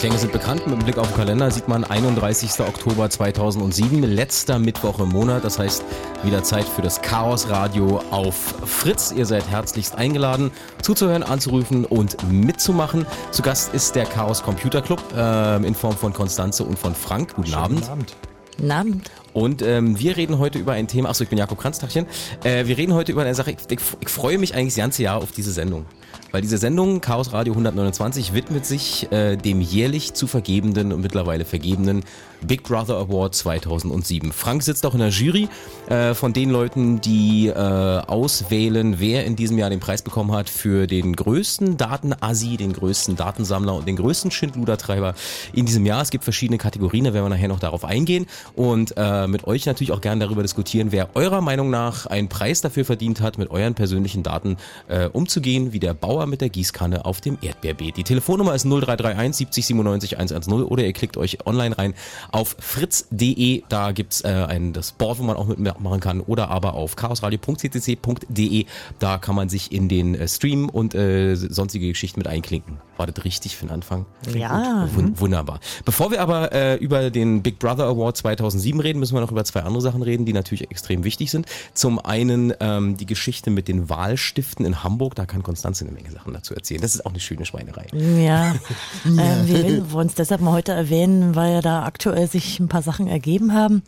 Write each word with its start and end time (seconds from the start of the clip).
Klänge 0.00 0.16
sind 0.16 0.32
bekannt. 0.32 0.66
Mit 0.66 0.82
Blick 0.82 0.96
auf 0.96 1.08
den 1.08 1.16
Kalender 1.18 1.50
sieht 1.50 1.68
man 1.68 1.84
31. 1.84 2.60
Oktober 2.60 3.10
2007, 3.10 4.02
letzter 4.02 4.58
Mittwoch 4.58 4.98
im 4.98 5.10
Monat. 5.10 5.44
Das 5.44 5.58
heißt, 5.58 5.84
wieder 6.22 6.42
Zeit 6.42 6.64
für 6.64 6.80
das 6.80 7.02
Chaos 7.02 7.50
Radio 7.50 8.02
auf 8.10 8.34
Fritz. 8.64 9.12
Ihr 9.12 9.26
seid 9.26 9.46
herzlichst 9.50 9.96
eingeladen, 9.96 10.52
zuzuhören, 10.80 11.22
anzurufen 11.22 11.84
und 11.84 12.16
mitzumachen. 12.32 13.04
Zu 13.30 13.42
Gast 13.42 13.74
ist 13.74 13.94
der 13.94 14.06
Chaos 14.06 14.42
Computer 14.42 14.80
Club 14.80 15.02
äh, 15.14 15.56
in 15.56 15.74
Form 15.74 15.94
von 15.98 16.14
Konstanze 16.14 16.64
und 16.64 16.78
von 16.78 16.94
Frank. 16.94 17.34
Guten 17.34 17.48
Schönen 17.48 17.62
Abend. 17.62 17.90
Abend. 17.90 18.16
Guten 18.56 18.70
Abend. 18.70 19.09
Und 19.32 19.62
ähm, 19.62 19.98
wir 19.98 20.16
reden 20.16 20.38
heute 20.38 20.58
über 20.58 20.72
ein 20.72 20.88
Thema. 20.88 21.10
Achso, 21.10 21.24
ich 21.24 21.30
bin 21.30 21.38
Jakob 21.38 21.58
Kranztachchen. 21.58 22.06
Äh, 22.44 22.66
wir 22.66 22.76
reden 22.76 22.94
heute 22.94 23.12
über 23.12 23.22
eine 23.22 23.34
Sache. 23.34 23.52
Ich, 23.52 23.58
ich, 23.70 23.80
ich 24.00 24.08
freue 24.08 24.38
mich 24.38 24.54
eigentlich 24.54 24.74
das 24.74 24.82
ganze 24.82 25.02
Jahr 25.02 25.18
auf 25.18 25.32
diese 25.32 25.52
Sendung. 25.52 25.86
Weil 26.32 26.42
diese 26.42 26.58
Sendung 26.58 27.00
Chaos 27.00 27.32
Radio 27.32 27.52
129 27.54 28.34
widmet 28.34 28.64
sich 28.64 29.10
äh, 29.10 29.36
dem 29.36 29.60
jährlich 29.60 30.14
zu 30.14 30.26
vergebenden 30.26 30.92
und 30.92 31.00
mittlerweile 31.00 31.44
vergebenen 31.44 32.04
Big 32.42 32.62
Brother 32.62 32.96
Award 32.96 33.34
2007. 33.34 34.32
Frank 34.32 34.62
sitzt 34.62 34.86
auch 34.86 34.94
in 34.94 35.00
der 35.00 35.08
Jury 35.08 35.48
äh, 35.90 36.14
von 36.14 36.32
den 36.32 36.50
Leuten, 36.50 37.00
die 37.00 37.48
äh, 37.48 37.52
auswählen, 37.52 39.00
wer 39.00 39.24
in 39.24 39.34
diesem 39.34 39.58
Jahr 39.58 39.70
den 39.70 39.80
Preis 39.80 40.02
bekommen 40.02 40.32
hat 40.32 40.48
für 40.48 40.86
den 40.86 41.16
größten 41.16 41.76
Datenassi, 41.76 42.56
den 42.56 42.72
größten 42.72 43.16
Datensammler 43.16 43.74
und 43.74 43.88
den 43.88 43.96
größten 43.96 44.30
Schindludertreiber 44.30 45.14
in 45.52 45.66
diesem 45.66 45.84
Jahr. 45.84 46.00
Es 46.02 46.10
gibt 46.10 46.24
verschiedene 46.24 46.58
Kategorien, 46.58 47.04
da 47.04 47.12
werden 47.12 47.24
wir 47.24 47.30
nachher 47.30 47.48
noch 47.48 47.58
darauf 47.58 47.84
eingehen 47.84 48.26
und 48.54 48.94
äh, 48.96 49.26
mit 49.26 49.46
euch 49.46 49.66
natürlich 49.66 49.90
auch 49.90 50.00
gerne 50.00 50.24
darüber 50.24 50.42
diskutieren, 50.42 50.92
wer 50.92 51.10
eurer 51.16 51.40
Meinung 51.40 51.70
nach 51.70 52.06
einen 52.06 52.28
Preis 52.28 52.60
dafür 52.60 52.84
verdient 52.84 53.20
hat, 53.20 53.36
mit 53.36 53.50
euren 53.50 53.74
persönlichen 53.74 54.22
Daten 54.22 54.58
äh, 54.86 55.08
umzugehen, 55.08 55.72
wie 55.72 55.80
der 55.80 55.94
Bauer 55.94 56.26
mit 56.26 56.40
der 56.40 56.50
Gießkanne 56.50 57.04
auf 57.04 57.20
dem 57.20 57.36
Erdbeerbeet. 57.42 57.96
Die 57.96 58.04
Telefonnummer 58.04 58.54
ist 58.54 58.64
0331 58.64 59.36
70 59.36 59.66
97 59.66 60.18
110 60.18 60.52
oder 60.62 60.84
ihr 60.84 60.92
klickt 60.92 61.16
euch 61.16 61.44
online 61.46 61.76
rein 61.76 61.94
auf 62.30 62.54
fritz.de. 62.60 63.64
Da 63.68 63.90
gibt's 63.90 64.20
äh, 64.20 64.28
ein, 64.28 64.72
das 64.72 64.92
Board, 64.92 65.18
wo 65.18 65.24
man 65.24 65.36
auch 65.36 65.48
mitmachen 65.80 66.00
kann. 66.00 66.20
Oder 66.20 66.50
aber 66.50 66.74
auf 66.74 66.96
chaosradio.ccc.de. 66.96 68.66
Da 68.98 69.18
kann 69.18 69.34
man 69.34 69.48
sich 69.48 69.72
in 69.72 69.88
den 69.88 70.14
äh, 70.14 70.28
Stream 70.28 70.68
und 70.68 70.94
äh, 70.94 71.34
sonstige 71.34 71.88
Geschichten 71.88 72.20
mit 72.20 72.28
einklinken. 72.28 72.78
War 72.96 73.06
das 73.06 73.24
richtig 73.24 73.56
für 73.56 73.66
den 73.66 73.72
Anfang? 73.72 74.04
Ja. 74.34 74.88
Wun 74.94 75.18
wunderbar. 75.18 75.60
Bevor 75.84 76.10
wir 76.10 76.20
aber 76.20 76.52
äh, 76.52 76.76
über 76.76 77.10
den 77.10 77.42
Big 77.42 77.58
Brother 77.58 77.84
Award 77.84 78.16
2007 78.18 78.80
reden, 78.80 78.98
müssen 78.98 79.14
wir 79.14 79.20
noch 79.20 79.32
über 79.32 79.44
zwei 79.44 79.62
andere 79.62 79.80
Sachen 79.80 80.02
reden, 80.02 80.26
die 80.26 80.32
natürlich 80.32 80.70
extrem 80.70 81.02
wichtig 81.04 81.30
sind. 81.30 81.46
Zum 81.72 81.98
einen 81.98 82.52
ähm, 82.60 82.96
die 82.96 83.06
Geschichte 83.06 83.50
mit 83.50 83.68
den 83.68 83.88
Wahlstiften 83.88 84.66
in 84.66 84.84
Hamburg. 84.84 85.14
Da 85.14 85.24
kann 85.24 85.42
Konstanze 85.42 85.84
eine 85.84 85.94
Menge 85.94 86.10
Sachen 86.10 86.34
dazu 86.34 86.54
erzählen. 86.54 86.82
Das 86.82 86.94
ist 86.94 87.06
auch 87.06 87.10
eine 87.10 87.20
schöne 87.20 87.46
Schweinerei. 87.46 87.86
Ja. 87.92 88.54
ähm, 89.06 89.46
wir 89.46 89.92
wollen 89.92 90.08
es 90.08 90.14
deshalb 90.14 90.42
mal 90.42 90.52
heute 90.52 90.72
erwähnen, 90.72 91.34
weil 91.34 91.54
ja 91.54 91.62
da 91.62 91.84
aktuell 91.84 92.28
sich 92.28 92.60
ein 92.60 92.68
paar 92.68 92.82
Sachen 92.82 93.06
ergeben 93.06 93.54
haben. 93.54 93.82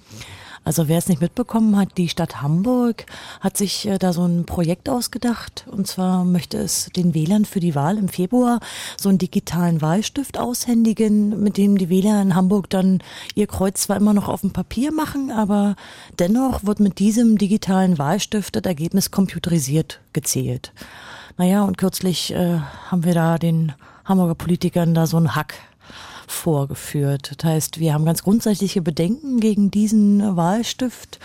Also 0.64 0.86
wer 0.86 0.98
es 0.98 1.08
nicht 1.08 1.20
mitbekommen 1.20 1.76
hat, 1.76 1.98
die 1.98 2.08
Stadt 2.08 2.40
Hamburg 2.40 3.06
hat 3.40 3.56
sich 3.56 3.86
äh, 3.88 3.98
da 3.98 4.12
so 4.12 4.24
ein 4.24 4.44
Projekt 4.44 4.88
ausgedacht. 4.88 5.66
Und 5.70 5.86
zwar 5.86 6.24
möchte 6.24 6.58
es 6.58 6.90
den 6.94 7.14
Wählern 7.14 7.44
für 7.44 7.60
die 7.60 7.74
Wahl 7.74 7.98
im 7.98 8.08
Februar 8.08 8.60
so 8.96 9.08
einen 9.08 9.18
digitalen 9.18 9.82
Wahlstift 9.82 10.38
aushändigen, 10.38 11.42
mit 11.42 11.56
dem 11.56 11.78
die 11.78 11.88
Wähler 11.88 12.22
in 12.22 12.34
Hamburg 12.34 12.70
dann 12.70 13.02
ihr 13.34 13.48
Kreuz 13.48 13.82
zwar 13.82 13.96
immer 13.96 14.14
noch 14.14 14.28
auf 14.28 14.42
dem 14.42 14.52
Papier 14.52 14.92
machen, 14.92 15.32
aber 15.32 15.74
dennoch 16.18 16.64
wird 16.64 16.78
mit 16.78 16.98
diesem 17.00 17.38
digitalen 17.38 17.98
Wahlstift 17.98 18.54
das 18.54 18.62
Ergebnis 18.62 19.10
computerisiert 19.10 20.00
gezählt. 20.12 20.72
Naja, 21.38 21.64
und 21.64 21.78
kürzlich 21.78 22.32
äh, 22.32 22.58
haben 22.88 23.04
wir 23.04 23.14
da 23.14 23.38
den 23.38 23.72
Hamburger 24.04 24.34
Politikern 24.34 24.94
da 24.94 25.06
so 25.06 25.16
einen 25.16 25.34
Hack 25.34 25.54
vorgeführt. 26.32 27.32
Das 27.36 27.50
heißt, 27.50 27.78
wir 27.78 27.94
haben 27.94 28.04
ganz 28.04 28.22
grundsätzliche 28.22 28.82
Bedenken 28.82 29.40
gegen 29.40 29.70
diesen 29.70 30.36
Wahlstift 30.36 31.18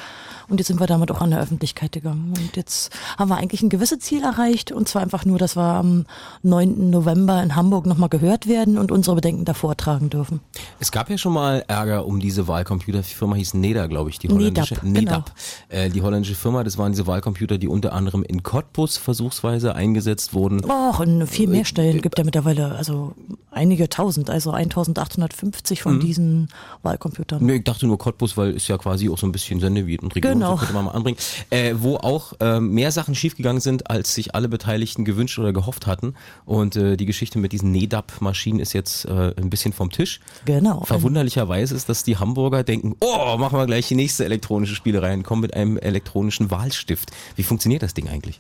und 0.49 0.59
jetzt 0.59 0.67
sind 0.67 0.79
wir 0.79 0.87
damit 0.87 1.11
auch 1.11 1.19
an 1.19 1.31
der 1.31 1.41
Öffentlichkeit 1.41 1.91
gegangen. 1.91 2.33
Und 2.37 2.55
jetzt 2.55 2.95
haben 3.17 3.29
wir 3.29 3.37
eigentlich 3.37 3.61
ein 3.61 3.69
gewisses 3.69 3.99
Ziel 3.99 4.23
erreicht. 4.23 4.71
Und 4.71 4.87
zwar 4.87 5.01
einfach 5.01 5.25
nur, 5.25 5.37
dass 5.37 5.57
wir 5.57 5.63
am 5.63 6.05
9. 6.43 6.89
November 6.89 7.43
in 7.43 7.55
Hamburg 7.55 7.85
nochmal 7.85 8.07
gehört 8.07 8.47
werden 8.47 8.77
und 8.77 8.91
unsere 8.91 9.17
Bedenken 9.17 9.43
da 9.43 9.53
vortragen 9.53 10.09
dürfen. 10.09 10.39
Es 10.79 10.91
gab 10.91 11.09
ja 11.09 11.17
schon 11.17 11.33
mal 11.33 11.65
Ärger 11.67 12.05
um 12.05 12.21
diese 12.21 12.47
Wahlcomputer. 12.47 12.99
Die 12.99 13.13
Firma 13.13 13.35
hieß 13.35 13.55
NEDA, 13.55 13.87
glaube 13.87 14.09
ich, 14.09 14.19
die 14.19 14.29
holländische. 14.29 14.75
NEDAP, 14.75 14.93
NEDAP. 14.93 15.25
Genau. 15.69 15.83
Äh, 15.83 15.89
die 15.89 16.01
holländische 16.01 16.35
Firma, 16.35 16.63
das 16.63 16.77
waren 16.77 16.93
diese 16.93 17.07
Wahlcomputer, 17.07 17.57
die 17.57 17.67
unter 17.67 17.91
anderem 17.91 18.23
in 18.23 18.41
Cottbus 18.41 18.97
versuchsweise 18.97 19.75
eingesetzt 19.75 20.33
wurden. 20.33 20.63
Och, 20.63 21.01
in 21.01 21.27
viel 21.27 21.47
mehr 21.47 21.65
Stellen 21.65 22.01
gibt 22.01 22.17
ja 22.17 22.23
mittlerweile, 22.23 22.75
also 22.75 23.13
einige 23.51 23.89
tausend, 23.89 24.29
also 24.29 24.51
1850 24.51 25.81
von 25.81 25.95
mhm. 25.95 25.99
diesen 25.99 26.47
Wahlcomputern. 26.83 27.43
Nee, 27.43 27.55
ich 27.55 27.63
dachte 27.65 27.85
nur 27.85 27.97
Cottbus, 27.97 28.37
weil 28.37 28.55
es 28.55 28.67
ja 28.69 28.77
quasi 28.77 29.09
auch 29.09 29.17
so 29.17 29.27
ein 29.27 29.31
bisschen 29.31 29.59
Sendewied 29.59 30.03
und 30.03 30.15
Region 30.15 30.36
genau. 30.39 30.55
könnte 30.57 30.73
man 30.73 30.85
mal 30.85 30.91
anbringen, 30.91 31.17
äh, 31.49 31.73
wo 31.77 31.97
auch 31.97 32.33
äh, 32.39 32.59
mehr 32.59 32.91
Sachen 32.91 33.15
schiefgegangen 33.15 33.61
sind, 33.61 33.89
als 33.89 34.13
sich 34.13 34.35
alle 34.35 34.49
Beteiligten 34.49 35.05
gewünscht 35.05 35.39
oder 35.39 35.53
gehofft 35.53 35.87
hatten. 35.87 36.15
Und 36.45 36.75
äh, 36.75 36.97
die 36.97 37.05
Geschichte 37.05 37.39
mit 37.39 37.51
diesen 37.51 37.71
NEDAP-Maschinen 37.71 38.59
ist 38.59 38.73
jetzt 38.73 39.05
äh, 39.05 39.33
ein 39.37 39.49
bisschen 39.49 39.73
vom 39.73 39.91
Tisch. 39.91 40.19
Genau. 40.45 40.83
Verwunderlicherweise 40.83 41.75
ist, 41.75 41.89
dass 41.89 42.03
die 42.03 42.17
Hamburger 42.17 42.63
denken, 42.63 42.95
oh, 42.99 43.37
machen 43.37 43.57
wir 43.57 43.65
gleich 43.65 43.87
die 43.87 43.95
nächste 43.95 44.25
elektronische 44.25 44.75
Spielerei 44.75 45.13
und 45.13 45.23
kommen 45.23 45.41
mit 45.41 45.53
einem 45.53 45.77
elektronischen 45.77 46.51
Wahlstift. 46.51 47.11
Wie 47.35 47.43
funktioniert 47.43 47.83
das 47.83 47.93
Ding 47.93 48.09
eigentlich? 48.09 48.39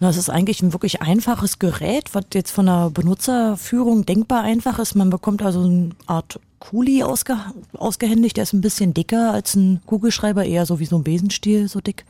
Das 0.00 0.16
ist 0.16 0.28
eigentlich 0.30 0.62
ein 0.62 0.72
wirklich 0.72 1.02
einfaches 1.02 1.58
Gerät, 1.58 2.14
was 2.14 2.24
jetzt 2.34 2.50
von 2.50 2.66
der 2.66 2.90
Benutzerführung 2.90 4.04
denkbar 4.04 4.42
einfach 4.42 4.78
ist. 4.78 4.94
Man 4.94 5.10
bekommt 5.10 5.42
also 5.42 5.62
eine 5.62 5.90
Art 6.06 6.38
Kuli 6.58 7.02
ausge, 7.02 7.36
ausgehändigt. 7.74 8.36
Der 8.36 8.44
ist 8.44 8.52
ein 8.52 8.60
bisschen 8.60 8.94
dicker 8.94 9.32
als 9.32 9.54
ein 9.54 9.80
Kugelschreiber, 9.86 10.44
eher 10.44 10.66
so 10.66 10.78
wie 10.80 10.86
so 10.86 10.96
ein 10.96 11.04
Besenstiel, 11.04 11.68
so 11.68 11.80
dick. 11.80 12.04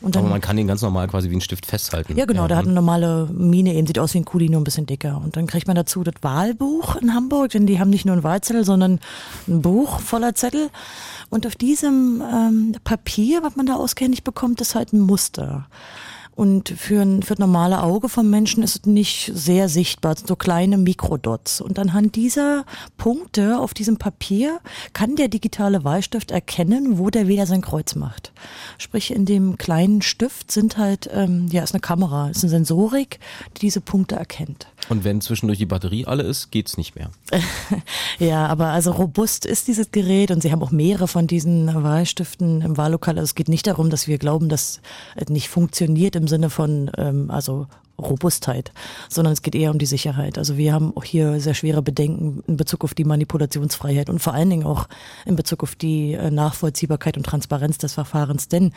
Und 0.00 0.16
dann, 0.16 0.22
Aber 0.22 0.30
man 0.30 0.40
kann 0.40 0.56
den 0.56 0.66
ganz 0.66 0.80
normal 0.80 1.08
quasi 1.08 1.28
wie 1.30 1.36
ein 1.36 1.42
Stift 1.42 1.66
festhalten. 1.66 2.16
Ja, 2.16 2.24
genau, 2.24 2.42
ja. 2.42 2.48
der 2.48 2.56
hat 2.56 2.64
eine 2.64 2.72
normale 2.72 3.28
Mine, 3.32 3.74
eben 3.74 3.86
sieht 3.86 3.98
aus 3.98 4.14
wie 4.14 4.18
ein 4.18 4.24
Kuli, 4.24 4.48
nur 4.48 4.60
ein 4.60 4.64
bisschen 4.64 4.86
dicker. 4.86 5.20
Und 5.22 5.36
dann 5.36 5.46
kriegt 5.46 5.66
man 5.66 5.76
dazu 5.76 6.02
das 6.02 6.14
Wahlbuch 6.22 6.96
in 6.96 7.14
Hamburg, 7.14 7.50
denn 7.50 7.66
die 7.66 7.78
haben 7.78 7.90
nicht 7.90 8.06
nur 8.06 8.16
ein 8.16 8.22
Wahlzettel, 8.22 8.64
sondern 8.64 8.98
ein 9.46 9.60
Buch 9.60 10.00
voller 10.00 10.34
Zettel. 10.34 10.70
Und 11.28 11.46
auf 11.46 11.54
diesem 11.54 12.22
ähm, 12.22 12.76
Papier, 12.82 13.42
was 13.42 13.56
man 13.56 13.66
da 13.66 13.74
ausgehändigt 13.74 14.24
bekommt, 14.24 14.62
ist 14.62 14.74
halt 14.74 14.94
ein 14.94 15.00
Muster. 15.00 15.66
Und 16.34 16.70
für 16.70 17.02
ein, 17.02 17.22
für 17.22 17.34
das 17.34 17.38
normale 17.38 17.82
Auge 17.82 18.08
vom 18.08 18.30
Menschen 18.30 18.62
ist 18.62 18.76
es 18.76 18.86
nicht 18.86 19.30
sehr 19.34 19.68
sichtbar, 19.68 20.14
so 20.16 20.36
kleine 20.36 20.78
Mikrodots. 20.78 21.60
Und 21.60 21.78
anhand 21.78 22.16
dieser 22.16 22.64
Punkte 22.96 23.58
auf 23.58 23.74
diesem 23.74 23.98
Papier 23.98 24.60
kann 24.92 25.16
der 25.16 25.28
digitale 25.28 25.84
Wahlstift 25.84 26.30
erkennen, 26.30 26.98
wo 26.98 27.10
der 27.10 27.28
Wähler 27.28 27.46
sein 27.46 27.60
Kreuz 27.60 27.94
macht. 27.94 28.32
Sprich, 28.78 29.12
in 29.12 29.26
dem 29.26 29.58
kleinen 29.58 30.02
Stift 30.02 30.50
sind 30.50 30.78
halt, 30.78 31.10
ähm, 31.12 31.48
ja, 31.50 31.62
ist 31.62 31.74
eine 31.74 31.80
Kamera, 31.80 32.30
ist 32.30 32.42
eine 32.42 32.50
Sensorik, 32.50 33.18
die 33.56 33.60
diese 33.60 33.80
Punkte 33.80 34.16
erkennt. 34.16 34.66
Und 34.88 35.04
wenn 35.04 35.20
zwischendurch 35.20 35.58
die 35.58 35.66
Batterie 35.66 36.06
alle 36.06 36.24
ist, 36.24 36.50
geht's 36.50 36.76
nicht 36.76 36.96
mehr. 36.96 37.10
ja, 38.18 38.46
aber 38.46 38.68
also 38.68 38.90
robust 38.90 39.46
ist 39.46 39.68
dieses 39.68 39.92
Gerät 39.92 40.30
und 40.30 40.42
sie 40.42 40.50
haben 40.50 40.62
auch 40.62 40.72
mehrere 40.72 41.06
von 41.06 41.26
diesen 41.26 41.72
Wahlstiften 41.72 42.62
im 42.62 42.76
Wahllokal. 42.76 43.18
Also 43.18 43.24
es 43.24 43.34
geht 43.34 43.48
nicht 43.48 43.66
darum, 43.66 43.90
dass 43.90 44.08
wir 44.08 44.18
glauben, 44.18 44.48
dass 44.48 44.80
es 45.14 45.28
nicht 45.28 45.48
funktioniert 45.48 46.16
im 46.16 46.26
Sinne 46.26 46.50
von 46.50 46.90
ähm, 46.96 47.30
also 47.30 47.66
Robustheit, 48.00 48.72
sondern 49.08 49.32
es 49.32 49.42
geht 49.42 49.54
eher 49.54 49.70
um 49.70 49.78
die 49.78 49.86
Sicherheit. 49.86 50.38
Also 50.38 50.56
wir 50.56 50.72
haben 50.72 50.96
auch 50.96 51.04
hier 51.04 51.40
sehr 51.40 51.54
schwere 51.54 51.82
Bedenken 51.82 52.42
in 52.46 52.56
Bezug 52.56 52.84
auf 52.84 52.94
die 52.94 53.04
Manipulationsfreiheit 53.04 54.10
und 54.10 54.20
vor 54.20 54.34
allen 54.34 54.50
Dingen 54.50 54.66
auch 54.66 54.88
in 55.26 55.36
Bezug 55.36 55.62
auf 55.62 55.74
die 55.76 56.14
äh, 56.14 56.30
Nachvollziehbarkeit 56.30 57.16
und 57.16 57.24
Transparenz 57.24 57.78
des 57.78 57.94
Verfahrens. 57.94 58.48
Denn 58.48 58.72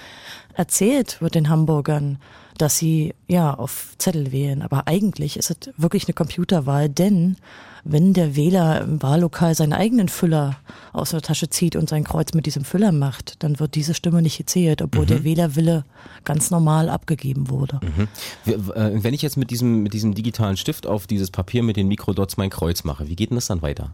erzählt 0.54 1.22
wird 1.22 1.36
den 1.36 1.50
Hamburgern, 1.50 2.20
dass 2.58 2.78
sie 2.78 3.14
ja 3.28 3.54
auf 3.54 3.96
Zettel 3.98 4.32
wählen. 4.32 4.62
Aber 4.62 4.88
eigentlich 4.88 5.38
ist 5.38 5.50
es 5.50 5.74
wirklich 5.78 6.06
eine 6.06 6.14
Computerwahl, 6.14 6.90
denn 6.90 7.38
wenn 7.86 8.14
der 8.14 8.36
Wähler 8.36 8.82
im 8.82 9.02
Wahllokal 9.02 9.56
seinen 9.56 9.74
eigenen 9.74 10.08
Füller 10.08 10.58
aus 10.94 11.10
der 11.10 11.22
Tasche 11.22 11.50
zieht 11.50 11.76
und 11.76 11.90
sein 11.90 12.06
Kreuz 12.06 12.34
mit 12.34 12.46
diesem 12.46 12.64
Füller 12.64 12.92
macht, 12.92 13.44
dann 13.44 13.60
wird 13.60 13.76
diese 13.76 13.94
Stimme 13.94 14.22
nicht 14.22 14.38
gezählt, 14.38 14.82
obwohl 14.82 15.04
mhm. 15.04 15.08
der 15.08 15.24
Wählerwille 15.24 15.86
ganz 16.24 16.50
normal 16.50 16.90
abgegeben 16.90 17.50
wurde. 17.50 17.82
Mhm. 17.84 18.08
Äh, 18.46 19.04
wenn 19.04 19.14
ich 19.14 19.22
jetzt 19.22 19.36
mit 19.36 19.52
diesem, 19.52 19.84
mit 19.84 19.94
diesem 19.94 20.14
digitalen 20.14 20.56
Stift 20.56 20.88
auf 20.88 21.08
dieses 21.08 21.30
Papier 21.30 21.62
mit 21.62 21.76
den 21.76 21.88
Mikrodots 21.88 22.38
mein 22.38 22.50
Kreuz 22.50 22.86
mache, 22.86 23.10
wie 23.10 23.16
geht 23.16 23.32
denn 23.32 23.38
das 23.38 23.48
dann 23.48 23.62
weiter? 23.62 23.94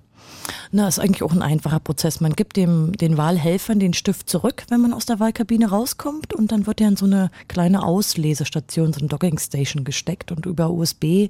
Na, 0.72 0.88
ist 0.88 1.00
eigentlich 1.00 1.24
auch 1.24 1.32
ein 1.32 1.42
einfacher 1.42 1.80
Prozess. 1.80 2.22
Man 2.22 2.34
gibt 2.34 2.58
dem, 2.58 2.94
den 2.94 3.18
Wahlhelfern 3.18 3.80
den 3.80 3.94
Stift 3.94 4.30
zurück, 4.30 4.64
wenn 4.70 4.82
man 4.82 4.94
aus 4.94 5.06
der 5.06 5.20
Wahlkabine 5.20 5.70
rauskommt 5.70 6.34
und 6.34 6.52
dann 6.52 6.68
wird 6.68 6.82
er 6.82 6.90
in 6.90 6.98
so 6.98 7.06
eine 7.06 7.32
kleine 7.48 7.84
Auslesestation, 7.84 8.94
so 8.94 9.00
eine 9.00 9.10
Dockingstation 9.10 9.84
gesteckt 9.84 10.32
und 10.32 10.46
über 10.46 10.70
USB 10.70 11.30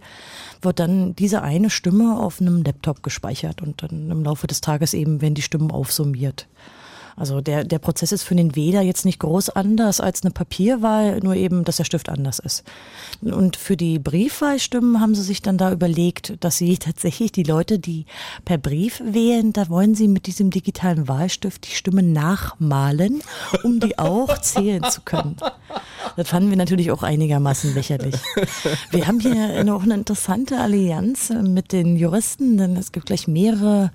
wird 0.62 0.80
dann 0.80 1.16
diese 1.16 1.42
eine 1.42 1.70
Stimme 1.70 2.18
auf 2.18 2.42
einem 2.42 2.64
Laptop 2.64 3.04
gespeichert 3.04 3.62
und 3.62 3.84
dann 3.84 4.12
im 4.12 4.24
Laufe 4.24 4.48
des 4.48 4.62
Tages 4.62 4.94
eben 4.94 5.22
werden 5.22 5.36
die 5.36 5.42
Stimmen 5.42 5.72
aufsummiert. 5.72 6.48
Also 7.20 7.42
der, 7.42 7.66
der 7.66 7.80
Prozess 7.80 8.14
ist 8.14 8.24
für 8.24 8.34
den 8.34 8.56
Wähler 8.56 8.82
jetzt 8.82 9.04
nicht 9.04 9.20
groß 9.20 9.50
anders 9.50 10.00
als 10.00 10.24
eine 10.24 10.32
Papierwahl, 10.32 11.20
nur 11.20 11.36
eben, 11.36 11.66
dass 11.66 11.76
der 11.76 11.84
Stift 11.84 12.08
anders 12.08 12.40
ist. 12.40 12.64
Und 13.22 13.58
für 13.58 13.76
die 13.76 14.00
Briefwahlstimmen 14.00 15.02
haben 15.02 15.14
sie 15.16 15.22
sich 15.22 15.42
dann 15.42 15.58
da 15.58 15.72
überlegt, 15.72 16.34
dass 16.40 16.58
sie 16.58 16.78
tatsächlich 16.80 17.34
die 17.34 17.44
Leute, 17.44 17.78
die 17.78 18.06
per 18.46 18.58
Brief 18.58 19.02
wählen, 19.06 19.52
da 19.52 19.68
wollen 19.68 19.96
sie 19.96 20.08
mit 20.08 20.28
diesem 20.28 20.50
digitalen 20.50 21.10
Wahlstift 21.10 21.68
die 21.68 21.76
Stimmen 21.76 22.14
nachmalen, 22.14 23.22
um 23.64 23.82
die 23.82 24.00
auch 24.00 24.38
zählen 24.40 24.84
zu 24.90 25.02
können. 25.02 25.36
Das 26.16 26.30
fanden 26.30 26.50
wir 26.50 26.58
natürlich 26.58 26.92
auch 26.92 27.04
einigermaßen 27.04 27.74
lächerlich. 27.74 28.16
Wir 28.92 29.08
haben 29.08 29.20
hier 29.20 29.64
noch 29.66 29.84
eine 29.84 29.96
interessante 29.96 30.58
Allianz 30.58 31.30
mit 31.30 31.74
den 31.74 31.98
Juristen, 31.98 32.58
denn 32.58 32.78
es 32.78 32.94
gibt 32.94 33.08
gleich 33.08 33.28
mehrere 33.28 33.92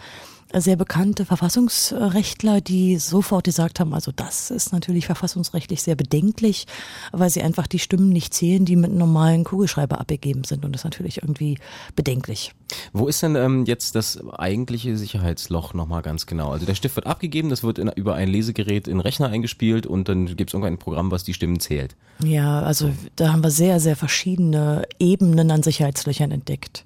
sehr 0.61 0.77
bekannte 0.77 1.25
Verfassungsrechtler, 1.25 2.61
die 2.61 2.99
sofort 2.99 3.45
gesagt 3.45 3.81
haben, 3.81 3.95
also 3.95 4.13
das 4.15 4.51
ist 4.51 4.73
natürlich 4.73 5.07
verfassungsrechtlich 5.07 5.83
sehr 5.83 5.97
bedenklich, 5.97 6.67
weil 7.13 7.31
sie 7.31 7.43
einfach 7.43 7.67
die 7.67 7.79
Stimmen 7.79 8.11
nicht 8.11 8.35
zählen, 8.35 8.65
die 8.65 8.77
mit 8.77 8.91
einem 8.91 8.99
normalen 8.99 9.45
Kugelschreiber 9.45 10.01
abgegeben 10.01 10.45
sind. 10.45 10.65
Und 10.65 10.73
das 10.73 10.81
ist 10.81 10.85
natürlich 10.85 11.23
irgendwie 11.23 11.59
bedenklich. 11.97 12.53
Wo 12.93 13.07
ist 13.07 13.23
denn 13.23 13.37
ähm, 13.37 13.65
jetzt 13.67 13.95
das 13.95 14.19
eigentliche 14.31 14.97
Sicherheitsloch 14.97 15.75
nochmal 15.75 16.03
ganz 16.03 16.27
genau? 16.27 16.51
Also 16.51 16.67
der 16.67 16.75
Stift 16.75 16.97
wird 16.97 17.07
abgegeben, 17.07 17.51
das 17.51 17.63
wird 17.63 17.79
in, 17.79 17.89
über 17.89 18.15
ein 18.15 18.29
Lesegerät 18.29 18.89
in 18.89 19.01
Rechner 19.01 19.29
eingespielt 19.29 19.87
und 19.87 20.09
dann 20.09 20.27
gibt 20.37 20.51
es 20.51 20.55
irgendein 20.55 20.79
Programm, 20.79 21.11
was 21.11 21.25
die 21.25 21.35
Stimmen 21.35 21.61
zählt. 21.61 21.97
Ja, 22.23 22.61
also 22.63 22.93
da 23.17 23.33
haben 23.33 23.43
wir 23.43 23.51
sehr, 23.51 23.81
sehr 23.81 23.97
verschiedene 23.97 24.87
Ebenen 24.99 25.51
an 25.51 25.63
Sicherheitslöchern 25.63 26.31
entdeckt. 26.31 26.85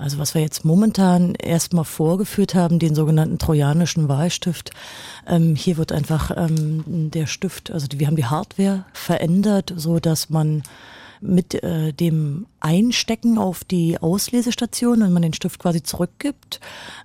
Also 0.00 0.18
was 0.18 0.34
wir 0.34 0.40
jetzt 0.40 0.64
momentan 0.64 1.34
erstmal 1.34 1.84
vorgeführt 1.84 2.54
haben, 2.54 2.78
den 2.78 2.94
sogenannten 2.94 3.38
trojanischen 3.38 4.08
Wahlstift. 4.08 4.70
Ähm, 5.26 5.54
hier 5.54 5.76
wird 5.76 5.92
einfach 5.92 6.30
ähm, 6.34 7.10
der 7.10 7.26
Stift, 7.26 7.70
also 7.70 7.86
wir 7.94 8.06
haben 8.06 8.16
die 8.16 8.24
Hardware 8.24 8.86
verändert, 8.94 9.74
so 9.76 9.98
dass 10.00 10.30
man 10.30 10.62
mit 11.20 11.62
äh, 11.62 11.92
dem 11.92 12.46
Einstecken 12.60 13.38
auf 13.38 13.64
die 13.64 13.98
Auslesestation, 13.98 15.00
wenn 15.00 15.12
man 15.12 15.22
den 15.22 15.32
Stift 15.34 15.58
quasi 15.58 15.82
zurückgibt, 15.82 16.60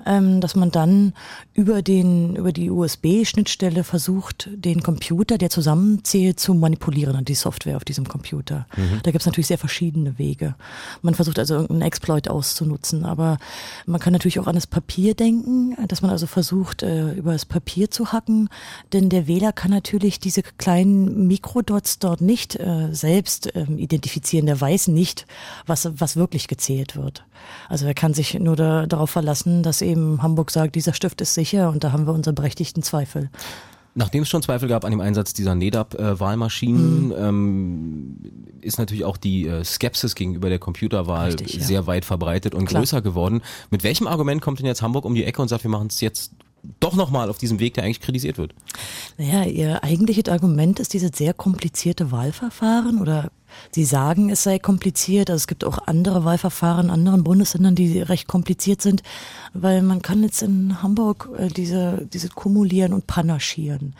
ähm, 0.05 0.41
dass 0.41 0.55
man 0.55 0.71
dann 0.71 1.13
über 1.53 1.81
den 1.81 2.35
über 2.35 2.51
die 2.51 2.69
USB-Schnittstelle 2.69 3.83
versucht, 3.83 4.49
den 4.53 4.83
Computer, 4.83 5.37
der 5.37 5.49
zusammenzählt, 5.49 6.39
zu 6.39 6.53
manipulieren 6.53 7.15
und 7.15 7.29
die 7.29 7.35
Software 7.35 7.77
auf 7.77 7.85
diesem 7.85 8.07
Computer. 8.07 8.67
Mhm. 8.75 8.99
Da 9.03 9.11
gibt 9.11 9.21
es 9.21 9.25
natürlich 9.25 9.47
sehr 9.47 9.57
verschiedene 9.57 10.17
Wege. 10.17 10.55
Man 11.01 11.15
versucht 11.15 11.39
also 11.39 11.55
irgendeinen 11.55 11.83
Exploit 11.83 12.27
auszunutzen, 12.27 13.05
aber 13.05 13.37
man 13.85 13.99
kann 13.99 14.13
natürlich 14.13 14.39
auch 14.39 14.47
an 14.47 14.55
das 14.55 14.67
Papier 14.67 15.15
denken, 15.15 15.75
dass 15.87 16.01
man 16.01 16.11
also 16.11 16.27
versucht, 16.27 16.83
äh, 16.83 17.13
über 17.13 17.33
das 17.33 17.45
Papier 17.45 17.89
zu 17.89 18.11
hacken, 18.11 18.49
denn 18.93 19.09
der 19.09 19.27
Wähler 19.27 19.53
kann 19.53 19.71
natürlich 19.71 20.19
diese 20.19 20.43
kleinen 20.43 21.27
Mikrodots 21.27 21.99
dort 21.99 22.21
nicht 22.21 22.55
äh, 22.59 22.89
selbst 22.91 23.51
ähm, 23.55 23.77
identifizieren. 23.77 24.45
Der 24.45 24.59
weiß 24.59 24.87
nicht, 24.87 25.25
was, 25.65 25.89
was 25.99 26.15
wirklich 26.15 26.47
gezählt 26.47 26.95
wird. 26.95 27.25
Also 27.69 27.85
er 27.85 27.93
kann 27.93 28.13
sich 28.13 28.33
nur 28.39 28.55
da, 28.55 28.85
darauf 28.85 29.09
verlassen, 29.09 29.63
dass 29.63 29.81
eben 29.81 30.21
Hamburg 30.21 30.51
sagt, 30.51 30.75
dieser 30.75 30.93
Stift 30.93 31.21
ist 31.21 31.33
sicher 31.33 31.69
und 31.69 31.83
da 31.83 31.91
haben 31.91 32.07
wir 32.07 32.13
unsere 32.13 32.33
berechtigten 32.33 32.83
Zweifel. 32.83 33.29
Nachdem 33.97 34.23
es 34.23 34.29
schon 34.29 34.41
Zweifel 34.41 34.67
gab 34.67 34.83
an 34.83 34.91
dem 34.91 34.99
Einsatz 34.99 35.33
dieser 35.33 35.55
NEDAP-Wahlmaschinen, 35.55 37.07
mhm. 37.07 37.13
ähm, 37.17 38.15
ist 38.59 38.77
natürlich 38.77 39.05
auch 39.05 39.15
die 39.15 39.47
äh, 39.47 39.63
Skepsis 39.63 40.15
gegenüber 40.15 40.49
der 40.49 40.59
Computerwahl 40.59 41.31
Richtig, 41.31 41.55
ja. 41.55 41.63
sehr 41.63 41.87
weit 41.87 42.03
verbreitet 42.03 42.53
und 42.53 42.65
Klar. 42.65 42.81
größer 42.81 43.01
geworden. 43.01 43.41
Mit 43.71 43.83
welchem 43.83 44.07
Argument 44.07 44.41
kommt 44.41 44.59
denn 44.59 44.65
jetzt 44.65 44.81
Hamburg 44.81 45.05
um 45.05 45.15
die 45.15 45.23
Ecke 45.23 45.41
und 45.41 45.47
sagt, 45.47 45.63
wir 45.63 45.71
machen 45.71 45.87
es 45.87 46.01
jetzt 46.01 46.33
doch 46.81 46.95
nochmal 46.95 47.29
auf 47.29 47.37
diesem 47.37 47.59
Weg, 47.59 47.75
der 47.75 47.85
eigentlich 47.85 48.01
kritisiert 48.01 48.37
wird? 48.37 48.53
Naja, 49.17 49.43
ihr 49.43 49.81
eigentliches 49.81 50.27
Argument 50.27 50.81
ist 50.81 50.93
dieses 50.93 51.11
sehr 51.15 51.33
komplizierte 51.33 52.11
Wahlverfahren 52.11 52.99
oder 52.99 53.31
Sie 53.71 53.85
sagen, 53.85 54.29
es 54.29 54.43
sei 54.43 54.59
kompliziert. 54.59 55.29
Also 55.29 55.37
es 55.41 55.47
gibt 55.47 55.63
auch 55.63 55.79
andere 55.87 56.23
Wahlverfahren 56.25 56.85
in 56.85 56.91
anderen 56.91 57.23
Bundesländern, 57.23 57.75
die 57.75 58.01
recht 58.01 58.27
kompliziert 58.27 58.81
sind, 58.81 59.03
weil 59.53 59.81
man 59.81 60.01
kann 60.01 60.23
jetzt 60.23 60.41
in 60.41 60.81
Hamburg 60.81 61.29
äh, 61.37 61.47
diese, 61.47 62.07
diese 62.11 62.29
Kumulieren 62.29 62.93
und 62.93 63.07
Panaschieren 63.07 63.95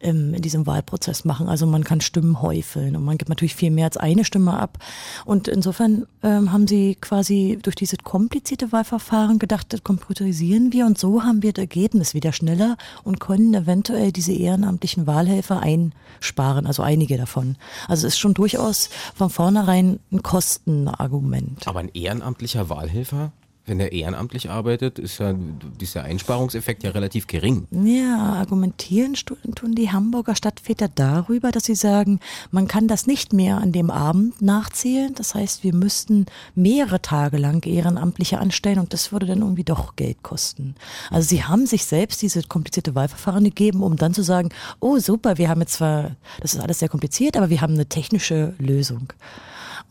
ähm, 0.00 0.34
in 0.34 0.42
diesem 0.42 0.66
Wahlprozess 0.66 1.24
machen. 1.24 1.48
Also 1.48 1.66
man 1.66 1.84
kann 1.84 2.00
Stimmen 2.00 2.42
häufeln 2.42 2.96
und 2.96 3.04
man 3.04 3.18
gibt 3.18 3.28
natürlich 3.28 3.54
viel 3.54 3.70
mehr 3.70 3.86
als 3.86 3.96
eine 3.96 4.24
Stimme 4.24 4.58
ab. 4.58 4.78
Und 5.24 5.48
insofern 5.48 6.06
ähm, 6.22 6.52
haben 6.52 6.66
sie 6.66 6.96
quasi 7.00 7.58
durch 7.62 7.76
dieses 7.76 7.98
komplizierte 7.98 8.72
Wahlverfahren 8.72 9.38
gedacht, 9.38 9.72
das 9.72 9.84
computerisieren 9.84 10.72
wir 10.72 10.86
und 10.86 10.98
so 10.98 11.22
haben 11.22 11.42
wir 11.42 11.52
das 11.52 11.62
Ergebnis 11.62 12.14
wieder 12.14 12.32
schneller 12.32 12.76
und 13.04 13.20
können 13.20 13.54
eventuell 13.54 14.12
diese 14.12 14.32
ehrenamtlichen 14.32 15.06
Wahlhelfer 15.06 15.60
einsparen, 15.60 16.66
also 16.66 16.82
einige 16.82 17.16
davon. 17.16 17.56
Also 17.88 18.06
es 18.06 18.14
ist 18.14 18.20
schon 18.20 18.34
durchaus 18.34 18.90
von 19.14 19.30
vornherein 19.30 20.00
ein 20.12 20.22
Kostenargument. 20.22 21.66
Aber 21.66 21.80
ein 21.80 21.90
ehrenamtlicher 21.92 22.68
Wahlhelfer? 22.68 23.32
Wenn 23.70 23.78
er 23.78 23.92
ehrenamtlich 23.92 24.50
arbeitet, 24.50 24.98
ist 24.98 25.18
ja 25.18 25.32
dieser 25.32 26.02
Einsparungseffekt 26.02 26.82
ja 26.82 26.90
relativ 26.90 27.28
gering. 27.28 27.68
Ja, 27.70 28.32
argumentieren 28.32 29.14
tun 29.14 29.76
die 29.76 29.92
Hamburger 29.92 30.34
Stadtväter 30.34 30.88
darüber, 30.92 31.52
dass 31.52 31.66
sie 31.66 31.76
sagen, 31.76 32.18
man 32.50 32.66
kann 32.66 32.88
das 32.88 33.06
nicht 33.06 33.32
mehr 33.32 33.58
an 33.58 33.70
dem 33.70 33.92
Abend 33.92 34.42
nachzählen. 34.42 35.14
Das 35.14 35.36
heißt, 35.36 35.62
wir 35.62 35.72
müssten 35.72 36.26
mehrere 36.56 37.00
Tage 37.00 37.36
lang 37.36 37.64
Ehrenamtliche 37.64 38.40
anstellen 38.40 38.80
und 38.80 38.92
das 38.92 39.12
würde 39.12 39.26
dann 39.26 39.38
irgendwie 39.38 39.62
doch 39.62 39.94
Geld 39.94 40.24
kosten. 40.24 40.74
Also 41.08 41.28
sie 41.28 41.44
haben 41.44 41.64
sich 41.64 41.84
selbst 41.84 42.22
diese 42.22 42.42
komplizierte 42.42 42.96
Wahlverfahren 42.96 43.44
gegeben, 43.44 43.84
um 43.84 43.94
dann 43.94 44.14
zu 44.14 44.24
sagen, 44.24 44.48
oh 44.80 44.98
super, 44.98 45.38
wir 45.38 45.48
haben 45.48 45.60
jetzt 45.60 45.74
zwar, 45.74 46.16
das 46.40 46.54
ist 46.54 46.60
alles 46.60 46.80
sehr 46.80 46.88
kompliziert, 46.88 47.36
aber 47.36 47.50
wir 47.50 47.60
haben 47.60 47.74
eine 47.74 47.86
technische 47.86 48.52
Lösung. 48.58 49.12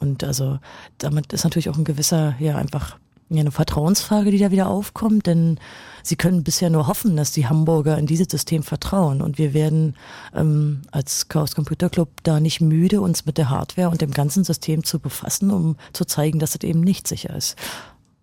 Und 0.01 0.25
also 0.25 0.59
damit 0.97 1.31
ist 1.31 1.45
natürlich 1.45 1.69
auch 1.69 1.77
ein 1.77 1.85
gewisser, 1.85 2.35
ja, 2.39 2.57
einfach 2.57 2.97
Ja, 3.31 3.41
eine 3.41 3.51
Vertrauensfrage, 3.51 4.31
die 4.31 4.39
da 4.39 4.49
wieder 4.49 4.69
aufkommt, 4.69 5.27
denn 5.27 5.59
sie 6.01 6.15
können 6.15 6.43
bisher 6.43 6.71
nur 6.71 6.87
hoffen, 6.87 7.15
dass 7.15 7.31
die 7.31 7.47
Hamburger 7.47 7.95
in 7.97 8.07
dieses 8.07 8.27
System 8.29 8.63
vertrauen. 8.63 9.21
Und 9.21 9.37
wir 9.37 9.53
werden 9.53 9.95
ähm, 10.35 10.81
als 10.91 11.27
Chaos 11.27 11.53
Computer 11.53 11.91
Club 11.91 12.09
da 12.23 12.39
nicht 12.39 12.59
müde, 12.59 13.01
uns 13.01 13.27
mit 13.27 13.37
der 13.37 13.51
Hardware 13.51 13.89
und 13.89 14.01
dem 14.01 14.11
ganzen 14.11 14.43
System 14.43 14.83
zu 14.83 14.99
befassen, 14.99 15.51
um 15.51 15.75
zu 15.93 16.05
zeigen, 16.05 16.39
dass 16.39 16.55
es 16.55 16.63
eben 16.63 16.81
nicht 16.81 17.07
sicher 17.07 17.35
ist. 17.35 17.55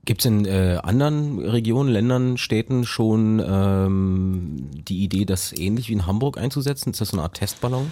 Gibt 0.07 0.21
es 0.21 0.27
in 0.27 0.45
äh, 0.45 0.79
anderen 0.85 1.41
Regionen, 1.41 1.91
Ländern, 1.91 2.39
Städten 2.39 2.85
schon 2.85 3.43
ähm, 3.45 4.71
die 4.73 5.03
Idee, 5.03 5.25
das 5.25 5.53
ähnlich 5.53 5.89
wie 5.89 5.95
in 5.95 6.07
Hamburg 6.07 6.39
einzusetzen? 6.39 6.93
Ist 6.93 7.01
das 7.01 7.09
so 7.09 7.17
eine 7.17 7.25
Art 7.25 7.35
Testballon? 7.35 7.91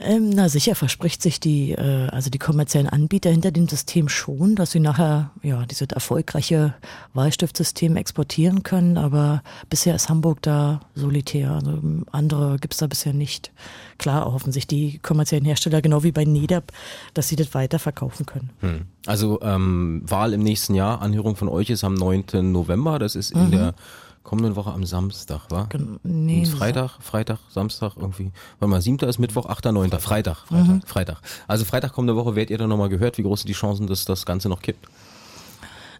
Ähm, 0.00 0.30
na 0.30 0.48
sicher 0.48 0.74
verspricht 0.74 1.22
sich 1.22 1.38
die, 1.38 1.70
äh, 1.70 2.08
also 2.08 2.28
die 2.28 2.40
kommerziellen 2.40 2.88
Anbieter 2.88 3.30
hinter 3.30 3.52
dem 3.52 3.68
System 3.68 4.08
schon, 4.08 4.56
dass 4.56 4.72
sie 4.72 4.80
nachher 4.80 5.30
ja 5.44 5.64
dieses 5.64 5.86
erfolgreiche 5.86 6.74
Wahlstiftsystem 7.12 7.96
exportieren 7.96 8.64
können, 8.64 8.98
aber 8.98 9.44
bisher 9.70 9.94
ist 9.94 10.08
Hamburg 10.08 10.42
da 10.42 10.80
solitär. 10.96 11.52
Also 11.52 11.78
andere 12.10 12.58
gibt's 12.58 12.78
da 12.78 12.88
bisher 12.88 13.12
nicht. 13.12 13.52
Klar 13.98 14.32
hoffen 14.32 14.52
sich 14.52 14.66
die 14.66 14.98
kommerziellen 14.98 15.44
Hersteller, 15.44 15.82
genau 15.82 16.02
wie 16.02 16.12
bei 16.12 16.24
NEDAP, 16.24 16.72
dass 17.14 17.28
sie 17.28 17.36
das 17.36 17.54
weiterverkaufen 17.54 18.26
können. 18.26 18.50
Hm. 18.60 18.82
Also 19.06 19.40
ähm, 19.42 20.02
Wahl 20.06 20.32
im 20.32 20.42
nächsten 20.42 20.74
Jahr, 20.74 21.02
Anhörung 21.02 21.36
von 21.36 21.48
euch 21.48 21.70
ist 21.70 21.84
am 21.84 21.94
9. 21.94 22.52
November, 22.52 22.98
das 22.98 23.14
ist 23.16 23.32
in 23.32 23.46
mhm. 23.46 23.50
der 23.50 23.74
kommenden 24.22 24.56
Woche 24.56 24.72
am 24.72 24.84
Samstag, 24.84 25.42
wa? 25.50 25.68
Nee, 26.02 26.46
Freitag, 26.46 26.98
Freitag, 27.00 27.38
Samstag 27.50 27.92
irgendwie. 27.96 28.32
Warte 28.58 28.70
mal, 28.70 28.80
7. 28.80 29.06
ist 29.08 29.18
Mittwoch, 29.18 29.46
8., 29.46 29.66
9. 29.66 29.90
Freitag, 29.90 30.38
Freitag, 30.46 30.50
mhm. 30.50 30.82
Freitag. 30.86 31.18
Also 31.46 31.64
Freitag 31.64 31.92
kommende 31.92 32.16
Woche 32.16 32.34
werdet 32.34 32.50
ihr 32.50 32.58
dann 32.58 32.70
nochmal 32.70 32.88
gehört, 32.88 33.18
wie 33.18 33.22
groß 33.22 33.40
sind 33.40 33.48
die 33.48 33.54
Chancen, 33.54 33.86
dass 33.86 34.04
das 34.04 34.24
Ganze 34.26 34.48
noch 34.48 34.62
kippt? 34.62 34.88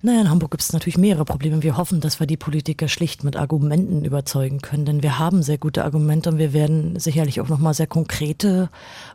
Naja, 0.04 0.20
in 0.20 0.28
Hamburg 0.28 0.50
gibt 0.50 0.62
es 0.62 0.74
natürlich 0.74 0.98
mehrere 0.98 1.24
Probleme. 1.24 1.62
Wir 1.62 1.78
hoffen, 1.78 2.02
dass 2.02 2.20
wir 2.20 2.26
die 2.26 2.36
Politiker 2.36 2.88
schlicht 2.88 3.24
mit 3.24 3.38
Argumenten 3.38 4.04
überzeugen 4.04 4.60
können, 4.60 4.84
denn 4.84 5.02
wir 5.02 5.18
haben 5.18 5.42
sehr 5.42 5.56
gute 5.56 5.82
Argumente 5.82 6.28
und 6.28 6.36
wir 6.36 6.52
werden 6.52 6.98
sicherlich 6.98 7.40
auch 7.40 7.48
nochmal 7.48 7.72
sehr 7.72 7.86
konkrete 7.86 8.68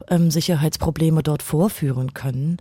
ähm, 0.09 0.31
Sicherheitsprobleme 0.31 1.21
dort 1.21 1.43
vorführen 1.43 2.15
können. 2.15 2.57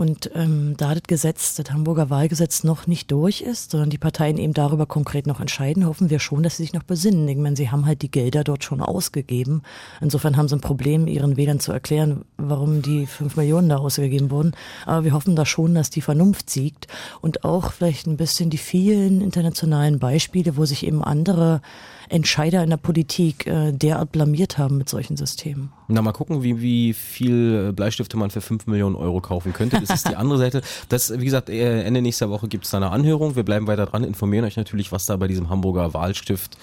Und 0.00 0.30
ähm, 0.34 0.78
da 0.78 0.94
das 0.94 1.02
Gesetz, 1.06 1.56
das 1.56 1.70
Hamburger 1.70 2.08
Wahlgesetz 2.08 2.64
noch 2.64 2.86
nicht 2.86 3.10
durch 3.10 3.42
ist, 3.42 3.72
sondern 3.72 3.90
die 3.90 3.98
Parteien 3.98 4.38
eben 4.38 4.54
darüber 4.54 4.86
konkret 4.86 5.26
noch 5.26 5.40
entscheiden, 5.40 5.84
hoffen 5.84 6.08
wir 6.08 6.20
schon, 6.20 6.42
dass 6.42 6.56
sie 6.56 6.62
sich 6.62 6.72
noch 6.72 6.84
besinnen. 6.84 7.28
Ich 7.28 7.36
meine, 7.36 7.54
sie 7.54 7.70
haben 7.70 7.84
halt 7.84 8.00
die 8.00 8.10
Gelder 8.10 8.42
dort 8.42 8.64
schon 8.64 8.80
ausgegeben. 8.80 9.60
Insofern 10.00 10.38
haben 10.38 10.48
sie 10.48 10.56
ein 10.56 10.62
Problem, 10.62 11.06
ihren 11.06 11.36
Wählern 11.36 11.60
zu 11.60 11.70
erklären, 11.70 12.24
warum 12.38 12.80
die 12.80 13.04
fünf 13.04 13.36
Millionen 13.36 13.68
da 13.68 13.76
ausgegeben 13.76 14.30
wurden. 14.30 14.52
Aber 14.86 15.04
wir 15.04 15.12
hoffen 15.12 15.36
da 15.36 15.44
schon, 15.44 15.74
dass 15.74 15.90
die 15.90 16.00
Vernunft 16.00 16.48
siegt 16.48 16.86
und 17.20 17.44
auch 17.44 17.59
vielleicht 17.64 18.06
ein 18.06 18.16
bisschen 18.16 18.50
die 18.50 18.58
vielen 18.58 19.20
internationalen 19.20 19.98
Beispiele, 19.98 20.56
wo 20.56 20.64
sich 20.64 20.86
eben 20.86 21.04
andere 21.04 21.60
Entscheider 22.08 22.64
in 22.64 22.70
der 22.70 22.76
Politik 22.76 23.46
äh, 23.46 23.72
derart 23.72 24.10
blamiert 24.10 24.58
haben 24.58 24.78
mit 24.78 24.88
solchen 24.88 25.16
Systemen. 25.16 25.72
Na, 25.86 26.02
mal 26.02 26.12
gucken, 26.12 26.42
wie, 26.42 26.60
wie 26.60 26.92
viel 26.92 27.72
Bleistifte 27.72 28.16
man 28.16 28.30
für 28.30 28.40
5 28.40 28.66
Millionen 28.66 28.96
Euro 28.96 29.20
kaufen 29.20 29.52
könnte. 29.52 29.80
Das 29.80 29.90
ist 29.90 30.08
die 30.08 30.16
andere 30.16 30.38
Seite. 30.38 30.62
Das, 30.88 31.12
wie 31.20 31.24
gesagt, 31.24 31.48
äh, 31.48 31.82
Ende 31.82 32.02
nächster 32.02 32.28
Woche 32.28 32.48
gibt 32.48 32.64
es 32.64 32.70
da 32.70 32.78
eine 32.78 32.90
Anhörung. 32.90 33.36
Wir 33.36 33.44
bleiben 33.44 33.68
weiter 33.68 33.86
dran, 33.86 34.02
informieren 34.02 34.44
euch 34.44 34.56
natürlich, 34.56 34.90
was 34.90 35.06
da 35.06 35.16
bei 35.16 35.28
diesem 35.28 35.50
Hamburger 35.50 35.94
Wahlstift 35.94 36.58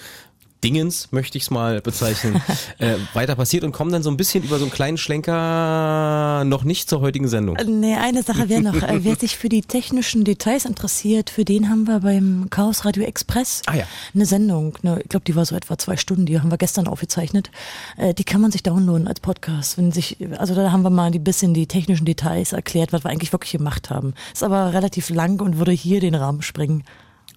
Dingens, 0.64 1.12
möchte 1.12 1.38
ich 1.38 1.44
es 1.44 1.50
mal 1.50 1.80
bezeichnen, 1.80 2.40
äh, 2.78 2.94
weiter 3.14 3.36
passiert 3.36 3.64
und 3.64 3.72
kommen 3.72 3.92
dann 3.92 4.02
so 4.02 4.10
ein 4.10 4.16
bisschen 4.16 4.42
über 4.42 4.58
so 4.58 4.64
einen 4.64 4.72
kleinen 4.72 4.98
Schlenker 4.98 6.42
noch 6.44 6.64
nicht 6.64 6.90
zur 6.90 7.00
heutigen 7.00 7.28
Sendung. 7.28 7.56
Äh, 7.56 7.64
nee, 7.64 7.94
eine 7.94 8.22
Sache 8.22 8.48
wäre 8.48 8.62
noch, 8.62 8.74
äh, 8.74 9.04
wer 9.04 9.16
sich 9.16 9.36
für 9.36 9.48
die 9.48 9.62
technischen 9.62 10.24
Details 10.24 10.64
interessiert, 10.64 11.30
für 11.30 11.44
den 11.44 11.68
haben 11.68 11.86
wir 11.86 12.00
beim 12.00 12.48
Chaos 12.50 12.84
Radio 12.84 13.04
Express 13.04 13.62
ah, 13.66 13.76
ja. 13.76 13.84
eine 14.14 14.26
Sendung. 14.26 14.76
Ne, 14.82 15.00
ich 15.02 15.08
glaube, 15.08 15.24
die 15.24 15.36
war 15.36 15.44
so 15.44 15.54
etwa 15.54 15.78
zwei 15.78 15.96
Stunden, 15.96 16.26
die 16.26 16.40
haben 16.40 16.50
wir 16.50 16.58
gestern 16.58 16.88
aufgezeichnet. 16.88 17.50
Äh, 17.96 18.14
die 18.14 18.24
kann 18.24 18.40
man 18.40 18.50
sich 18.50 18.62
downloaden 18.62 19.06
als 19.06 19.20
Podcast. 19.20 19.78
Wenn 19.78 19.92
sich, 19.92 20.16
also 20.38 20.54
da 20.54 20.72
haben 20.72 20.82
wir 20.82 20.90
mal 20.90 21.12
ein 21.12 21.24
bisschen 21.24 21.54
die 21.54 21.66
technischen 21.66 22.04
Details 22.04 22.52
erklärt, 22.52 22.92
was 22.92 23.04
wir 23.04 23.10
eigentlich 23.10 23.32
wirklich 23.32 23.52
gemacht 23.52 23.90
haben. 23.90 24.14
Ist 24.32 24.42
aber 24.42 24.72
relativ 24.72 25.10
lang 25.10 25.40
und 25.40 25.58
würde 25.58 25.72
hier 25.72 26.00
den 26.00 26.14
Rahmen 26.14 26.42
springen. 26.42 26.82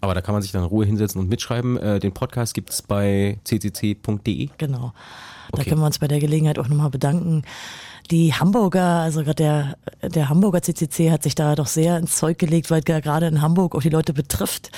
Aber 0.02 0.16
da 0.16 0.22
kann 0.22 0.34
man 0.34 0.42
sich 0.42 0.52
dann 0.52 0.64
in 0.64 0.68
Ruhe 0.68 0.86
hinsetzen 0.86 1.22
und 1.22 1.30
mitschreiben. 1.30 1.78
Äh, 1.78 2.00
den 2.00 2.12
Podcast 2.12 2.54
gibt's 2.54 2.82
bei 2.82 3.40
ccc.de. 3.44 4.50
Genau. 4.58 4.94
Da 5.52 5.64
können 5.64 5.80
wir 5.80 5.86
uns 5.86 6.00
bei 6.00 6.08
der 6.08 6.20
Gelegenheit 6.20 6.58
auch 6.60 6.68
nochmal 6.68 6.90
bedanken. 6.90 7.44
Die 8.10 8.34
Hamburger, 8.34 9.02
also 9.02 9.24
gerade 9.24 9.36
der, 10.02 10.10
der 10.10 10.30
Hamburger 10.30 10.62
CCC 10.62 11.12
hat 11.12 11.24
sich 11.24 11.36
da 11.36 11.56
doch 11.56 11.68
sehr 11.68 11.98
ins 11.98 12.18
Zeug 12.18 12.40
gelegt, 12.40 12.72
weil 12.72 12.82
gerade 12.82 13.28
in 13.28 13.42
Hamburg 13.42 13.76
auch 13.76 13.82
die 13.82 13.90
Leute 13.90 14.14
betrifft. 14.14 14.72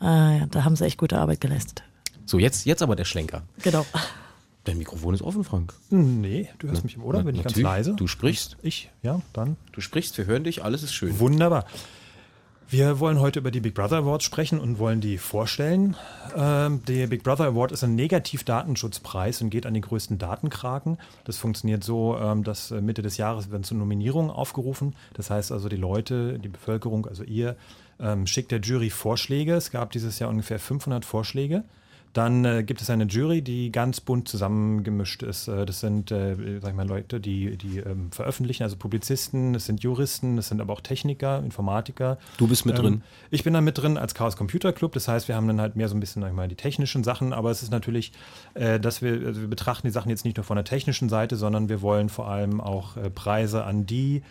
Äh, 0.00 0.46
da 0.50 0.64
haben 0.64 0.76
sie 0.76 0.84
echt 0.84 0.98
gute 0.98 1.18
Arbeit 1.18 1.40
geleistet. 1.40 1.82
So, 2.26 2.38
jetzt, 2.38 2.66
jetzt 2.66 2.82
aber 2.82 2.94
der 2.94 3.04
Schlenker. 3.04 3.42
Genau. 3.62 3.86
Dein 4.64 4.76
Mikrofon 4.76 5.14
ist 5.14 5.22
offen, 5.22 5.44
Frank. 5.44 5.72
Nee, 5.88 6.50
du 6.58 6.68
hörst 6.68 6.82
Na, 6.82 6.84
mich 6.84 6.96
im 6.96 7.02
Ohr, 7.02 7.22
bin 7.22 7.34
ich 7.34 7.42
ganz 7.42 7.56
leise. 7.56 7.94
Du 7.94 8.06
sprichst. 8.06 8.58
Ich, 8.62 8.90
ja, 9.02 9.22
dann. 9.32 9.56
Du 9.72 9.80
sprichst, 9.80 10.18
wir 10.18 10.26
hören 10.26 10.44
dich, 10.44 10.62
alles 10.62 10.82
ist 10.82 10.92
schön. 10.92 11.18
Wunderbar. 11.18 11.64
Wir 12.70 13.00
wollen 13.00 13.18
heute 13.18 13.38
über 13.38 13.50
die 13.50 13.60
Big 13.60 13.72
Brother 13.72 13.96
Awards 13.96 14.26
sprechen 14.26 14.60
und 14.60 14.78
wollen 14.78 15.00
die 15.00 15.16
vorstellen. 15.16 15.96
Ähm, 16.36 16.82
der 16.86 17.06
Big 17.06 17.22
Brother 17.22 17.46
Award 17.46 17.72
ist 17.72 17.82
ein 17.82 17.94
Negativ-Datenschutzpreis 17.94 19.40
und 19.40 19.48
geht 19.48 19.64
an 19.64 19.72
die 19.72 19.80
größten 19.80 20.18
Datenkraken. 20.18 20.98
Das 21.24 21.38
funktioniert 21.38 21.82
so, 21.82 22.18
ähm, 22.18 22.44
dass 22.44 22.70
äh, 22.70 22.82
Mitte 22.82 23.00
des 23.00 23.16
Jahres 23.16 23.50
werden 23.50 23.64
zu 23.64 23.74
Nominierungen 23.74 24.30
aufgerufen. 24.30 24.94
Das 25.14 25.30
heißt 25.30 25.50
also, 25.50 25.70
die 25.70 25.76
Leute, 25.76 26.38
die 26.38 26.50
Bevölkerung, 26.50 27.06
also 27.06 27.24
ihr, 27.24 27.56
ähm, 28.00 28.26
schickt 28.26 28.50
der 28.50 28.60
Jury 28.60 28.90
Vorschläge. 28.90 29.54
Es 29.54 29.70
gab 29.70 29.90
dieses 29.92 30.18
Jahr 30.18 30.28
ungefähr 30.28 30.58
500 30.58 31.06
Vorschläge. 31.06 31.64
Dann 32.12 32.44
äh, 32.44 32.64
gibt 32.64 32.80
es 32.80 32.90
eine 32.90 33.04
Jury, 33.04 33.42
die 33.42 33.70
ganz 33.70 34.00
bunt 34.00 34.28
zusammengemischt 34.28 35.22
ist. 35.22 35.48
Äh, 35.48 35.66
das 35.66 35.80
sind, 35.80 36.10
äh, 36.10 36.58
sag 36.60 36.70
ich 36.70 36.76
mal, 36.76 36.86
Leute, 36.86 37.20
die, 37.20 37.56
die 37.56 37.78
ähm, 37.78 38.10
veröffentlichen, 38.10 38.62
also 38.62 38.76
Publizisten, 38.76 39.52
das 39.52 39.66
sind 39.66 39.82
Juristen, 39.82 40.36
das 40.36 40.48
sind 40.48 40.60
aber 40.60 40.72
auch 40.72 40.80
Techniker, 40.80 41.38
Informatiker. 41.44 42.18
Du 42.38 42.48
bist 42.48 42.64
mit 42.66 42.76
ähm, 42.76 42.82
drin? 42.82 43.02
Ich 43.30 43.44
bin 43.44 43.52
da 43.52 43.60
mit 43.60 43.78
drin 43.78 43.98
als 43.98 44.14
Chaos 44.14 44.36
Computer 44.36 44.72
Club. 44.72 44.92
Das 44.92 45.06
heißt, 45.06 45.28
wir 45.28 45.36
haben 45.36 45.46
dann 45.46 45.60
halt 45.60 45.76
mehr 45.76 45.88
so 45.88 45.96
ein 45.96 46.00
bisschen, 46.00 46.22
sag 46.22 46.28
ich 46.28 46.36
mal, 46.36 46.48
die 46.48 46.56
technischen 46.56 47.04
Sachen, 47.04 47.32
aber 47.32 47.50
es 47.50 47.62
ist 47.62 47.70
natürlich, 47.70 48.12
äh, 48.54 48.80
dass 48.80 49.02
wir, 49.02 49.26
also 49.26 49.40
wir 49.42 49.48
betrachten 49.48 49.86
die 49.86 49.92
Sachen 49.92 50.08
jetzt 50.08 50.24
nicht 50.24 50.36
nur 50.36 50.44
von 50.44 50.56
der 50.56 50.64
technischen 50.64 51.08
Seite, 51.08 51.36
sondern 51.36 51.68
wir 51.68 51.82
wollen 51.82 52.08
vor 52.08 52.28
allem 52.28 52.60
auch 52.60 52.96
äh, 52.96 53.10
Preise 53.10 53.64
an 53.64 53.86
die, 53.86 54.22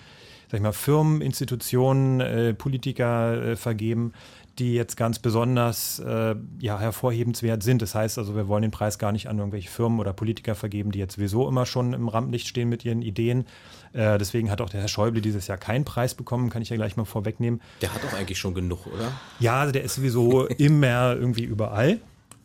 sag 0.49 0.57
ich 0.57 0.63
mal, 0.63 0.73
Firmen, 0.73 1.21
Institutionen, 1.21 2.21
äh, 2.21 2.53
Politiker 2.53 3.41
äh, 3.41 3.55
vergeben, 3.55 4.13
die 4.59 4.73
jetzt 4.73 4.97
ganz 4.97 5.19
besonders 5.19 5.99
äh, 5.99 6.35
ja, 6.59 6.79
hervorhebenswert 6.79 7.63
sind. 7.63 7.81
Das 7.81 7.95
heißt 7.95 8.17
also, 8.17 8.35
wir 8.35 8.47
wollen 8.47 8.63
den 8.63 8.71
Preis 8.71 8.97
gar 8.97 9.11
nicht 9.11 9.27
an 9.27 9.37
irgendwelche 9.37 9.69
Firmen 9.69 9.99
oder 9.99 10.13
Politiker 10.13 10.55
vergeben, 10.55 10.91
die 10.91 10.99
jetzt 10.99 11.15
sowieso 11.15 11.47
immer 11.47 11.65
schon 11.65 11.93
im 11.93 12.07
Rampenlicht 12.07 12.47
stehen 12.47 12.69
mit 12.69 12.83
ihren 12.83 13.01
Ideen. 13.01 13.45
Äh, 13.93 14.17
deswegen 14.17 14.49
hat 14.49 14.61
auch 14.61 14.69
der 14.69 14.81
Herr 14.81 14.87
Schäuble 14.87 15.21
dieses 15.21 15.47
Jahr 15.47 15.57
keinen 15.57 15.85
Preis 15.85 16.15
bekommen, 16.15 16.49
kann 16.49 16.61
ich 16.61 16.69
ja 16.69 16.75
gleich 16.75 16.97
mal 16.97 17.05
vorwegnehmen. 17.05 17.61
Der 17.81 17.93
hat 17.93 18.03
doch 18.03 18.13
eigentlich 18.13 18.39
schon 18.39 18.53
genug, 18.53 18.87
oder? 18.87 19.11
Ja, 19.39 19.61
also 19.61 19.71
der 19.71 19.83
ist 19.83 19.95
sowieso 19.95 20.45
immer 20.57 21.15
irgendwie 21.15 21.43
überall. 21.43 21.99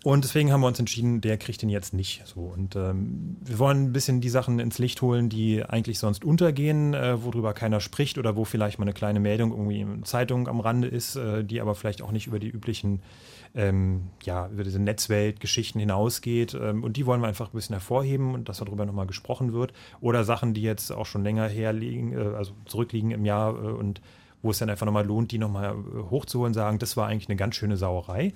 Und 0.05 0.25
deswegen 0.25 0.51
haben 0.51 0.63
wir 0.63 0.67
uns 0.67 0.81
entschieden, 0.81 1.21
der 1.21 1.39
kriegt 1.39 1.63
den 1.63 1.69
jetzt 1.69 1.95
nicht. 1.95 2.27
So 2.27 2.41
und 2.41 2.75
ähm, 2.75 3.37
wir 3.41 3.61
wollen 3.61 3.85
ein 3.85 3.93
bisschen 3.93 4.21
die 4.21 4.31
Sachen 4.31 4.59
ins 4.59 4.79
Licht 4.79 5.01
holen, 5.01 5.29
die 5.29 5.65
eigentlich 5.65 6.01
sonst 6.01 6.25
untergehen, 6.25 6.93
äh, 6.93 7.23
worüber 7.23 7.55
keiner 7.55 7.79
spricht 7.79 8.19
oder 8.19 8.35
wo 8.35 8.45
vielleicht 8.45 8.81
mal 8.81 8.85
eine 8.85 8.95
kleine 8.95 9.21
Meldung 9.21 9.53
irgendwie 9.53 9.81
in 9.81 10.05
Zeitung 10.05 10.49
am 10.49 10.59
Rande 10.59 10.89
ist, 10.89 11.15
äh, 11.15 11.45
die 11.45 11.61
aber 11.61 11.77
vielleicht 11.77 12.03
auch 12.03 12.11
nicht 12.11 12.27
über 12.27 12.41
die 12.41 12.49
üblichen, 12.49 13.01
ähm, 13.55 14.09
ja, 14.25 14.49
über 14.49 14.65
diese 14.65 14.81
Netzweltgeschichten 14.81 15.79
hinausgeht. 15.79 16.59
Ähm, 16.61 16.83
und 16.83 16.97
die 16.97 17.07
wollen 17.07 17.21
wir 17.21 17.29
einfach 17.29 17.53
ein 17.53 17.57
bisschen 17.57 17.75
hervorheben 17.75 18.35
und 18.35 18.49
dass 18.49 18.59
darüber 18.59 18.85
nochmal 18.85 19.07
gesprochen 19.07 19.53
wird. 19.53 19.73
Oder 20.01 20.25
Sachen, 20.25 20.53
die 20.53 20.63
jetzt 20.63 20.91
auch 20.91 21.07
schon 21.07 21.23
länger 21.23 21.47
herliegen, 21.47 22.13
äh, 22.13 22.35
also 22.35 22.55
zurückliegen 22.67 23.13
im 23.13 23.25
Jahr 23.25 23.55
äh, 23.55 23.69
und 23.69 24.01
wo 24.43 24.51
es 24.51 24.59
dann 24.59 24.69
einfach 24.69 24.87
nochmal 24.87 25.07
lohnt, 25.07 25.31
die 25.31 25.39
nochmal 25.39 25.77
äh, 25.77 26.11
hochzuholen, 26.11 26.55
sagen, 26.55 26.81
das 26.81 26.97
war 26.97 27.07
eigentlich 27.07 27.29
eine 27.29 27.37
ganz 27.37 27.55
schöne 27.55 27.77
Sauerei. 27.77 28.33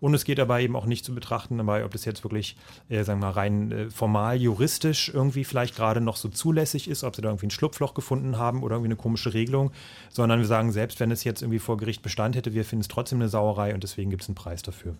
Und 0.00 0.14
es 0.14 0.24
geht 0.24 0.38
dabei 0.38 0.62
eben 0.62 0.76
auch 0.76 0.86
nicht 0.86 1.04
zu 1.04 1.14
betrachten, 1.14 1.58
dabei, 1.58 1.84
ob 1.84 1.90
das 1.92 2.04
jetzt 2.04 2.24
wirklich, 2.24 2.56
äh, 2.88 3.02
sagen 3.02 3.20
wir 3.20 3.26
mal, 3.26 3.32
rein 3.32 3.72
äh, 3.72 3.90
formal 3.90 4.36
juristisch 4.36 5.10
irgendwie 5.12 5.44
vielleicht 5.44 5.76
gerade 5.76 6.00
noch 6.00 6.16
so 6.16 6.28
zulässig 6.28 6.88
ist, 6.88 7.04
ob 7.04 7.16
sie 7.16 7.22
da 7.22 7.28
irgendwie 7.28 7.46
ein 7.46 7.50
Schlupfloch 7.50 7.94
gefunden 7.94 8.38
haben 8.38 8.62
oder 8.62 8.76
irgendwie 8.76 8.88
eine 8.88 8.96
komische 8.96 9.34
Regelung, 9.34 9.72
sondern 10.10 10.38
wir 10.38 10.46
sagen, 10.46 10.72
selbst 10.72 11.00
wenn 11.00 11.10
es 11.10 11.24
jetzt 11.24 11.42
irgendwie 11.42 11.58
vor 11.58 11.76
Gericht 11.76 12.02
Bestand 12.02 12.36
hätte, 12.36 12.54
wir 12.54 12.64
finden 12.64 12.82
es 12.82 12.88
trotzdem 12.88 13.18
eine 13.18 13.28
Sauerei 13.28 13.74
und 13.74 13.82
deswegen 13.82 14.10
gibt 14.10 14.22
es 14.22 14.28
einen 14.28 14.36
Preis 14.36 14.62
dafür. 14.62 14.94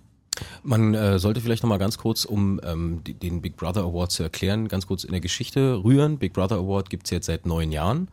Man 0.62 0.94
äh, 0.94 1.18
sollte 1.18 1.40
vielleicht 1.40 1.62
noch 1.62 1.68
mal 1.70 1.78
ganz 1.78 1.98
kurz, 1.98 2.24
um 2.24 2.60
ähm, 2.64 3.02
die, 3.04 3.14
den 3.14 3.40
Big 3.42 3.56
Brother 3.56 3.82
Award 3.82 4.12
zu 4.12 4.22
erklären, 4.22 4.68
ganz 4.68 4.86
kurz 4.86 5.04
in 5.04 5.10
der 5.12 5.20
Geschichte 5.20 5.82
rühren. 5.82 6.18
Big 6.18 6.32
Brother 6.32 6.56
Award 6.56 6.90
gibt 6.90 7.06
es 7.06 7.10
jetzt 7.10 7.26
seit 7.26 7.46
neun 7.46 7.72
Jahren. 7.72 8.08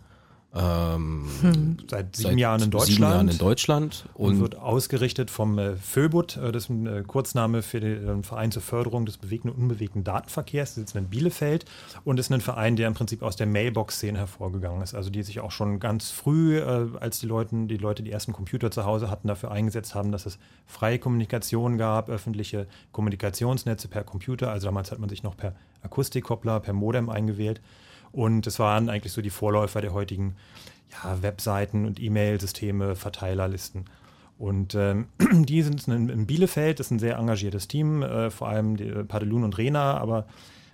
Ähm, 0.57 1.27
hm. 1.41 1.77
Seit 1.89 2.15
sieben 2.15 2.29
seit 2.29 2.39
Jahren 2.39 2.61
in 2.61 2.71
Deutschland. 2.71 2.95
Sieben 2.95 3.03
Jahren 3.03 3.27
in 3.27 3.37
Deutschland. 3.37 4.05
Und, 4.13 4.35
und 4.35 4.39
wird 4.39 4.55
ausgerichtet 4.55 5.29
vom 5.29 5.59
äh, 5.59 5.75
FÖBUT, 5.75 6.37
äh, 6.37 6.51
das 6.53 6.63
ist 6.63 6.69
ein 6.69 6.87
äh, 6.87 7.03
Kurzname 7.05 7.61
für 7.61 7.81
den 7.81 8.21
äh, 8.21 8.23
Verein 8.23 8.53
zur 8.53 8.61
Förderung 8.61 9.05
des 9.05 9.17
bewegten 9.17 9.49
und 9.49 9.57
unbewegten 9.57 10.05
Datenverkehrs. 10.05 10.75
Die 10.75 10.79
sitzen 10.79 10.99
in 10.99 11.09
Bielefeld 11.09 11.65
und 12.05 12.19
ist 12.19 12.31
ein 12.31 12.39
Verein, 12.39 12.77
der 12.77 12.87
im 12.87 12.93
Prinzip 12.93 13.21
aus 13.21 13.35
der 13.35 13.47
Mailbox-Szene 13.47 14.17
hervorgegangen 14.17 14.81
ist. 14.81 14.95
Also 14.95 15.09
die 15.09 15.23
sich 15.23 15.41
auch 15.41 15.51
schon 15.51 15.79
ganz 15.81 16.11
früh, 16.11 16.57
äh, 16.57 16.87
als 17.01 17.19
die, 17.19 17.27
Leuten, 17.27 17.67
die 17.67 17.77
Leute 17.77 18.01
die 18.01 18.11
ersten 18.11 18.31
Computer 18.31 18.71
zu 18.71 18.85
Hause 18.85 19.09
hatten, 19.09 19.27
dafür 19.27 19.51
eingesetzt 19.51 19.93
haben, 19.93 20.13
dass 20.13 20.25
es 20.25 20.39
freie 20.65 20.99
Kommunikation 20.99 21.77
gab, 21.77 22.07
öffentliche 22.07 22.67
Kommunikationsnetze 22.93 23.89
per 23.89 24.05
Computer. 24.05 24.51
Also 24.51 24.67
damals 24.67 24.91
hat 24.91 24.99
man 24.99 25.09
sich 25.09 25.21
noch 25.21 25.35
per 25.35 25.53
Akustikkoppler, 25.81 26.61
per 26.61 26.73
Modem 26.73 27.09
eingewählt. 27.09 27.59
Und 28.15 28.47
es 28.47 28.59
waren 28.59 28.87
eigentlich 28.89 29.11
so 29.11 29.21
die 29.21 29.29
Vorläufer 29.29 29.81
der 29.81 29.93
heutigen 29.93 30.37
ja, 30.89 31.21
Webseiten 31.21 31.85
und 31.85 32.01
E-Mail-Systeme, 32.01 32.95
Verteilerlisten. 32.95 33.85
Und 34.37 34.73
ähm, 34.73 35.07
die 35.19 35.61
sind 35.61 35.85
in, 35.89 36.25
Bielefeld, 36.25 36.79
das 36.79 36.87
ist 36.87 36.91
ein 36.91 36.99
sehr 36.99 37.17
engagiertes 37.17 37.67
Team, 37.67 38.03
äh, 38.03 38.29
vor 38.31 38.47
allem 38.47 38.77
äh, 38.77 39.03
Padelun 39.03 39.43
und 39.43 39.57
Rena, 39.57 39.97
aber 39.97 40.27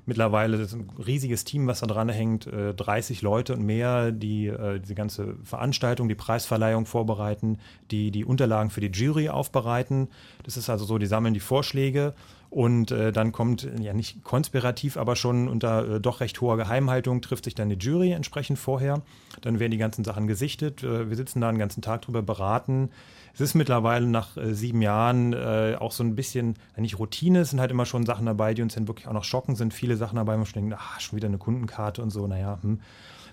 mittlerweile 0.05 0.57
ist 0.57 0.73
ein 0.73 0.87
riesiges 1.03 1.43
Team, 1.43 1.65
was 1.65 1.79
da 1.79 1.87
dran 1.87 2.09
hängt, 2.09 2.45
äh, 2.45 2.75
30 2.75 3.23
Leute 3.23 3.53
und 3.53 3.63
mehr, 3.63 4.11
die 4.11 4.45
äh, 4.45 4.79
diese 4.79 4.93
ganze 4.93 5.35
Veranstaltung, 5.43 6.09
die 6.09 6.15
Preisverleihung 6.15 6.85
vorbereiten, 6.85 7.57
die 7.89 8.11
die 8.11 8.23
Unterlagen 8.23 8.69
für 8.69 8.81
die 8.81 8.91
Jury 8.91 9.29
aufbereiten. 9.29 10.09
Das 10.43 10.57
ist 10.57 10.69
also 10.69 10.85
so, 10.85 10.99
die 10.99 11.07
sammeln 11.07 11.33
die 11.33 11.39
Vorschläge 11.39 12.13
und 12.51 12.91
äh, 12.91 13.13
dann 13.13 13.31
kommt, 13.31 13.65
ja 13.79 13.93
nicht 13.93 14.25
konspirativ, 14.25 14.97
aber 14.97 15.15
schon 15.15 15.47
unter 15.47 15.95
äh, 15.95 15.99
doch 16.01 16.19
recht 16.19 16.41
hoher 16.41 16.57
Geheimhaltung 16.57 17.21
trifft 17.21 17.45
sich 17.45 17.55
dann 17.55 17.69
die 17.69 17.77
Jury 17.77 18.11
entsprechend 18.11 18.59
vorher. 18.59 19.01
Dann 19.39 19.59
werden 19.59 19.71
die 19.71 19.77
ganzen 19.77 20.03
Sachen 20.03 20.27
gesichtet. 20.27 20.83
Äh, 20.83 21.09
wir 21.09 21.15
sitzen 21.15 21.39
da 21.39 21.47
einen 21.47 21.59
ganzen 21.59 21.81
Tag 21.81 22.01
drüber 22.01 22.21
beraten. 22.21 22.89
Es 23.33 23.39
ist 23.39 23.55
mittlerweile 23.55 24.05
nach 24.05 24.35
äh, 24.35 24.53
sieben 24.53 24.81
Jahren 24.81 25.31
äh, 25.31 25.77
auch 25.79 25.93
so 25.93 26.03
ein 26.03 26.13
bisschen, 26.13 26.55
nicht 26.75 26.99
Routine, 26.99 27.39
es 27.39 27.51
sind 27.51 27.61
halt 27.61 27.71
immer 27.71 27.85
schon 27.85 28.05
Sachen 28.05 28.25
dabei, 28.25 28.53
die 28.53 28.61
uns 28.61 28.75
dann 28.75 28.89
wirklich 28.89 29.07
auch 29.07 29.13
noch 29.13 29.23
schocken, 29.23 29.55
sind 29.55 29.73
viele 29.73 29.95
Sachen 29.95 30.17
dabei, 30.17 30.33
wo 30.33 30.39
man 30.39 30.45
schon 30.45 30.61
denkt, 30.61 30.77
ach, 30.77 30.99
schon 30.99 31.15
wieder 31.15 31.29
eine 31.29 31.37
Kundenkarte 31.37 32.01
und 32.01 32.09
so, 32.09 32.27
naja, 32.27 32.59
hm. 32.61 32.81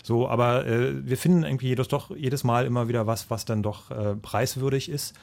So, 0.01 0.29
aber 0.29 0.65
äh, 0.65 1.05
wir 1.05 1.17
finden 1.17 1.43
irgendwie 1.43 1.67
jedes, 1.67 1.89
doch 1.89 2.15
jedes 2.15 2.45
Mal 2.45 2.65
immer 2.65 2.87
wieder 2.87 3.05
was, 3.05 3.29
was 3.29 3.43
dann 3.43 3.61
doch 3.61 3.91
äh, 3.91 4.15
preiswürdig 4.15 4.87
ist. 4.87 5.13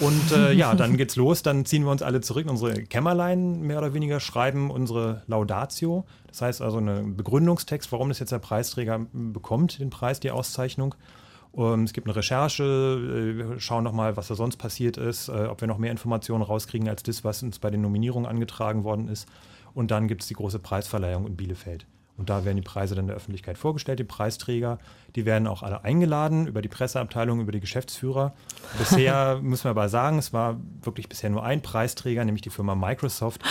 Und 0.00 0.32
äh, 0.32 0.52
ja, 0.52 0.74
dann 0.76 0.96
geht's 0.96 1.16
los. 1.16 1.42
Dann 1.42 1.64
ziehen 1.64 1.84
wir 1.84 1.90
uns 1.90 2.02
alle 2.02 2.20
zurück 2.20 2.44
in 2.44 2.50
unsere 2.50 2.74
Kämmerlein, 2.84 3.60
mehr 3.60 3.78
oder 3.78 3.94
weniger, 3.94 4.20
schreiben 4.20 4.70
unsere 4.70 5.22
Laudatio. 5.26 6.04
Das 6.28 6.42
heißt 6.42 6.62
also 6.62 6.78
einen 6.78 7.16
Begründungstext, 7.16 7.92
warum 7.92 8.08
das 8.08 8.18
jetzt 8.18 8.32
der 8.32 8.38
Preisträger 8.38 9.06
bekommt, 9.12 9.78
den 9.78 9.90
Preis, 9.90 10.20
die 10.20 10.30
Auszeichnung. 10.30 10.94
Um, 11.52 11.74
ähm, 11.74 11.84
es 11.84 11.92
gibt 11.92 12.06
eine 12.06 12.16
Recherche, 12.16 12.64
äh, 12.64 13.36
wir 13.36 13.60
schauen 13.60 13.84
nochmal, 13.84 14.16
was 14.16 14.28
da 14.28 14.34
sonst 14.34 14.56
passiert 14.56 14.96
ist, 14.96 15.28
äh, 15.28 15.46
ob 15.50 15.60
wir 15.60 15.68
noch 15.68 15.76
mehr 15.76 15.90
Informationen 15.90 16.42
rauskriegen 16.42 16.88
als 16.88 17.02
das, 17.02 17.24
was 17.24 17.42
uns 17.42 17.58
bei 17.58 17.70
den 17.70 17.82
Nominierungen 17.82 18.28
angetragen 18.28 18.84
worden 18.84 19.08
ist. 19.08 19.28
Und 19.74 19.90
dann 19.90 20.08
gibt 20.08 20.22
es 20.22 20.28
die 20.28 20.34
große 20.34 20.58
Preisverleihung 20.58 21.26
in 21.26 21.36
Bielefeld. 21.36 21.86
Und 22.16 22.30
da 22.30 22.44
werden 22.44 22.56
die 22.56 22.62
Preise 22.62 22.94
dann 22.94 23.06
der 23.06 23.16
Öffentlichkeit 23.16 23.58
vorgestellt, 23.58 23.98
die 23.98 24.04
Preisträger. 24.04 24.78
Die 25.14 25.26
werden 25.26 25.46
auch 25.46 25.62
alle 25.62 25.84
eingeladen 25.84 26.46
über 26.46 26.62
die 26.62 26.68
Presseabteilung, 26.68 27.40
über 27.40 27.52
die 27.52 27.60
Geschäftsführer. 27.60 28.32
Bisher 28.78 29.38
müssen 29.42 29.64
wir 29.64 29.70
aber 29.70 29.88
sagen, 29.88 30.18
es 30.18 30.32
war 30.32 30.56
wirklich 30.82 31.08
bisher 31.08 31.28
nur 31.28 31.44
ein 31.44 31.60
Preisträger, 31.60 32.24
nämlich 32.24 32.42
die 32.42 32.50
Firma 32.50 32.74
Microsoft. 32.74 33.42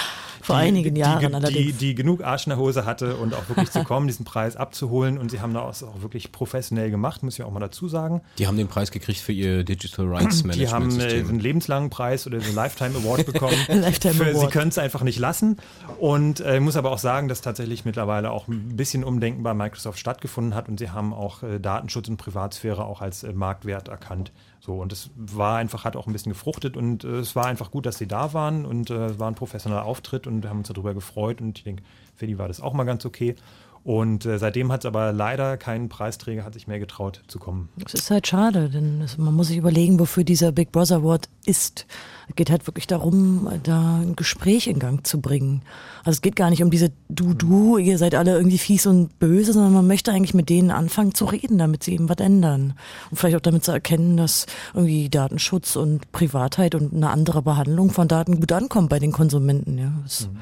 Vor 0.41 0.55
die, 0.55 0.61
einigen 0.63 0.95
Jahren 0.95 1.19
die, 1.19 1.35
allerdings. 1.35 1.53
Die, 1.53 1.73
die 1.73 1.95
genug 1.95 2.23
Arsch 2.23 2.47
in 2.47 2.49
der 2.51 2.57
Hose 2.57 2.85
hatte 2.85 3.15
und 3.17 3.35
auch 3.35 3.47
wirklich 3.47 3.69
zu 3.69 3.83
kommen, 3.83 4.07
diesen 4.07 4.25
Preis 4.25 4.55
abzuholen. 4.55 5.19
Und 5.19 5.29
sie 5.29 5.39
haben 5.39 5.53
das 5.53 5.83
auch 5.83 6.01
wirklich 6.01 6.31
professionell 6.31 6.89
gemacht, 6.89 7.21
muss 7.21 7.37
ich 7.37 7.43
auch 7.43 7.51
mal 7.51 7.59
dazu 7.59 7.87
sagen. 7.87 8.21
Die 8.39 8.47
haben 8.47 8.57
den 8.57 8.67
Preis 8.67 8.89
gekriegt 8.89 9.19
für 9.19 9.33
ihr 9.33 9.63
Digital 9.63 10.07
Rights 10.07 10.43
Management. 10.43 10.55
Die 10.55 10.67
haben 10.67 10.99
äh, 10.99 11.19
einen 11.19 11.39
lebenslangen 11.39 11.91
Preis 11.91 12.25
oder 12.25 12.39
einen 12.39 12.55
Lifetime 12.55 12.97
Award 12.97 13.25
bekommen. 13.31 13.55
Lifetime 13.67 14.15
für, 14.15 14.31
Award. 14.31 14.39
Sie 14.39 14.47
können 14.47 14.69
es 14.69 14.79
einfach 14.79 15.03
nicht 15.03 15.19
lassen. 15.19 15.57
Und 15.99 16.39
äh, 16.39 16.59
muss 16.59 16.75
aber 16.75 16.91
auch 16.91 16.97
sagen, 16.97 17.27
dass 17.27 17.41
tatsächlich 17.41 17.85
mittlerweile 17.85 18.31
auch 18.31 18.47
ein 18.47 18.75
bisschen 18.75 19.03
Umdenken 19.03 19.43
bei 19.43 19.53
Microsoft 19.53 19.99
stattgefunden 19.99 20.55
hat 20.55 20.67
und 20.67 20.79
sie 20.79 20.89
haben 20.89 21.13
auch 21.13 21.43
äh, 21.43 21.50
Datenschutz 21.60 22.08
und 22.08 22.17
Privatsphäre 22.17 22.86
auch 22.86 23.01
als 23.01 23.24
äh, 23.24 23.34
Marktwert 23.34 23.88
erkannt. 23.88 24.31
So, 24.60 24.75
und 24.75 24.93
es 24.93 25.10
war 25.15 25.57
einfach, 25.57 25.85
hat 25.85 25.96
auch 25.96 26.07
ein 26.07 26.14
bisschen 26.14 26.31
gefruchtet 26.31 26.77
und 26.77 27.03
äh, 27.03 27.20
es 27.20 27.35
war 27.35 27.46
einfach 27.46 27.72
gut, 27.72 27.85
dass 27.85 27.98
sie 27.98 28.07
da 28.07 28.33
waren 28.33 28.66
und 28.66 28.90
äh, 28.90 29.18
war 29.20 29.27
ein 29.27 29.35
professioneller 29.35 29.85
Auftritt 29.85 30.27
und 30.27 30.44
wir 30.44 30.50
haben 30.50 30.59
uns 30.59 30.68
darüber 30.68 30.94
gefreut 30.94 31.42
und 31.42 31.57
ich 31.57 31.64
denke, 31.64 31.83
für 32.16 32.27
die 32.27 32.37
war 32.37 32.48
das 32.48 32.61
auch 32.61 32.74
mal 32.74 32.83
ganz 32.83 33.05
okay. 33.05 33.35
Und 33.83 34.27
äh, 34.27 34.37
seitdem 34.37 34.72
hat 34.72 34.81
es 34.81 34.85
aber 34.85 35.11
leider 35.11 35.57
keinen 35.57 35.90
Preisträger, 35.90 36.44
hat 36.44 36.53
sich 36.53 36.68
mehr 36.68 36.79
getraut 36.79 37.24
zu 37.27 37.40
kommen. 37.40 37.70
Das 37.77 37.96
ist 37.96 38.11
halt 38.11 38.27
schade, 38.27 38.70
denn 38.70 39.03
man 39.18 39.33
muss 39.33 39.48
sich 39.48 39.57
überlegen, 39.57 40.00
wofür 40.00 40.24
dieser 40.24 40.51
Big 40.51 40.72
Brother 40.72 40.98
Award 40.98 41.29
ist. 41.46 41.87
Es 42.31 42.35
geht 42.37 42.50
halt 42.50 42.65
wirklich 42.65 42.87
darum, 42.87 43.50
da 43.63 43.98
ein 43.98 44.15
Gespräch 44.15 44.67
in 44.67 44.79
Gang 44.79 45.05
zu 45.05 45.20
bringen. 45.20 45.63
Also 46.05 46.11
es 46.11 46.22
geht 46.22 46.37
gar 46.37 46.50
nicht 46.50 46.63
um 46.63 46.72
diese 46.72 46.94
Du-Du, 47.09 47.77
ihr 47.77 47.98
seid 47.98 48.15
alle 48.15 48.37
irgendwie 48.37 48.57
fies 48.57 48.87
und 48.87 49.20
böse, 49.20 49.51
sondern 49.51 49.74
man 49.74 49.85
möchte 49.85 50.13
eigentlich 50.13 50.33
mit 50.33 50.50
denen 50.50 50.72
anfangen 50.72 51.13
zu 51.13 51.25
reden, 51.25 51.57
damit 51.57 51.83
sie 51.83 51.94
eben 51.94 52.07
was 52.07 52.17
ändern. 52.20 52.74
Und 53.09 53.17
vielleicht 53.17 53.35
auch 53.35 53.41
damit 53.41 53.65
zu 53.65 53.74
erkennen, 53.74 54.15
dass 54.15 54.46
irgendwie 54.74 55.09
Datenschutz 55.09 55.75
und 55.75 56.09
Privatheit 56.13 56.74
und 56.74 56.94
eine 56.94 57.09
andere 57.09 57.41
Behandlung 57.41 57.89
von 57.89 58.07
Daten 58.07 58.39
gut 58.39 58.53
ankommt 58.53 58.87
bei 58.87 59.00
den 59.00 59.11
Konsumenten. 59.11 59.77
Ja. 59.77 59.91
Das, 60.03 60.29
mhm. 60.29 60.39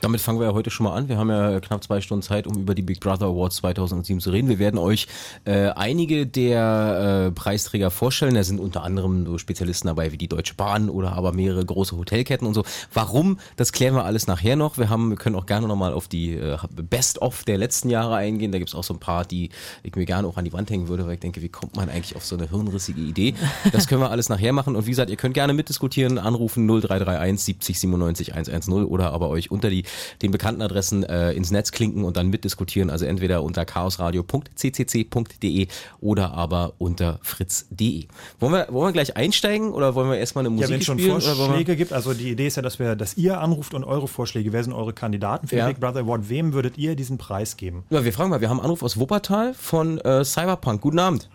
Damit 0.00 0.20
fangen 0.20 0.38
wir 0.38 0.46
ja 0.46 0.54
heute 0.54 0.70
schon 0.70 0.84
mal 0.84 0.94
an. 0.94 1.08
Wir 1.08 1.18
haben 1.18 1.28
ja 1.28 1.58
knapp 1.58 1.82
zwei 1.82 2.00
Stunden 2.00 2.22
Zeit, 2.22 2.46
um 2.46 2.56
über 2.56 2.76
die 2.76 2.82
Big 2.82 3.00
Brother 3.00 3.26
Awards 3.26 3.56
2007 3.56 4.20
zu 4.20 4.30
reden. 4.30 4.48
Wir 4.48 4.60
werden 4.60 4.78
euch 4.78 5.08
äh, 5.44 5.70
einige 5.70 6.24
der 6.24 7.26
äh, 7.26 7.32
Preisträger 7.32 7.90
vorstellen. 7.90 8.34
Da 8.34 8.44
sind 8.44 8.60
unter 8.60 8.84
anderem 8.84 9.26
so 9.26 9.38
Spezialisten 9.38 9.88
dabei 9.88 10.12
wie 10.12 10.16
die 10.16 10.28
Deutsche 10.28 10.54
Bahn 10.54 10.88
oder 10.88 11.14
aber 11.14 11.32
mehrere 11.32 11.64
große 11.64 11.96
Hotelketten 11.96 12.46
und 12.46 12.54
so. 12.54 12.62
Warum? 12.94 13.40
Das 13.56 13.72
klären 13.72 13.94
wir 13.94 14.04
alles 14.04 14.28
nachher 14.28 14.54
noch. 14.54 14.78
Wir 14.78 14.88
haben, 14.88 15.10
wir 15.10 15.16
können 15.16 15.34
auch 15.34 15.46
gerne 15.46 15.66
nochmal 15.66 15.92
auf 15.92 16.06
die 16.06 16.34
äh, 16.34 16.56
Best-of 16.70 17.42
der 17.42 17.58
letzten 17.58 17.90
Jahre 17.90 18.14
eingehen. 18.14 18.52
Da 18.52 18.58
gibt's 18.58 18.76
auch 18.76 18.84
so 18.84 18.94
ein 18.94 19.00
paar, 19.00 19.24
die 19.24 19.50
ich 19.82 19.96
mir 19.96 20.04
gerne 20.04 20.28
auch 20.28 20.36
an 20.36 20.44
die 20.44 20.52
Wand 20.52 20.70
hängen 20.70 20.86
würde, 20.86 21.06
weil 21.06 21.14
ich 21.14 21.20
denke, 21.20 21.42
wie 21.42 21.48
kommt 21.48 21.74
man 21.74 21.88
eigentlich 21.88 22.14
auf 22.14 22.24
so 22.24 22.36
eine 22.36 22.48
hirnrissige 22.48 23.00
Idee? 23.00 23.34
Das 23.72 23.88
können 23.88 24.00
wir 24.00 24.10
alles 24.10 24.28
nachher 24.28 24.52
machen. 24.52 24.76
Und 24.76 24.86
wie 24.86 24.90
gesagt, 24.90 25.10
ihr 25.10 25.16
könnt 25.16 25.34
gerne 25.34 25.54
mitdiskutieren, 25.54 26.18
anrufen 26.18 26.66
0331 26.68 27.44
70 27.44 27.80
97 27.80 28.32
110 28.34 28.84
oder 28.84 29.12
aber 29.12 29.28
euch 29.28 29.50
unter 29.50 29.70
die 29.70 29.84
den 30.22 30.30
bekannten 30.30 30.62
Adressen 30.62 31.04
äh, 31.04 31.32
ins 31.32 31.50
Netz 31.50 31.72
klinken 31.72 32.04
und 32.04 32.16
dann 32.16 32.28
mitdiskutieren. 32.28 32.90
Also 32.90 33.06
entweder 33.06 33.42
unter 33.42 33.64
chaosradio.ccc.de 33.64 35.68
oder 36.00 36.34
aber 36.34 36.74
unter 36.78 37.18
fritz.de. 37.22 38.06
Wollen 38.40 38.52
wir, 38.52 38.66
wollen 38.70 38.88
wir 38.88 38.92
gleich 38.92 39.16
einsteigen 39.16 39.72
oder 39.72 39.94
wollen 39.94 40.10
wir 40.10 40.18
erstmal 40.18 40.42
eine 40.42 40.50
Musik 40.50 40.68
Ja, 40.68 40.72
wenn 40.72 40.80
es 40.80 40.86
schon 40.86 40.98
spielen, 40.98 41.20
Vorschläge 41.20 41.76
gibt, 41.76 41.92
also 41.92 42.14
die 42.14 42.30
Idee 42.30 42.46
ist 42.46 42.56
ja, 42.56 42.62
dass 42.62 42.78
wir, 42.78 42.96
dass 42.96 43.16
ihr 43.16 43.40
anruft 43.40 43.74
und 43.74 43.84
eure 43.84 44.08
Vorschläge, 44.08 44.52
wer 44.52 44.64
sind 44.64 44.72
eure 44.72 44.92
Kandidaten 44.92 45.48
für 45.48 45.56
ja. 45.56 45.66
den 45.66 45.74
Big 45.74 45.80
Brother 45.80 46.00
Award? 46.00 46.28
Wem 46.28 46.52
würdet 46.52 46.78
ihr 46.78 46.96
diesen 46.96 47.18
Preis 47.18 47.56
geben? 47.56 47.84
Ja, 47.90 48.04
wir 48.04 48.12
fragen 48.12 48.30
mal, 48.30 48.40
wir 48.40 48.48
haben 48.48 48.58
einen 48.58 48.66
Anruf 48.66 48.82
aus 48.82 48.98
Wuppertal 48.98 49.54
von 49.54 49.98
äh, 49.98 50.24
Cyberpunk. 50.24 50.80
Guten 50.80 50.98
Abend. 50.98 51.28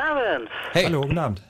Abend. 0.00 0.48
Hey. 0.72 0.84
Hallo, 0.84 1.02
guten 1.02 1.18
Abend. 1.18 1.42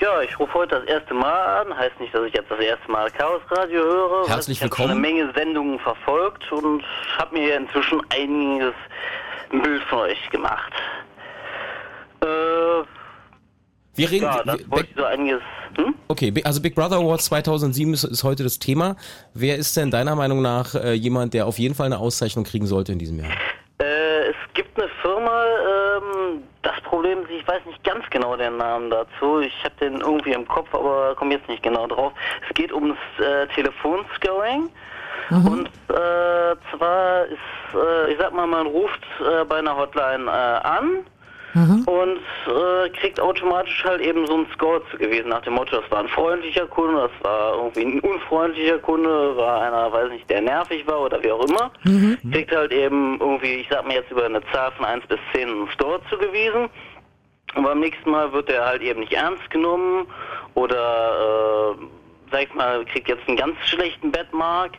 Ja, 0.00 0.22
ich 0.22 0.38
rufe 0.38 0.54
heute 0.54 0.76
das 0.76 0.84
erste 0.84 1.12
Mal 1.12 1.60
an. 1.60 1.76
Heißt 1.76 1.98
nicht, 1.98 2.14
dass 2.14 2.24
ich 2.24 2.32
jetzt 2.32 2.48
das 2.48 2.60
erste 2.60 2.88
Mal 2.88 3.10
Chaos 3.10 3.42
Radio 3.50 3.82
höre. 3.82 4.28
Herzlich 4.28 4.58
ich 4.58 4.62
willkommen. 4.62 4.90
Ich 4.90 4.96
habe 4.96 5.06
eine 5.06 5.14
Menge 5.14 5.32
Sendungen 5.34 5.78
verfolgt 5.80 6.52
und 6.52 6.84
habe 7.16 7.36
mir 7.36 7.56
inzwischen 7.56 8.00
einiges 8.10 8.74
ein 9.50 9.60
Bild 9.60 9.82
von 9.84 9.98
euch 10.00 10.30
gemacht. 10.30 10.72
Äh, 12.20 12.26
wir 12.26 14.10
reden. 14.10 14.22
Ja, 14.26 14.44
das 14.44 14.70
wollte 14.70 14.88
ich 14.88 14.96
so 14.96 15.04
einiges. 15.04 15.40
Hm? 15.76 15.94
Okay, 16.06 16.32
also 16.44 16.62
Big 16.62 16.76
Brother 16.76 16.98
Awards 16.98 17.24
2007 17.24 17.92
ist, 17.92 18.04
ist, 18.04 18.22
heute 18.22 18.44
das 18.44 18.60
Thema. 18.60 18.94
Wer 19.34 19.56
ist 19.56 19.76
denn 19.76 19.90
deiner 19.90 20.14
Meinung 20.14 20.42
nach 20.42 20.76
äh, 20.76 20.92
jemand, 20.92 21.34
der 21.34 21.46
auf 21.46 21.58
jeden 21.58 21.74
Fall 21.74 21.86
eine 21.86 21.98
Auszeichnung 21.98 22.44
kriegen 22.44 22.66
sollte 22.66 22.92
in 22.92 23.00
diesem 23.00 23.18
Jahr? 23.18 23.32
Äh, 23.80 24.28
es 24.28 24.36
gibt 24.54 24.80
eine 24.80 24.88
Firma, 25.02 25.44
ähm, 25.44 26.42
das 26.62 26.80
Problem 26.82 27.22
ist, 27.22 27.30
ich 27.30 27.47
weiß 27.58 27.66
nicht 27.66 27.84
ganz 27.84 28.04
genau 28.10 28.36
den 28.36 28.56
Namen 28.56 28.90
dazu. 28.90 29.40
Ich 29.40 29.64
habe 29.64 29.74
den 29.80 30.00
irgendwie 30.00 30.32
im 30.32 30.46
Kopf, 30.46 30.72
aber 30.72 31.14
komme 31.16 31.34
jetzt 31.34 31.48
nicht 31.48 31.62
genau 31.62 31.86
drauf. 31.86 32.12
Es 32.48 32.54
geht 32.54 32.72
ums 32.72 32.98
äh, 33.18 33.46
Telefonscoring. 33.54 34.68
Mhm. 35.30 35.46
Und 35.46 35.66
äh, 35.66 36.56
zwar 36.70 37.26
ist, 37.26 37.74
äh, 37.74 38.12
ich 38.12 38.18
sag 38.18 38.32
mal, 38.32 38.46
man 38.46 38.66
ruft 38.66 39.02
äh, 39.20 39.44
bei 39.44 39.56
einer 39.56 39.76
Hotline 39.76 40.26
äh, 40.26 40.66
an 40.66 41.04
mhm. 41.54 41.84
und 41.84 42.20
äh, 42.46 42.88
kriegt 42.90 43.20
automatisch 43.20 43.84
halt 43.84 44.00
eben 44.00 44.26
so 44.26 44.34
einen 44.34 44.46
Score 44.54 44.80
zugewiesen 44.90 45.28
nach 45.28 45.42
dem 45.42 45.54
Motto, 45.54 45.80
das 45.80 45.90
war 45.90 46.00
ein 46.00 46.08
freundlicher 46.08 46.66
Kunde, 46.66 47.10
das 47.10 47.24
war 47.24 47.56
irgendwie 47.56 47.84
ein 47.84 48.00
unfreundlicher 48.00 48.78
Kunde, 48.78 49.36
war 49.36 49.60
einer, 49.62 49.92
weiß 49.92 50.10
nicht, 50.10 50.30
der 50.30 50.40
nervig 50.40 50.86
war 50.86 51.00
oder 51.00 51.22
wie 51.22 51.32
auch 51.32 51.44
immer. 51.46 51.70
Mhm. 51.82 52.18
Kriegt 52.32 52.54
halt 52.54 52.72
eben 52.72 53.18
irgendwie, 53.20 53.56
ich 53.56 53.68
sag 53.70 53.84
mal 53.86 53.94
jetzt 53.94 54.10
über 54.10 54.24
eine 54.24 54.40
Zahl 54.52 54.72
von 54.72 54.86
1 54.86 55.06
bis 55.08 55.18
10 55.34 55.48
einen 55.48 55.68
Score 55.72 56.00
zugewiesen. 56.08 56.70
Und 57.58 57.64
beim 57.64 57.80
nächsten 57.80 58.10
Mal 58.10 58.32
wird 58.32 58.48
er 58.48 58.64
halt 58.64 58.82
eben 58.82 59.00
nicht 59.00 59.12
ernst 59.12 59.50
genommen 59.50 60.06
oder 60.54 61.74
äh, 61.76 61.84
sag 62.30 62.42
ich 62.44 62.54
mal, 62.54 62.84
kriegt 62.86 63.08
jetzt 63.08 63.26
einen 63.28 63.36
ganz 63.36 63.56
schlechten 63.66 64.10
Bettmark 64.12 64.72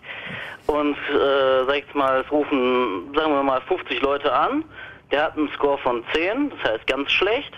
und 0.67 0.95
äh, 0.95 1.65
sag 1.67 1.75
ich 1.77 1.93
mal, 1.93 2.21
es 2.21 2.31
rufen, 2.31 3.13
sagen 3.15 3.33
wir 3.33 3.43
mal, 3.43 3.61
50 3.67 4.01
Leute 4.01 4.31
an 4.33 4.63
der 5.11 5.23
hat 5.23 5.37
einen 5.37 5.49
Score 5.49 5.77
von 5.79 6.03
10, 6.13 6.51
das 6.51 6.71
heißt 6.71 6.87
ganz 6.87 7.11
schlecht. 7.11 7.51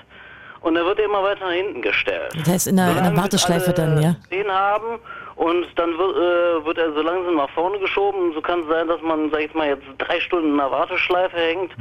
Und 0.61 0.75
dann 0.75 0.85
wird 0.85 0.99
er 0.99 1.05
immer 1.05 1.23
weiter 1.23 1.45
nach 1.45 1.53
hinten 1.53 1.81
gestellt. 1.81 2.31
Das 2.37 2.47
heißt 2.47 2.67
in 2.67 2.77
der, 2.77 2.95
in 2.95 3.03
der 3.03 3.17
Warteschleife 3.17 3.73
dann, 3.73 3.99
ja? 3.99 4.15
10 4.29 4.47
haben 4.47 4.99
und 5.35 5.65
dann 5.75 5.97
wird, 5.97 6.15
äh, 6.17 6.65
wird 6.65 6.77
er 6.77 6.93
so 6.93 7.01
langsam 7.01 7.35
nach 7.35 7.49
vorne 7.49 7.79
geschoben. 7.79 8.31
So 8.33 8.41
kann 8.41 8.59
es 8.61 8.67
sein, 8.67 8.87
dass 8.87 9.01
man, 9.01 9.31
sag 9.31 9.41
ich 9.41 9.53
mal, 9.55 9.67
jetzt 9.67 9.83
drei 9.97 10.19
Stunden 10.19 10.51
in 10.51 10.57
der 10.57 10.69
Warteschleife 10.69 11.35
hängt 11.35 11.71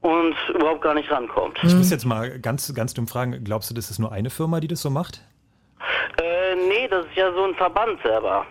und 0.00 0.36
überhaupt 0.54 0.82
gar 0.82 0.94
nicht 0.94 1.10
rankommt. 1.10 1.58
Ich 1.62 1.74
muss 1.74 1.90
jetzt 1.90 2.04
mal 2.04 2.38
ganz, 2.38 2.72
ganz 2.74 2.94
dumm 2.94 3.08
fragen, 3.08 3.42
glaubst 3.44 3.70
du, 3.70 3.74
das 3.74 3.90
ist 3.90 3.98
nur 3.98 4.12
eine 4.12 4.30
Firma, 4.30 4.60
die 4.60 4.68
das 4.68 4.82
so 4.82 4.90
macht? 4.90 5.22
Äh, 6.22 6.54
nee, 6.68 6.88
das 6.88 7.06
ist 7.06 7.16
ja 7.16 7.32
so 7.32 7.44
ein 7.44 7.54
Verband 7.54 8.00
selber. 8.02 8.46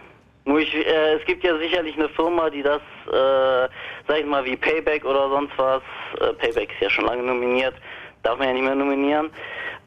Nur 0.45 0.59
ich, 0.59 0.73
äh, 0.75 1.15
es 1.15 1.25
gibt 1.25 1.43
ja 1.43 1.57
sicherlich 1.57 1.95
eine 1.97 2.09
Firma, 2.09 2.49
die 2.49 2.61
das, 2.61 2.81
äh, 3.07 3.67
sag 4.07 4.19
ich 4.19 4.25
mal, 4.25 4.45
wie 4.45 4.55
Payback 4.55 5.03
oder 5.03 5.29
sonst 5.29 5.53
was, 5.57 5.81
äh, 6.19 6.33
Payback 6.33 6.71
ist 6.71 6.81
ja 6.81 6.89
schon 6.89 7.05
lange 7.05 7.23
nominiert, 7.23 7.73
darf 8.21 8.37
man 8.37 8.49
ja 8.49 8.53
nicht 8.53 8.63
mehr 8.63 8.75
nominieren, 8.75 9.31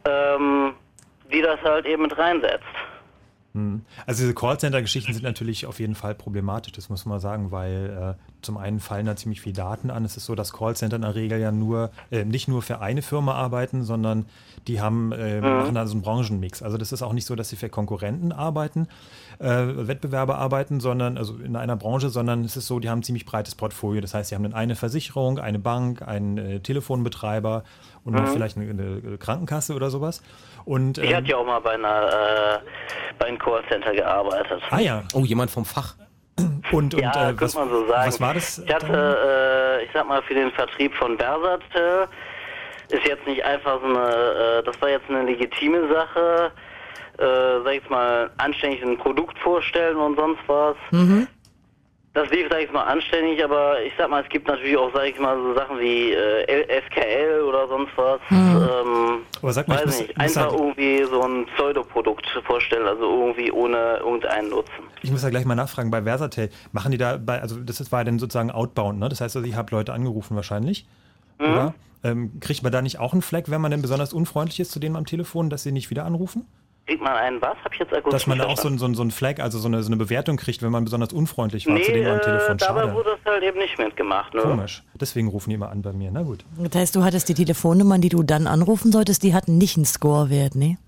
ähm, 0.08 0.74
die 1.32 1.42
das 1.42 1.60
halt 1.62 1.86
eben 1.86 2.02
mit 2.02 2.18
reinsetzt. 2.18 2.64
Also 4.06 4.22
diese 4.22 4.34
Callcenter-Geschichten 4.34 5.12
sind 5.12 5.22
natürlich 5.22 5.66
auf 5.66 5.80
jeden 5.80 5.94
Fall 5.94 6.14
problematisch, 6.14 6.72
das 6.72 6.88
muss 6.88 7.06
man 7.06 7.20
sagen, 7.20 7.50
weil 7.50 8.16
äh, 8.18 8.42
zum 8.42 8.56
einen 8.56 8.80
fallen 8.80 9.06
da 9.06 9.16
ziemlich 9.16 9.40
viele 9.40 9.54
Daten 9.54 9.90
an. 9.90 10.04
Es 10.04 10.16
ist 10.16 10.26
so, 10.26 10.34
dass 10.34 10.52
Callcenter 10.52 10.96
in 10.96 11.02
der 11.02 11.14
Regel 11.14 11.38
ja 11.38 11.52
nur 11.52 11.90
äh, 12.10 12.24
nicht 12.24 12.48
nur 12.48 12.62
für 12.62 12.80
eine 12.80 13.02
Firma 13.02 13.34
arbeiten, 13.34 13.82
sondern 13.82 14.26
die 14.66 14.80
haben 14.80 15.12
äh, 15.12 15.40
machen 15.40 15.74
da 15.74 15.86
so 15.86 15.92
einen 15.92 16.02
Branchenmix. 16.02 16.62
Also 16.62 16.76
das 16.76 16.92
ist 16.92 17.02
auch 17.02 17.12
nicht 17.12 17.24
so, 17.24 17.34
dass 17.34 17.48
sie 17.48 17.56
für 17.56 17.68
Konkurrenten 17.68 18.32
arbeiten, 18.32 18.86
äh, 19.38 19.46
Wettbewerber 19.46 20.38
arbeiten, 20.38 20.80
sondern 20.80 21.18
also 21.18 21.36
in 21.36 21.56
einer 21.56 21.76
Branche, 21.76 22.10
sondern 22.10 22.44
es 22.44 22.56
ist 22.56 22.66
so, 22.66 22.78
die 22.78 22.88
haben 22.88 23.00
ein 23.00 23.02
ziemlich 23.02 23.24
breites 23.24 23.54
Portfolio. 23.54 24.00
Das 24.00 24.14
heißt, 24.14 24.30
sie 24.30 24.34
haben 24.34 24.42
dann 24.42 24.54
eine 24.54 24.76
Versicherung, 24.76 25.38
eine 25.38 25.58
Bank, 25.58 26.02
einen 26.02 26.38
äh, 26.38 26.60
Telefonbetreiber 26.60 27.64
und 28.04 28.14
noch 28.14 28.28
vielleicht 28.28 28.56
eine, 28.56 28.70
eine 28.70 29.18
Krankenkasse 29.18 29.74
oder 29.74 29.90
sowas. 29.90 30.22
Und 30.68 30.98
Ich 30.98 31.08
ähm, 31.10 31.16
hatte 31.16 31.26
ja 31.28 31.36
auch 31.38 31.46
mal 31.46 31.60
bei 31.60 31.72
einer, 31.72 32.60
äh, 32.62 32.68
bei 33.18 33.26
einem 33.26 33.38
Callcenter 33.38 33.92
gearbeitet. 33.94 34.60
ah 34.70 34.78
ja, 34.78 35.02
Oh, 35.14 35.20
jemand 35.24 35.50
vom 35.50 35.64
Fach. 35.64 35.94
und, 36.72 36.92
und 36.94 37.00
Ja, 37.00 37.08
äh, 37.10 37.14
könnte 37.28 37.40
was, 37.40 37.54
man 37.54 37.70
so 37.70 37.86
sagen. 37.88 38.06
was 38.08 38.20
war 38.20 38.34
das? 38.34 38.58
Ich 38.58 38.74
hatte, 38.74 39.78
äh, 39.80 39.84
ich 39.84 39.90
sag 39.94 40.06
mal, 40.06 40.20
für 40.22 40.34
den 40.34 40.50
Vertrieb 40.52 40.94
von 40.94 41.16
Bersat, 41.16 41.62
äh, 41.74 42.94
ist 42.94 43.06
jetzt 43.06 43.26
nicht 43.26 43.42
einfach 43.44 43.80
so 43.80 43.86
eine, 43.86 44.58
äh, 44.58 44.62
das 44.62 44.78
war 44.82 44.90
jetzt 44.90 45.08
eine 45.08 45.22
legitime 45.22 45.88
Sache, 45.90 46.52
äh, 47.16 47.64
sag 47.64 47.72
ich 47.74 47.88
mal, 47.88 48.30
anständig 48.36 48.82
ein 48.82 48.98
Produkt 48.98 49.38
vorstellen 49.38 49.96
und 49.96 50.16
sonst 50.18 50.40
was. 50.48 50.76
Das 52.14 52.28
lief, 52.30 52.46
sag 52.50 52.62
ich 52.62 52.72
mal, 52.72 52.82
anständig, 52.84 53.44
aber 53.44 53.80
ich 53.82 53.92
sag 53.96 54.08
mal, 54.10 54.22
es 54.22 54.28
gibt 54.28 54.48
natürlich 54.48 54.76
auch, 54.76 54.90
sag 54.92 55.04
ich 55.06 55.18
mal, 55.20 55.36
so 55.36 55.54
Sachen 55.54 55.78
wie 55.78 56.12
äh, 56.12 56.80
SKL 56.86 57.42
oder 57.42 57.68
sonst 57.68 57.90
was. 57.96 58.18
Ähm, 58.30 59.20
Aber 59.40 59.52
sag 59.52 59.68
mal, 59.68 59.74
ich 59.74 59.80
weiß 59.80 59.86
muss- 59.86 59.98
nicht, 60.00 60.16
muss 60.18 60.36
einfach 60.36 60.50
halt- 60.50 60.60
irgendwie 60.60 61.04
so 61.04 61.22
ein 61.22 61.46
Pseudoprodukt 61.54 62.26
vorstellen, 62.46 62.86
also 62.86 63.02
irgendwie 63.02 63.52
ohne 63.52 63.98
irgendeinen 63.98 64.48
Nutzen. 64.50 64.72
Ich 65.02 65.10
muss 65.12 65.22
ja 65.22 65.30
gleich 65.30 65.44
mal 65.44 65.54
nachfragen, 65.54 65.90
bei 65.90 66.02
Versatel, 66.02 66.50
machen 66.72 66.90
die 66.90 66.98
da, 66.98 67.18
bei, 67.18 67.40
also 67.40 67.56
das 67.60 67.78
ist, 67.80 67.92
war 67.92 68.00
ja 68.00 68.04
dann 68.04 68.18
sozusagen 68.18 68.50
Outbound, 68.50 68.98
ne? 68.98 69.08
Das 69.08 69.20
heißt 69.20 69.36
also, 69.36 69.46
ich 69.46 69.54
habe 69.54 69.70
Leute 69.70 69.92
angerufen 69.92 70.34
wahrscheinlich, 70.34 70.86
Mhm. 71.38 71.44
oder? 71.46 71.74
Ähm, 72.04 72.32
kriegt 72.40 72.62
man 72.62 72.72
da 72.72 72.80
nicht 72.80 72.98
auch 73.00 73.12
einen 73.12 73.22
Flag, 73.22 73.44
wenn 73.46 73.60
man 73.60 73.70
denn 73.70 73.82
besonders 73.82 74.12
unfreundlich 74.12 74.60
ist 74.60 74.70
zu 74.72 74.78
denen 74.80 74.96
am 74.96 75.04
Telefon, 75.04 75.50
dass 75.50 75.62
sie 75.64 75.72
nicht 75.72 75.90
wieder 75.90 76.04
anrufen? 76.04 76.46
Kriegt 76.88 77.02
man 77.02 77.12
einen 77.12 77.40
was? 77.42 77.54
Hab 77.62 77.72
ich 77.74 77.80
jetzt 77.80 77.92
akustisch 77.92 78.12
Dass 78.22 78.26
man 78.26 78.38
da 78.38 78.46
auch 78.46 78.56
so, 78.56 78.74
so, 78.78 78.94
so 78.94 79.02
ein 79.02 79.10
Flag, 79.10 79.40
also 79.40 79.58
so 79.58 79.68
eine, 79.68 79.82
so 79.82 79.88
eine 79.90 79.98
Bewertung 79.98 80.38
kriegt, 80.38 80.62
wenn 80.62 80.72
man 80.72 80.84
besonders 80.84 81.12
unfreundlich 81.12 81.66
war 81.66 81.76
zu 81.76 81.82
Nee, 81.82 81.92
denen 81.98 82.06
am 82.10 82.16
äh, 82.16 82.20
Telefon. 82.22 82.56
dabei 82.56 82.80
Schade. 82.80 82.94
wurde 82.94 83.10
das 83.22 83.30
halt 83.32 83.42
eben 83.44 83.58
nicht 83.58 83.78
mitgemacht. 83.78 84.32
Ne? 84.32 84.40
Komisch. 84.40 84.82
Deswegen 84.98 85.28
rufen 85.28 85.50
die 85.50 85.56
immer 85.56 85.68
an 85.68 85.82
bei 85.82 85.92
mir. 85.92 86.10
Na 86.10 86.22
gut. 86.22 86.46
Das 86.56 86.74
heißt, 86.80 86.96
du 86.96 87.04
hattest 87.04 87.28
die 87.28 87.34
Telefonnummern, 87.34 88.00
die 88.00 88.08
du 88.08 88.22
dann 88.22 88.46
anrufen 88.46 88.90
solltest, 88.90 89.22
die 89.22 89.34
hatten 89.34 89.58
nicht 89.58 89.76
einen 89.76 89.84
Scorewert, 89.84 90.54
ne? 90.54 90.78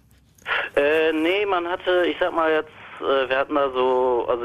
Äh, 0.75 1.13
nee, 1.13 1.45
man 1.45 1.67
hatte, 1.67 2.05
ich 2.11 2.17
sag 2.19 2.35
mal 2.35 2.51
jetzt, 2.51 2.71
äh, 3.01 3.29
wir 3.29 3.37
hatten 3.39 3.55
da 3.55 3.71
so, 3.71 4.27
also 4.29 4.45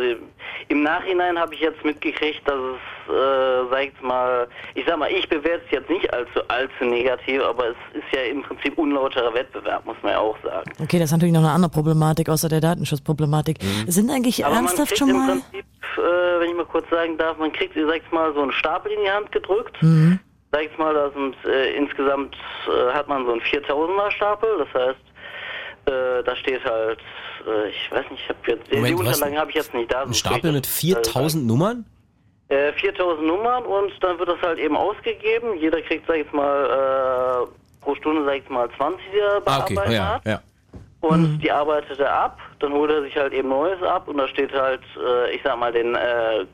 im 0.67 0.83
Nachhinein 0.83 1.37
habe 1.37 1.53
ich 1.53 1.61
jetzt 1.61 1.83
mitgekriegt, 1.83 2.41
dass 2.47 2.55
es, 2.55 3.13
äh, 3.13 3.69
sag 3.69 3.85
ich 3.85 4.01
mal, 4.01 4.47
ich 4.73 4.85
sag 4.87 4.97
mal, 4.97 5.11
ich 5.11 5.27
bewerte 5.29 5.63
es 5.65 5.71
jetzt 5.71 5.89
nicht 5.89 6.11
allzu, 6.13 6.39
allzu 6.47 6.85
negativ, 6.85 7.41
aber 7.43 7.69
es 7.69 7.75
ist 7.93 8.05
ja 8.13 8.21
im 8.23 8.41
Prinzip 8.43 8.77
unlauterer 8.77 9.33
Wettbewerb, 9.33 9.85
muss 9.85 9.97
man 10.01 10.13
ja 10.13 10.19
auch 10.19 10.37
sagen. 10.43 10.71
Okay, 10.81 10.99
das 10.99 11.05
ist 11.09 11.11
natürlich 11.13 11.33
noch 11.33 11.41
eine 11.41 11.51
andere 11.51 11.71
Problematik 11.71 12.29
außer 12.29 12.49
der 12.49 12.61
Datenschutzproblematik. 12.61 13.57
Sind 13.87 14.09
eigentlich 14.09 14.43
Aber 14.45 14.55
man 14.55 14.65
ernsthaft 14.65 14.89
kriegt 14.89 14.99
schon 14.99 15.09
im 15.09 15.17
mal. 15.17 15.27
Prinzip, 15.27 15.65
äh, 15.97 16.39
wenn 16.39 16.49
ich 16.49 16.55
mal 16.55 16.65
kurz 16.65 16.89
sagen 16.89 17.17
darf, 17.17 17.37
man 17.37 17.51
kriegt, 17.51 17.75
sag 17.75 17.97
ich 17.97 18.11
mal, 18.11 18.33
so 18.33 18.41
einen 18.41 18.51
Stapel 18.51 18.91
in 18.91 19.01
die 19.03 19.11
Hand 19.11 19.31
gedrückt. 19.31 19.77
Sag 20.51 20.63
ich 20.63 20.77
mal, 20.77 20.93
da 20.93 21.09
sind 21.11 21.35
äh, 21.45 21.73
insgesamt 21.75 22.35
äh, 22.67 22.93
hat 22.93 23.09
man 23.09 23.25
so 23.25 23.33
einen 23.33 23.41
4000er 23.41 24.09
Stapel, 24.11 24.49
das 24.59 24.73
heißt, 24.81 24.99
äh, 25.87 26.23
da 26.23 26.35
steht 26.35 26.63
halt, 26.65 26.99
äh, 27.47 27.69
ich 27.69 27.91
weiß 27.91 28.09
nicht, 28.11 28.23
ich 28.23 28.29
habe 28.29 28.39
jetzt, 28.47 28.71
die 28.71 28.75
Moment, 28.75 28.99
was? 28.99 29.07
Unterlagen 29.07 29.37
habe 29.39 29.49
ich 29.51 29.55
jetzt 29.55 29.73
nicht 29.73 29.91
da. 29.93 30.03
Ein 30.03 30.13
Stapel 30.13 30.51
mit 30.51 30.65
das, 30.65 30.73
4000 30.73 31.45
Nummern? 31.45 31.85
Äh, 32.49 32.73
4000 32.73 33.25
Nummern 33.25 33.63
und 33.65 33.91
dann 34.01 34.19
wird 34.19 34.29
das 34.29 34.41
halt 34.41 34.59
eben 34.59 34.77
ausgegeben. 34.77 35.57
Jeder 35.57 35.81
kriegt, 35.81 36.05
sag 36.07 36.17
ich 36.17 36.31
mal, 36.31 37.47
äh, 37.49 37.83
pro 37.83 37.95
Stunde, 37.95 38.23
sag 38.25 38.35
ich 38.37 38.49
mal, 38.49 38.69
20 38.77 39.01
die 39.11 39.17
er 39.19 39.41
Ah, 39.45 39.59
okay. 39.61 39.73
bearbeiten 39.75 39.91
Ja, 39.93 40.21
ja. 40.25 40.41
Und 41.01 41.39
die 41.39 41.51
arbeitet 41.51 41.99
er 41.99 42.11
ab, 42.11 42.39
dann 42.59 42.73
holt 42.73 42.89
er 42.89 43.03
sich 43.03 43.15
halt 43.15 43.31
eben 43.33 43.49
Neues 43.49 43.81
ab 43.83 44.07
und 44.07 44.17
da 44.17 44.27
steht 44.27 44.51
halt, 44.53 44.81
äh, 44.97 45.35
ich 45.35 45.41
sag 45.43 45.57
mal, 45.59 45.71
den, 45.71 45.93
äh, 45.93 46.45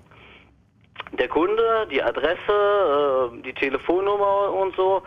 der 1.13 1.27
Kunde, 1.29 1.87
die 1.89 2.01
Adresse, 2.03 2.37
äh, 2.49 3.41
die 3.43 3.53
Telefonnummer 3.53 4.51
und 4.53 4.75
so. 4.75 5.03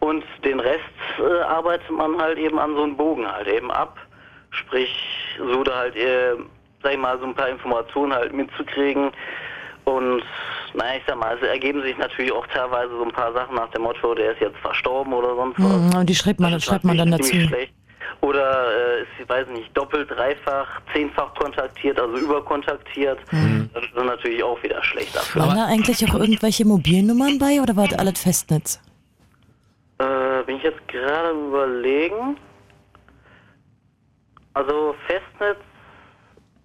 Und 0.00 0.24
den 0.44 0.60
Rest 0.60 0.80
äh, 1.18 1.42
arbeitet 1.42 1.90
man 1.90 2.18
halt 2.20 2.38
eben 2.38 2.58
an 2.58 2.74
so 2.74 2.82
einem 2.82 2.96
Bogen 2.96 3.30
halt 3.30 3.46
eben 3.48 3.70
ab. 3.70 3.98
Sprich, 4.50 4.90
so 5.38 5.62
da 5.62 5.76
halt, 5.76 5.96
äh, 5.96 6.34
sag 6.82 6.92
ich 6.92 6.98
mal, 6.98 7.18
so 7.18 7.26
ein 7.26 7.34
paar 7.34 7.48
Informationen 7.50 8.12
halt 8.12 8.32
mitzukriegen. 8.32 9.10
Und 9.84 10.22
naja, 10.74 10.92
ich 10.98 11.02
sag 11.06 11.18
mal, 11.18 11.36
es 11.36 11.46
ergeben 11.46 11.82
sich 11.82 11.96
natürlich 11.98 12.32
auch 12.32 12.46
teilweise 12.46 12.90
so 12.96 13.04
ein 13.04 13.12
paar 13.12 13.32
Sachen 13.32 13.54
nach 13.56 13.68
dem 13.70 13.82
Motto, 13.82 14.14
der 14.14 14.32
ist 14.32 14.40
jetzt 14.40 14.56
verstorben 14.58 15.12
oder 15.12 15.34
sonst 15.34 15.58
was. 15.58 15.66
Mhm, 15.94 15.98
Und 16.00 16.06
die 16.08 16.14
schreibt 16.14 16.40
man, 16.40 16.52
Das 16.52 16.64
schreibt 16.64 16.84
man 16.84 16.96
dann 16.96 17.10
natürlich 17.10 17.44
dazu. 17.44 17.48
Schlecht. 17.54 17.74
Oder 18.22 18.66
äh, 18.98 19.02
ist, 19.02 19.08
ich 19.22 19.28
weiß 19.28 19.48
nicht, 19.48 19.76
doppelt, 19.76 20.10
dreifach, 20.10 20.66
zehnfach 20.92 21.34
kontaktiert, 21.34 21.98
also 21.98 22.16
überkontaktiert. 22.16 23.18
Mhm. 23.32 23.70
Das 23.72 23.82
ist 23.84 23.96
dann 23.96 24.06
natürlich 24.06 24.42
auch 24.42 24.62
wieder 24.62 24.82
schlecht 24.82 25.14
dafür. 25.14 25.42
Waren 25.42 25.56
da 25.56 25.66
eigentlich 25.66 26.04
auch 26.08 26.14
irgendwelche 26.14 26.66
Mobilnummern 26.66 27.38
bei 27.38 27.60
oder 27.60 27.76
war 27.76 27.88
das 27.88 27.98
alles 27.98 28.20
Festnetz? 28.22 28.80
Äh, 30.00 30.42
bin 30.44 30.56
ich 30.56 30.62
jetzt 30.62 30.88
gerade 30.88 31.28
am 31.28 31.48
überlegen. 31.48 32.38
Also 34.54 34.94
Festnetz 35.06 35.58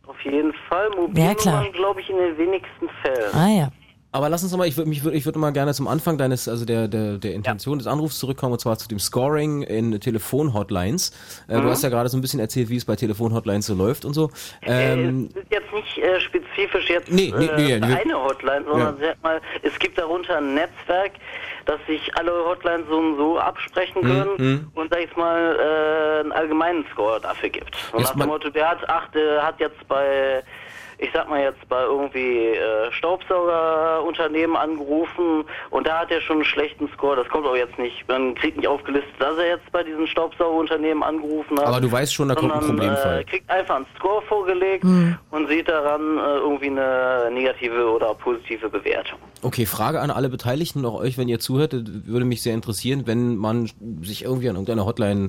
auf 0.08 0.20
jeden 0.22 0.54
Fall. 0.70 0.90
Ja. 0.92 1.02
Mobilnummern 1.02 1.72
glaube 1.74 2.00
ich 2.00 2.10
in 2.10 2.18
den 2.18 2.38
wenigsten 2.38 2.90
Fällen. 3.02 3.34
Ah 3.34 3.50
ja. 3.50 3.70
Aber 4.16 4.30
lass 4.30 4.44
uns 4.44 4.54
nochmal, 4.54 4.70
ich 4.70 4.78
würde 4.78 4.88
mich, 4.88 5.06
ich 5.06 5.26
würde 5.26 5.40
mal 5.40 5.52
gerne 5.52 5.74
zum 5.74 5.90
Anfang 5.90 6.18
deines, 6.18 6.48
also 6.48 6.64
der, 6.64 6.88
der, 6.88 7.18
der 7.18 7.34
Intention 7.34 7.80
des 7.80 7.86
Anrufs 7.86 8.18
zurückkommen, 8.18 8.54
und 8.54 8.60
zwar 8.60 8.78
zu 8.78 8.88
dem 8.88 8.98
Scoring 8.98 9.62
in 9.64 10.00
Telefonhotlines. 10.00 11.12
Äh, 11.50 11.58
Mhm. 11.58 11.64
Du 11.64 11.70
hast 11.70 11.84
ja 11.84 11.90
gerade 11.90 12.08
so 12.08 12.18
ein 12.18 12.22
bisschen 12.22 12.40
erzählt, 12.40 12.70
wie 12.70 12.78
es 12.78 12.86
bei 12.86 12.96
Telefonhotlines 12.96 13.66
so 13.66 13.74
läuft 13.74 14.06
und 14.06 14.14
so. 14.14 14.30
Ähm, 14.66 15.30
es 15.36 15.42
ist 15.44 15.52
jetzt 15.52 15.74
nicht 15.74 15.98
äh, 15.98 16.22
spezifisch 16.22 16.90
jetzt 16.90 17.12
Nee, 17.12 17.34
nee, 17.38 17.50
nee, 17.58 17.72
äh, 17.74 17.84
eine 17.84 18.24
Hotline, 18.24 18.64
sondern 18.66 18.98
sag 19.02 19.22
mal, 19.22 19.42
es 19.64 19.78
gibt 19.80 19.98
darunter 19.98 20.38
ein 20.38 20.54
Netzwerk, 20.54 21.12
dass 21.66 21.80
sich 21.86 22.16
alle 22.18 22.32
Hotlines 22.32 22.88
so 22.88 22.98
und 22.98 23.18
so 23.18 23.38
absprechen 23.38 24.02
Mhm, 24.02 24.08
können 24.08 24.72
und 24.76 24.94
sag 24.94 25.02
ich 25.04 25.14
mal 25.18 25.58
äh, 25.60 26.20
einen 26.22 26.32
allgemeinen 26.32 26.86
Score 26.94 27.20
dafür 27.20 27.50
gibt. 27.50 27.76
So 27.92 27.98
Jetzt 27.98 28.16
nach 28.16 28.22
dem 28.22 28.30
Motto, 28.30 28.50
der 28.50 28.70
hat, 28.70 28.80
ach, 28.88 29.10
der 29.10 29.46
hat 29.46 29.60
jetzt 29.60 29.86
bei 29.90 30.42
ich 31.06 31.12
sag 31.14 31.30
mal 31.30 31.42
jetzt 31.42 31.68
bei 31.70 31.84
irgendwie 31.84 32.48
äh, 32.48 32.92
Staubsaugerunternehmen 32.92 34.56
angerufen 34.56 35.46
und 35.70 35.88
da 35.88 36.00
hat 36.00 36.12
er 36.12 36.20
schon 36.22 36.38
einen 36.38 36.46
schlechten 36.46 36.90
Score. 36.94 37.16
Das 37.16 37.28
kommt 37.30 37.46
auch 37.46 37.56
jetzt 37.56 37.78
nicht, 37.78 38.08
man 38.08 38.34
kriegt 38.36 38.58
nicht 38.58 38.68
aufgelistet, 38.68 39.14
dass 39.20 39.38
er 39.38 39.48
jetzt 39.50 39.72
bei 39.72 39.84
diesen 39.84 40.08
Staubsaugerunternehmen 40.08 41.04
angerufen 41.04 41.60
hat. 41.60 41.68
aber 41.68 41.82
du 41.82 41.92
weißt 41.92 42.14
schon, 42.14 42.30
da 42.30 42.36
kommt 42.36 42.54
ein 42.54 42.60
Problemfall. 42.60 43.20
Äh, 43.20 43.24
kriegt 43.24 43.50
einfach 43.50 43.76
einen 43.76 43.86
Score 43.98 44.22
vorgelegt 44.24 44.84
und 44.84 45.48
sieht 45.48 45.70
daran 45.70 46.18
äh, 46.18 46.38
irgendwie 46.38 46.68
eine 46.68 47.30
negative 47.32 47.90
oder 47.92 48.14
positive 48.16 48.70
Bewertung. 48.70 49.20
Okay, 49.42 49.68
Frage 49.68 50.02
an 50.02 50.10
alle 50.10 50.30
Beteiligten, 50.30 50.86
auch 50.86 50.96
euch, 50.96 51.20
wenn 51.20 51.28
ihr 51.28 51.40
zuhört, 51.40 51.74
würde 51.74 52.26
mich 52.26 52.42
sehr 52.42 52.56
interessieren, 52.56 53.04
wenn 53.06 53.36
man 53.36 53.70
sich 54.02 54.24
irgendwie 54.24 54.50
an 54.50 54.56
irgendeiner 54.56 54.86
Hotline, 54.86 55.28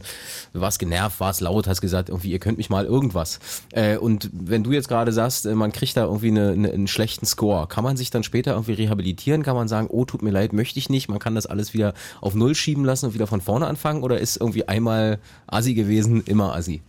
du 0.55 0.61
warst 0.61 0.79
genervt, 0.79 1.21
warst 1.21 1.43
laut, 1.43 1.67
hast 1.69 1.83
gesagt, 1.83 2.09
irgendwie, 2.09 2.31
ihr 2.31 2.39
könnt 2.39 2.57
mich 2.57 2.71
mal 2.71 2.87
irgendwas. 2.87 3.41
Äh, 3.73 3.99
und 3.99 4.31
wenn 4.33 4.65
du 4.65 4.73
jetzt 4.73 4.89
gerade 4.89 5.13
sagst, 5.13 5.45
äh, 5.45 5.55
man 5.67 5.73
kriegt 5.73 5.97
da 5.97 6.05
irgendwie 6.05 6.29
eine, 6.29 6.51
eine, 6.51 6.71
einen 6.71 6.87
schlechten 6.87 7.27
Score, 7.27 7.67
kann 7.67 7.83
man 7.83 7.97
sich 7.97 8.11
dann 8.11 8.23
später 8.23 8.53
irgendwie 8.53 8.75
rehabilitieren? 8.75 9.43
Kann 9.43 9.57
man 9.57 9.67
sagen, 9.67 9.89
oh, 9.91 10.05
tut 10.05 10.23
mir 10.23 10.31
leid, 10.31 10.53
möchte 10.53 10.79
ich 10.79 10.89
nicht? 10.89 11.09
Man 11.09 11.19
kann 11.19 11.35
das 11.35 11.47
alles 11.47 11.75
wieder 11.75 11.93
auf 12.21 12.37
Null 12.37 12.55
schieben 12.55 12.85
lassen 12.85 13.07
und 13.07 13.15
wieder 13.15 13.27
von 13.27 13.41
vorne 13.41 13.67
anfangen? 13.67 14.05
Oder 14.05 14.21
ist 14.21 14.37
irgendwie 14.37 14.69
einmal 14.69 15.19
Assi 15.49 15.75
gewesen, 15.75 16.23
immer 16.25 16.55
Assi? 16.55 16.83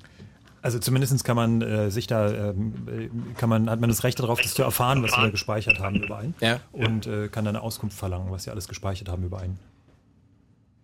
Also 0.62 0.78
zumindest 0.78 1.24
kann 1.24 1.36
man 1.36 1.64
äh, 1.64 1.90
sich 1.90 2.06
da, 2.06 2.30
ähm, 2.52 2.74
äh, 2.88 3.34
kann 3.36 3.50
man, 3.50 3.68
hat 3.68 3.80
man 3.80 3.90
das 3.90 4.04
Recht 4.04 4.20
darauf, 4.20 4.40
das 4.42 4.54
zu 4.54 4.62
erfahren, 4.62 5.02
was 5.02 5.14
sie 5.14 5.22
da 5.22 5.30
gespeichert 5.30 5.80
haben 5.80 6.04
über 6.04 6.18
einen. 6.20 6.36
Ja. 6.40 6.60
Und 6.72 7.08
äh, 7.08 7.30
kann 7.30 7.46
dann 7.46 7.56
eine 7.56 7.64
Auskunft 7.64 7.98
verlangen, 7.98 8.30
was 8.30 8.44
sie 8.44 8.52
alles 8.52 8.68
gespeichert 8.68 9.10
haben 9.10 9.24
über 9.24 9.40
einen. 9.40 9.58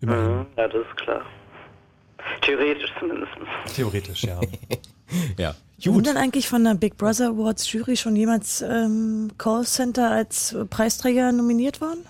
Immerhin. 0.02 0.38
Mhm, 0.38 0.46
ja, 0.58 0.68
das 0.68 0.82
ist 0.82 0.98
klar. 0.98 1.22
Theoretisch 2.42 2.92
zumindest. 3.00 3.34
Theoretisch, 3.76 4.24
ja. 4.24 4.40
Ja. 5.38 5.54
Wurden 5.84 6.04
denn 6.04 6.18
eigentlich 6.18 6.48
von 6.48 6.64
der 6.64 6.76
Big 6.76 6.98
Brother 6.98 7.30
Awards 7.30 7.72
Jury 7.72 7.98
schon 7.98 8.16
jemals 8.16 8.62
ähm, 8.62 9.32
Callcenter 9.38 10.12
als 10.12 10.56
Preisträger 10.70 11.32
nominiert 11.32 11.82
worden? 11.82 12.06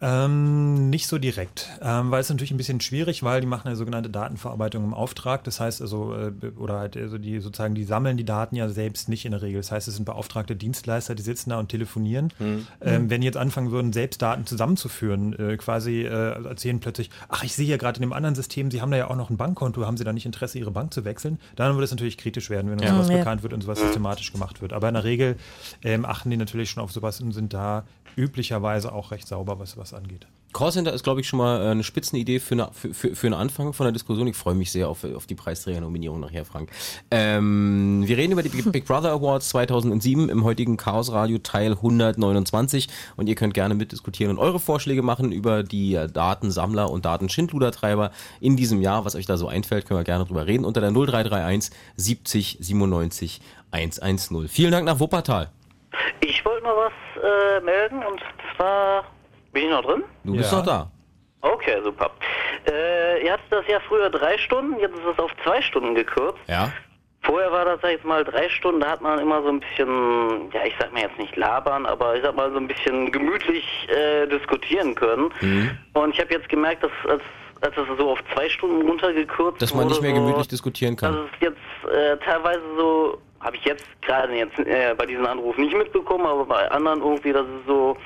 Ähm, 0.00 0.90
nicht 0.90 1.06
so 1.06 1.18
direkt, 1.18 1.70
ähm, 1.80 2.10
weil 2.10 2.20
es 2.20 2.28
natürlich 2.28 2.50
ein 2.50 2.56
bisschen 2.56 2.80
schwierig, 2.80 3.22
weil 3.22 3.40
die 3.40 3.46
machen 3.46 3.68
eine 3.68 3.76
sogenannte 3.76 4.10
Datenverarbeitung 4.10 4.84
im 4.84 4.92
Auftrag. 4.92 5.44
Das 5.44 5.60
heißt 5.60 5.80
also, 5.80 6.14
äh, 6.14 6.32
oder 6.58 6.78
halt 6.78 6.96
also 6.96 7.16
die 7.16 7.40
sozusagen, 7.40 7.74
die 7.74 7.84
sammeln 7.84 8.16
die 8.16 8.24
Daten 8.24 8.56
ja 8.56 8.68
selbst 8.68 9.08
nicht 9.08 9.24
in 9.24 9.30
der 9.30 9.40
Regel. 9.42 9.60
Das 9.60 9.70
heißt, 9.72 9.88
es 9.88 9.94
sind 9.96 10.04
beauftragte 10.04 10.56
Dienstleister, 10.56 11.14
die 11.14 11.22
sitzen 11.22 11.50
da 11.50 11.58
und 11.58 11.68
telefonieren. 11.68 12.32
Mhm. 12.38 12.66
Ähm, 12.80 13.10
wenn 13.10 13.20
die 13.20 13.26
jetzt 13.26 13.36
anfangen 13.36 13.70
würden, 13.70 13.92
selbst 13.92 14.20
Daten 14.20 14.46
zusammenzuführen, 14.46 15.38
äh, 15.38 15.56
quasi 15.56 16.02
äh, 16.02 16.44
erzählen 16.44 16.80
plötzlich, 16.80 17.10
ach, 17.28 17.44
ich 17.44 17.54
sehe 17.54 17.66
ja 17.66 17.76
gerade 17.76 17.96
in 17.98 18.02
dem 18.02 18.12
anderen 18.12 18.34
System, 18.34 18.70
Sie 18.70 18.82
haben 18.82 18.90
da 18.90 18.96
ja 18.96 19.08
auch 19.08 19.16
noch 19.16 19.30
ein 19.30 19.36
Bankkonto, 19.36 19.86
haben 19.86 19.96
Sie 19.96 20.04
da 20.04 20.12
nicht 20.12 20.26
Interesse, 20.26 20.58
Ihre 20.58 20.70
Bank 20.72 20.92
zu 20.92 21.04
wechseln? 21.04 21.38
Dann 21.56 21.72
würde 21.74 21.84
es 21.84 21.90
natürlich 21.92 22.18
kritisch 22.18 22.50
werden, 22.50 22.70
wenn 22.70 22.78
uns 22.78 22.88
Ja. 22.88 22.94
sowas 22.94 23.08
Ja. 23.10 23.18
bekannt 23.18 23.42
wird 23.42 23.52
und 23.52 23.62
sowas 23.62 23.80
systematisch 23.80 24.32
gemacht 24.32 24.60
wird. 24.60 24.72
Aber 24.72 24.88
in 24.88 24.94
der 24.94 25.04
Regel 25.04 25.36
ähm, 25.82 26.04
achten 26.04 26.30
die 26.30 26.36
natürlich 26.36 26.68
schon 26.70 26.82
auf 26.82 26.92
sowas 26.92 27.20
und 27.20 27.32
sind 27.32 27.54
da 27.54 27.84
üblicherweise 28.16 28.92
auch 28.92 29.10
recht 29.10 29.28
sauber, 29.28 29.58
was 29.58 29.76
was 29.76 29.94
angeht. 29.94 30.26
Callcenter 30.54 30.92
ist, 30.92 31.02
glaube 31.02 31.20
ich, 31.20 31.26
schon 31.26 31.38
mal 31.38 31.60
äh, 31.60 31.70
eine 31.70 31.82
Spitzenidee 31.82 32.38
für, 32.38 32.54
eine, 32.54 32.68
für, 32.72 32.94
für, 32.94 33.14
für 33.14 33.26
einen 33.26 33.34
Anfang 33.34 33.72
von 33.72 33.84
der 33.84 33.92
Diskussion. 33.92 34.28
Ich 34.28 34.36
freue 34.36 34.54
mich 34.54 34.70
sehr 34.70 34.88
auf, 34.88 35.04
auf 35.04 35.26
die 35.26 35.34
Preisträgernominierung 35.34 36.20
nachher, 36.20 36.44
Frank. 36.44 36.70
Ähm, 37.10 38.04
wir 38.06 38.16
reden 38.16 38.32
über 38.32 38.42
die 38.42 38.48
Big 38.48 38.86
Brother 38.86 39.10
Awards 39.10 39.48
2007 39.50 40.28
im 40.28 40.44
heutigen 40.44 40.76
Chaos 40.76 41.12
Radio 41.12 41.38
Teil 41.38 41.72
129 41.72 42.88
und 43.16 43.28
ihr 43.28 43.34
könnt 43.34 43.52
gerne 43.52 43.74
mitdiskutieren 43.74 44.30
und 44.30 44.38
eure 44.38 44.60
Vorschläge 44.60 45.02
machen 45.02 45.32
über 45.32 45.64
die 45.64 45.94
äh, 45.94 46.08
Datensammler 46.08 46.88
und 46.88 47.04
Datenschindludertreiber 47.04 48.12
in 48.40 48.56
diesem 48.56 48.80
Jahr. 48.80 49.04
Was 49.04 49.16
euch 49.16 49.26
da 49.26 49.36
so 49.36 49.48
einfällt, 49.48 49.86
können 49.86 49.98
wir 49.98 50.04
gerne 50.04 50.24
drüber 50.24 50.46
reden 50.46 50.64
unter 50.64 50.80
der 50.80 50.92
0331 50.92 51.76
70 51.96 52.58
97 52.60 53.40
110. 53.72 54.48
Vielen 54.48 54.70
Dank 54.70 54.86
nach 54.86 55.00
Wuppertal. 55.00 55.50
Ich 56.20 56.44
wollte 56.44 56.62
mal 56.64 56.74
was 56.76 57.22
äh, 57.22 57.60
melden 57.60 58.02
und 58.04 58.20
zwar. 58.56 59.04
Bin 59.52 59.64
ich 59.64 59.70
noch 59.70 59.82
drin? 59.82 60.02
Du 60.24 60.36
bist 60.36 60.50
Ja. 60.50 60.58
noch 60.58 60.66
da. 60.66 60.90
Okay, 61.40 61.80
super. 61.84 62.10
Äh, 62.70 63.24
ihr 63.24 63.32
hattet 63.32 63.46
das 63.50 63.66
ja 63.68 63.78
früher 63.80 64.08
drei 64.10 64.38
Stunden, 64.38 64.78
jetzt 64.80 64.94
ist 64.94 65.04
es 65.12 65.18
auf 65.18 65.30
zwei 65.44 65.60
Stunden 65.60 65.94
gekürzt. 65.94 66.38
Ja? 66.48 66.72
Vorher 67.22 67.52
war 67.52 67.64
das, 67.64 67.80
sag 67.82 67.90
ich 67.90 67.96
jetzt 67.96 68.04
mal, 68.06 68.24
drei 68.24 68.48
Stunden, 68.48 68.80
da 68.80 68.90
hat 68.90 69.00
man 69.02 69.18
immer 69.18 69.42
so 69.42 69.48
ein 69.48 69.60
bisschen, 69.60 70.50
ja, 70.52 70.64
ich 70.66 70.74
sag 70.78 70.92
mal 70.92 71.02
jetzt 71.02 71.18
nicht 71.18 71.36
labern, 71.36 71.86
aber 71.86 72.16
ich 72.16 72.22
sag 72.22 72.34
mal 72.34 72.50
so 72.50 72.58
ein 72.58 72.66
bisschen 72.66 73.12
gemütlich 73.12 73.88
äh, 73.88 74.26
diskutieren 74.26 74.94
können. 74.94 75.30
Mhm. 75.40 75.70
Und 75.94 76.14
ich 76.14 76.20
habe 76.20 76.32
jetzt 76.32 76.48
gemerkt, 76.48 76.82
dass 76.82 76.90
als, 77.08 77.22
als 77.60 77.74
das 77.76 77.86
so 77.98 78.10
auf 78.10 78.18
zwei 78.34 78.48
Stunden 78.48 78.86
runtergekürzt 78.88 79.60
Dass 79.62 79.72
man 79.72 79.84
wurde, 79.84 79.94
nicht 79.94 80.02
mehr 80.02 80.14
so, 80.14 80.20
gemütlich 80.22 80.48
diskutieren 80.48 80.96
kann. 80.96 81.14
Das 81.14 81.24
ist 81.24 81.42
jetzt 81.42 81.94
äh, 81.94 82.16
teilweise 82.24 82.62
so, 82.76 83.18
habe 83.44 83.56
ich 83.56 83.64
jetzt 83.64 83.84
gerade 84.02 84.34
jetzt 84.34 84.58
äh, 84.58 84.94
bei 84.96 85.06
diesem 85.06 85.26
Anruf 85.26 85.56
nicht 85.58 85.76
mitbekommen, 85.76 86.26
aber 86.26 86.46
bei 86.46 86.70
anderen 86.70 87.00
irgendwie, 87.00 87.32
dass 87.32 87.46
es 87.46 87.66
so 87.66 87.96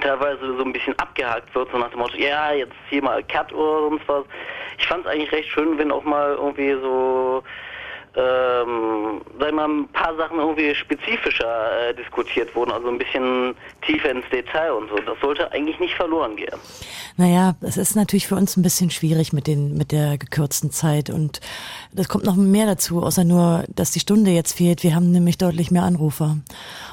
teilweise 0.00 0.56
so 0.56 0.64
ein 0.64 0.72
bisschen 0.72 0.98
abgehakt 0.98 1.54
wird, 1.54 1.70
so 1.70 1.78
nach 1.78 1.90
dem 1.90 2.00
Motto, 2.00 2.16
ja, 2.16 2.52
jetzt 2.52 2.74
hier 2.90 3.02
mal 3.02 3.22
Cut 3.22 3.52
oder 3.52 3.88
sonst 3.88 4.08
was. 4.08 4.24
Ich 4.78 4.86
fand 4.86 5.06
es 5.06 5.12
eigentlich 5.12 5.32
recht 5.32 5.48
schön, 5.48 5.78
wenn 5.78 5.92
auch 5.92 6.04
mal 6.04 6.34
irgendwie 6.34 6.72
so 6.72 7.42
ähm, 8.16 9.20
sag 9.38 9.52
mal, 9.52 9.68
ein 9.68 9.88
paar 9.88 10.16
Sachen 10.16 10.38
irgendwie 10.38 10.74
spezifischer 10.74 11.88
äh, 11.88 11.94
diskutiert 11.94 12.54
wurden, 12.54 12.72
also 12.72 12.88
ein 12.88 12.98
bisschen 12.98 13.54
tiefer 13.86 14.10
ins 14.10 14.24
Detail 14.30 14.72
und 14.72 14.88
so. 14.88 14.96
Das 14.96 15.18
sollte 15.20 15.50
eigentlich 15.52 15.78
nicht 15.78 15.94
verloren 15.94 16.36
gehen. 16.36 16.58
Naja, 17.16 17.56
es 17.60 17.76
ist 17.76 17.96
natürlich 17.96 18.26
für 18.28 18.36
uns 18.36 18.56
ein 18.56 18.62
bisschen 18.62 18.90
schwierig 18.90 19.32
mit, 19.32 19.46
den, 19.46 19.76
mit 19.76 19.92
der 19.92 20.18
gekürzten 20.18 20.70
Zeit 20.70 21.10
und 21.10 21.40
das 21.92 22.08
kommt 22.08 22.24
noch 22.24 22.36
mehr 22.36 22.66
dazu, 22.66 23.02
außer 23.02 23.24
nur, 23.24 23.64
dass 23.68 23.90
die 23.90 24.00
Stunde 24.00 24.30
jetzt 24.30 24.56
fehlt. 24.56 24.82
Wir 24.82 24.94
haben 24.94 25.10
nämlich 25.10 25.38
deutlich 25.38 25.70
mehr 25.70 25.82
Anrufer. 25.82 26.36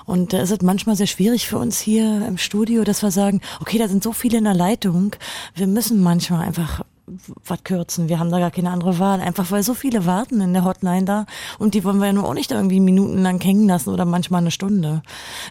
Und 0.06 0.34
da 0.34 0.42
ist 0.42 0.52
es 0.52 0.62
manchmal 0.62 0.96
sehr 0.96 1.08
schwierig 1.08 1.48
für 1.48 1.58
uns 1.58 1.80
hier 1.80 2.26
im 2.28 2.38
Studio, 2.38 2.84
dass 2.84 3.04
wir 3.04 3.12
sagen, 3.12 3.42
okay, 3.62 3.78
da 3.78 3.88
sind 3.88 4.04
so 4.04 4.14
viele 4.14 4.38
in 4.38 4.44
der 4.44 4.54
Leitung, 4.54 5.16
wir 5.54 5.68
müssen 5.68 6.02
manchmal 6.02 6.46
einfach 6.46 6.82
was 7.08 7.64
kürzen. 7.64 8.10
Wir 8.10 8.20
haben 8.20 8.32
da 8.32 8.40
gar 8.40 8.52
keine 8.52 8.72
andere 8.72 9.00
Wahl. 9.00 9.22
Einfach 9.22 9.52
weil 9.52 9.64
so 9.64 9.74
viele 9.74 10.06
warten 10.06 10.42
in 10.42 10.54
der 10.54 10.66
Hotline 10.66 11.06
da 11.06 11.26
und 11.60 11.74
die 11.74 11.84
wollen 11.84 12.00
wir 12.00 12.08
ja 12.08 12.14
nur 12.14 12.28
auch 12.28 12.34
nicht 12.34 12.52
irgendwie 12.52 12.80
minutenlang 12.80 13.40
hängen 13.42 13.68
lassen 13.68 13.92
oder 13.92 14.06
manchmal 14.06 14.42
eine 14.42 14.52
Stunde. 14.52 15.02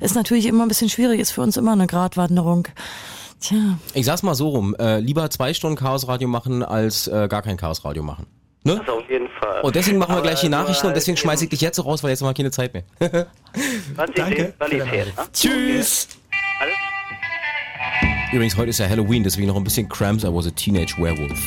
Ist 0.01 0.15
natürlich 0.15 0.47
immer 0.47 0.65
ein 0.65 0.69
bisschen 0.69 0.91
schwierig, 0.91 1.21
ist 1.21 1.33
für 1.33 1.43
uns 1.43 1.57
immer 1.57 1.73
eine 1.73 1.87
Gratwanderung. 1.87 2.69
Tja. 3.41 3.79
Ich 3.93 4.07
sag's 4.07 4.23
mal 4.23 4.35
so 4.35 4.49
rum, 4.49 4.75
äh, 4.79 5.01
lieber 5.01 5.29
zwei 5.31 5.55
Stunden 5.55 5.77
Chaosradio 5.77 6.29
machen, 6.29 6.63
als 6.63 7.09
äh, 7.09 7.29
gar 7.29 7.43
kein 7.43 7.57
Chaosradio 7.57 8.03
machen. 8.03 8.27
Ne? 8.65 8.77
Das 8.79 8.89
auf 8.89 9.09
jeden 9.11 9.29
Fall. 9.29 9.61
Und 9.61 9.77
deswegen 9.77 9.99
machen 9.99 10.13
wir 10.13 10.17
Aber 10.17 10.23
gleich 10.23 10.41
die 10.41 10.49
Nachrichten 10.49 10.87
und 10.87 10.93
halt 10.93 10.97
deswegen 10.97 11.19
eben 11.19 11.23
schmeiße 11.23 11.45
ich 11.45 11.51
dich 11.51 11.61
jetzt 11.61 11.77
so 11.77 11.83
raus, 11.83 12.03
weil 12.03 12.11
jetzt 12.11 12.23
haben 12.23 12.29
wir 12.29 12.35
keine 12.35 12.51
Zeit 12.51 12.73
mehr. 12.73 12.85
Danke 13.95 14.55
Qualität. 14.59 15.07
Ne? 15.07 15.13
Tschüss! 15.33 16.09
Alles 16.61 16.74
Übrigens, 18.33 18.57
heute 18.57 18.71
ist 18.71 18.79
ja 18.79 18.89
Halloween, 18.89 19.23
deswegen 19.23 19.47
noch 19.49 19.57
ein 19.57 19.65
bisschen 19.65 19.89
Cramps, 19.89 20.25
I 20.25 20.29
was 20.29 20.47
a 20.47 20.51
Teenage 20.51 20.97
Werewolf. 20.99 21.41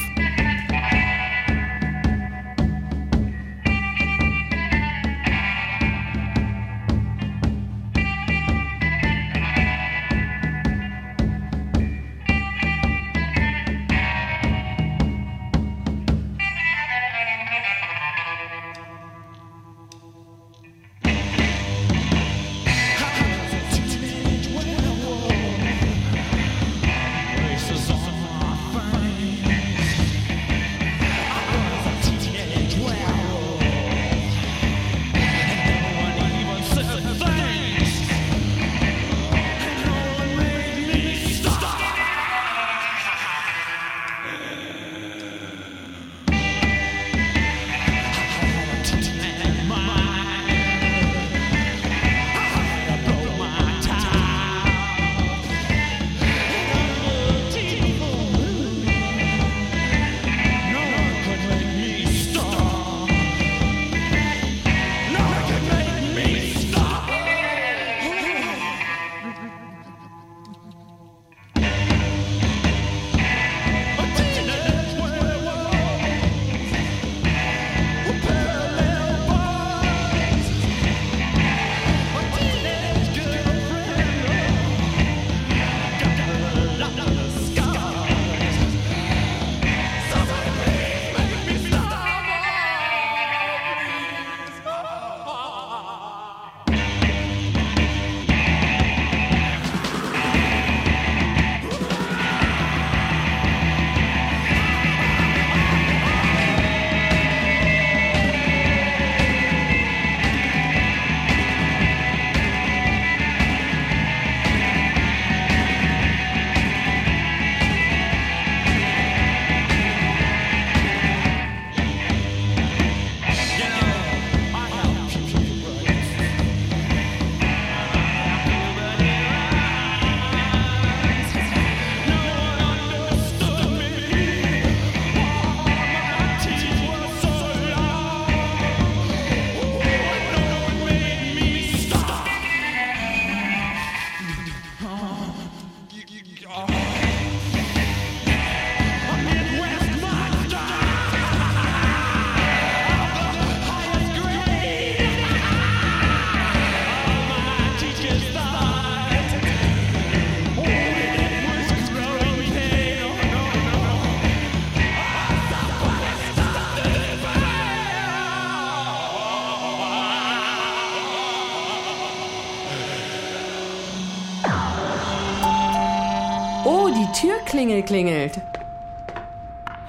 Klingel 177.87 178.29
klingelt. 178.29 178.41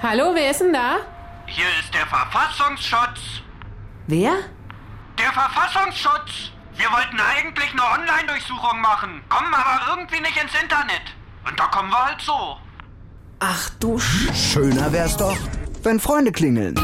Hallo, 0.03 0.33
wer 0.35 0.51
ist 0.53 0.61
denn 0.61 0.73
da? 0.73 0.99
Hier 1.47 1.67
ist 1.81 1.93
der 1.93 2.07
Verfassungsschutz. 2.07 3.43
Wer? 4.07 4.35
Der 5.19 5.33
Verfassungsschutz. 5.33 6.53
Wir 6.77 6.87
wollten 6.93 7.19
eigentlich 7.19 7.73
eine 7.73 7.83
Online-Durchsuchung 7.83 8.81
machen, 8.81 9.21
kommen 9.29 9.53
aber 9.53 9.81
irgendwie 9.91 10.21
nicht 10.21 10.41
ins 10.41 10.53
Internet. 10.63 11.03
Und 11.49 11.59
da 11.59 11.67
kommen 11.67 11.91
wir 11.91 12.05
halt 12.07 12.21
so. 12.21 12.57
Ach 13.41 13.71
du 13.81 13.99
Sch 13.99 14.33
Schöner 14.33 14.93
wär's 14.93 15.17
doch, 15.17 15.37
wenn 15.83 15.99
Freunde 15.99 16.31
klingeln. 16.31 16.77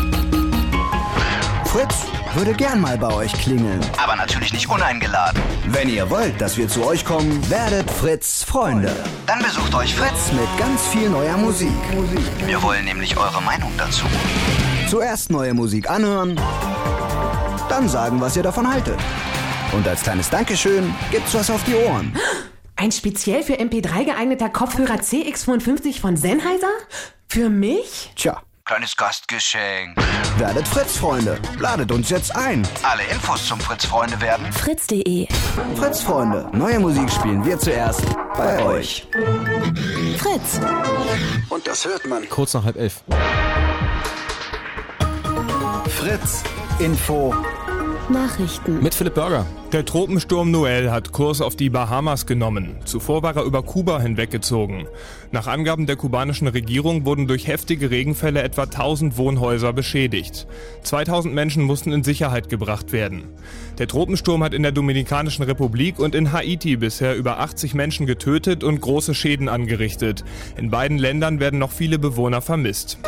Fritz 1.64 2.06
würde 2.36 2.52
gern 2.52 2.80
mal 2.80 2.98
bei 2.98 3.12
euch 3.12 3.32
klingeln. 3.32 3.80
Aber 4.02 4.16
natürlich 4.16 4.52
nicht 4.52 4.68
uneingeladen. 4.68 5.40
Wenn 5.68 5.88
ihr 5.88 6.10
wollt, 6.10 6.40
dass 6.40 6.56
wir 6.56 6.68
zu 6.68 6.84
euch 6.84 7.04
kommen, 7.04 7.48
werdet 7.48 7.90
Fritz 7.90 8.42
Freunde. 8.42 8.94
Dann 9.26 9.40
besucht 9.40 9.74
euch 9.74 9.94
Fritz. 9.94 10.32
Mit 10.32 10.48
ganz 10.58 10.86
viel 10.88 11.08
neuer 11.08 11.36
Musik. 11.36 11.68
Wir 12.46 12.60
wollen 12.62 12.84
nämlich 12.84 13.16
eure 13.16 13.40
Meinung 13.42 13.72
dazu. 13.78 14.04
Zuerst 14.88 15.30
neue 15.30 15.54
Musik 15.54 15.88
anhören, 15.88 16.38
dann 17.68 17.88
sagen, 17.88 18.20
was 18.20 18.36
ihr 18.36 18.42
davon 18.42 18.70
haltet. 18.72 18.98
Und 19.72 19.86
als 19.86 20.02
kleines 20.02 20.30
Dankeschön 20.30 20.94
gibt's 21.10 21.34
was 21.34 21.50
auf 21.50 21.62
die 21.64 21.74
Ohren. 21.74 22.16
Ein 22.76 22.92
speziell 22.92 23.42
für 23.42 23.54
MP3 23.54 24.04
geeigneter 24.04 24.48
Kopfhörer 24.48 24.96
CX55 24.96 26.00
von 26.00 26.16
Sennheiser? 26.16 26.70
Für 27.28 27.48
mich? 27.48 28.12
Tja, 28.16 28.42
Kleines 28.66 28.96
Gastgeschenk. 28.96 29.94
werdet 30.38 30.66
Fritz 30.66 30.96
Freunde. 30.96 31.38
Ladet 31.58 31.92
uns 31.92 32.08
jetzt 32.08 32.34
ein. 32.34 32.66
Alle 32.82 33.02
Infos 33.12 33.46
zum 33.46 33.60
Fritz-Freunde 33.60 34.18
werden 34.22 34.50
Fritz.de. 34.52 35.28
Fritz 35.76 36.00
Freunde, 36.00 36.48
neue 36.52 36.80
Musik 36.80 37.10
spielen 37.10 37.44
wir 37.44 37.58
zuerst 37.58 38.00
bei 38.38 38.64
euch. 38.64 39.06
Fritz. 40.16 40.60
Und 41.50 41.66
das 41.66 41.84
hört 41.84 42.06
man. 42.06 42.26
Kurz 42.30 42.54
nach 42.54 42.64
halb 42.64 42.76
elf. 42.76 43.02
Fritz 45.90 46.42
Info 46.78 47.34
Nachrichten. 48.10 48.82
Mit 48.82 48.94
Philipp 48.94 49.14
Burger. 49.14 49.46
Der 49.72 49.84
Tropensturm 49.84 50.50
Noel 50.50 50.90
hat 50.90 51.12
Kurs 51.12 51.40
auf 51.40 51.56
die 51.56 51.70
Bahamas 51.70 52.26
genommen. 52.26 52.76
Zuvor 52.84 53.22
war 53.22 53.34
er 53.36 53.44
über 53.44 53.62
Kuba 53.62 53.98
hinweggezogen. 53.98 54.86
Nach 55.32 55.46
Angaben 55.46 55.86
der 55.86 55.96
kubanischen 55.96 56.46
Regierung 56.46 57.06
wurden 57.06 57.26
durch 57.26 57.46
heftige 57.46 57.90
Regenfälle 57.90 58.42
etwa 58.42 58.64
1000 58.64 59.16
Wohnhäuser 59.16 59.72
beschädigt. 59.72 60.46
2000 60.82 61.34
Menschen 61.34 61.62
mussten 61.62 61.92
in 61.92 62.04
Sicherheit 62.04 62.50
gebracht 62.50 62.92
werden. 62.92 63.24
Der 63.78 63.88
Tropensturm 63.88 64.44
hat 64.44 64.52
in 64.52 64.62
der 64.62 64.72
Dominikanischen 64.72 65.44
Republik 65.44 65.98
und 65.98 66.14
in 66.14 66.32
Haiti 66.32 66.76
bisher 66.76 67.16
über 67.16 67.40
80 67.40 67.74
Menschen 67.74 68.06
getötet 68.06 68.64
und 68.64 68.80
große 68.82 69.14
Schäden 69.14 69.48
angerichtet. 69.48 70.24
In 70.56 70.70
beiden 70.70 70.98
Ländern 70.98 71.40
werden 71.40 71.58
noch 71.58 71.72
viele 71.72 71.98
Bewohner 71.98 72.42
vermisst. 72.42 72.98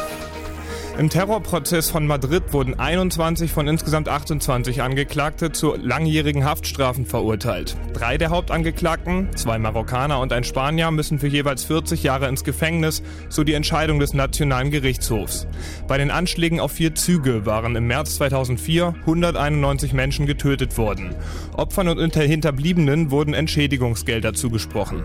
Im 0.98 1.10
Terrorprozess 1.10 1.90
von 1.90 2.06
Madrid 2.06 2.54
wurden 2.54 2.72
21 2.72 3.52
von 3.52 3.68
insgesamt 3.68 4.08
28 4.08 4.80
Angeklagte 4.80 5.52
zu 5.52 5.74
langjährigen 5.76 6.46
Haftstrafen 6.46 7.04
verurteilt. 7.04 7.76
Drei 7.92 8.16
der 8.16 8.30
Hauptangeklagten, 8.30 9.28
zwei 9.36 9.58
Marokkaner 9.58 10.18
und 10.20 10.32
ein 10.32 10.42
Spanier, 10.42 10.90
müssen 10.90 11.18
für 11.18 11.26
jeweils 11.26 11.64
40 11.64 12.02
Jahre 12.02 12.28
ins 12.28 12.44
Gefängnis, 12.44 13.02
so 13.28 13.44
die 13.44 13.52
Entscheidung 13.52 13.98
des 13.98 14.14
Nationalen 14.14 14.70
Gerichtshofs. 14.70 15.46
Bei 15.86 15.98
den 15.98 16.10
Anschlägen 16.10 16.60
auf 16.60 16.72
vier 16.72 16.94
Züge 16.94 17.44
waren 17.44 17.76
im 17.76 17.86
März 17.88 18.16
2004 18.16 18.94
191 19.00 19.92
Menschen 19.92 20.24
getötet 20.24 20.78
worden. 20.78 21.14
Opfern 21.52 21.88
und 21.88 22.16
Hinterbliebenen 22.16 23.10
wurden 23.10 23.34
Entschädigungsgelder 23.34 24.32
zugesprochen. 24.32 25.04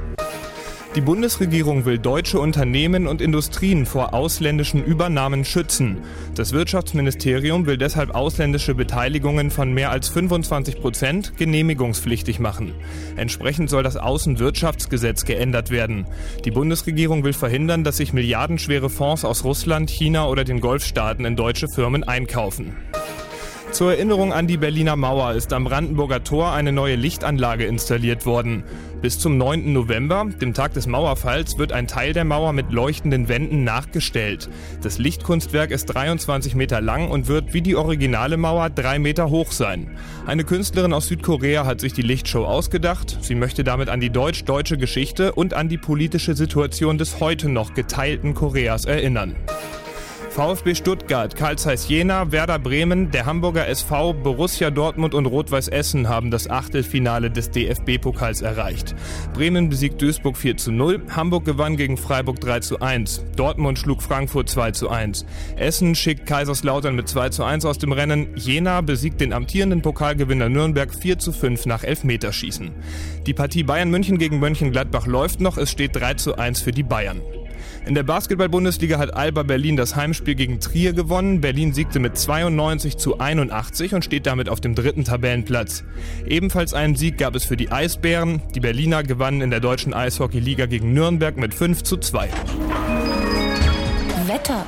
Die 0.93 0.99
Bundesregierung 0.99 1.85
will 1.85 1.99
deutsche 1.99 2.37
Unternehmen 2.37 3.07
und 3.07 3.21
Industrien 3.21 3.85
vor 3.85 4.13
ausländischen 4.13 4.83
Übernahmen 4.83 5.45
schützen. 5.45 5.99
Das 6.35 6.51
Wirtschaftsministerium 6.51 7.65
will 7.65 7.77
deshalb 7.77 8.13
ausländische 8.13 8.75
Beteiligungen 8.75 9.51
von 9.51 9.73
mehr 9.73 9.89
als 9.91 10.09
25 10.09 10.81
Prozent 10.81 11.37
genehmigungspflichtig 11.37 12.39
machen. 12.39 12.73
Entsprechend 13.15 13.69
soll 13.69 13.83
das 13.83 13.95
Außenwirtschaftsgesetz 13.95 15.23
geändert 15.23 15.71
werden. 15.71 16.07
Die 16.43 16.51
Bundesregierung 16.51 17.23
will 17.23 17.31
verhindern, 17.31 17.85
dass 17.85 17.95
sich 17.95 18.11
milliardenschwere 18.11 18.89
Fonds 18.89 19.23
aus 19.23 19.45
Russland, 19.45 19.89
China 19.89 20.27
oder 20.27 20.43
den 20.43 20.59
Golfstaaten 20.59 21.23
in 21.23 21.37
deutsche 21.37 21.69
Firmen 21.69 22.03
einkaufen. 22.03 22.75
Zur 23.71 23.93
Erinnerung 23.93 24.33
an 24.33 24.47
die 24.47 24.57
Berliner 24.57 24.97
Mauer 24.97 25.31
ist 25.33 25.53
am 25.53 25.63
Brandenburger 25.63 26.25
Tor 26.25 26.51
eine 26.51 26.73
neue 26.73 26.97
Lichtanlage 26.97 27.63
installiert 27.63 28.25
worden. 28.25 28.65
Bis 29.01 29.17
zum 29.17 29.37
9. 29.37 29.71
November, 29.71 30.27
dem 30.41 30.53
Tag 30.53 30.73
des 30.73 30.87
Mauerfalls, 30.87 31.57
wird 31.57 31.71
ein 31.71 31.87
Teil 31.87 32.11
der 32.11 32.25
Mauer 32.25 32.51
mit 32.51 32.73
leuchtenden 32.73 33.29
Wänden 33.29 33.63
nachgestellt. 33.63 34.49
Das 34.83 34.97
Lichtkunstwerk 34.97 35.71
ist 35.71 35.85
23 35.85 36.53
Meter 36.53 36.81
lang 36.81 37.09
und 37.09 37.29
wird 37.29 37.53
wie 37.53 37.61
die 37.61 37.77
originale 37.77 38.35
Mauer 38.35 38.69
drei 38.69 38.99
Meter 38.99 39.29
hoch 39.29 39.53
sein. 39.53 39.97
Eine 40.25 40.43
Künstlerin 40.43 40.91
aus 40.91 41.07
Südkorea 41.07 41.65
hat 41.65 41.79
sich 41.79 41.93
die 41.93 42.01
Lichtshow 42.01 42.43
ausgedacht. 42.43 43.19
Sie 43.21 43.35
möchte 43.35 43.63
damit 43.63 43.87
an 43.87 44.01
die 44.01 44.09
deutsch-deutsche 44.09 44.77
Geschichte 44.77 45.31
und 45.31 45.53
an 45.53 45.69
die 45.69 45.77
politische 45.77 46.35
Situation 46.35 46.97
des 46.97 47.21
heute 47.21 47.47
noch 47.47 47.73
geteilten 47.73 48.33
Koreas 48.33 48.83
erinnern. 48.83 49.37
VfB 50.31 50.75
Stuttgart, 50.75 51.35
Karl 51.35 51.57
Zeiss 51.57 51.89
Jena, 51.89 52.31
Werder 52.31 52.57
Bremen, 52.57 53.11
der 53.11 53.25
Hamburger 53.25 53.67
SV, 53.67 54.13
Borussia 54.13 54.71
Dortmund 54.71 55.13
und 55.13 55.25
Rot-Weiß 55.25 55.67
Essen 55.67 56.07
haben 56.07 56.31
das 56.31 56.49
Achtelfinale 56.49 57.29
des 57.29 57.51
DFB-Pokals 57.51 58.41
erreicht. 58.41 58.95
Bremen 59.33 59.67
besiegt 59.67 60.01
Duisburg 60.01 60.37
4 60.37 60.55
zu 60.55 60.71
0, 60.71 61.01
Hamburg 61.13 61.43
gewann 61.43 61.75
gegen 61.75 61.97
Freiburg 61.97 62.39
3 62.39 62.61
zu 62.61 62.79
1, 62.79 63.25
Dortmund 63.35 63.77
schlug 63.77 64.01
Frankfurt 64.01 64.47
2 64.47 64.71
zu 64.71 64.89
1. 64.89 65.25
Essen 65.57 65.95
schickt 65.95 66.25
Kaiserslautern 66.25 66.95
mit 66.95 67.09
2 67.09 67.27
zu 67.27 67.43
1 67.43 67.65
aus 67.65 67.77
dem 67.77 67.91
Rennen, 67.91 68.29
Jena 68.35 68.79
besiegt 68.79 69.19
den 69.19 69.33
amtierenden 69.33 69.81
Pokalgewinner 69.81 70.47
Nürnberg 70.47 70.95
4 70.95 71.19
zu 71.19 71.33
5 71.33 71.65
nach 71.65 71.83
Elfmeterschießen. 71.83 72.71
Die 73.27 73.33
Partie 73.33 73.63
Bayern 73.63 73.91
München 73.91 74.17
gegen 74.17 74.39
Mönchengladbach 74.39 75.07
läuft 75.07 75.41
noch, 75.41 75.57
es 75.57 75.69
steht 75.69 75.97
3 75.97 76.13
zu 76.13 76.37
1 76.37 76.61
für 76.61 76.71
die 76.71 76.83
Bayern. 76.83 77.21
In 77.85 77.95
der 77.95 78.03
Basketball-Bundesliga 78.03 78.99
hat 78.99 79.15
Alba 79.15 79.41
Berlin 79.43 79.75
das 79.75 79.95
Heimspiel 79.95 80.35
gegen 80.35 80.59
Trier 80.59 80.93
gewonnen. 80.93 81.41
Berlin 81.41 81.73
siegte 81.73 81.99
mit 81.99 82.15
92 82.15 82.97
zu 82.97 83.19
81 83.19 83.95
und 83.95 84.05
steht 84.05 84.27
damit 84.27 84.49
auf 84.49 84.61
dem 84.61 84.75
dritten 84.75 85.03
Tabellenplatz. 85.03 85.83
Ebenfalls 86.25 86.75
einen 86.75 86.95
Sieg 86.95 87.17
gab 87.17 87.35
es 87.35 87.43
für 87.43 87.57
die 87.57 87.71
Eisbären. 87.71 88.41
Die 88.53 88.59
Berliner 88.59 89.03
gewannen 89.03 89.41
in 89.41 89.49
der 89.49 89.61
deutschen 89.61 89.95
Eishockey-Liga 89.95 90.67
gegen 90.67 90.93
Nürnberg 90.93 91.37
mit 91.37 91.55
5 91.55 91.81
zu 91.81 91.97
2. 91.97 92.29
Wetter. 94.27 94.65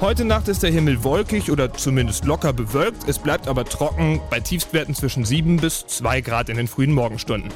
Heute 0.00 0.24
Nacht 0.24 0.46
ist 0.46 0.62
der 0.62 0.70
Himmel 0.70 1.02
wolkig 1.02 1.50
oder 1.50 1.74
zumindest 1.74 2.24
locker 2.24 2.52
bewölkt. 2.52 3.08
Es 3.08 3.18
bleibt 3.18 3.48
aber 3.48 3.64
trocken 3.64 4.20
bei 4.30 4.38
Tiefstwerten 4.38 4.94
zwischen 4.94 5.24
7 5.24 5.56
bis 5.56 5.88
2 5.88 6.20
Grad 6.20 6.48
in 6.48 6.56
den 6.56 6.68
frühen 6.68 6.92
Morgenstunden. 6.92 7.50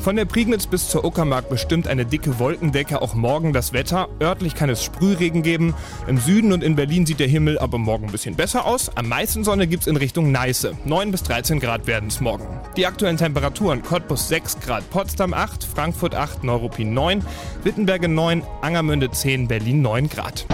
Von 0.00 0.16
der 0.16 0.24
Prignitz 0.24 0.66
bis 0.66 0.88
zur 0.88 1.04
Uckermark 1.04 1.50
bestimmt 1.50 1.86
eine 1.86 2.06
dicke 2.06 2.38
Wolkendecke 2.38 3.02
auch 3.02 3.12
morgen 3.12 3.52
das 3.52 3.74
Wetter. 3.74 4.08
Örtlich 4.22 4.54
kann 4.54 4.70
es 4.70 4.82
Sprühregen 4.82 5.42
geben. 5.42 5.74
Im 6.06 6.16
Süden 6.16 6.54
und 6.54 6.64
in 6.64 6.76
Berlin 6.76 7.04
sieht 7.04 7.20
der 7.20 7.28
Himmel 7.28 7.58
aber 7.58 7.76
morgen 7.76 8.06
ein 8.06 8.12
bisschen 8.12 8.36
besser 8.36 8.64
aus. 8.64 8.90
Am 8.96 9.10
meisten 9.10 9.44
Sonne 9.44 9.66
gibt 9.66 9.82
es 9.82 9.86
in 9.86 9.98
Richtung 9.98 10.32
Neiße. 10.32 10.72
9 10.86 11.10
bis 11.10 11.24
13 11.24 11.60
Grad 11.60 11.86
werden 11.86 12.08
es 12.08 12.22
morgen. 12.22 12.46
Die 12.74 12.86
aktuellen 12.86 13.18
Temperaturen: 13.18 13.82
Cottbus 13.82 14.28
6 14.28 14.60
Grad, 14.60 14.88
Potsdam 14.88 15.34
8, 15.34 15.62
Frankfurt 15.62 16.14
8, 16.14 16.42
Neuruppin 16.42 16.94
9, 16.94 17.22
Wittenberge 17.64 18.08
9, 18.08 18.42
Angermünde 18.62 19.10
10, 19.10 19.46
Berlin 19.46 19.82
9 19.82 20.08
Grad. 20.08 20.46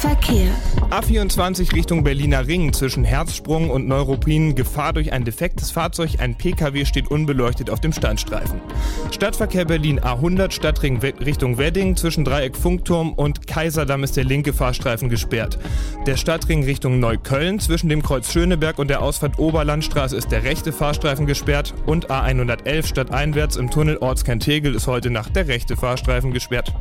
Verkehr. 0.00 0.48
A24 0.88 1.74
Richtung 1.74 2.02
Berliner 2.02 2.46
Ring 2.46 2.72
zwischen 2.72 3.04
Herzsprung 3.04 3.68
und 3.68 3.86
Neuruppin. 3.86 4.54
Gefahr 4.54 4.94
durch 4.94 5.12
ein 5.12 5.26
defektes 5.26 5.70
Fahrzeug. 5.70 6.20
Ein 6.20 6.36
PKW 6.36 6.86
steht 6.86 7.10
unbeleuchtet 7.10 7.68
auf 7.68 7.82
dem 7.82 7.92
Standstreifen. 7.92 8.62
Stadtverkehr 9.10 9.66
Berlin 9.66 10.00
A100 10.00 10.52
Stadtring 10.52 10.96
Richtung 10.96 11.58
Wedding. 11.58 11.96
Zwischen 11.96 12.24
Dreieck 12.24 12.56
Funkturm 12.56 13.12
und 13.12 13.46
Kaiserdamm 13.46 14.02
ist 14.02 14.16
der 14.16 14.24
linke 14.24 14.54
Fahrstreifen 14.54 15.10
gesperrt. 15.10 15.58
Der 16.06 16.16
Stadtring 16.16 16.64
Richtung 16.64 16.98
Neukölln. 16.98 17.60
Zwischen 17.60 17.90
dem 17.90 18.02
Kreuz 18.02 18.32
Schöneberg 18.32 18.78
und 18.78 18.88
der 18.88 19.02
Ausfahrt 19.02 19.38
Oberlandstraße 19.38 20.16
ist 20.16 20.32
der 20.32 20.44
rechte 20.44 20.72
Fahrstreifen 20.72 21.26
gesperrt. 21.26 21.74
Und 21.84 22.10
A111 22.10 22.86
stadteinwärts 22.86 23.56
im 23.56 23.70
Tunnel 23.70 23.98
Ortskern-Tegel 23.98 24.74
ist 24.74 24.86
heute 24.86 25.10
Nacht 25.10 25.36
der 25.36 25.46
rechte 25.46 25.76
Fahrstreifen 25.76 26.32
gesperrt. 26.32 26.72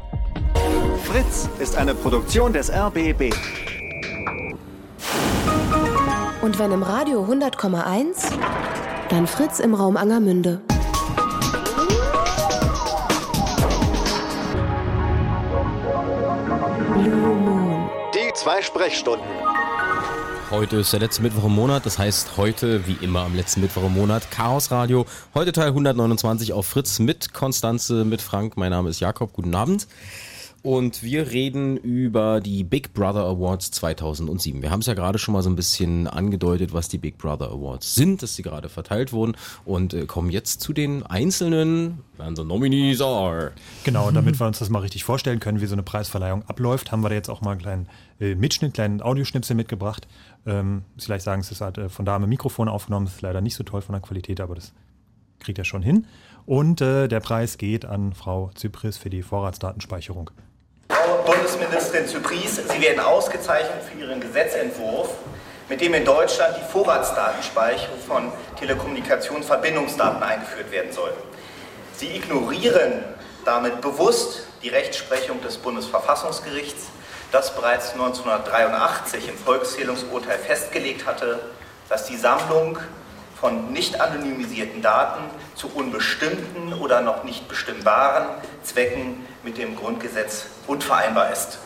Fritz 1.03 1.49
ist 1.59 1.75
eine 1.75 1.95
Produktion 1.95 2.53
des 2.53 2.71
RBB. 2.71 3.33
Und 6.41 6.59
wenn 6.59 6.71
im 6.71 6.83
Radio 6.83 7.23
100,1, 7.25 8.31
dann 9.09 9.27
Fritz 9.27 9.59
im 9.59 9.73
Raum 9.73 9.97
Angermünde. 9.97 10.61
Blue 16.93 17.35
Moon. 17.35 17.89
Die 18.13 18.33
zwei 18.33 18.61
Sprechstunden. 18.61 19.25
Heute 20.51 20.77
ist 20.77 20.93
der 20.93 20.99
letzte 20.99 21.21
Mittwoch 21.21 21.43
im 21.43 21.53
Monat, 21.53 21.85
das 21.85 21.99
heißt 21.99 22.35
heute, 22.37 22.87
wie 22.87 22.97
immer 23.05 23.19
am 23.19 23.35
letzten 23.35 23.61
Mittwoch 23.61 23.83
im 23.83 23.93
Monat, 23.93 24.31
Chaos 24.31 24.71
Radio. 24.71 25.05
Heute 25.35 25.51
Teil 25.51 25.67
129 25.67 26.53
auf 26.53 26.65
Fritz 26.65 26.97
mit 26.97 27.35
Konstanze, 27.35 28.03
mit 28.03 28.19
Frank. 28.19 28.57
Mein 28.57 28.71
Name 28.71 28.89
ist 28.89 28.99
Jakob, 28.99 29.31
guten 29.33 29.53
Abend. 29.53 29.85
Und 30.61 31.03
wir 31.03 31.31
reden 31.31 31.77
über 31.77 32.41
die 32.41 32.65
Big 32.65 32.93
Brother 32.93 33.23
Awards 33.23 33.71
2007. 33.71 34.61
Wir 34.61 34.71
haben 34.71 34.81
es 34.81 34.87
ja 34.87 34.93
gerade 34.93 35.17
schon 35.17 35.33
mal 35.33 35.41
so 35.41 35.49
ein 35.49 35.55
bisschen 35.55 36.05
angedeutet, 36.07 36.73
was 36.73 36.89
die 36.89 36.97
Big 36.97 37.17
Brother 37.17 37.49
Awards 37.49 37.95
sind, 37.95 38.21
dass 38.21 38.35
sie 38.35 38.43
gerade 38.43 38.67
verteilt 38.67 39.13
wurden 39.13 39.37
und 39.63 39.93
äh, 39.93 40.05
kommen 40.05 40.29
jetzt 40.29 40.59
zu 40.59 40.73
den 40.73 41.05
einzelnen, 41.05 41.99
wer 42.17 42.35
so 42.35 42.43
Nominees 42.43 42.99
are. 42.99 43.53
Genau, 43.85 44.11
damit 44.11 44.37
wir 44.37 44.47
uns 44.47 44.59
das 44.59 44.69
mal 44.69 44.79
richtig 44.79 45.05
vorstellen 45.05 45.39
können, 45.39 45.61
wie 45.61 45.65
so 45.65 45.75
eine 45.75 45.83
Preisverleihung 45.83 46.43
abläuft, 46.43 46.91
haben 46.91 47.03
wir 47.03 47.09
da 47.09 47.15
jetzt 47.15 47.29
auch 47.29 47.39
mal 47.39 47.51
einen 47.51 47.61
kleinen 47.61 47.89
äh, 48.19 48.35
Mitschnitt, 48.35 48.73
kleinen 48.73 49.01
Audioschnipsel 49.01 49.55
mitgebracht. 49.55 50.09
Ähm, 50.45 50.83
vielleicht 50.97 51.23
sagen, 51.23 51.39
es 51.39 51.51
ist 51.51 51.61
halt 51.61 51.77
äh, 51.77 51.87
von 51.87 52.03
da 52.03 52.19
mit 52.19 52.27
Mikrofon 52.27 52.67
aufgenommen, 52.67 53.05
das 53.05 53.15
ist 53.15 53.21
leider 53.21 53.39
nicht 53.39 53.55
so 53.55 53.63
toll 53.63 53.81
von 53.81 53.93
der 53.93 54.01
Qualität, 54.01 54.41
aber 54.41 54.55
das 54.55 54.73
kriegt 55.39 55.57
er 55.57 55.65
schon 55.65 55.83
hin. 55.83 56.05
Und 56.45 56.81
äh, 56.81 57.07
der 57.07 57.21
Preis 57.21 57.57
geht 57.57 57.85
an 57.85 58.13
Frau 58.13 58.51
Zypris 58.55 58.97
für 58.97 59.09
die 59.09 59.21
Vorratsdatenspeicherung. 59.21 60.31
Bundesministerin 61.25 62.07
Zypries, 62.07 62.57
Sie 62.57 62.81
werden 62.81 62.99
ausgezeichnet 62.99 63.83
für 63.83 63.99
Ihren 63.99 64.19
Gesetzentwurf, 64.19 65.09
mit 65.67 65.81
dem 65.81 65.93
in 65.93 66.05
Deutschland 66.05 66.55
die 66.57 66.71
Vorratsdatenspeicherung 66.71 67.99
von 68.07 68.31
Telekommunikationsverbindungsdaten 68.59 70.21
eingeführt 70.21 70.71
werden 70.71 70.91
soll. 70.91 71.13
Sie 71.95 72.15
ignorieren 72.15 73.03
damit 73.45 73.81
bewusst 73.81 74.47
die 74.63 74.69
Rechtsprechung 74.69 75.41
des 75.41 75.57
Bundesverfassungsgerichts, 75.57 76.87
das 77.31 77.55
bereits 77.55 77.93
1983 77.93 79.29
im 79.29 79.37
Volkszählungsurteil 79.37 80.37
festgelegt 80.37 81.05
hatte, 81.05 81.39
dass 81.87 82.05
die 82.05 82.17
Sammlung 82.17 82.77
von 83.39 83.71
nicht 83.71 84.01
anonymisierten 84.01 84.81
Daten 84.81 85.23
zu 85.55 85.71
unbestimmten 85.73 86.73
oder 86.73 87.01
noch 87.01 87.23
nicht 87.23 87.47
bestimmbaren 87.47 88.27
Zwecken 88.63 89.25
mit 89.43 89.57
dem 89.57 89.75
Grundgesetz 89.75 90.45
unvereinbar 90.67 91.31
ist. 91.31 91.57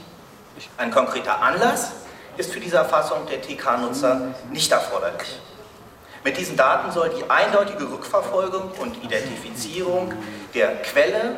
Ein 0.78 0.91
konkreter 0.91 1.41
Anlass 1.41 1.91
ist 2.38 2.52
für 2.52 2.60
diese 2.60 2.78
Erfassung 2.78 3.26
der 3.30 3.42
TK-Nutzer 3.42 4.34
nicht 4.52 4.72
erforderlich. 4.72 5.40
Mit 6.26 6.38
diesen 6.38 6.58
Daten 6.58 6.92
soll 6.92 7.10
die 7.10 7.30
eindeutige 7.30 7.88
Rückverfolgung 7.88 8.72
und 8.80 9.04
Identifizierung 9.04 10.12
der 10.56 10.82
Quelle 10.82 11.36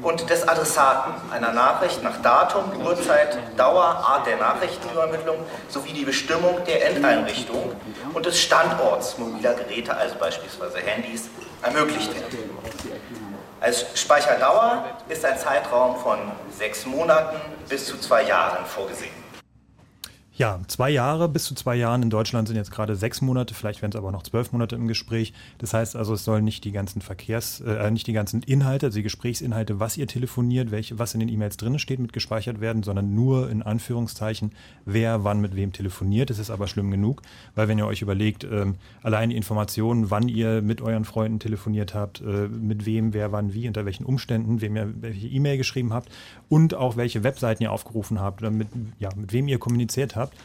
und 0.00 0.30
des 0.30 0.46
Adressaten 0.46 1.12
einer 1.32 1.52
Nachricht 1.52 2.04
nach 2.04 2.22
Datum, 2.22 2.70
Uhrzeit, 2.84 3.36
Dauer, 3.56 3.82
Art 3.82 4.28
der 4.28 4.36
Nachrichtenübermittlung 4.36 5.38
sowie 5.68 5.92
die 5.92 6.04
Bestimmung 6.04 6.64
der 6.66 6.88
Endeinrichtung 6.88 7.72
und 8.14 8.26
des 8.26 8.40
Standorts 8.40 9.18
mobiler 9.18 9.54
Geräte, 9.54 9.96
also 9.96 10.14
beispielsweise 10.14 10.78
Handys, 10.78 11.28
ermöglicht 11.60 12.14
werden. 12.14 12.50
Als 13.60 13.86
Speicherdauer 14.00 14.84
ist 15.08 15.24
ein 15.24 15.36
Zeitraum 15.36 15.96
von 15.96 16.18
sechs 16.56 16.86
Monaten 16.86 17.40
bis 17.68 17.86
zu 17.86 17.98
zwei 17.98 18.22
Jahren 18.22 18.64
vorgesehen. 18.66 19.27
Ja, 20.38 20.60
zwei 20.68 20.88
Jahre, 20.88 21.28
bis 21.28 21.46
zu 21.46 21.56
zwei 21.56 21.74
Jahren. 21.74 22.00
In 22.00 22.10
Deutschland 22.10 22.46
sind 22.46 22.56
jetzt 22.56 22.70
gerade 22.70 22.94
sechs 22.94 23.20
Monate, 23.20 23.54
vielleicht 23.54 23.82
werden 23.82 23.90
es 23.90 23.98
aber 23.98 24.12
noch 24.12 24.22
zwölf 24.22 24.52
Monate 24.52 24.76
im 24.76 24.86
Gespräch. 24.86 25.32
Das 25.58 25.74
heißt 25.74 25.96
also, 25.96 26.14
es 26.14 26.22
sollen 26.22 26.44
nicht 26.44 26.62
die 26.62 26.70
ganzen 26.70 27.02
Verkehrs, 27.02 27.60
äh, 27.60 27.90
nicht 27.90 28.06
die 28.06 28.12
ganzen 28.12 28.44
Inhalte, 28.44 28.86
also 28.86 28.98
die 28.98 29.02
Gesprächsinhalte, 29.02 29.80
was 29.80 29.96
ihr 29.96 30.06
telefoniert, 30.06 30.70
welche, 30.70 30.96
was 30.96 31.12
in 31.12 31.18
den 31.18 31.28
E-Mails 31.28 31.56
drin 31.56 31.80
steht, 31.80 31.98
mit 31.98 32.12
gespeichert 32.12 32.60
werden, 32.60 32.84
sondern 32.84 33.16
nur 33.16 33.50
in 33.50 33.64
Anführungszeichen, 33.64 34.52
wer 34.84 35.24
wann 35.24 35.40
mit 35.40 35.56
wem 35.56 35.72
telefoniert. 35.72 36.30
Das 36.30 36.38
ist 36.38 36.50
aber 36.50 36.68
schlimm 36.68 36.92
genug, 36.92 37.22
weil 37.56 37.66
wenn 37.66 37.78
ihr 37.78 37.86
euch 37.86 38.02
überlegt, 38.02 38.44
ähm, 38.44 38.76
allein 39.02 39.30
die 39.30 39.36
Informationen, 39.36 40.12
wann 40.12 40.28
ihr 40.28 40.62
mit 40.62 40.80
euren 40.80 41.04
Freunden 41.04 41.40
telefoniert 41.40 41.94
habt, 41.94 42.20
äh, 42.20 42.46
mit 42.46 42.86
wem, 42.86 43.12
wer 43.12 43.32
wann 43.32 43.54
wie, 43.54 43.66
unter 43.66 43.84
welchen 43.86 44.04
Umständen, 44.04 44.60
wem 44.60 44.76
ihr 44.76 44.94
welche 45.00 45.26
E-Mail 45.26 45.56
geschrieben 45.56 45.92
habt 45.92 46.10
und 46.48 46.74
auch 46.74 46.96
welche 46.96 47.24
Webseiten 47.24 47.64
ihr 47.64 47.72
aufgerufen 47.72 48.20
habt 48.20 48.40
oder 48.40 48.52
mit, 48.52 48.68
ja, 49.00 49.08
mit 49.16 49.32
wem 49.32 49.48
ihr 49.48 49.58
kommuniziert 49.58 50.14
habt, 50.14 50.27
habt. 50.28 50.36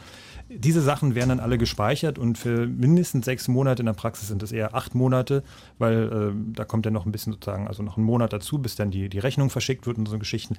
Diese 0.50 0.82
Sachen 0.82 1.14
werden 1.14 1.30
dann 1.30 1.40
alle 1.40 1.56
gespeichert 1.56 2.18
und 2.18 2.36
für 2.36 2.66
mindestens 2.66 3.24
sechs 3.24 3.48
Monate, 3.48 3.80
in 3.80 3.86
der 3.86 3.94
Praxis 3.94 4.28
sind 4.28 4.42
es 4.42 4.52
eher 4.52 4.74
acht 4.74 4.94
Monate, 4.94 5.42
weil 5.78 6.34
äh, 6.34 6.52
da 6.54 6.64
kommt 6.66 6.84
dann 6.84 6.92
noch 6.92 7.06
ein 7.06 7.12
bisschen 7.12 7.32
sozusagen, 7.32 7.66
also 7.66 7.82
noch 7.82 7.96
ein 7.96 8.04
Monat 8.04 8.32
dazu, 8.34 8.58
bis 8.58 8.76
dann 8.76 8.90
die, 8.90 9.08
die 9.08 9.18
Rechnung 9.18 9.48
verschickt 9.48 9.86
wird 9.86 9.96
und 9.96 10.06
so 10.06 10.18
Geschichten. 10.18 10.56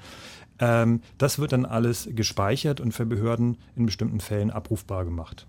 Ähm, 0.58 1.02
das 1.20 1.38
wird 1.38 1.52
dann 1.52 1.66
alles 1.66 2.10
gespeichert 2.12 2.82
und 2.82 2.94
für 2.94 3.06
Behörden 3.06 3.58
in 3.76 3.86
bestimmten 3.86 4.22
Fällen 4.22 4.50
abrufbar 4.50 5.06
gemacht. 5.06 5.46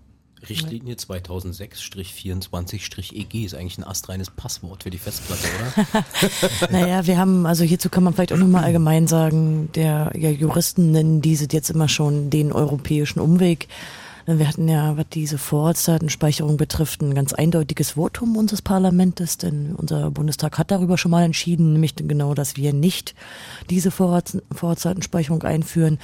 Richtlinie 0.47 0.95
2006-24-EG 0.95 3.45
ist 3.45 3.55
eigentlich 3.55 3.77
ein 3.77 3.83
astreines 3.83 4.29
Passwort 4.29 4.83
für 4.83 4.89
die 4.89 4.97
Festplatte, 4.97 5.47
oder? 5.57 6.65
naja, 6.71 7.07
wir 7.07 7.17
haben, 7.17 7.45
also 7.45 7.63
hierzu 7.63 7.89
kann 7.89 8.03
man 8.03 8.13
vielleicht 8.13 8.33
auch 8.33 8.37
nochmal 8.37 8.63
allgemein 8.63 9.07
sagen, 9.07 9.69
der 9.73 10.11
ja, 10.15 10.29
Juristen 10.29 10.91
nennen 10.91 11.21
diese 11.21 11.47
jetzt 11.51 11.69
immer 11.69 11.89
schon 11.89 12.29
den 12.29 12.51
europäischen 12.51 13.19
Umweg. 13.19 13.67
Wir 14.29 14.45
hatten 14.45 14.67
ja, 14.67 14.97
was 14.97 15.05
diese 15.09 15.37
Vorratsdatenspeicherung 15.37 16.57
betrifft, 16.57 17.01
ein 17.01 17.15
ganz 17.15 17.31
eindeutiges 17.31 17.91
Votum 17.91 18.35
unseres 18.35 18.61
Parlaments, 18.61 19.37
denn 19.37 19.73
unser 19.73 20.11
Bundestag 20.11 20.57
hat 20.57 20.69
darüber 20.69 20.97
schon 20.97 21.11
mal 21.11 21.23
entschieden, 21.23 21.71
nämlich 21.71 21.95
genau, 21.95 22.33
dass 22.33 22.57
wir 22.57 22.73
nicht 22.73 23.15
diese 23.69 23.89
Vorrats 23.89 24.37
Vorratsdatenspeicherung 24.51 25.43
einführen. 25.43 25.97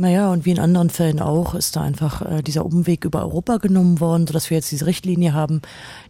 Naja, 0.00 0.30
und 0.30 0.44
wie 0.44 0.52
in 0.52 0.60
anderen 0.60 0.90
Fällen 0.90 1.18
auch, 1.18 1.56
ist 1.56 1.74
da 1.74 1.82
einfach 1.82 2.22
äh, 2.22 2.40
dieser 2.40 2.64
Umweg 2.64 3.04
über 3.04 3.20
Europa 3.22 3.56
genommen 3.56 3.98
worden, 3.98 4.28
sodass 4.28 4.48
wir 4.48 4.56
jetzt 4.56 4.70
diese 4.70 4.86
Richtlinie 4.86 5.32
haben, 5.32 5.60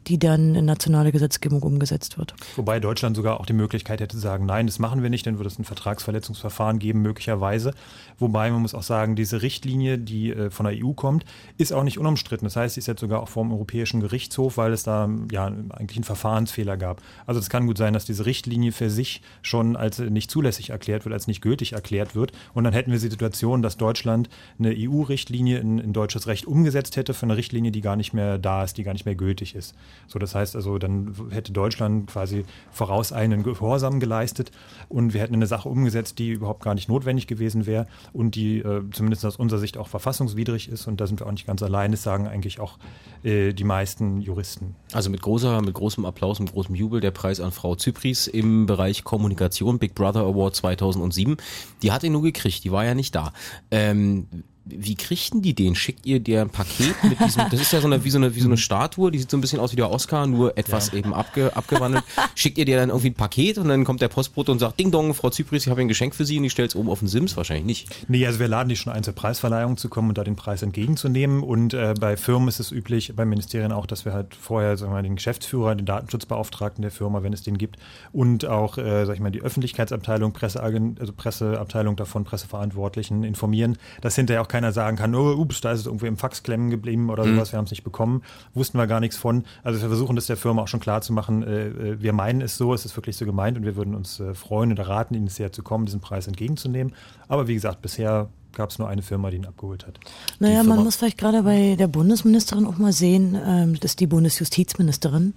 die 0.09 0.18
dann 0.18 0.54
in 0.54 0.64
nationale 0.64 1.12
Gesetzgebung 1.12 1.62
umgesetzt 1.62 2.18
wird. 2.18 2.34
Wobei 2.56 2.80
Deutschland 2.80 3.14
sogar 3.16 3.40
auch 3.40 3.46
die 3.46 3.52
Möglichkeit 3.52 4.00
hätte 4.00 4.16
zu 4.16 4.20
sagen, 4.20 4.46
nein, 4.46 4.66
das 4.66 4.78
machen 4.78 5.02
wir 5.02 5.11
nicht, 5.11 5.26
dann 5.26 5.38
würde 5.38 5.48
es 5.48 5.59
ein 5.59 5.64
Vertragsverletzungsverfahren 5.64 6.78
geben, 6.78 7.02
möglicherweise. 7.02 7.74
Wobei 8.18 8.50
man 8.50 8.62
muss 8.62 8.74
auch 8.74 8.82
sagen, 8.82 9.16
diese 9.16 9.42
Richtlinie, 9.42 9.98
die 9.98 10.32
äh, 10.32 10.50
von 10.50 10.66
der 10.66 10.74
EU 10.82 10.92
kommt, 10.92 11.24
ist 11.59 11.72
auch 11.72 11.84
nicht 11.84 11.98
unumstritten. 11.98 12.46
Das 12.46 12.56
heißt, 12.56 12.74
sie 12.74 12.80
ist 12.80 12.86
jetzt 12.86 13.00
sogar 13.00 13.22
auch 13.22 13.28
vor 13.28 13.44
dem 13.44 13.52
Europäischen 13.52 14.00
Gerichtshof, 14.00 14.56
weil 14.56 14.72
es 14.72 14.82
da 14.82 15.09
ja 15.30 15.46
eigentlich 15.46 15.98
einen 15.98 16.04
Verfahrensfehler 16.04 16.76
gab. 16.76 17.02
Also 17.26 17.40
es 17.40 17.50
kann 17.50 17.66
gut 17.66 17.78
sein, 17.78 17.92
dass 17.92 18.06
diese 18.06 18.24
Richtlinie 18.24 18.72
für 18.72 18.90
sich 18.90 19.22
schon 19.42 19.76
als 19.76 19.98
nicht 19.98 20.30
zulässig 20.30 20.70
erklärt 20.70 21.04
wird, 21.04 21.12
als 21.12 21.26
nicht 21.26 21.42
gültig 21.42 21.74
erklärt 21.74 22.14
wird. 22.14 22.32
Und 22.54 22.64
dann 22.64 22.72
hätten 22.72 22.90
wir 22.90 22.98
die 22.98 23.09
Situation, 23.09 23.62
dass 23.62 23.76
Deutschland 23.76 24.28
eine 24.59 24.74
EU-Richtlinie 24.76 25.59
in, 25.59 25.78
in, 25.78 25.92
deutsches 25.92 26.26
Recht 26.26 26.46
umgesetzt 26.46 26.96
hätte 26.96 27.14
für 27.14 27.26
eine 27.26 27.36
Richtlinie, 27.36 27.72
die 27.72 27.80
gar 27.80 27.96
nicht 27.96 28.12
mehr 28.12 28.38
da 28.38 28.64
ist, 28.64 28.78
die 28.78 28.84
gar 28.84 28.92
nicht 28.92 29.04
mehr 29.04 29.14
gültig 29.14 29.54
ist. 29.54 29.74
So, 30.07 30.18
das 30.18 30.34
heißt 30.34 30.57
also, 30.57 30.78
dann 30.78 31.14
hätte 31.30 31.53
Deutschland 31.53 32.11
quasi 32.11 32.44
vorauseilenden 32.70 33.42
Gehorsam 33.42 34.01
geleistet 34.01 34.51
und 34.88 35.14
wir 35.14 35.20
hätten 35.20 35.34
eine 35.34 35.46
Sache 35.46 35.68
umgesetzt, 35.68 36.18
die 36.18 36.30
überhaupt 36.30 36.62
gar 36.62 36.74
nicht 36.74 36.88
notwendig 36.88 37.26
gewesen 37.26 37.66
wäre 37.66 37.86
und 38.12 38.34
die 38.34 38.59
äh, 38.59 38.82
zumindest 38.92 39.24
aus 39.24 39.36
unserer 39.36 39.61
Sicht 39.61 39.76
auch 39.76 39.88
verfassungswidrig 39.88 40.68
ist. 40.68 40.86
Und 40.86 41.01
da 41.01 41.07
sind 41.07 41.20
wir 41.20 41.26
auch 41.26 41.32
nicht 41.32 41.46
ganz 41.46 41.62
allein. 41.62 41.90
Das 41.90 42.03
sagen 42.03 42.26
eigentlich 42.26 42.61
auch 42.61 42.78
äh, 43.22 43.53
die 43.53 43.64
meisten 43.64 44.20
Juristen. 44.20 44.76
Also 44.92 45.11
mit 45.11 45.22
großer, 45.22 45.61
mit 45.62 45.74
großem 45.74 46.05
Applaus, 46.05 46.40
mit 46.40 46.53
großem 46.53 46.74
Jubel 46.74 47.01
der 47.01 47.11
Preis 47.11 47.40
an 47.40 47.53
Frau 47.53 47.74
Zypris 47.74 48.26
im 48.26 48.66
Bereich 48.66 49.05
Kommunikation 49.05 49.78
Big 49.78 49.94
Brother 49.94 50.20
Award 50.20 50.57
2007. 50.57 51.36
Die 51.82 51.92
hat 51.92 52.03
ihn 52.05 52.12
nur 52.12 52.22
gekriegt, 52.22 52.64
die 52.64 52.72
war 52.72 52.84
ja 52.84 52.94
nicht 52.94 53.14
da. 53.14 53.32
Ähm, 53.70 54.26
wie 54.70 54.94
kriegten 54.94 55.42
die 55.42 55.54
den? 55.54 55.74
Schickt 55.74 56.06
ihr 56.06 56.20
dir 56.20 56.42
ein 56.42 56.50
Paket 56.50 56.94
mit 57.04 57.20
diesem, 57.20 57.44
das 57.50 57.60
ist 57.60 57.72
ja 57.72 57.80
so 57.80 57.86
eine, 57.86 58.04
wie 58.04 58.10
so 58.10 58.18
eine, 58.18 58.34
wie 58.34 58.40
so 58.40 58.48
eine 58.48 58.56
Statue, 58.56 59.10
die 59.10 59.18
sieht 59.18 59.30
so 59.30 59.36
ein 59.36 59.40
bisschen 59.40 59.60
aus 59.60 59.72
wie 59.72 59.76
der 59.76 59.90
Oscar, 59.90 60.26
nur 60.26 60.56
etwas 60.56 60.92
ja. 60.92 60.98
eben 60.98 61.14
abge, 61.14 61.56
abgewandelt. 61.56 62.04
Schickt 62.34 62.58
ihr 62.58 62.64
dir 62.64 62.76
dann 62.76 62.88
irgendwie 62.90 63.10
ein 63.10 63.14
Paket 63.14 63.58
und 63.58 63.68
dann 63.68 63.84
kommt 63.84 64.00
der 64.00 64.08
Postbote 64.08 64.52
und 64.52 64.58
sagt, 64.58 64.78
Ding 64.78 64.90
Dong, 64.90 65.14
Frau 65.14 65.30
Zypris, 65.30 65.64
ich 65.64 65.70
habe 65.70 65.80
ein 65.80 65.88
Geschenk 65.88 66.14
für 66.14 66.24
Sie 66.24 66.36
und 66.36 66.42
die 66.42 66.50
stellt 66.50 66.70
es 66.70 66.76
oben 66.76 66.88
auf 66.88 67.00
den 67.00 67.08
Sims? 67.08 67.36
Wahrscheinlich 67.36 67.66
nicht. 67.66 68.08
Nee, 68.08 68.26
also 68.26 68.38
wir 68.38 68.48
laden 68.48 68.68
die 68.68 68.76
schon 68.76 68.92
ein, 68.92 69.02
zur 69.02 69.14
Preisverleihung 69.14 69.76
zu 69.76 69.88
kommen 69.88 70.10
und 70.10 70.18
da 70.18 70.24
den 70.24 70.36
Preis 70.36 70.62
entgegenzunehmen 70.62 71.42
und 71.42 71.74
äh, 71.74 71.94
bei 71.98 72.16
Firmen 72.16 72.48
ist 72.48 72.60
es 72.60 72.72
üblich, 72.72 73.12
bei 73.16 73.24
Ministerien 73.24 73.72
auch, 73.72 73.86
dass 73.86 74.04
wir 74.04 74.12
halt 74.12 74.34
vorher, 74.34 74.76
sagen 74.76 74.92
wir 74.92 74.96
mal, 74.96 75.02
den 75.02 75.16
Geschäftsführer, 75.16 75.74
den 75.74 75.86
Datenschutzbeauftragten 75.86 76.82
der 76.82 76.90
Firma, 76.90 77.22
wenn 77.22 77.32
es 77.32 77.42
den 77.42 77.58
gibt 77.58 77.76
und 78.12 78.46
auch, 78.46 78.78
äh, 78.78 79.04
sag 79.06 79.14
ich 79.14 79.20
mal, 79.20 79.30
die 79.30 79.42
Öffentlichkeitsabteilung, 79.42 80.32
Presseagent, 80.32 81.00
also 81.00 81.12
Presseabteilung 81.12 81.96
davon, 81.96 82.24
Presseverantwortlichen 82.24 83.24
informieren, 83.24 83.78
dass 84.00 84.14
hinterher 84.16 84.42
auch 84.42 84.48
kein 84.48 84.57
keiner 84.59 84.72
sagen 84.72 84.96
kann, 84.96 85.14
oh, 85.14 85.34
ups, 85.34 85.61
da 85.61 85.70
ist 85.70 85.80
es 85.80 85.86
irgendwo 85.86 86.06
im 86.06 86.16
Fax 86.16 86.42
klemmen 86.42 86.68
geblieben 86.68 87.11
oder 87.11 87.24
Mhm. 87.24 87.36
sowas, 87.36 87.52
wir 87.52 87.59
haben 87.59 87.66
es 87.66 87.70
nicht 87.70 87.84
bekommen, 87.84 88.22
wussten 88.54 88.76
wir 88.76 88.88
gar 88.88 88.98
nichts 88.98 89.16
von. 89.16 89.44
Also 89.62 89.80
wir 89.80 89.88
versuchen 89.88 90.16
das 90.16 90.26
der 90.26 90.36
Firma 90.36 90.62
auch 90.62 90.68
schon 90.68 90.80
klar 90.80 91.00
zu 91.00 91.12
machen, 91.12 91.44
äh, 91.44 91.68
äh, 91.68 92.02
wir 92.02 92.12
meinen 92.12 92.40
es 92.40 92.56
so, 92.56 92.74
es 92.74 92.84
ist 92.84 92.96
wirklich 92.96 93.16
so 93.16 93.24
gemeint 93.24 93.56
und 93.56 93.64
wir 93.64 93.76
würden 93.76 93.94
uns 93.94 94.18
äh, 94.18 94.34
freuen 94.34 94.72
oder 94.72 94.88
raten, 94.88 95.14
Ihnen 95.14 95.28
sehr 95.28 95.52
zu 95.52 95.62
kommen, 95.62 95.86
diesen 95.86 96.00
Preis 96.00 96.26
entgegenzunehmen. 96.26 96.92
Aber 97.28 97.46
wie 97.46 97.54
gesagt, 97.54 97.82
bisher 97.82 98.28
gab 98.52 98.70
es 98.70 98.80
nur 98.80 98.88
eine 98.88 99.02
Firma, 99.02 99.30
die 99.30 99.36
ihn 99.36 99.46
abgeholt 99.46 99.86
hat. 99.86 100.00
Naja, 100.40 100.64
man 100.64 100.82
muss 100.82 100.96
vielleicht 100.96 101.18
gerade 101.18 101.44
bei 101.44 101.76
der 101.78 101.86
Bundesministerin 101.86 102.66
auch 102.66 102.78
mal 102.78 102.92
sehen, 102.92 103.38
ähm, 103.46 103.74
das 103.78 103.92
ist 103.92 104.00
die 104.00 104.09
Bundesjustizministerin, 104.09 105.34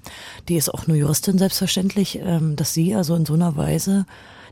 die 0.50 0.56
ist 0.56 0.74
auch 0.74 0.88
nur 0.88 0.98
Juristin 0.98 1.38
selbstverständlich, 1.38 2.20
ähm, 2.24 2.56
dass 2.56 2.74
sie 2.74 2.96
also 2.96 3.16
in 3.16 3.26
so 3.28 3.34
einer 3.36 3.56
Weise 3.56 4.06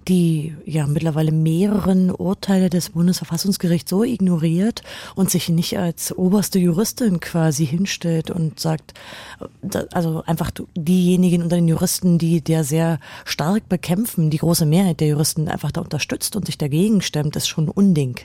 die 0.08 0.56
ja 0.66 0.88
mittlerweile 0.88 1.32
mehreren 1.32 2.12
Urteile 2.12 2.70
des 2.70 2.92
Bundesverfassungsgerichts 2.92 3.90
so 3.90 4.04
ignoriert 4.04 4.84
und 5.16 5.30
sich 5.30 5.50
nicht 5.50 5.78
als 5.78 6.18
oberste 6.18 6.60
Juristin 6.60 7.20
quasi 7.20 7.66
hinstellt 7.66 8.32
und 8.32 8.60
sagt, 8.60 8.94
äh, 9.62 9.86
also 9.94 10.24
einfach 10.26 10.52
diejenigen 10.76 11.44
unter 11.44 11.56
den 11.56 11.68
Juristen, 11.68 12.18
die 12.18 12.42
der 12.42 12.64
sehr 12.64 13.00
stark 13.26 13.70
bekämpfen, 13.70 14.30
die 14.30 14.38
große 14.38 14.66
Mehrheit 14.66 15.00
der 15.00 15.10
Juristen 15.10 15.48
einfach 15.48 15.72
da 15.72 15.82
unterstützt 15.82 16.36
und 16.36 16.46
sich 16.46 16.58
dagegen 16.58 17.02
stemmt, 17.02 17.36
ist 17.36 17.48
schon 17.48 17.70
Unding. 17.70 18.20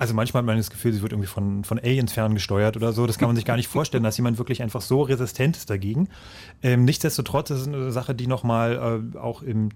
Also 0.00 0.14
manchmal 0.14 0.40
hat 0.40 0.46
man 0.46 0.56
das 0.56 0.70
Gefühl, 0.70 0.94
sie 0.94 1.02
wird 1.02 1.12
irgendwie 1.12 1.28
von, 1.28 1.62
von 1.62 1.78
Aliens 1.78 2.14
ferngesteuert 2.14 2.74
oder 2.78 2.94
so. 2.94 3.06
Das 3.06 3.18
kann 3.18 3.28
man 3.28 3.36
sich 3.36 3.44
gar 3.44 3.56
nicht 3.56 3.68
vorstellen, 3.68 4.02
dass 4.02 4.16
jemand 4.16 4.38
wirklich 4.38 4.62
einfach 4.62 4.80
so 4.80 5.02
resistent 5.02 5.58
ist 5.58 5.68
dagegen. 5.68 6.08
Ähm, 6.62 6.86
nichtsdestotrotz 6.86 7.50
ist 7.50 7.60
es 7.60 7.68
eine 7.68 7.92
Sache, 7.92 8.14
die 8.14 8.26
nochmal 8.26 9.12
äh, 9.14 9.18
auch 9.18 9.42
im 9.42 9.68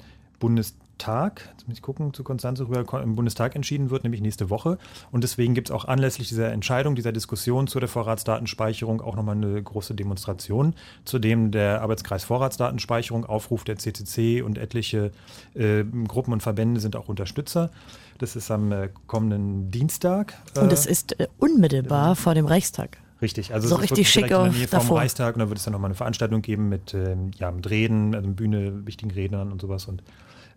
Bundestag, 0.95 1.49
jetzt 1.51 1.66
muss 1.66 1.76
ich 1.76 1.82
gucken, 1.82 2.14
zu 2.14 2.22
Konstanze 2.22 2.68
rüber, 2.68 3.03
im 3.03 3.16
Bundestag 3.16 3.57
entschieden 3.57 3.90
wird, 3.90 4.05
nämlich 4.05 4.20
nächste 4.20 4.49
Woche. 4.49 4.78
Und 5.11 5.24
deswegen 5.24 5.55
gibt 5.55 5.68
es 5.68 5.74
auch 5.74 5.84
anlässlich 5.86 6.28
dieser 6.28 6.53
Entscheidung, 6.53 6.95
dieser 6.95 7.12
Diskussion 7.12 7.66
zu 7.66 7.80
der 7.80 7.88
Vorratsdatenspeicherung 7.88 9.01
auch 9.01 9.16
nochmal 9.16 9.36
eine 9.36 9.61
große 9.62 9.95
Demonstration, 9.95 10.74
zu 11.05 11.18
dem 11.18 11.51
der 11.51 11.82
Arbeitskreis 11.82 12.24
Vorratsdatenspeicherung 12.24 13.26
aufruft, 13.26 13.68
der 13.68 13.76
CCC 13.76 14.42
und 14.42 14.57
etliche 14.57 15.11
äh, 15.55 15.84
Gruppen 16.07 16.32
und 16.32 16.42
Verbände 16.42 16.80
sind 16.80 16.97
auch 16.97 17.09
Unterstützer. 17.09 17.70
Das 18.18 18.36
ist 18.36 18.51
am 18.51 18.70
äh, 18.70 18.88
kommenden 19.07 19.70
Dienstag. 19.70 20.34
Und 20.57 20.70
äh, 20.70 20.74
es 20.74 20.86
ist 20.86 21.18
äh, 21.18 21.26
unmittelbar 21.38 22.14
vor 22.14 22.34
dem 22.34 22.47
Reichstag. 22.47 22.99
Richtig, 23.20 23.53
also 23.53 23.68
So 23.68 23.76
es 23.76 23.82
ist 23.84 23.90
richtig 23.92 24.11
schick 24.11 24.24
in 24.24 24.28
der 24.28 24.40
auf 24.40 24.57
Nähe 24.57 24.68
vom. 24.68 24.97
Reichstag 24.97 25.34
und 25.34 25.40
da 25.40 25.49
wird 25.49 25.59
es 25.59 25.64
dann 25.64 25.72
nochmal 25.72 25.88
eine 25.88 25.95
Veranstaltung 25.95 26.42
geben 26.42 26.68
mit, 26.68 26.95
ähm, 26.95 27.30
ja, 27.38 27.51
mit 27.51 27.68
Reden, 27.70 28.14
also 28.14 28.28
Bühne, 28.28 28.86
wichtigen 28.86 29.11
Rednern 29.11 29.51
und 29.51 29.61
sowas. 29.61 29.86
Und 29.86 30.03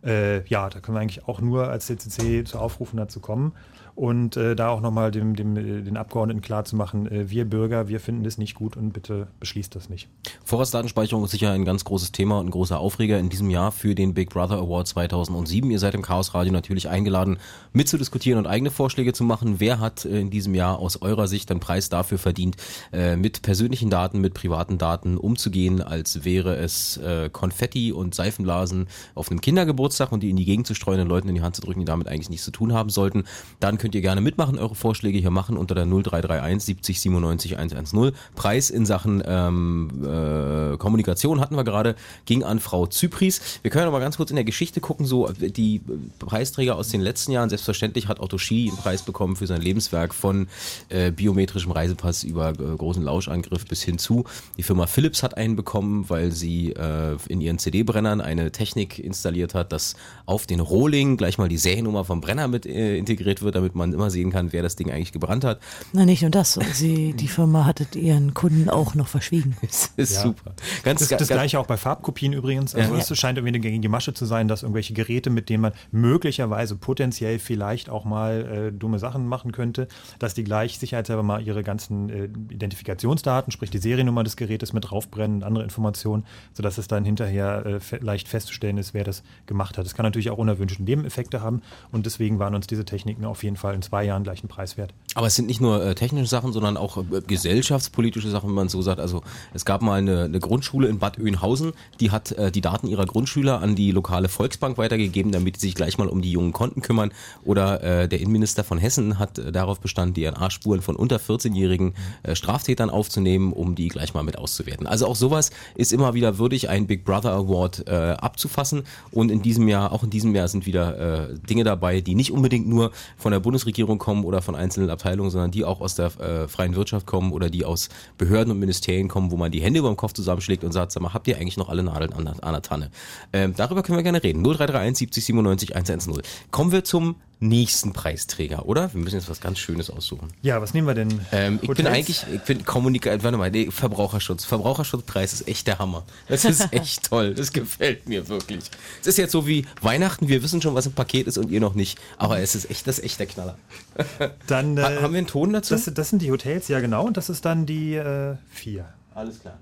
äh, 0.03 0.45
ja, 0.47 0.69
da 0.69 0.79
können 0.79 0.95
wir 0.97 1.01
eigentlich 1.01 1.27
auch 1.27 1.41
nur 1.41 1.69
als 1.69 1.87
CCC 1.87 2.43
zu 2.45 2.59
aufrufen, 2.59 2.97
dazu 2.97 3.19
kommen. 3.19 3.53
Und 3.97 4.37
äh, 4.37 4.55
da 4.55 4.69
auch 4.69 4.79
nochmal 4.79 5.09
dem, 5.09 5.35
dem, 5.35 5.57
äh, 5.57 5.81
den 5.81 5.97
Abgeordneten 5.97 6.41
klarzumachen, 6.41 7.11
äh, 7.11 7.31
wir 7.31 7.45
Bürger, 7.45 7.87
wir 7.87 7.99
finden 7.99 8.23
das 8.23 8.37
nicht 8.37 8.53
gut 8.53 8.77
und 8.77 8.91
bitte 8.91 9.25
beschließt 9.39 9.73
das 9.73 9.89
nicht. 9.89 10.07
Vorratsdatenspeicherung 10.45 11.23
ist 11.23 11.31
sicher 11.31 11.51
ein 11.51 11.65
ganz 11.65 11.83
großes 11.83 12.11
Thema 12.11 12.37
und 12.37 12.45
ein 12.45 12.51
großer 12.51 12.79
Aufreger 12.79 13.17
in 13.17 13.29
diesem 13.29 13.49
Jahr 13.49 13.71
für 13.71 13.95
den 13.95 14.13
Big 14.13 14.29
Brother 14.29 14.59
Award 14.59 14.87
2007. 14.87 15.71
Ihr 15.71 15.79
seid 15.79 15.95
im 15.95 16.03
Chaos 16.03 16.35
Radio 16.35 16.53
natürlich 16.53 16.89
eingeladen, 16.89 17.39
mitzudiskutieren 17.73 18.37
und 18.37 18.45
eigene 18.45 18.69
Vorschläge 18.69 19.13
zu 19.13 19.23
machen. 19.23 19.55
Wer 19.59 19.79
hat 19.79 20.05
äh, 20.05 20.19
in 20.19 20.29
diesem 20.29 20.53
Jahr 20.53 20.77
aus 20.77 21.01
eurer 21.01 21.27
Sicht 21.27 21.49
einen 21.49 21.59
Preis 21.59 21.89
dafür 21.89 22.19
verdient, 22.19 22.55
äh, 22.93 23.15
mit 23.15 23.41
persönlichen 23.41 23.89
Daten, 23.89 24.21
mit 24.21 24.35
privaten 24.35 24.77
Daten 24.77 25.17
umzugehen, 25.17 25.81
als 25.81 26.23
wäre 26.23 26.55
es 26.57 26.97
äh, 26.97 27.31
Konfetti 27.31 27.93
und 27.93 28.13
Seifenblasen 28.13 28.89
auf 29.15 29.31
einem 29.31 29.41
Kindergeburtstag 29.41 30.11
und 30.11 30.21
die 30.21 30.29
in 30.29 30.35
die 30.35 30.45
Gegend 30.45 30.67
zu 30.67 30.75
streuen 30.75 31.01
und 31.01 31.07
Leuten 31.07 31.29
in 31.29 31.33
die 31.33 31.41
Hand 31.41 31.55
zu 31.55 31.63
drücken, 31.63 31.79
die 31.79 31.85
damit 31.87 32.07
eigentlich 32.07 32.29
nichts 32.29 32.45
zu 32.45 32.51
tun 32.51 32.73
haben 32.73 32.91
sollten. 32.91 33.23
Dann 33.59 33.79
könnt 33.87 33.95
ihr 33.95 34.01
gerne 34.01 34.19
mitmachen, 34.19 34.59
eure 34.59 34.75
Vorschläge 34.75 35.17
hier 35.17 35.31
machen 35.31 35.55
unter 35.55 35.73
der 35.73 35.85
0331 35.85 36.61
70 36.61 36.99
97 36.99 37.57
110. 37.57 38.11
Preis 38.35 38.69
in 38.69 38.85
Sachen 38.85 39.23
ähm, 39.25 39.89
äh, 40.03 40.75
Kommunikation 40.75 41.39
hatten 41.39 41.55
wir 41.55 41.63
gerade, 41.63 41.95
ging 42.25 42.43
an 42.43 42.59
Frau 42.59 42.85
Zypris. 42.85 43.61
Wir 43.61 43.71
können 43.71 43.87
aber 43.87 44.01
ganz 44.01 44.17
kurz 44.17 44.29
in 44.29 44.35
der 44.35 44.43
Geschichte 44.43 44.81
gucken, 44.81 45.05
so 45.05 45.29
die 45.29 45.79
Preisträger 46.19 46.75
aus 46.75 46.89
den 46.89 46.99
letzten 46.99 47.31
Jahren. 47.31 47.47
Selbstverständlich 47.47 48.09
hat 48.09 48.19
Otto 48.19 48.37
Schi 48.37 48.67
einen 48.67 48.77
Preis 48.77 49.03
bekommen 49.03 49.37
für 49.37 49.47
sein 49.47 49.61
Lebenswerk 49.61 50.13
von 50.13 50.49
äh, 50.89 51.09
biometrischem 51.11 51.71
Reisepass 51.71 52.25
über 52.25 52.49
äh, 52.49 52.75
großen 52.75 53.01
Lauschangriff 53.01 53.65
bis 53.67 53.83
hin 53.83 53.99
zu. 53.99 54.25
Die 54.57 54.63
Firma 54.63 54.85
Philips 54.85 55.23
hat 55.23 55.37
einen 55.37 55.55
bekommen, 55.55 56.09
weil 56.09 56.33
sie 56.33 56.73
äh, 56.73 57.15
in 57.29 57.39
ihren 57.39 57.57
CD-Brennern 57.57 58.19
eine 58.19 58.51
Technik 58.51 58.99
installiert 58.99 59.53
hat, 59.53 59.71
dass 59.71 59.95
auf 60.25 60.45
den 60.45 60.59
Rohling 60.59 61.15
gleich 61.15 61.37
mal 61.37 61.47
die 61.47 61.57
Seriennummer 61.57 62.03
vom 62.03 62.19
Brenner 62.19 62.49
mit 62.49 62.65
äh, 62.65 62.97
integriert 62.97 63.41
wird, 63.41 63.55
damit 63.55 63.76
man 63.77 63.93
immer 63.93 64.09
sehen 64.09 64.31
kann, 64.31 64.51
wer 64.51 64.63
das 64.63 64.75
Ding 64.75 64.91
eigentlich 64.91 65.11
gebrannt 65.11 65.43
hat. 65.43 65.59
Na, 65.93 66.05
nicht 66.05 66.21
nur 66.21 66.31
das. 66.31 66.59
Sie, 66.73 67.13
die 67.13 67.27
Firma 67.27 67.65
hattet 67.65 67.95
ihren 67.95 68.33
Kunden 68.33 68.69
auch 68.69 68.95
noch 68.95 69.07
verschwiegen. 69.07 69.55
Das 69.67 69.91
ist 69.97 70.15
Ja. 70.15 70.21
super. 70.23 70.53
Ganz, 70.83 70.99
das, 71.01 71.09
ganz, 71.09 71.19
das 71.19 71.27
gleiche 71.27 71.59
auch 71.59 71.65
bei 71.67 71.77
Farbkopien 71.77 72.33
übrigens. 72.33 72.73
Also 72.75 72.93
Ja. 72.93 72.99
es 72.99 73.17
scheint 73.17 73.37
irgendwie 73.37 73.49
eine 73.55 73.59
gängige 73.59 73.89
Masche 73.89 74.13
zu 74.13 74.25
sein, 74.25 74.47
dass 74.47 74.63
irgendwelche 74.63 74.93
Geräte, 74.93 75.29
mit 75.29 75.49
denen 75.49 75.61
man 75.61 75.73
möglicherweise 75.91 76.75
potenziell 76.75 77.39
vielleicht 77.39 77.89
auch 77.89 78.05
mal 78.05 78.69
äh, 78.71 78.77
dumme 78.77 78.99
Sachen 78.99 79.27
machen 79.27 79.51
könnte, 79.51 79.87
dass 80.19 80.33
die 80.33 80.43
gleich 80.43 80.79
sicherheitshalber 80.79 81.23
mal 81.23 81.41
ihre 81.41 81.63
ganzen 81.63 82.09
äh, 82.09 82.29
Identifikationsdaten, 82.53 83.51
sprich 83.51 83.69
die 83.69 83.77
Seriennummer 83.77 84.23
des 84.23 84.35
Gerätes 84.35 84.73
mit 84.73 84.89
draufbrennen 84.89 85.37
und 85.37 85.43
andere 85.43 85.63
Informationen, 85.63 86.25
sodass 86.53 86.77
es 86.77 86.87
dann 86.87 87.05
hinterher 87.05 87.65
äh, 87.65 87.79
fe 87.79 87.97
leicht 87.97 88.27
festzustellen 88.27 88.77
ist, 88.77 88.93
wer 88.93 89.03
das 89.03 89.23
gemacht 89.45 89.77
hat. 89.77 89.85
Das 89.85 89.95
kann 89.95 90.05
natürlich 90.05 90.29
auch 90.29 90.37
unerwünschte 90.37 90.83
Nebeneffekte 90.83 91.41
haben 91.41 91.61
und 91.91 92.05
deswegen 92.05 92.39
waren 92.39 92.55
uns 92.55 92.67
diese 92.67 92.85
Techniken 92.85 93.25
auf 93.25 93.43
jeden 93.43 93.55
Fall 93.57 93.66
in 93.73 93.81
zwei 93.81 94.03
Jahren 94.03 94.23
gleich 94.23 94.41
einen 94.41 94.49
Preis 94.49 94.77
wert. 94.77 94.93
Aber 95.17 95.25
es 95.25 95.35
sind 95.35 95.47
nicht 95.47 95.61
nur 95.61 95.83
äh, 95.83 95.95
technische 95.95 96.27
Sachen, 96.27 96.53
sondern 96.53 96.77
auch 96.77 96.97
äh, 96.97 97.21
gesellschaftspolitische 97.25 98.29
Sachen, 98.29 98.49
wenn 98.49 98.55
man 98.55 98.69
so 98.69 98.83
sagt. 98.83 98.99
Also 98.99 99.23
es 99.51 99.65
gab 99.65 99.81
mal 99.81 99.95
eine, 99.95 100.25
eine 100.25 100.39
Grundschule 100.39 100.87
in 100.89 100.99
Bad 100.99 101.17
Oeynhausen, 101.17 101.73
die 101.99 102.11
hat 102.11 102.33
äh, 102.33 102.51
die 102.51 102.61
Daten 102.61 102.87
ihrer 102.87 103.07
Grundschüler 103.07 103.59
an 103.59 103.75
die 103.75 103.89
lokale 103.89 104.29
Volksbank 104.29 104.77
weitergegeben, 104.77 105.31
damit 105.31 105.55
die 105.55 105.61
sich 105.61 105.73
gleich 105.73 105.97
mal 105.97 106.07
um 106.07 106.21
die 106.21 106.31
jungen 106.31 106.53
Konten 106.53 106.83
kümmern. 106.83 107.11
Oder 107.43 107.81
äh, 107.81 108.07
der 108.07 108.19
Innenminister 108.19 108.63
von 108.63 108.77
Hessen 108.77 109.17
hat 109.17 109.39
äh, 109.39 109.51
darauf 109.51 109.79
bestanden, 109.79 110.13
DNA-Spuren 110.13 110.83
von 110.83 110.95
unter 110.95 111.17
14-jährigen 111.17 111.95
äh, 112.21 112.35
Straftätern 112.35 112.91
aufzunehmen, 112.91 113.53
um 113.53 113.73
die 113.73 113.87
gleich 113.87 114.13
mal 114.13 114.21
mit 114.21 114.37
auszuwerten. 114.37 114.85
Also 114.85 115.07
auch 115.07 115.15
sowas 115.15 115.49
ist 115.73 115.93
immer 115.93 116.13
wieder 116.13 116.37
würdig, 116.37 116.69
einen 116.69 116.85
Big 116.85 117.05
Brother 117.05 117.31
Award 117.31 117.87
äh, 117.87 117.91
abzufassen. 117.91 118.83
Und 119.09 119.31
in 119.31 119.41
diesem 119.41 119.67
Jahr, 119.67 119.93
auch 119.93 120.03
in 120.03 120.11
diesem 120.11 120.35
Jahr 120.35 120.47
sind 120.47 120.67
wieder 120.67 121.31
äh, 121.31 121.39
Dinge 121.49 121.63
dabei, 121.63 122.01
die 122.01 122.13
nicht 122.13 122.31
unbedingt 122.31 122.67
nur 122.67 122.91
von 123.17 123.31
der 123.31 123.39
Bundesregierung 123.39 123.97
kommen 123.97 124.23
oder 124.23 124.43
von 124.43 124.53
einzelnen 124.53 124.91
Abteilungen, 124.91 125.06
sondern 125.15 125.51
die 125.51 125.63
auch 125.65 125.81
aus 125.81 125.95
der 125.95 126.07
äh, 126.19 126.47
freien 126.47 126.75
Wirtschaft 126.75 127.05
kommen 127.05 127.31
oder 127.31 127.49
die 127.49 127.65
aus 127.65 127.89
Behörden 128.17 128.51
und 128.51 128.59
Ministerien 128.59 129.07
kommen, 129.07 129.31
wo 129.31 129.37
man 129.37 129.51
die 129.51 129.61
Hände 129.61 129.79
über 129.79 129.87
dem 129.89 129.97
Kopf 129.97 130.13
zusammenschlägt 130.13 130.63
und 130.63 130.71
sagt, 130.71 130.91
sag 130.91 131.01
mal, 131.01 131.13
habt 131.13 131.27
ihr 131.27 131.37
eigentlich 131.37 131.57
noch 131.57 131.69
alle 131.69 131.83
Nadeln 131.83 132.13
an, 132.13 132.25
der- 132.25 132.43
an 132.43 132.53
der 132.53 132.61
Tanne? 132.61 132.91
Ähm, 133.33 133.53
darüber 133.55 133.83
können 133.83 133.97
wir 133.97 134.03
gerne 134.03 134.21
reden. 134.23 134.43
0331 134.43 134.97
70 134.97 135.25
97 135.25 135.75
110. 135.75 136.21
Kommen 136.51 136.71
wir 136.71 136.83
zum 136.83 137.15
nächsten 137.39 137.93
Preisträger, 137.93 138.65
oder? 138.65 138.93
Wir 138.93 139.01
müssen 139.01 139.15
jetzt 139.15 139.29
was 139.29 139.39
ganz 139.39 139.59
Schönes 139.59 139.89
aussuchen. 139.89 140.29
Ja, 140.41 140.61
was 140.61 140.73
nehmen 140.73 140.87
wir 140.87 140.95
denn? 140.95 141.21
Ähm, 141.31 141.59
ich 141.61 141.69
bin 141.69 141.85
eigentlich, 141.85 142.25
ich 142.33 142.41
bin 142.41 142.65
Kommunikation, 142.65 143.23
warte 143.23 143.37
mal, 143.37 143.51
nee, 143.51 143.69
Verbraucherschutz. 143.69 144.43
Verbraucherschutzpreis 144.45 145.33
ist 145.33 145.47
echt 145.47 145.67
der 145.67 145.77
Hammer. 145.79 146.03
Das 146.27 146.45
ist 146.45 146.67
echt 146.73 147.09
toll. 147.09 147.35
Das 147.35 147.51
gefällt 147.53 148.09
mir 148.09 148.27
wirklich. 148.27 148.63
Es 149.01 149.07
ist 149.07 149.17
jetzt 149.17 149.31
so 149.31 149.45
wie 149.45 149.65
Weihnachten, 149.81 150.27
wir 150.27 150.41
wissen 150.41 150.61
schon, 150.61 150.73
was 150.73 150.87
im 150.87 150.93
Paket 150.93 151.27
ist 151.27 151.37
und 151.37 151.51
ihr 151.51 151.59
noch 151.59 151.75
nicht. 151.75 151.99
Aber 152.17 152.39
es 152.39 152.55
ist 152.55 152.69
echt, 152.71 152.87
das 152.87 152.97
ist 152.99 153.05
echt 153.05 153.19
der 153.19 153.27
Knaller. 153.27 153.57
Dann, 154.47 154.77
äh, 154.77 154.81
Ha- 154.81 155.01
haben 155.03 155.13
wir 155.13 155.19
einen 155.19 155.27
Ton 155.27 155.53
dazu? 155.53 155.75
Das, 155.75 155.85
das 155.93 156.09
sind 156.09 156.21
die 156.21 156.31
Hotels, 156.31 156.67
ja 156.69 156.79
genau, 156.79 157.05
und 157.05 157.17
das 157.17 157.29
ist 157.29 157.45
dann 157.45 157.65
die 157.65 157.95
äh, 157.95 158.35
vier. 158.49 158.85
Alles 159.13 159.39
klar. 159.41 159.57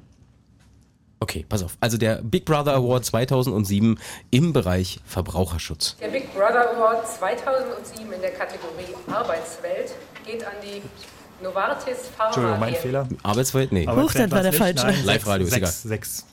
Okay, 1.20 1.45
pass 1.47 1.63
auf. 1.63 1.78
Also 1.80 1.97
der 1.97 2.22
Big 2.22 2.45
Brother 2.45 2.74
Award 2.74 3.05
2007 3.05 3.97
im 4.32 4.53
Bereich 4.53 4.99
Verbraucherschutz. 5.05 5.95
Der 5.99 6.09
Big 6.09 6.34
Brother 6.34 6.76
Award 6.76 7.07
2007 7.07 8.11
in 8.11 8.22
der 8.22 8.32
Kategorie 8.32 8.93
Arbeitswelt 9.07 9.93
geht 10.26 10.45
an 10.45 10.53
die 10.61 10.82
Novartis 11.43 12.09
Pharma. 12.16 12.28
Entschuldigung, 12.28 12.59
mein. 12.59 12.76
Fehler. 12.76 13.07
Arbeitswelt? 13.24 13.72
Nee. 13.72 13.86
Das 13.86 13.95
war 13.95 14.28
der 14.28 14.43
nicht. 14.43 14.55
falsche. 14.55 15.05
Live-Radio 15.05 15.47
ist 15.47 15.55
egal. 15.55 15.72
Sechs. 15.72 16.26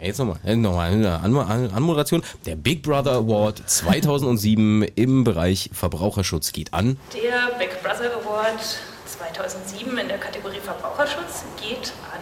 Jetzt 0.00 0.18
nochmal, 0.18 0.38
äh, 0.44 0.56
nochmal 0.56 0.90
eine 0.90 1.20
An 1.20 1.36
Anmoderation. 1.70 2.22
Der 2.46 2.56
Big 2.56 2.82
Brother 2.82 3.12
Award 3.12 3.62
2007 3.68 4.82
im 4.94 5.24
Bereich 5.24 5.70
Verbraucherschutz 5.72 6.52
geht 6.52 6.72
an. 6.72 6.96
Der 7.12 7.58
Big 7.58 7.82
Brother 7.82 8.10
Award 8.22 8.60
2007 9.06 9.98
in 9.98 10.08
der 10.08 10.18
Kategorie 10.18 10.60
Verbraucherschutz 10.60 11.44
geht 11.60 11.92
an 12.12 12.20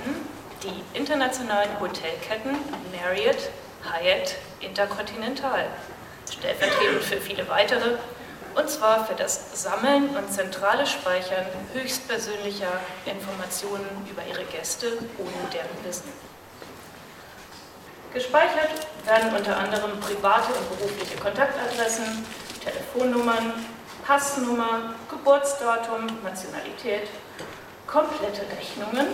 die 0.62 0.98
internationalen 0.98 1.78
Hotelketten 1.80 2.56
Marriott, 2.92 3.50
Hyatt, 3.82 4.36
Intercontinental, 4.60 5.66
stellvertretend 6.30 7.02
für 7.02 7.20
viele 7.20 7.48
weitere, 7.48 7.96
und 8.54 8.68
zwar 8.68 9.06
für 9.06 9.14
das 9.14 9.62
Sammeln 9.62 10.14
und 10.14 10.30
zentrale 10.32 10.86
Speichern 10.86 11.46
höchstpersönlicher 11.72 12.80
Informationen 13.06 13.86
über 14.10 14.22
ihre 14.28 14.44
Gäste 14.44 14.98
ohne 15.18 15.50
deren 15.52 15.84
Wissen. 15.84 16.12
Gespeichert 18.12 18.86
werden 19.06 19.34
unter 19.34 19.56
anderem 19.56 19.98
private 20.00 20.52
und 20.52 20.78
berufliche 20.78 21.16
Kontaktadressen, 21.16 22.26
Telefonnummern, 22.62 23.54
Passnummer, 24.06 24.94
Geburtsdatum, 25.08 26.06
Nationalität, 26.22 27.08
komplette 27.86 28.42
Rechnungen, 28.54 29.06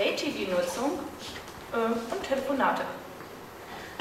Pay-TV-Nutzung 0.00 0.98
äh, 1.74 2.14
und 2.14 2.22
Telefonate. 2.26 2.80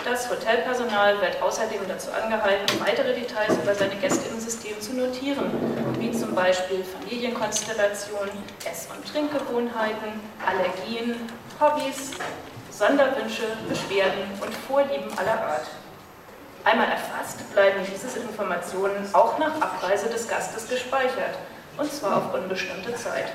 Das 0.06 0.30
Hotelpersonal 0.30 1.20
wird 1.20 1.42
außerdem 1.42 1.82
dazu 1.90 2.10
angehalten, 2.14 2.80
weitere 2.80 3.14
Details 3.14 3.58
über 3.62 3.76
seine 3.76 3.96
Gäste 3.98 4.30
im 4.30 4.40
System 4.40 4.80
zu 4.80 4.94
notieren, 4.94 5.52
wie 6.00 6.12
zum 6.14 6.34
Beispiel 6.34 6.86
Familienkonstellation, 6.86 8.30
Ess- 8.64 8.88
und 8.96 9.06
Trinkgewohnheiten, 9.12 10.22
Allergien, 10.48 11.30
Hobbys, 11.60 12.12
Sonderwünsche, 12.72 13.44
Beschwerden 13.68 14.24
und 14.40 14.54
Vorlieben 14.70 15.12
aller 15.18 15.44
Art. 15.44 15.68
Einmal 16.64 16.88
erfasst, 16.88 17.52
bleiben 17.52 17.82
diese 17.92 18.20
Informationen 18.20 19.06
auch 19.12 19.38
nach 19.38 19.60
Abreise 19.60 20.08
des 20.08 20.30
Gastes 20.30 20.70
gespeichert, 20.70 21.36
und 21.78 21.92
zwar 21.92 22.18
auf 22.18 22.34
unbestimmte 22.34 22.96
Zeit. 22.96 23.28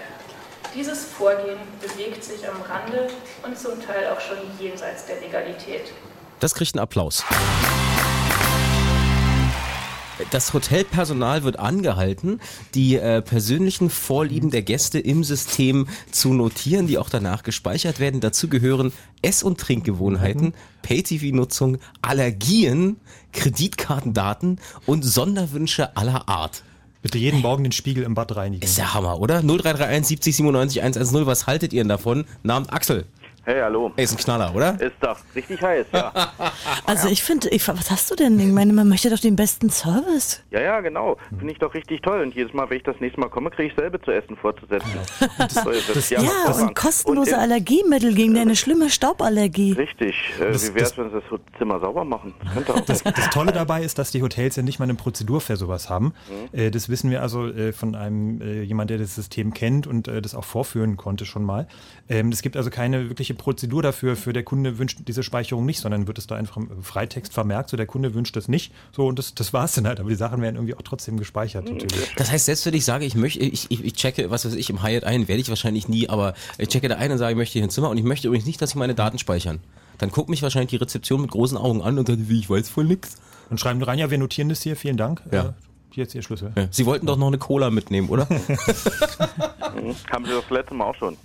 Dieses 0.75 1.05
Vorgehen 1.05 1.59
bewegt 1.81 2.25
sich 2.25 2.49
am 2.49 2.61
Rande 2.63 3.07
und 3.45 3.57
zum 3.57 3.81
Teil 3.81 4.09
auch 4.09 4.21
schon 4.21 4.39
jenseits 4.59 5.07
der 5.07 5.21
Legalität. 5.21 5.93
Das 6.41 6.53
kriegt 6.55 6.75
einen 6.75 6.83
Applaus. 6.83 7.23
Das 10.33 10.53
Hotelpersonal 10.53 11.45
wird 11.45 11.59
angehalten, 11.61 12.41
die 12.75 12.97
äh, 12.97 13.23
persönlichen 13.23 13.89
Vorlieben 13.89 14.51
der 14.51 14.63
Gäste 14.63 14.99
im 14.99 15.23
System 15.23 15.89
zu 16.11 16.33
notieren, 16.35 16.89
die 16.89 16.99
auch 16.99 17.09
danach 17.09 17.45
gespeichert 17.45 18.01
werden. 18.01 18.21
Dazu 18.21 18.49
gehören 18.49 18.93
Ess- 19.23 19.45
und 19.45 19.61
Trinkgewohnheiten, 19.61 20.55
Pay-TV-Nutzung, 20.83 21.79
Allergien, 22.03 22.97
Kreditkartendaten 23.33 24.61
und 24.87 25.03
Sonderwünsche 25.05 25.97
aller 25.97 26.29
Art. 26.29 26.65
Bitte 27.05 27.19
jeden 27.19 27.43
Morgen 27.43 27.65
den 27.65 27.73
Spiegel 27.73 28.03
im 28.03 28.15
Bad 28.15 28.35
reinigen. 28.35 28.65
Ist 28.65 28.79
der 28.79 28.95
Hammer, 28.95 29.21
oder? 29.21 29.43
0331 29.43 30.07
70 30.07 30.37
97 30.37 30.83
110. 30.83 31.27
Was 31.27 31.47
haltet 31.47 31.75
ihr 31.75 31.83
denn 31.83 31.89
davon? 31.91 32.25
Namen 32.43 32.67
Axel. 32.71 33.05
Hey, 33.47 33.61
hallo. 33.61 33.93
Ey, 33.97 34.05
ist 34.05 34.13
ein 34.13 34.17
Knaller, 34.17 34.55
oder? 34.55 34.81
Ist 34.81 34.95
doch 35.01 35.19
richtig 35.35 35.61
heiß, 35.61 35.85
ja. 35.93 36.13
Also 36.87 37.09
ich 37.09 37.23
finde, 37.23 37.49
ich, 37.51 37.67
was 37.69 37.91
hast 37.91 38.11
du 38.11 38.15
denn? 38.15 38.39
Ich 38.41 38.47
meine, 38.53 38.73
man 38.73 38.89
möchte 38.89 39.11
doch 39.11 39.19
den 39.19 39.37
besten 39.37 39.69
Service. 39.69 40.43
ja, 40.51 40.61
ja, 40.63 40.81
genau. 40.81 41.19
Finde 41.39 41.53
ich 41.53 41.59
doch 41.59 41.75
richtig 41.75 42.01
toll. 42.03 42.23
Und 42.23 42.35
jedes 42.35 42.55
Mal, 42.55 42.69
wenn 42.71 42.79
ich 42.79 42.83
das 42.85 42.97
nächste 43.01 43.21
Mal 43.21 43.29
komme, 43.29 43.51
kriege 43.51 43.69
ich 43.69 43.75
selber 43.75 44.01
zu 44.03 44.13
essen 44.13 44.37
vorzusetzen. 44.37 44.89
So 45.51 45.69
ist 45.71 45.89
es. 45.95 46.09
Ja, 46.11 46.23
hervorragend. 46.23 46.69
und 46.69 46.75
kostenlose 46.75 47.35
Und 47.35 47.39
Allergiemittel 47.41 48.15
gegen 48.15 48.35
deine 48.35 48.57
schlimme 48.57 48.89
Stauballergie. 48.89 49.73
Richtig. 49.73 50.15
Äh, 50.41 50.53
Das- 50.53 50.71
wie 50.71 50.75
wäre 50.77 50.85
es, 50.87 50.97
wenn 50.97 51.11
sie 51.11 51.17
das 51.31 51.41
Zimmer 51.59 51.81
sauber 51.81 52.05
machen? 52.05 52.35
Das 52.45 52.55
könnte 52.55 52.75
auch 52.75 52.81
Das, 52.81 53.03
das 53.03 53.29
Tolle 53.31 53.53
dabei 53.53 53.83
ist, 53.83 53.99
dass 53.99 54.11
die 54.11 54.23
Hotels 54.23 54.57
ja 54.57 54.63
nicht 54.63 54.79
mal 54.79 54.85
eine 54.85 54.95
Prozedur 54.95 55.41
für 55.43 55.57
sowas 55.57 55.91
haben. 55.91 56.15
Mhm. 56.53 56.59
Äh, 56.59 56.71
das 56.71 56.89
wissen 56.89 57.11
wir 57.11 57.21
also 57.21 57.47
äh, 57.49 57.73
von 57.75 57.95
einem 57.95 58.41
äh, 58.41 58.63
jemand, 58.63 58.89
der 58.91 58.97
das 58.99 59.15
System 59.15 59.53
kennt 59.53 59.87
und 59.87 60.09
äh, 60.09 60.23
das 60.23 60.35
auch 60.35 60.45
vorführen 60.45 60.97
konnte 60.97 61.27
schon 61.27 61.45
mal. 61.45 61.67
Ähm, 62.09 62.31
es 62.31 62.41
gibt 62.43 62.57
also 62.57 62.71
keine 62.71 63.09
wirkliche 63.09 63.34
Prozedur 63.35 63.83
dafür, 63.83 64.17
für 64.17 64.33
der 64.33 64.43
Kunde 64.43 64.79
wünscht 64.79 64.99
diese 65.07 65.23
Speicherung 65.23 65.67
nicht, 65.67 65.81
sondern 65.81 66.07
wird 66.07 66.19
es 66.19 66.27
da 66.27 66.37
einfach 66.37 66.57
im 66.57 66.83
Freitext 66.83 67.33
vermerkt, 67.33 67.71
so 67.71 67.77
der 67.77 67.87
Kunde 67.87 68.15
wünscht 68.15 68.37
das 68.37 68.49
nicht. 68.49 68.73
So 68.93 69.07
und 69.07 69.19
das, 69.19 69.35
das 69.35 69.53
war 69.53 69.65
es 69.65 69.73
dann 69.73 69.87
halt. 69.87 70.01
Aber 70.01 70.09
die 70.09 70.15
Sachen 70.15 70.41
werden 70.43 70.57
irgendwie 70.57 70.75
auch 70.75 70.83
trotzdem 70.83 71.19
gespeichert. 71.19 71.65
Natürlich. 71.65 72.15
Das 72.17 72.31
heißt, 72.31 72.47
selbst 72.47 72.67
wenn 72.67 72.75
ich 72.75 72.85
sage, 72.85 73.05
ich 73.05 73.15
möchte, 73.15 73.41
ich, 73.41 73.71
ich, 73.71 73.85
ich 73.85 73.93
checke, 73.95 74.31
was 74.31 74.45
weiß 74.45 74.55
ich, 74.55 74.71
im 74.71 74.83
Hyatt 74.83 75.05
ein, 75.05 75.29
werde 75.29 75.41
ich 75.41 75.49
wahrscheinlich 75.49 75.89
nie, 75.89 76.09
aber 76.09 76.35
ich 76.59 76.69
checke 76.69 76.89
da 76.89 76.97
ein 76.97 77.13
und 77.13 77.19
sage, 77.19 77.33
ich 77.33 77.39
möchte 77.39 77.55
hier 77.55 77.63
ein 77.63 77.71
Zimmer 77.71 77.91
und 77.91 77.99
ich 77.99 78.05
möchte 78.05 78.29
übrigens 78.29 78.47
nicht, 78.47 78.61
dass 78.61 78.71
sie 78.71 78.79
meine 78.79 78.95
Daten 78.95 79.19
speichern. 79.19 79.61
Dann 79.99 80.11
guckt 80.11 80.29
mich 80.29 80.43
wahrscheinlich 80.43 80.71
die 80.71 80.77
Rezeption 80.77 81.21
mit 81.21 81.31
großen 81.31 81.57
Augen 81.57 81.83
an 81.83 81.99
und 81.99 82.07
sagt, 82.07 82.29
wie, 82.29 82.41
ich 82.41 82.51
weiß 82.51 82.69
voll 82.69 82.85
nix. 82.85 83.17
Und 83.51 83.61
schreiben 83.61 83.83
rein, 83.83 83.99
ja, 83.99 84.11
wir 84.11 84.19
notieren 84.19 84.49
das 84.49 84.63
hier, 84.63 84.75
vielen 84.77 84.97
Dank. 84.97 85.23
Ja. 85.31 85.45
Äh, 85.45 85.53
hier 85.95 86.05
ist 86.05 86.15
Ihr 86.15 86.23
Schlüssel. 86.23 86.53
Ja. 86.57 86.67
Sie 86.71 86.87
wollten 86.87 87.07
doch 87.07 87.17
noch 87.17 87.29
eine 87.29 87.39
Cola 87.39 87.71
mitnehmen, 87.71 88.09
oder? 88.09 88.29
Haben 90.11 90.25
sie 90.25 90.33
das 90.33 90.51
letzte 90.51 90.75
Mal 90.75 90.87
auch 90.87 90.95
schon. 90.97 91.17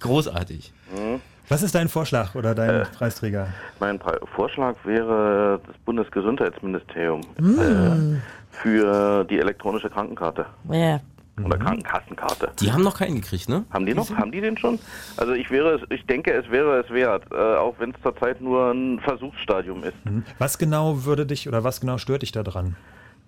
Großartig. 0.00 0.72
Mhm. 0.92 1.20
Was 1.48 1.62
ist 1.62 1.74
dein 1.74 1.88
Vorschlag 1.88 2.34
oder 2.34 2.54
dein 2.54 2.86
Preisträger? 2.92 3.48
Mein 3.78 3.98
Pre 3.98 4.18
Vorschlag 4.34 4.74
wäre 4.84 5.60
das 5.66 5.76
Bundesgesundheitsministerium 5.84 7.20
Mm. 7.38 7.58
äh, 7.60 8.20
für 8.50 9.24
die 9.24 9.38
elektronische 9.38 9.88
Krankenkarte. 9.90 10.46
Ja. 10.70 11.00
Oder 11.44 11.58
Krankenkassenkarte. 11.58 12.50
Die 12.60 12.72
haben 12.72 12.82
noch 12.82 12.98
keinen 12.98 13.16
gekriegt, 13.20 13.48
ne? 13.50 13.64
Haben 13.70 13.84
die 13.84 13.92
noch? 13.94 14.08
Haben 14.16 14.32
die 14.32 14.40
den 14.40 14.56
schon? 14.56 14.78
Also 15.18 15.34
ich 15.34 15.50
wäre 15.50 15.74
es, 15.74 15.82
ich 15.90 16.04
denke, 16.06 16.32
es 16.32 16.50
wäre 16.50 16.80
es 16.80 16.90
wert, 16.90 17.24
äh, 17.30 17.36
auch 17.36 17.74
wenn 17.78 17.90
es 17.90 17.96
zurzeit 18.02 18.40
nur 18.40 18.70
ein 18.72 18.98
Versuchsstadium 19.00 19.84
ist. 19.84 19.94
Mhm. 20.04 20.24
Was 20.38 20.56
genau 20.56 21.04
würde 21.04 21.26
dich 21.26 21.46
oder 21.46 21.62
was 21.62 21.80
genau 21.82 21.98
stört 21.98 22.22
dich 22.22 22.32
da 22.32 22.42
dran? 22.42 22.74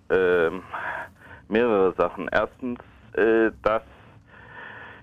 Ähm, 0.09 0.63
mehrere 1.49 1.93
Sachen. 1.95 2.27
Erstens, 2.31 2.79
äh, 3.13 3.51
dass 3.61 3.83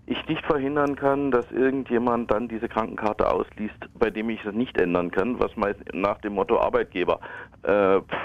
ich 0.07 0.27
nicht 0.29 0.45
verhindern 0.47 0.97
kann, 0.97 1.31
dass 1.31 1.51
irgendjemand 1.51 2.31
dann 2.31 2.49
diese 2.49 2.69
Krankenkarte 2.69 3.31
ausliest, 3.31 3.77
bei 3.99 4.11
dem 4.11 4.31
ich 4.31 4.45
es 4.45 4.55
nicht 4.55 4.81
ändern 4.81 5.11
kann, 5.11 5.39
was 5.41 5.55
meist 5.57 5.81
nach 5.93 6.19
dem 6.21 6.35
Motto 6.35 6.61
Arbeitgeber. 6.61 7.21
Äh, 7.63 8.01
pff, 8.01 8.17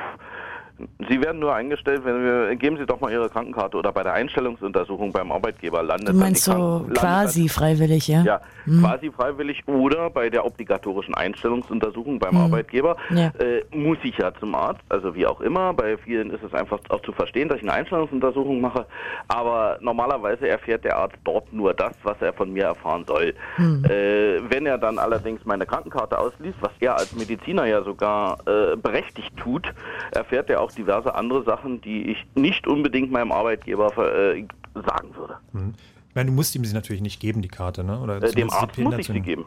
Sie 1.10 1.22
werden 1.22 1.40
nur 1.40 1.54
eingestellt, 1.54 2.02
wenn 2.06 2.24
wir, 2.24 2.56
geben 2.56 2.78
Sie 2.78 2.86
doch 2.86 3.00
mal 3.00 3.12
Ihre 3.12 3.30
Krankenkarte 3.30 3.78
oder 3.78 3.92
bei 3.92 4.04
der 4.04 4.14
Einstellungsuntersuchung 4.14 5.12
beim 5.12 5.32
Arbeitgeber 5.32 5.84
landet 5.84 6.10
Du 6.10 6.12
dann 6.14 6.20
meinst 6.20 6.48
die 6.48 6.52
so 6.52 6.58
Kranken- 6.58 6.80
landet 6.86 6.98
quasi 7.00 7.50
freiwillig, 7.50 8.08
ja? 8.08 8.24
ja, 8.24 8.42
Hm. 8.66 8.82
quasi 8.82 9.12
freiwillig 9.12 9.68
oder 9.68 10.10
bei 10.10 10.30
der 10.30 10.46
obligatorischen 10.46 11.16
Einstellungsuntersuchung 11.16 12.20
beim 12.20 12.32
Hm. 12.36 12.42
Arbeitgeber 12.42 12.96
Ja. 13.10 13.28
äh, 13.40 13.64
muss 13.76 13.98
ich 14.04 14.18
ja 14.18 14.32
zum 14.40 14.54
Arzt, 14.56 14.82
also 14.90 15.16
wie 15.16 15.26
auch 15.26 15.42
immer. 15.42 15.74
Bei 15.74 15.98
vielen 15.98 16.30
ist 16.32 16.44
es 16.44 16.54
einfach 16.54 16.80
auch 16.90 17.02
zu 17.02 17.12
verstehen, 17.12 17.50
dass 17.50 17.58
ich 17.58 17.64
eine 17.64 17.74
Einstellungsuntersuchung 17.74 18.62
mache, 18.62 18.86
aber 19.28 19.78
normalerweise 19.82 20.48
erfährt 20.48 20.84
der 20.84 20.98
Arzt 20.98 21.18
dort 21.24 21.52
nur 21.54 21.74
das, 21.74 21.94
was 22.04 22.22
er 22.22 22.34
von 22.34 22.52
mir 22.54 22.66
erfahren 22.66 23.04
soll. 23.08 23.34
Hm. 23.56 23.84
Äh, 23.86 24.50
wenn 24.50 24.66
er 24.66 24.78
dann 24.78 24.98
allerdings 25.00 25.44
meine 25.46 25.66
Krankenkarte 25.66 26.18
ausliest, 26.18 26.58
was 26.62 26.72
er 26.80 26.98
als 26.98 27.14
Mediziner 27.16 27.66
ja 27.66 27.84
sogar 27.84 28.38
äh, 28.48 28.76
berechtigt 28.76 29.36
tut, 29.38 29.68
erfährt 30.12 30.50
er 30.50 30.62
auch 30.62 30.71
diverse 30.78 31.14
andere 31.16 31.44
Sachen, 31.44 31.82
die 31.82 32.12
ich 32.12 32.26
nicht 32.36 32.68
unbedingt 32.68 33.12
meinem 33.12 33.32
Arbeitgeber 33.32 33.88
äh, 33.98 34.46
sagen 34.76 35.16
würde. 35.16 35.38
Hm. 35.54 35.74
Ich 36.10 36.16
meine, 36.16 36.30
du 36.30 36.36
musst 36.36 36.56
ihm 36.56 36.66
sie 36.66 36.74
natürlich 36.74 37.02
nicht 37.02 37.20
geben, 37.22 37.42
die 37.42 37.48
Karte, 37.48 37.84
ne? 37.84 38.00
Oder 38.00 38.22
Äh, 38.22 38.32
dem 38.32 38.50
Arzt 38.50 38.78
muss 38.78 38.98
ich 38.98 39.08
sie 39.08 39.22
geben. 39.22 39.46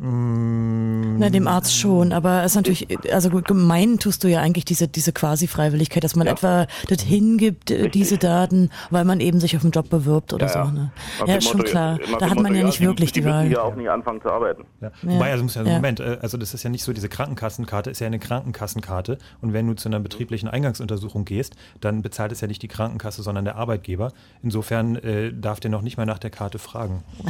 Mm, 0.00 1.18
Na, 1.18 1.28
dem 1.28 1.48
Arzt 1.48 1.76
schon, 1.76 2.12
aber 2.12 2.44
es 2.44 2.52
ist 2.52 2.56
natürlich, 2.56 2.86
also 3.12 3.30
gut, 3.30 3.48
gemein 3.48 3.98
tust 3.98 4.22
du 4.22 4.28
ja 4.28 4.40
eigentlich 4.40 4.64
diese, 4.64 4.86
diese 4.86 5.12
Quasi-Freiwilligkeit, 5.12 6.04
dass 6.04 6.14
man 6.14 6.28
etwa 6.28 6.68
das 6.88 7.02
hingibt, 7.02 7.72
äh, 7.72 7.88
diese 7.88 8.16
Daten, 8.16 8.70
weil 8.90 9.04
man 9.04 9.18
eben 9.18 9.40
sich 9.40 9.56
auf 9.56 9.62
den 9.62 9.72
Job 9.72 9.90
bewirbt 9.90 10.32
oder 10.32 10.48
so. 10.48 10.62
Ne? 10.64 10.92
Ja, 11.26 11.34
ist 11.36 11.48
schon 11.48 11.58
Motto, 11.58 11.70
klar. 11.70 11.98
Da 12.20 12.30
hat 12.30 12.36
man 12.36 12.44
Motto, 12.44 12.54
ja 12.54 12.64
nicht 12.64 12.80
wirklich 12.80 13.10
die 13.10 13.22
müssen 13.22 13.32
Wahl. 13.34 13.50
ja 13.50 13.62
auch 13.62 13.74
nicht 13.74 13.90
anfangen 13.90 14.22
zu 14.22 14.30
arbeiten. 14.30 14.64
Ja. 14.80 14.92
Ja. 15.02 15.14
Wobei, 15.14 15.32
also 15.32 15.42
muss 15.42 15.56
ja, 15.56 15.62
Ja. 15.64 15.74
Moment, 15.74 15.98
äh, 15.98 16.18
also 16.22 16.38
das 16.38 16.54
ist 16.54 16.62
ja 16.62 16.70
nicht 16.70 16.84
so, 16.84 16.92
diese 16.92 17.08
Krankenkassenkarte 17.08 17.90
ist 17.90 17.98
ja 17.98 18.06
eine 18.06 18.20
Krankenkassenkarte 18.20 19.18
und 19.40 19.52
wenn 19.52 19.66
du 19.66 19.74
zu 19.74 19.88
einer 19.88 19.98
betrieblichen 19.98 20.48
Eingangsuntersuchung 20.48 21.24
gehst, 21.24 21.56
dann 21.80 22.02
bezahlt 22.02 22.30
es 22.30 22.40
ja 22.40 22.46
nicht 22.46 22.62
die 22.62 22.68
Krankenkasse, 22.68 23.22
sondern 23.24 23.44
der 23.44 23.56
Arbeitgeber. 23.56 24.12
Insofern 24.44 24.94
äh, 24.96 25.32
darf 25.32 25.58
der 25.58 25.72
noch 25.72 25.82
nicht 25.82 25.96
mal 25.96 26.06
nach 26.06 26.18
der 26.18 26.30
Karte 26.30 26.60
fragen. 26.60 27.02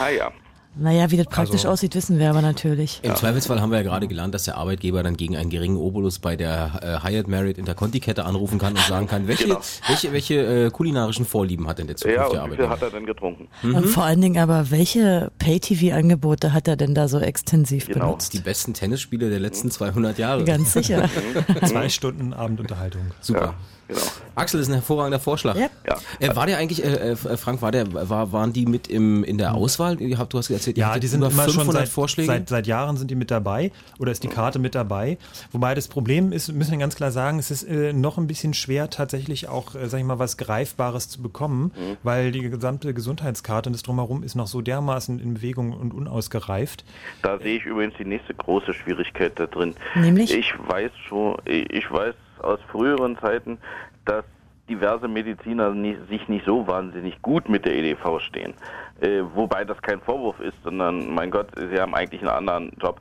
Ah 0.00 0.08
ja. 0.08 0.32
Naja, 0.76 1.10
wie 1.10 1.16
das 1.16 1.26
praktisch 1.26 1.60
Also- 1.60 1.68
aussieht, 1.70 1.94
wissen 1.94 2.18
wir 2.18 2.28
aber 2.30 2.42
natürlich. 2.42 2.98
Im 3.02 3.14
Zweifelsfall 3.14 3.60
haben 3.60 3.70
wir 3.70 3.76
ja 3.78 3.84
gerade 3.84 4.08
gelernt, 4.08 4.34
dass 4.34 4.44
der 4.44 4.56
Arbeitgeber 4.56 5.02
dann 5.04 5.16
gegen 5.16 5.36
einen 5.36 5.48
geringen 5.50 5.76
Obolus 5.76 6.18
bei 6.18 6.34
der 6.34 7.00
äh, 7.02 7.06
Hyatt 7.08 7.28
Marriott 7.28 7.58
Interconti-Kette 7.58 8.24
anrufen 8.24 8.58
kann 8.58 8.72
und 8.72 8.80
sagen 8.80 9.06
kann, 9.06 9.28
welche, 9.28 9.44
Genau. 9.44 9.60
welche, 9.86 10.12
welche 10.12 10.34
äh, 10.66 10.70
kulinarischen 10.70 11.26
Vorlieben 11.26 11.68
hat 11.68 11.78
denn 11.78 11.86
der 11.86 11.94
Ja, 11.96 11.98
zukünftige 12.26 12.42
und 12.42 12.50
wie 12.50 12.56
viel 12.56 12.64
Arbeitgeber? 12.64 12.70
hat 12.70 12.82
er 12.82 12.90
denn 12.90 13.06
getrunken? 13.06 13.48
Und 13.62 13.86
vor 13.86 14.02
allen 14.04 14.20
Dingen 14.20 14.38
aber, 14.42 14.70
welche 14.70 15.30
Pay-TV-Angebote 15.38 16.52
hat 16.52 16.66
er 16.68 16.76
denn 16.76 16.94
da 16.94 17.08
so 17.08 17.18
extensiv 17.20 17.86
Genau. 17.86 18.06
benutzt? 18.06 18.32
Die 18.34 18.40
besten 18.40 18.74
Tennisspiele 18.74 19.30
der 19.30 19.40
letzten 19.40 19.70
200 19.70 20.18
Jahre. 20.18 20.44
Ganz 20.44 20.72
sicher. 20.72 21.08
Zwei 21.64 21.88
Stunden 21.88 22.32
Abendunterhaltung. 22.32 23.02
Super. 23.20 23.54
Genau. 23.88 24.00
Axel, 24.36 24.58
das 24.58 24.66
ist 24.68 24.72
ein 24.72 24.76
hervorragender 24.78 25.20
Vorschlag. 25.20 25.56
Ja. 25.56 25.68
Ja. 25.86 25.96
Äh, 26.18 26.34
war 26.34 26.46
der 26.46 26.58
eigentlich, 26.58 26.82
äh, 26.84 27.10
äh, 27.12 27.16
Frank, 27.16 27.62
war 27.62 27.70
der, 27.70 27.92
war, 28.08 28.32
waren 28.32 28.52
die 28.52 28.66
mit 28.66 28.88
im, 28.88 29.22
in 29.24 29.38
der 29.38 29.54
Auswahl? 29.54 30.00
Ihr 30.00 30.18
habt- 30.18 30.32
Du 30.32 30.38
hast 30.38 30.50
erzählt, 30.50 30.76
Ja, 30.78 30.98
die 30.98 31.06
sind 31.06 31.20
über 31.20 31.30
immer 31.30 31.44
schon 31.44 31.52
500 31.54 31.82
seit, 31.82 31.88
Vorschläge. 31.88 32.26
seit, 32.26 32.48
seit 32.48 32.66
Jahren 32.66 32.96
sind 32.96 33.10
die 33.10 33.14
mit 33.14 33.30
dabei 33.30 33.70
oder 33.98 34.10
ist 34.10 34.24
die 34.24 34.28
Karte 34.28 34.58
mit 34.58 34.74
dabei. 34.74 35.18
Wobei 35.52 35.74
das 35.74 35.86
Problem 35.88 36.32
ist, 36.32 36.52
müssen 36.52 36.72
wir 36.72 36.78
ganz 36.78 36.96
klar 36.96 37.12
sagen, 37.12 37.38
es 37.38 37.50
ist 37.50 37.62
äh, 37.64 37.92
noch 37.92 38.18
ein 38.18 38.26
bisschen 38.26 38.54
schwer 38.54 38.90
tatsächlich 38.90 39.48
auch, 39.48 39.74
äh, 39.76 39.88
sag 39.88 39.98
ich 40.00 40.04
mal, 40.04 40.18
was 40.18 40.36
Greifbares 40.36 41.08
zu 41.08 41.22
bekommen, 41.22 41.72
Mhm. 41.76 41.96
weil 42.02 42.32
die 42.32 42.40
gesamte 42.50 42.92
Gesundheitskarte 42.94 43.68
und 43.68 43.74
das 43.74 43.82
drumherum 43.82 44.22
ist 44.24 44.34
noch 44.34 44.46
so 44.48 44.60
dermaßen 44.62 45.20
in 45.20 45.34
Bewegung 45.34 45.72
und 45.72 45.92
unausgereift. 45.94 46.84
Da 47.22 47.38
sehe 47.38 47.58
ich 47.58 47.64
übrigens 47.64 47.94
die 47.98 48.04
nächste 48.04 48.34
große 48.34 48.74
Schwierigkeit 48.74 49.32
da 49.38 49.46
drin. 49.46 49.74
Nämlich? 49.94 50.32
Ich 50.32 50.52
weiß 50.66 50.90
schon, 51.08 51.36
ich 51.46 51.90
weiß 51.90 52.14
aus 52.44 52.60
früheren 52.70 53.18
Zeiten, 53.18 53.58
dass 54.04 54.24
diverse 54.68 55.08
Mediziner 55.08 55.70
nicht, 55.70 56.08
sich 56.08 56.28
nicht 56.28 56.46
so 56.46 56.66
wahnsinnig 56.66 57.20
gut 57.22 57.48
mit 57.48 57.64
der 57.64 57.74
EDV 57.74 58.20
stehen. 58.20 58.54
Äh, 59.00 59.22
wobei 59.34 59.64
das 59.64 59.80
kein 59.82 60.00
Vorwurf 60.00 60.40
ist, 60.40 60.56
sondern 60.62 61.12
mein 61.14 61.30
Gott, 61.30 61.48
sie 61.56 61.80
haben 61.80 61.94
eigentlich 61.94 62.22
einen 62.22 62.30
anderen 62.30 62.72
Job. 62.80 63.00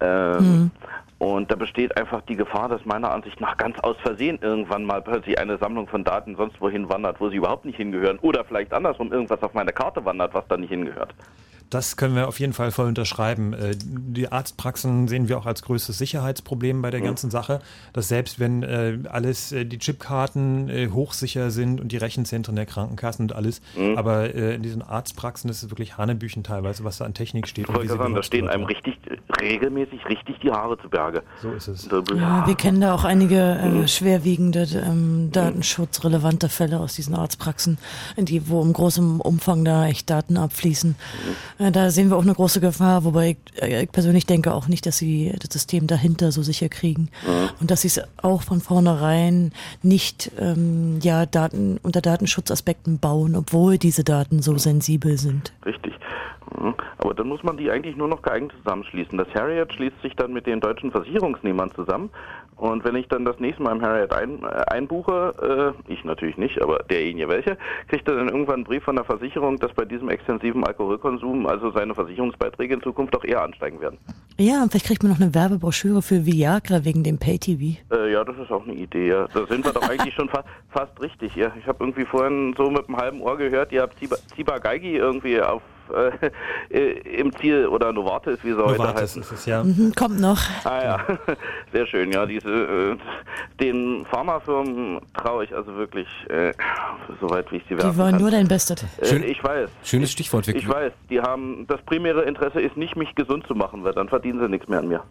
Ähm, 0.00 0.70
Und 1.18 1.50
da 1.50 1.54
besteht 1.54 1.94
einfach 1.98 2.22
die 2.22 2.36
Gefahr, 2.36 2.70
dass 2.70 2.86
meiner 2.86 3.10
Ansicht 3.10 3.42
nach 3.42 3.58
ganz 3.58 3.78
aus 3.80 3.96
Versehen 3.98 4.38
irgendwann 4.40 4.84
mal 4.86 5.02
plötzlich 5.02 5.38
eine 5.38 5.58
Sammlung 5.58 5.86
von 5.86 6.02
Daten 6.02 6.34
sonst 6.34 6.58
wohin 6.62 6.88
wandert, 6.88 7.20
wo 7.20 7.28
sie 7.28 7.36
überhaupt 7.36 7.66
nicht 7.66 7.76
hingehören. 7.76 8.18
Oder 8.20 8.42
vielleicht 8.42 8.72
andersrum 8.72 9.12
irgendwas 9.12 9.42
auf 9.42 9.52
meine 9.52 9.70
Karte 9.70 10.02
wandert, 10.06 10.32
was 10.32 10.48
da 10.48 10.56
nicht 10.56 10.70
hingehört. 10.70 11.14
Das 11.70 11.96
können 11.96 12.16
wir 12.16 12.26
auf 12.26 12.40
jeden 12.40 12.52
Fall 12.52 12.72
voll 12.72 12.86
unterschreiben. 12.86 13.52
Äh, 13.52 13.76
Die 13.76 14.30
Arztpraxen 14.30 15.06
sehen 15.08 15.28
wir 15.28 15.38
auch 15.38 15.46
als 15.46 15.62
größtes 15.62 15.96
Sicherheitsproblem 15.98 16.82
bei 16.82 16.90
der 16.90 17.00
Mhm. 17.00 17.04
ganzen 17.04 17.30
Sache, 17.30 17.60
dass 17.92 18.08
selbst 18.08 18.40
wenn 18.40 18.62
äh, 18.64 18.98
alles, 19.08 19.52
äh, 19.52 19.64
die 19.64 19.78
Chipkarten 19.78 20.90
hochsicher 20.92 21.50
sind 21.52 21.80
und 21.80 21.92
die 21.92 21.96
Rechenzentren 21.96 22.56
der 22.56 22.66
Krankenkassen 22.66 23.26
und 23.26 23.32
alles, 23.34 23.60
Mhm. 23.76 23.96
aber 23.96 24.34
in 24.34 24.62
diesen 24.62 24.82
Arztpraxen 24.82 25.48
ist 25.48 25.62
es 25.62 25.70
wirklich 25.70 25.96
Hanebüchen 25.96 26.42
teilweise, 26.42 26.82
was 26.84 26.98
da 26.98 27.04
an 27.04 27.14
Technik 27.14 27.46
steht. 27.46 27.68
Ich 27.68 27.74
wollte 27.74 27.88
sagen, 27.88 28.14
da 28.14 28.22
stehen 28.22 28.48
einem 28.48 28.64
richtig, 28.64 28.96
regelmäßig 29.40 30.04
richtig 30.08 30.36
die 30.42 30.50
Haare 30.50 30.76
zu 30.78 30.88
Berge. 30.88 31.22
So 31.40 31.52
ist 31.52 31.68
es. 31.68 31.88
Ja, 32.16 32.46
wir 32.46 32.54
kennen 32.56 32.80
da 32.80 32.94
auch 32.94 33.04
einige 33.04 33.36
äh, 33.40 33.86
schwerwiegende 33.88 34.66
ähm, 34.74 35.30
datenschutzrelevante 35.32 36.48
Fälle 36.48 36.80
aus 36.80 36.94
diesen 36.94 37.14
Arztpraxen, 37.14 37.78
in 38.16 38.24
die, 38.24 38.48
wo 38.48 38.60
im 38.62 38.72
großen 38.72 39.20
Umfang 39.20 39.64
da 39.64 39.86
echt 39.86 40.10
Daten 40.10 40.36
abfließen. 40.36 40.96
Äh, 41.58 41.59
da 41.70 41.90
sehen 41.90 42.08
wir 42.08 42.16
auch 42.16 42.22
eine 42.22 42.34
große 42.34 42.60
Gefahr, 42.60 43.04
wobei 43.04 43.30
ich, 43.30 43.62
äh, 43.62 43.84
ich 43.84 43.92
persönlich 43.92 44.24
denke 44.24 44.54
auch 44.54 44.68
nicht, 44.68 44.86
dass 44.86 44.96
sie 44.96 45.32
das 45.38 45.52
System 45.52 45.86
dahinter 45.86 46.32
so 46.32 46.42
sicher 46.42 46.68
kriegen 46.68 47.10
und 47.60 47.70
dass 47.70 47.82
sie 47.82 47.88
es 47.88 48.00
auch 48.22 48.42
von 48.42 48.60
vornherein 48.60 49.52
nicht 49.82 50.32
ähm, 50.38 50.98
ja 51.02 51.26
Daten 51.26 51.78
unter 51.82 52.00
Datenschutzaspekten 52.00 52.98
bauen, 52.98 53.36
obwohl 53.36 53.78
diese 53.78 54.04
Daten 54.04 54.40
so 54.42 54.56
sensibel 54.56 55.18
sind. 55.18 55.52
Richtig. 55.66 55.92
Mhm. 56.58 56.74
Aber 56.98 57.14
dann 57.14 57.28
muss 57.28 57.42
man 57.42 57.56
die 57.56 57.70
eigentlich 57.70 57.96
nur 57.96 58.08
noch 58.08 58.22
geeignet 58.22 58.52
zusammenschließen. 58.62 59.16
Das 59.16 59.28
Harriet 59.34 59.72
schließt 59.72 60.00
sich 60.02 60.14
dann 60.16 60.32
mit 60.32 60.46
den 60.46 60.60
deutschen 60.60 60.90
Versicherungsnehmern 60.90 61.72
zusammen. 61.72 62.10
Und 62.60 62.84
wenn 62.84 62.94
ich 62.94 63.08
dann 63.08 63.24
das 63.24 63.40
nächste 63.40 63.62
Mal 63.62 63.72
im 63.72 63.80
Harriet 63.80 64.12
ein, 64.12 64.42
äh, 64.42 64.46
einbuche, 64.70 65.74
äh, 65.88 65.92
ich 65.92 66.04
natürlich 66.04 66.36
nicht, 66.36 66.60
aber 66.60 66.80
derjenige 66.90 67.26
welche, 67.28 67.56
kriegt 67.88 68.06
er 68.06 68.16
dann 68.16 68.28
irgendwann 68.28 68.56
einen 68.56 68.64
Brief 68.64 68.84
von 68.84 68.96
der 68.96 69.06
Versicherung, 69.06 69.58
dass 69.58 69.72
bei 69.72 69.86
diesem 69.86 70.10
extensiven 70.10 70.62
Alkoholkonsum 70.62 71.46
also 71.46 71.70
seine 71.70 71.94
Versicherungsbeiträge 71.94 72.74
in 72.74 72.82
Zukunft 72.82 73.16
auch 73.16 73.24
eher 73.24 73.42
ansteigen 73.42 73.80
werden. 73.80 73.98
Ja, 74.38 74.62
und 74.62 74.70
vielleicht 74.70 74.86
kriegt 74.86 75.02
man 75.02 75.10
noch 75.10 75.20
eine 75.20 75.34
Werbebroschüre 75.34 76.02
für 76.02 76.26
Viagra 76.26 76.84
wegen 76.84 77.02
dem 77.02 77.18
Pay-TV. 77.18 77.78
Äh, 77.94 78.12
ja, 78.12 78.24
das 78.24 78.36
ist 78.36 78.52
auch 78.52 78.64
eine 78.64 78.74
Idee. 78.74 79.08
Ja. 79.08 79.26
Da 79.32 79.46
sind 79.46 79.64
wir 79.64 79.72
doch 79.72 79.88
eigentlich 79.88 80.14
schon 80.14 80.28
fa 80.28 80.44
fast 80.68 81.00
richtig. 81.00 81.34
Ja. 81.36 81.52
Ich 81.58 81.66
habe 81.66 81.78
irgendwie 81.80 82.04
vorhin 82.04 82.54
so 82.58 82.70
mit 82.70 82.86
einem 82.88 82.98
halben 82.98 83.22
Ohr 83.22 83.38
gehört, 83.38 83.72
ihr 83.72 83.80
habt 83.80 83.98
Ziba, 83.98 84.16
Ziba 84.36 84.58
Geigi 84.58 84.96
irgendwie 84.96 85.40
auf 85.40 85.62
äh, 86.70 86.90
im 87.18 87.34
Ziel 87.36 87.66
oder 87.66 87.92
Novartis, 87.92 88.38
wie 88.42 88.52
sie 88.52 88.56
heute 88.58 88.78
Novartis 88.78 89.02
heißen. 89.02 89.22
ist 89.22 89.32
es, 89.32 89.46
ja. 89.46 89.62
Mhm, 89.64 89.92
kommt 89.96 90.20
noch. 90.20 90.38
Ah 90.64 90.82
ja, 90.82 91.06
sehr 91.72 91.86
schön. 91.86 92.12
Ja, 92.12 92.26
diese 92.26 92.48
äh, 92.48 92.96
den 93.60 94.04
Pharmafirmen 94.10 95.00
traue 95.16 95.44
ich 95.44 95.54
also 95.54 95.74
wirklich 95.76 96.08
äh, 96.28 96.52
soweit 97.20 97.50
wie 97.52 97.56
ich 97.56 97.62
sie 97.68 97.76
werfen 97.76 97.92
Die 97.92 97.98
wollen 97.98 98.12
kann. 98.12 98.20
nur 98.22 98.30
dein 98.30 98.48
Bestes. 98.48 98.84
Äh, 99.00 99.16
ich 99.26 99.42
weiß. 99.42 99.68
Schönes 99.84 100.10
Stichwort. 100.12 100.46
Wir- 100.46 100.56
Ich 100.56 100.68
weiß. 100.68 100.92
Die 101.10 101.20
haben 101.20 101.66
das 101.68 101.80
primäre 101.82 102.22
Interesse 102.22 102.60
ist 102.60 102.76
nicht 102.76 102.96
mich 102.96 103.14
gesund 103.14 103.46
zu 103.46 103.54
machen, 103.54 103.84
weil 103.84 103.92
dann 103.92 104.08
verdienen 104.08 104.40
sie 104.40 104.48
nichts 104.48 104.68
mehr 104.68 104.78
an 104.80 104.88
mir. 104.88 105.02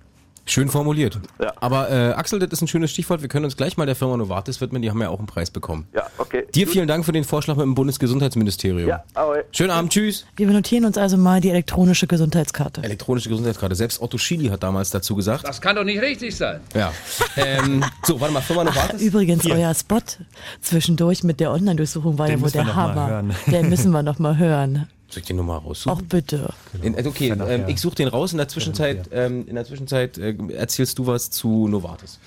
Schön 0.49 0.67
formuliert. 0.69 1.19
Ja. 1.39 1.53
Aber 1.57 1.91
äh, 1.91 2.13
Axel, 2.13 2.39
das 2.39 2.49
ist 2.53 2.61
ein 2.61 2.67
schönes 2.67 2.89
Stichwort. 2.89 3.21
Wir 3.21 3.29
können 3.29 3.45
uns 3.45 3.55
gleich 3.55 3.77
mal 3.77 3.85
der 3.85 3.95
Firma 3.95 4.17
Novartis 4.17 4.59
widmen. 4.61 4.81
Die 4.81 4.89
haben 4.89 4.99
ja 4.99 5.09
auch 5.09 5.19
einen 5.19 5.27
Preis 5.27 5.51
bekommen. 5.51 5.87
Ja, 5.93 6.07
okay. 6.17 6.47
Dir 6.55 6.67
vielen 6.67 6.87
Dank 6.87 7.05
für 7.05 7.11
den 7.11 7.23
Vorschlag 7.23 7.55
mit 7.55 7.65
dem 7.65 7.75
Bundesgesundheitsministerium. 7.75 8.89
Ja, 8.89 9.03
ahoi. 9.13 9.43
Schönen 9.51 9.69
Abend, 9.69 9.91
tschüss. 9.91 10.25
Wir 10.37 10.47
notieren 10.47 10.85
uns 10.85 10.97
also 10.97 11.17
mal 11.17 11.39
die 11.39 11.51
elektronische 11.51 12.07
Gesundheitskarte. 12.07 12.81
Elektronische 12.81 13.29
Gesundheitskarte. 13.29 13.75
Selbst 13.75 14.01
Otto 14.01 14.17
Schily 14.17 14.47
hat 14.47 14.63
damals 14.63 14.89
dazu 14.89 15.15
gesagt. 15.15 15.47
Das 15.47 15.61
kann 15.61 15.75
doch 15.75 15.83
nicht 15.83 16.01
richtig 16.01 16.35
sein. 16.35 16.61
Ja. 16.73 16.91
ähm, 17.37 17.85
so, 18.03 18.19
warte 18.19 18.33
mal, 18.33 18.41
Firma 18.41 18.63
Novartis. 18.63 19.01
Übrigens, 19.03 19.45
euer 19.45 19.73
Spot 19.75 19.99
zwischendurch 20.61 21.23
mit 21.23 21.39
der 21.39 21.51
Online-Durchsuchung 21.51 22.17
war 22.17 22.25
Den 22.25 22.39
ja 22.39 22.41
wohl 22.43 22.51
der 22.51 22.75
Hammer. 22.75 23.23
Den 23.45 23.69
müssen 23.69 23.91
wir 23.91 24.01
noch 24.01 24.17
mal 24.17 24.37
hören. 24.37 24.87
Soll 25.09 25.21
ich 25.21 25.25
den 25.25 25.37
nochmal 25.37 25.57
raussuchen? 25.57 25.97
Auch 25.97 26.01
bitte. 26.01 26.53
In, 26.81 26.95
äh, 26.95 27.03
okay, 27.05 27.29
ähm, 27.29 27.65
ich 27.67 27.81
suche 27.81 27.95
den 27.95 28.07
raus. 28.07 28.31
In 28.31 28.37
der 28.37 28.47
Zwischenzeit, 28.47 29.09
ähm, 29.11 29.47
in 29.47 29.55
der 29.55 29.65
Zwischenzeit 29.65 30.17
äh, 30.17 30.35
erzählst 30.53 30.99
du 30.99 31.07
was 31.07 31.31
zu 31.31 31.67
Novartis. 31.67 32.19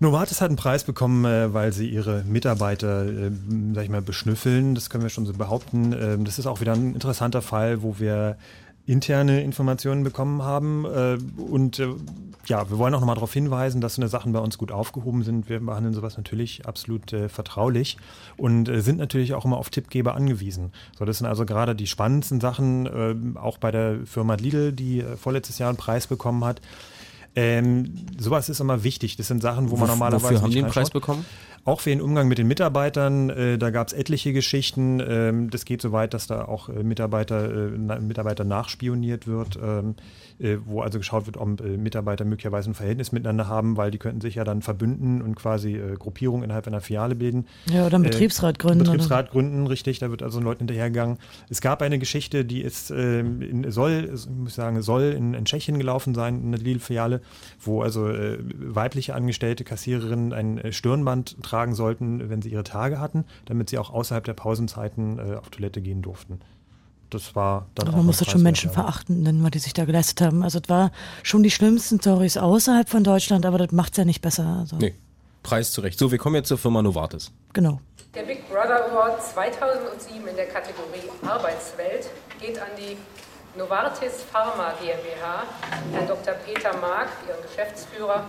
Novartis 0.00 0.40
hat 0.40 0.48
einen 0.48 0.56
Preis 0.56 0.84
bekommen, 0.84 1.24
äh, 1.24 1.52
weil 1.52 1.72
sie 1.72 1.88
ihre 1.88 2.22
Mitarbeiter, 2.24 3.04
äh, 3.06 3.30
sag 3.74 3.84
ich 3.84 3.90
mal, 3.90 4.00
beschnüffeln. 4.00 4.74
Das 4.74 4.90
können 4.90 5.02
wir 5.02 5.10
schon 5.10 5.26
so 5.26 5.32
behaupten. 5.32 5.92
Ähm, 5.92 6.24
das 6.24 6.38
ist 6.38 6.46
auch 6.46 6.60
wieder 6.60 6.72
ein 6.72 6.94
interessanter 6.94 7.42
Fall, 7.42 7.82
wo 7.82 7.98
wir 7.98 8.36
interne 8.88 9.42
Informationen 9.42 10.02
bekommen 10.02 10.42
haben. 10.42 10.84
Äh, 10.86 11.18
und 11.40 11.78
äh, 11.78 11.88
ja, 12.46 12.70
wir 12.70 12.78
wollen 12.78 12.94
auch 12.94 13.00
nochmal 13.00 13.16
darauf 13.16 13.32
hinweisen, 13.32 13.80
dass 13.82 13.96
so 13.96 14.02
eine 14.02 14.08
Sachen 14.08 14.32
bei 14.32 14.38
uns 14.38 14.56
gut 14.56 14.72
aufgehoben 14.72 15.22
sind. 15.22 15.48
Wir 15.48 15.60
behandeln 15.60 15.94
sowas 15.94 16.16
natürlich 16.16 16.66
absolut 16.66 17.12
äh, 17.12 17.28
vertraulich 17.28 17.98
und 18.38 18.68
äh, 18.68 18.80
sind 18.80 18.98
natürlich 18.98 19.34
auch 19.34 19.44
immer 19.44 19.58
auf 19.58 19.68
Tippgeber 19.68 20.14
angewiesen. 20.14 20.72
So, 20.98 21.04
das 21.04 21.18
sind 21.18 21.26
also 21.26 21.44
gerade 21.44 21.74
die 21.74 21.86
spannendsten 21.86 22.40
Sachen, 22.40 22.86
äh, 22.86 23.38
auch 23.38 23.58
bei 23.58 23.70
der 23.70 24.06
Firma 24.06 24.34
Lidl, 24.34 24.72
die 24.72 25.00
äh, 25.00 25.16
vorletztes 25.16 25.58
Jahr 25.58 25.68
einen 25.68 25.78
Preis 25.78 26.06
bekommen 26.06 26.44
hat. 26.44 26.62
Ähm, 27.36 27.94
sowas 28.18 28.48
ist 28.48 28.58
immer 28.58 28.82
wichtig. 28.84 29.16
Das 29.16 29.28
sind 29.28 29.42
Sachen, 29.42 29.70
wo 29.70 29.76
man 29.76 29.82
Wof- 29.82 29.88
normalerweise 29.90 30.24
wofür 30.24 30.40
haben 30.40 30.44
nicht 30.46 30.56
die 30.56 30.62
einen 30.62 30.72
Preis 30.72 30.90
bekommen? 30.90 31.24
Auch 31.64 31.80
für 31.80 31.90
den 31.90 32.00
Umgang 32.00 32.28
mit 32.28 32.38
den 32.38 32.46
Mitarbeitern. 32.48 33.30
Äh, 33.30 33.58
da 33.58 33.70
gab 33.70 33.88
es 33.88 33.92
etliche 33.92 34.32
Geschichten. 34.32 35.00
Ähm, 35.06 35.50
das 35.50 35.64
geht 35.64 35.82
so 35.82 35.92
weit, 35.92 36.14
dass 36.14 36.26
da 36.26 36.44
auch 36.46 36.68
äh, 36.68 36.82
Mitarbeiter, 36.82 37.50
äh, 37.50 37.70
na, 37.76 37.98
Mitarbeiter 37.98 38.44
nachspioniert 38.44 39.26
wird, 39.26 39.58
ähm, 39.62 39.94
äh, 40.38 40.56
wo 40.64 40.80
also 40.80 40.98
geschaut 40.98 41.26
wird, 41.26 41.36
ob 41.36 41.60
Mitarbeiter 41.60 42.24
möglicherweise 42.24 42.70
ein 42.70 42.74
Verhältnis 42.74 43.12
miteinander 43.12 43.48
haben, 43.48 43.76
weil 43.76 43.90
die 43.90 43.98
könnten 43.98 44.20
sich 44.20 44.36
ja 44.36 44.44
dann 44.44 44.62
verbünden 44.62 45.22
und 45.22 45.34
quasi 45.34 45.80
Gruppierungen 45.98 46.44
innerhalb 46.44 46.66
einer 46.66 46.80
Filiale 46.80 47.14
bilden. 47.14 47.46
Ja, 47.66 47.86
oder 47.86 47.96
einen 47.96 48.04
Betriebsrat 48.04 48.58
gründen 48.58 48.82
oder- 48.82 48.92
Betriebsrat 48.92 49.30
gründen, 49.30 49.66
richtig. 49.66 49.98
Da 49.98 50.10
wird 50.10 50.22
also 50.22 50.40
Leuten 50.40 50.60
hinterhergegangen. 50.60 51.18
Es 51.48 51.60
gab 51.60 51.82
eine 51.82 51.98
Geschichte, 51.98 52.44
die 52.44 52.60
ist 52.62 52.90
ähm, 52.90 53.40
in, 53.42 53.70
soll, 53.70 54.10
ich 54.14 54.28
muss 54.28 54.54
sagen, 54.54 54.82
soll 54.82 55.14
in, 55.16 55.34
in 55.34 55.44
Tschechien 55.44 55.78
gelaufen 55.78 56.14
sein, 56.14 56.42
in 56.42 56.52
der 56.52 56.60
Lidl-Filiale, 56.60 57.20
wo 57.60 57.82
also 57.82 58.08
weibliche 58.58 59.14
Angestellte 59.14 59.64
Kassiererinnen 59.64 60.32
ein 60.32 60.72
Stirnband 60.72 61.36
tragen 61.48 61.74
sollten, 61.74 62.30
wenn 62.30 62.42
sie 62.42 62.50
ihre 62.50 62.64
Tage 62.64 63.00
hatten, 63.00 63.24
damit 63.46 63.70
sie 63.70 63.78
auch 63.78 63.90
außerhalb 63.90 64.24
der 64.24 64.34
Pausenzeiten 64.34 65.18
äh, 65.18 65.36
auf 65.36 65.50
Toilette 65.50 65.80
gehen 65.80 66.02
durften. 66.02 66.40
Das 67.10 67.34
war 67.34 67.66
dann 67.74 67.86
Aber 67.86 67.94
auch 67.94 67.98
man 67.98 68.06
muss 68.06 68.18
das 68.18 68.28
schon 68.28 68.42
Menschen 68.42 68.70
verachten, 68.70 69.22
nennen, 69.22 69.42
was 69.42 69.52
die 69.52 69.58
sich 69.60 69.72
da 69.72 69.86
geleistet 69.86 70.20
haben. 70.20 70.42
Also 70.42 70.58
es 70.62 70.68
war 70.68 70.92
schon 71.22 71.42
die 71.42 71.50
schlimmsten 71.50 71.98
Stories 71.98 72.36
außerhalb 72.36 72.88
von 72.88 73.02
Deutschland, 73.02 73.46
aber 73.46 73.56
das 73.58 73.72
macht's 73.72 73.96
ja 73.96 74.04
nicht 74.04 74.20
besser. 74.20 74.58
Also, 74.60 74.76
Nee, 74.76 74.94
Preis 75.42 75.72
zurecht. 75.72 75.98
So, 75.98 76.10
wir 76.10 76.18
kommen 76.18 76.36
jetzt 76.36 76.48
zur 76.48 76.58
Firma 76.58 76.82
Novartis. 76.82 77.32
Genau. 77.54 77.80
Der 78.14 78.22
Big 78.22 78.46
Brother 78.48 78.90
Award 78.90 79.22
2007 79.22 80.26
in 80.26 80.36
der 80.36 80.46
Kategorie 80.46 81.08
Arbeitswelt 81.22 82.10
geht 82.40 82.58
an 82.58 82.68
die 82.76 82.96
Novartis 83.56 84.22
Pharma 84.30 84.74
GmbH, 84.80 85.44
Herrn 85.92 86.06
Dr. 86.06 86.34
Peter 86.34 86.76
Mark, 86.76 87.08
Ihren 87.26 87.42
Geschäftsführer, 87.42 88.24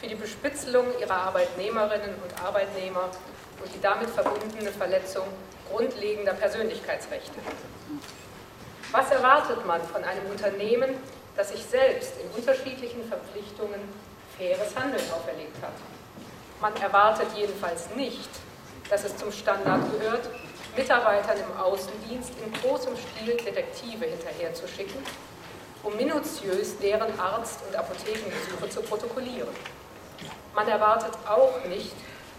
für 0.00 0.06
die 0.06 0.14
Bespitzelung 0.14 0.86
ihrer 1.00 1.14
Arbeitnehmerinnen 1.14 2.14
und 2.22 2.42
Arbeitnehmer 2.42 3.10
und 3.62 3.74
die 3.74 3.80
damit 3.80 4.08
verbundene 4.10 4.70
Verletzung 4.70 5.26
grundlegender 5.70 6.34
Persönlichkeitsrechte. 6.34 7.38
Was 8.92 9.10
erwartet 9.10 9.66
man 9.66 9.82
von 9.82 10.04
einem 10.04 10.26
Unternehmen, 10.30 10.96
das 11.36 11.50
sich 11.50 11.64
selbst 11.64 12.14
in 12.20 12.30
unterschiedlichen 12.38 13.04
Verpflichtungen 13.08 13.80
faires 14.38 14.76
Handeln 14.76 15.04
auferlegt 15.12 15.56
hat? 15.60 15.74
Man 16.60 16.76
erwartet 16.76 17.28
jedenfalls 17.34 17.90
nicht, 17.96 18.30
dass 18.88 19.04
es 19.04 19.16
zum 19.16 19.32
Standard 19.32 19.80
gehört, 19.92 20.28
Mitarbeitern 20.76 21.36
im 21.36 21.60
Außendienst 21.60 22.32
in 22.44 22.52
großem 22.60 22.94
Stil 22.96 23.36
Detektive 23.36 24.06
hinterherzuschicken, 24.06 25.02
um 25.82 25.96
minutiös 25.96 26.78
deren 26.78 27.18
Arzt- 27.20 27.60
und 27.68 27.76
Apothekenbesuche 27.76 28.70
zu 28.70 28.80
protokollieren. 28.82 29.54
Man 30.54 30.68
erwartet 30.68 31.12
auch 31.28 31.64
nicht, 31.66 31.92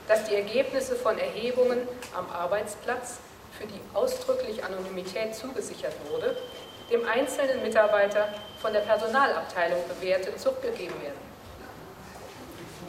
dass 0.08 0.26
die 0.26 0.36
Ergebnisse 0.36 0.96
von 0.96 1.18
Erhebungen 1.18 1.88
am 2.16 2.30
Arbeitsplatz, 2.30 3.20
für 3.58 3.68
die 3.68 3.80
ausdrücklich 3.94 4.64
Anonymität 4.64 5.36
zugesichert 5.36 5.94
wurde, 6.10 6.36
dem 6.92 7.08
einzelnen 7.08 7.62
Mitarbeiter 7.62 8.30
von 8.60 8.74
der 8.74 8.82
Personalabteilung 8.82 9.80
bewertet 9.88 10.40
zurückgegeben 10.40 11.00
werden. 11.02 11.34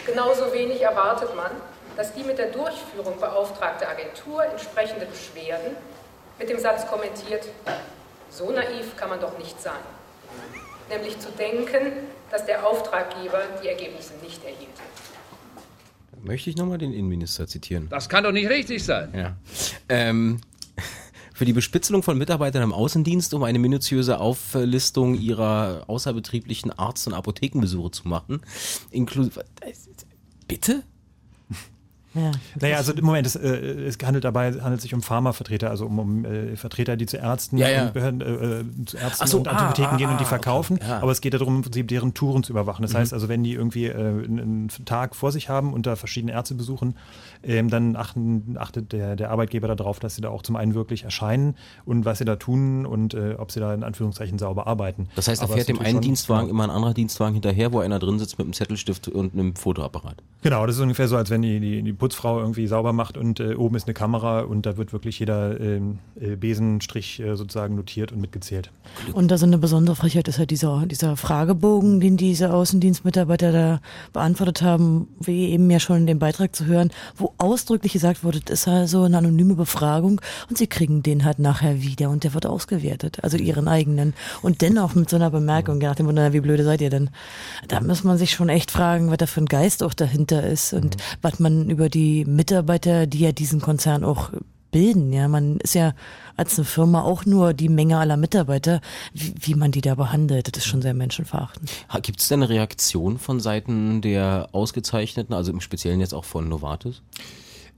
Genauso 0.07 0.53
wenig 0.53 0.81
erwartet 0.81 1.35
man, 1.37 1.51
dass 1.97 2.13
die 2.13 2.23
mit 2.23 2.39
der 2.39 2.51
Durchführung 2.51 3.19
beauftragte 3.19 3.89
Agentur 3.89 4.45
entsprechende 4.45 5.07
Beschwerden 5.07 5.77
mit 6.39 6.49
dem 6.49 6.59
Satz 6.59 6.87
kommentiert, 6.87 7.47
so 8.31 8.51
naiv 8.51 8.97
kann 8.97 9.11
man 9.11 9.21
doch 9.21 9.39
nicht 9.39 9.61
sein. 9.61 9.81
Nämlich 10.91 11.19
zu 11.19 11.31
denken, 11.31 12.09
dass 12.31 12.45
der 12.45 12.67
Auftraggeber 12.67 13.43
die 13.63 13.69
Ergebnisse 13.69 14.15
nicht 14.23 14.43
erhielt. 14.45 14.69
Möchte 16.23 16.51
ich 16.51 16.57
nochmal 16.57 16.79
den 16.79 16.93
Innenminister 16.93 17.47
zitieren? 17.47 17.89
Das 17.91 18.09
kann 18.09 18.25
doch 18.25 18.33
nicht 18.33 18.49
richtig 18.49 18.83
sein. 18.83 19.13
Ja. 19.15 19.37
Ähm, 19.89 20.41
für 21.35 21.45
die 21.45 21.53
Bespitzelung 21.53 22.03
von 22.03 22.17
Mitarbeitern 22.17 22.63
im 22.63 22.73
Außendienst, 22.73 23.35
um 23.35 23.43
eine 23.43 23.59
minutiöse 23.59 24.19
Auflistung 24.19 25.15
ihrer 25.15 25.85
außerbetrieblichen 25.87 26.71
Arzt- 26.71 27.07
und 27.07 27.13
Apothekenbesuche 27.13 27.91
zu 27.91 28.09
machen. 28.09 28.41
Inklu 28.91 29.29
Bitte? 30.49 30.83
Ja, 32.15 32.31
naja, 32.61 32.77
also 32.77 32.93
im 32.93 33.05
Moment, 33.05 33.27
es, 33.27 33.35
äh, 33.35 33.49
es 33.49 33.99
handelt 34.05 34.25
dabei 34.25 34.53
handelt 34.53 34.81
sich 34.81 34.95
um 34.95 35.03
Pharmavertreter, 35.03 35.69
also 35.71 35.87
um, 35.87 35.99
um 35.99 36.25
äh, 36.25 36.57
Vertreter, 36.57 36.97
die 36.97 37.07
zu 37.07 37.17
Ärzten 37.17 37.59
ja, 37.59 37.69
ja. 37.69 37.87
und 37.87 37.93
Behörden, 37.93 38.21
äh, 38.21 38.85
zu 38.87 38.97
Ärzten 38.97 39.27
so, 39.27 39.39
und 39.39 39.49
ah, 39.49 39.53
Apotheken 39.53 39.95
ah, 39.95 39.97
gehen 39.97 40.11
und 40.11 40.21
die 40.21 40.25
ah, 40.25 40.29
verkaufen. 40.29 40.77
okay, 40.77 40.89
ja. 40.89 41.01
Aber 41.01 41.11
es 41.11 41.21
geht 41.21 41.35
darum, 41.35 41.57
im 41.57 41.63
Prinzip 41.63 41.89
deren 41.89 42.15
Touren 42.15 42.43
zu 42.45 42.53
überwachen. 42.53 42.83
Das 42.83 42.93
Mhm. 42.93 42.99
heißt 42.99 43.13
also, 43.15 43.29
wenn 43.29 43.43
die 43.43 43.55
irgendwie 43.55 43.87
äh, 43.87 43.95
einen, 43.95 44.39
einen 44.41 44.69
Tag 44.85 45.17
vor 45.17 45.33
sich 45.33 45.49
haben 45.49 45.73
und 45.73 45.87
da 45.87 45.97
verschiedene 45.97 46.33
Ärzte 46.33 46.55
besuchen, 46.55 46.95
ähm, 47.47 47.71
dann 47.71 47.97
achten, 47.97 48.57
achtet 48.59 48.93
der, 48.93 49.17
der 49.17 49.31
Arbeitgeber 49.31 49.75
darauf, 49.75 50.01
dass 50.01 50.15
sie 50.15 50.21
da 50.21 50.29
auch 50.29 50.43
zum 50.43 50.57
einen 50.57 50.75
wirklich 50.75 51.05
erscheinen 51.05 51.55
und 51.85 52.05
was 52.05 52.19
sie 52.19 52.25
da 52.25 52.37
tun 52.37 52.87
und 52.87 53.15
äh, 53.15 53.35
ob 53.39 53.53
sie 53.53 53.61
da 53.61 53.75
in 53.75 53.83
Anführungszeichen 53.83 54.39
sauber 54.39 54.67
arbeiten. 54.67 55.09
Das 55.17 55.29
heißt, 55.29 55.43
da 55.43 55.47
fährt 55.47 55.69
dem 55.69 55.81
einen 55.81 56.01
Dienstwagen 56.01 56.49
immer 56.49 56.65
ein 56.65 56.71
anderer 56.71 56.95
Dienstwagen 56.95 57.35
hinterher, 57.35 57.73
wo 57.73 57.81
einer 57.81 57.99
drin 57.99 58.19
sitzt 58.19 58.39
mit 58.39 58.47
einem 58.47 58.55
Zettelstift 58.55 59.09
und 59.09 59.35
einem 59.35 59.55
Fotoapparat. 59.57 60.17
Genau, 60.43 60.67
das 60.67 60.77
ist 60.77 60.83
ungefähr 60.83 61.09
so, 61.09 61.17
als 61.17 61.31
wenn 61.31 61.43
die, 61.43 61.61
die, 61.61 61.83
die 61.83 61.93
Putzfrau 61.93 62.41
irgendwie 62.41 62.67
sauber 62.67 62.93
macht 62.93 63.17
und 63.17 63.41
äh, 63.41 63.55
oben 63.55 63.77
ist 63.77 63.87
eine 63.87 63.95
Kamera 63.95 64.41
und 64.41 64.67
da 64.67 64.77
wird 64.77 64.93
wirklich 64.93 65.19
jeder 65.19 65.61
ähm, 65.61 65.99
äh, 66.21 66.37
Besenstrich 66.37 67.21
äh, 67.21 67.37
sozusagen 67.37 67.77
notiert 67.77 68.13
und 68.13 68.21
mitgezählt. 68.21 68.71
Und 69.13 69.31
da 69.31 69.39
so 69.39 69.47
eine 69.47 69.59
besondere 69.59 69.97
Frechheit 69.97 70.29
ist 70.29 70.39
halt 70.39 70.51
dieser, 70.51 70.87
dieser 70.87 71.17
Fragebogen, 71.17 72.01
den 72.01 72.17
diese 72.17 72.53
Außendienstmitarbeiter 72.53 73.53
da 73.53 73.81
beantwortet 74.13 74.63
haben, 74.63 75.09
wie 75.21 75.51
eben 75.51 75.71
ja 75.71 75.81
schon 75.81 75.99
in 75.99 76.07
dem 76.07 76.19
Beitrag 76.19 76.55
zu 76.55 76.67
hören, 76.67 76.91
wo 77.17 77.34
ausdrücklich 77.39 77.93
gesagt 77.93 78.25
wurde, 78.25 78.41
das 78.41 78.61
ist 78.61 78.69
also 78.69 79.03
eine 79.03 79.19
anonyme 79.19 79.55
Befragung 79.55 80.21
und 80.49 80.59
sie 80.59 80.67
kriegen 80.67 81.03
den 81.03 81.25
halt 81.25 81.39
nachher 81.39 81.83
wieder 81.83 82.11
und 82.11 82.25
der 82.25 82.35
wird 82.35 82.47
ausgewertet, 82.47 83.19
also 83.23 83.37
ihren 83.37 83.69
eigenen. 83.69 84.15
Und 84.43 84.63
dennoch 84.63 84.95
mit 84.95 85.11
so 85.11 85.17
einer 85.17 85.31
Bemerkung, 85.31 85.79
nach 85.79 85.95
dem 85.95 86.07
Wunder, 86.07 86.33
wie 86.33 86.41
blöde 86.41 86.65
seid 86.65 86.81
ihr 86.81 86.91
denn? 86.91 87.11
Da 87.69 87.81
muss 87.81 88.05
man 88.05 88.19
sich 88.19 88.33
schon 88.33 88.49
echt 88.49 88.71
fragen, 88.71 89.11
was 89.11 89.19
da 89.19 89.27
für 89.27 89.41
ein 89.41 89.47
Geist 89.47 89.83
auch 89.83 89.95
dahinter 89.95 90.47
ist 90.47 90.73
und 90.73 90.97
was 91.23 91.39
man 91.39 91.71
über 91.71 91.89
die 91.89 92.25
Mitarbeiter, 92.25 93.07
die 93.07 93.21
ja 93.21 93.33
diesen 93.33 93.61
Konzern 93.61 94.05
auch 94.05 94.31
bilden. 94.75 95.13
Ja, 95.13 95.29
man 95.29 95.59
ist 95.59 95.75
ja 95.75 95.95
als 96.37 96.59
eine 96.59 96.65
Firma 96.65 97.03
auch 97.03 97.27
nur 97.27 97.55
die 97.55 97.69
Menge 97.69 97.99
aller 97.99 98.17
Mitarbeiter, 98.17 98.81
wie, 99.13 99.35
wie 99.41 99.55
man 99.55 99.71
die 99.73 99.81
da 99.81 99.95
behandelt. 99.95 100.55
Das 100.55 100.65
ist 100.65 100.69
schon 100.69 100.83
sehr 100.83 100.95
menschenverachtend. 100.95 101.71
Gibt 102.03 102.21
es 102.21 102.29
denn 102.29 102.43
eine 102.43 102.49
Reaktion 102.49 103.19
von 103.19 103.41
Seiten 103.41 104.01
der 104.01 104.49
Ausgezeichneten, 104.53 105.35
also 105.35 105.53
im 105.53 105.61
Speziellen 105.61 106.01
jetzt 106.01 106.15
auch 106.15 106.25
von 106.25 106.49
Novartis? 106.49 107.03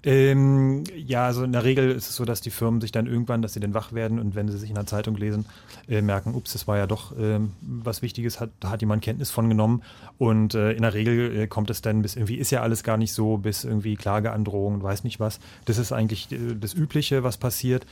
Ähm, 0.06 0.84
ja, 0.94 1.26
also 1.26 1.42
in 1.42 1.50
der 1.50 1.64
Regel 1.64 1.90
ist 1.90 2.08
es 2.08 2.14
so, 2.14 2.24
dass 2.24 2.40
die 2.40 2.50
Firmen 2.50 2.80
sich 2.80 2.92
dann 2.92 3.08
irgendwann, 3.08 3.42
dass 3.42 3.54
sie 3.54 3.60
dann 3.60 3.74
wach 3.74 3.92
werden 3.92 4.20
und 4.20 4.36
wenn 4.36 4.48
sie 4.48 4.56
sich 4.56 4.68
in 4.68 4.76
der 4.76 4.86
Zeitung 4.86 5.16
lesen, 5.16 5.46
äh, 5.88 6.00
merken, 6.00 6.34
ups, 6.34 6.52
das 6.52 6.68
war 6.68 6.76
ja 6.76 6.86
doch 6.86 7.12
ähm, 7.18 7.54
was 7.60 8.02
Wichtiges, 8.02 8.38
hat, 8.38 8.50
da 8.60 8.70
hat 8.70 8.82
jemand 8.82 9.02
Kenntnis 9.02 9.32
von 9.32 9.48
genommen 9.48 9.82
und 10.16 10.54
äh, 10.54 10.72
in 10.72 10.82
der 10.82 10.94
Regel 10.94 11.36
äh, 11.36 11.46
kommt 11.48 11.70
es 11.70 11.82
dann 11.82 12.02
bis 12.02 12.14
irgendwie, 12.14 12.36
ist 12.36 12.52
ja 12.52 12.62
alles 12.62 12.84
gar 12.84 12.98
nicht 12.98 13.12
so, 13.12 13.38
bis 13.38 13.64
irgendwie 13.64 13.96
Klageandrohungen, 13.96 14.80
weiß 14.80 15.02
nicht 15.02 15.18
was. 15.18 15.40
Das 15.64 15.76
ist 15.76 15.90
eigentlich 15.90 16.30
äh, 16.30 16.54
das 16.54 16.72
Übliche, 16.72 17.24
was 17.24 17.36
passiert. 17.36 17.84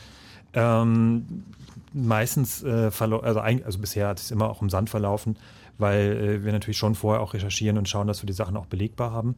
Ähm, 0.54 1.44
meistens, 1.92 2.62
äh, 2.62 2.90
also, 3.00 3.40
also 3.40 3.78
bisher 3.78 4.08
hat 4.08 4.20
es 4.20 4.30
immer 4.30 4.48
auch 4.50 4.62
im 4.62 4.70
Sand 4.70 4.90
verlaufen, 4.90 5.36
weil 5.78 6.16
äh, 6.40 6.44
wir 6.44 6.52
natürlich 6.52 6.78
schon 6.78 6.94
vorher 6.94 7.20
auch 7.20 7.34
recherchieren 7.34 7.78
und 7.78 7.88
schauen, 7.88 8.06
dass 8.06 8.22
wir 8.22 8.26
die 8.26 8.32
Sachen 8.32 8.56
auch 8.56 8.66
belegbar 8.66 9.10
haben. 9.12 9.36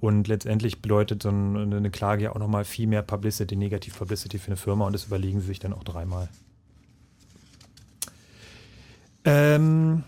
Und 0.00 0.28
letztendlich 0.28 0.80
bedeutet 0.80 1.22
so 1.24 1.30
ein- 1.30 1.72
eine 1.74 1.90
Klage 1.90 2.24
ja 2.24 2.32
auch 2.32 2.38
nochmal 2.38 2.64
viel 2.64 2.86
mehr 2.86 3.02
Publicity, 3.02 3.56
Negativ 3.56 3.98
Publicity 3.98 4.38
für 4.38 4.48
eine 4.48 4.56
Firma 4.56 4.86
und 4.86 4.92
das 4.92 5.06
überlegen 5.06 5.40
sie 5.40 5.46
sich 5.48 5.58
dann 5.58 5.72
auch 5.72 5.82
dreimal. 5.82 6.28
Ähm, 9.24 10.04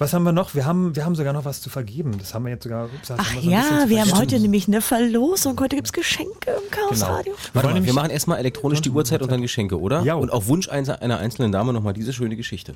was 0.00 0.14
haben 0.14 0.22
wir 0.22 0.32
noch? 0.32 0.54
Wir 0.54 0.64
haben, 0.64 0.96
wir 0.96 1.04
haben 1.04 1.14
sogar 1.14 1.34
noch 1.34 1.44
was 1.44 1.60
zu 1.60 1.68
vergeben. 1.68 2.16
Das 2.18 2.32
haben 2.32 2.46
wir 2.46 2.52
jetzt 2.52 2.64
sogar. 2.64 2.86
Ups, 2.86 3.10
Ach 3.14 3.34
wir 3.34 3.42
ja, 3.42 3.84
wir 3.86 4.00
haben 4.00 4.14
heute 4.16 4.40
nämlich 4.40 4.66
eine 4.66 4.80
Verlosung. 4.80 5.60
Heute 5.60 5.76
gibt's 5.76 5.92
Geschenke 5.92 6.50
im 6.50 6.70
Chaos 6.70 7.00
Genau. 7.00 7.16
Radio. 7.16 7.34
Warte 7.52 7.68
mal, 7.68 7.84
wir 7.84 7.92
machen 7.92 8.08
erstmal 8.10 8.38
elektronisch 8.38 8.80
die 8.80 8.88
Uhrzeit 8.88 9.20
und 9.20 9.30
dann 9.30 9.42
Geschenke, 9.42 9.78
oder? 9.78 10.00
Ja. 10.00 10.14
Und 10.14 10.32
auf 10.32 10.46
Wunsch 10.46 10.70
einer, 10.70 11.02
einer 11.02 11.18
einzelnen 11.18 11.52
Dame 11.52 11.74
nochmal 11.74 11.92
diese 11.92 12.14
schöne 12.14 12.34
Geschichte. 12.34 12.74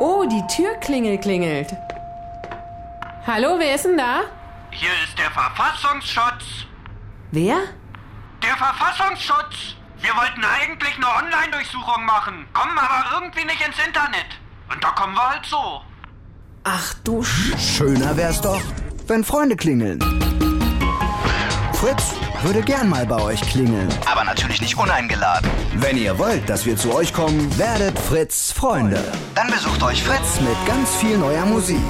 Oh, 0.00 0.24
die 0.28 0.42
Türklingel 0.52 1.18
klingelt. 1.18 1.72
Hallo, 3.26 3.56
wer 3.58 3.76
ist 3.76 3.84
denn 3.84 3.96
da? 3.96 4.22
Hier 4.72 4.90
ist 5.04 5.16
der 5.16 5.30
Verfassungsschutz. 5.30 6.66
Wer? 7.30 7.58
Der 8.42 8.56
Verfassungsschutz. 8.56 9.76
Wir 10.00 10.10
wollten 10.16 10.42
eigentlich 10.42 10.96
eine 10.96 11.06
Online-Durchsuchung 11.06 12.04
machen, 12.06 12.46
kommen 12.54 12.76
aber 12.76 13.20
irgendwie 13.20 13.44
nicht 13.44 13.64
ins 13.64 13.76
Internet. 13.86 14.26
Und 14.72 14.82
da 14.82 14.88
kommen 14.90 15.14
wir 15.14 15.30
halt 15.30 15.46
so. 15.46 15.80
Ach 16.64 16.94
du 17.04 17.22
Sch 17.22 17.58
Schöner 17.58 18.16
wär's 18.16 18.40
doch, 18.40 18.60
wenn 19.06 19.24
Freunde 19.24 19.56
klingeln. 19.56 19.98
Fritz 21.72 22.14
würde 22.42 22.60
gern 22.60 22.88
mal 22.88 23.06
bei 23.06 23.20
euch 23.20 23.40
klingeln. 23.40 23.88
Aber 24.10 24.22
natürlich 24.24 24.60
nicht 24.60 24.76
uneingeladen. 24.78 25.50
Wenn 25.76 25.96
ihr 25.96 26.18
wollt, 26.18 26.48
dass 26.48 26.66
wir 26.66 26.76
zu 26.76 26.94
euch 26.94 27.12
kommen, 27.12 27.56
werdet 27.58 27.98
Fritz 27.98 28.52
Freunde. 28.52 29.02
Dann 29.34 29.46
besucht 29.48 29.82
euch 29.82 30.02
Fritz. 30.02 30.40
Mit 30.40 30.56
ganz 30.66 30.94
viel 30.96 31.16
neuer 31.16 31.46
Musik. 31.46 31.80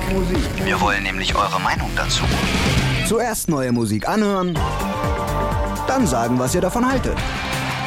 Wir 0.64 0.80
wollen 0.80 1.02
nämlich 1.02 1.34
eure 1.34 1.60
Meinung 1.60 1.90
dazu. 1.96 2.22
Zuerst 3.06 3.48
neue 3.48 3.72
Musik 3.72 4.08
anhören, 4.08 4.56
dann 5.88 6.06
sagen, 6.06 6.38
was 6.38 6.54
ihr 6.54 6.60
davon 6.60 6.88
haltet. 6.88 7.18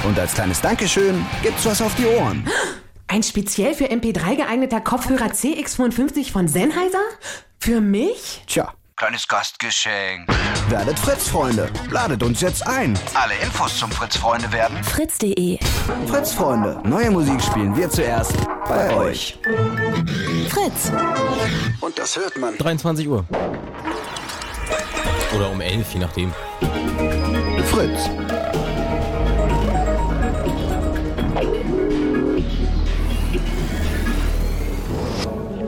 Und 0.03 0.19
als 0.19 0.33
kleines 0.33 0.59
Dankeschön 0.59 1.25
gibt's 1.41 1.65
was 1.65 1.81
auf 1.81 1.95
die 1.95 2.05
Ohren. 2.05 2.45
Ein 3.13 3.21
speziell 3.21 3.75
für 3.75 3.85
MP3 3.91 4.37
geeigneter 4.37 4.81
Kopfhörer 4.81 5.27
CX55 5.27 6.31
von 6.31 6.47
Sennheiser? 6.47 6.97
Für 7.59 7.79
mich? 7.79 8.41
Tja, 8.47 8.73
Kleines 8.95 9.27
Gastgeschenk. 9.27 10.27
werdet 10.69 10.97
Fritz 10.97 11.29
Freunde. 11.29 11.69
Ladet 11.91 12.23
uns 12.23 12.41
jetzt 12.41 12.65
ein. 12.65 12.97
Alle 13.13 13.35
Infos 13.35 13.77
zum 13.77 13.91
Fritz 13.91 14.17
Freunde 14.17 14.51
werden. 14.51 14.83
Fritz.de 14.83 15.59
Fritz 16.07 16.33
Freunde, 16.33 16.81
neue 16.85 17.11
Musik 17.11 17.39
spielen 17.39 17.77
wir 17.77 17.87
zuerst 17.87 18.33
bei 18.67 18.91
euch. 18.95 19.37
Fritz. 20.49 20.91
Und 21.81 21.99
das 21.99 22.17
hört 22.17 22.35
man. 22.37 22.57
23 22.57 23.07
Uhr. 23.07 23.25
Oder 25.35 25.51
um 25.51 25.61
11, 25.61 25.93
je 25.93 25.99
nachdem. 25.99 26.33
Fritz. 27.69 28.09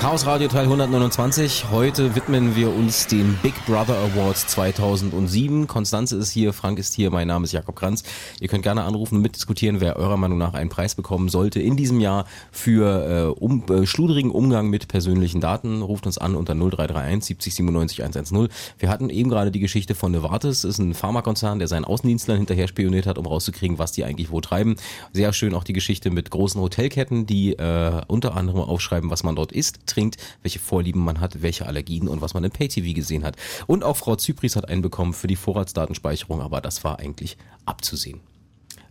Chaos 0.00 0.24
Radio 0.24 0.48
Teil 0.48 0.62
129. 0.62 1.66
Heute 1.70 2.14
widmen 2.14 2.56
wir 2.56 2.74
uns 2.74 3.06
den 3.06 3.38
Big 3.42 3.52
Brother 3.66 3.98
Awards 3.98 4.46
2007. 4.46 5.66
Konstanze 5.66 6.16
ist 6.16 6.30
hier, 6.30 6.54
Frank 6.54 6.78
ist 6.78 6.94
hier, 6.94 7.10
mein 7.10 7.28
Name 7.28 7.44
ist 7.44 7.52
Jakob 7.52 7.76
Kranz. 7.76 8.02
Ihr 8.40 8.48
könnt 8.48 8.62
gerne 8.62 8.84
anrufen 8.84 9.16
und 9.16 9.20
mitdiskutieren, 9.20 9.82
wer 9.82 9.96
eurer 9.96 10.16
Meinung 10.16 10.38
nach 10.38 10.54
einen 10.54 10.70
Preis 10.70 10.94
bekommen 10.94 11.28
sollte 11.28 11.60
in 11.60 11.76
diesem 11.76 12.00
Jahr 12.00 12.24
für 12.50 13.34
äh, 13.36 13.38
um, 13.38 13.62
äh, 13.68 13.84
schludrigen 13.84 14.30
Umgang 14.30 14.70
mit 14.70 14.88
persönlichen 14.88 15.42
Daten. 15.42 15.82
Ruft 15.82 16.06
uns 16.06 16.16
an 16.16 16.34
unter 16.34 16.54
0331 16.54 17.26
70 17.26 17.54
97 17.56 18.02
110. 18.02 18.48
Wir 18.78 18.88
hatten 18.88 19.10
eben 19.10 19.28
gerade 19.28 19.50
die 19.50 19.60
Geschichte 19.60 19.94
von 19.94 20.12
Novartis, 20.12 20.64
ist 20.64 20.78
ein 20.78 20.94
Pharmakonzern, 20.94 21.58
der 21.58 21.68
seinen 21.68 21.84
Außendienstlern 21.84 22.38
hinterher 22.38 22.68
spioniert 22.68 23.04
hat, 23.04 23.18
um 23.18 23.26
rauszukriegen, 23.26 23.78
was 23.78 23.92
die 23.92 24.04
eigentlich 24.04 24.30
wo 24.30 24.40
treiben. 24.40 24.76
Sehr 25.12 25.34
schön 25.34 25.54
auch 25.54 25.64
die 25.64 25.74
Geschichte 25.74 26.08
mit 26.08 26.30
großen 26.30 26.58
Hotelketten, 26.58 27.26
die 27.26 27.52
äh, 27.52 28.00
unter 28.06 28.34
anderem 28.34 28.62
aufschreiben, 28.62 29.10
was 29.10 29.24
man 29.24 29.36
dort 29.36 29.52
isst, 29.52 29.89
trinkt, 29.90 30.16
welche 30.42 30.58
Vorlieben 30.58 31.02
man 31.02 31.20
hat, 31.20 31.42
welche 31.42 31.66
Allergien 31.66 32.08
und 32.08 32.20
was 32.20 32.34
man 32.34 32.44
im 32.44 32.50
Pay-TV 32.50 32.94
gesehen 32.94 33.24
hat. 33.24 33.36
Und 33.66 33.84
auch 33.84 33.96
Frau 33.96 34.16
Zypris 34.16 34.56
hat 34.56 34.68
einen 34.68 34.82
bekommen 34.82 35.12
für 35.12 35.26
die 35.26 35.36
Vorratsdatenspeicherung, 35.36 36.40
aber 36.40 36.60
das 36.60 36.82
war 36.84 36.98
eigentlich 36.98 37.36
abzusehen. 37.66 38.20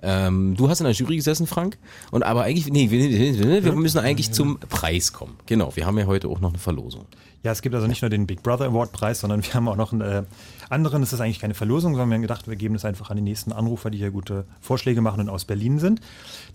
Ähm, 0.01 0.55
du 0.55 0.69
hast 0.69 0.79
in 0.79 0.85
der 0.85 0.93
Jury 0.93 1.17
gesessen, 1.17 1.45
Frank, 1.45 1.77
und 2.11 2.23
aber 2.23 2.43
eigentlich, 2.43 2.71
nee, 2.71 2.89
wir, 2.89 3.63
wir 3.63 3.73
müssen 3.73 3.99
eigentlich 3.99 4.31
zum 4.31 4.59
Preis 4.59 5.11
kommen. 5.11 5.35
Genau, 5.45 5.75
wir 5.75 5.85
haben 5.85 5.97
ja 5.97 6.05
heute 6.05 6.29
auch 6.29 6.39
noch 6.39 6.49
eine 6.49 6.57
Verlosung. 6.57 7.05
Ja, 7.43 7.51
es 7.51 7.61
gibt 7.61 7.75
also 7.75 7.87
nicht 7.87 8.01
nur 8.01 8.09
den 8.09 8.27
Big 8.27 8.43
Brother 8.43 8.65
Award 8.65 8.91
Preis, 8.91 9.19
sondern 9.19 9.43
wir 9.43 9.53
haben 9.53 9.67
auch 9.67 9.75
noch 9.75 9.91
einen 9.91 10.01
äh, 10.01 10.23
anderen. 10.69 11.03
Ist 11.03 11.19
eigentlich 11.19 11.39
keine 11.39 11.53
Verlosung, 11.53 11.93
sondern 11.93 12.09
wir 12.09 12.15
haben 12.15 12.21
gedacht, 12.21 12.47
wir 12.47 12.55
geben 12.55 12.75
es 12.75 12.85
einfach 12.85 13.09
an 13.09 13.17
die 13.17 13.23
nächsten 13.23 13.51
Anrufer, 13.51 13.89
die 13.89 13.97
hier 13.97 14.11
gute 14.11 14.45
Vorschläge 14.61 15.01
machen 15.01 15.21
und 15.21 15.29
aus 15.29 15.45
Berlin 15.45 15.79
sind. 15.79 16.01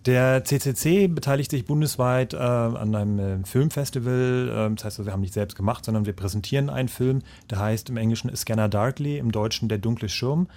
Der 0.06 0.44
CCC 0.44 1.08
beteiligt 1.08 1.50
sich 1.50 1.64
bundesweit 1.64 2.34
äh, 2.34 2.36
an 2.36 2.94
einem 2.94 3.18
äh, 3.18 3.44
Filmfestival. 3.44 4.48
Äh, 4.48 4.74
das 4.74 4.84
heißt, 4.84 4.98
also, 4.98 5.06
wir 5.06 5.12
haben 5.12 5.20
nicht 5.20 5.34
selbst 5.34 5.56
gemacht, 5.56 5.84
sondern 5.84 6.06
wir 6.06 6.12
präsentieren 6.12 6.70
einen 6.70 6.88
Film, 6.88 7.22
der 7.50 7.58
heißt 7.58 7.90
im 7.90 7.96
Englischen 7.96 8.34
Scanner 8.34 8.68
Darkly, 8.68 9.18
im 9.18 9.32
Deutschen 9.32 9.68
Der 9.68 9.78
dunkle 9.78 10.08
Schirm. 10.08 10.48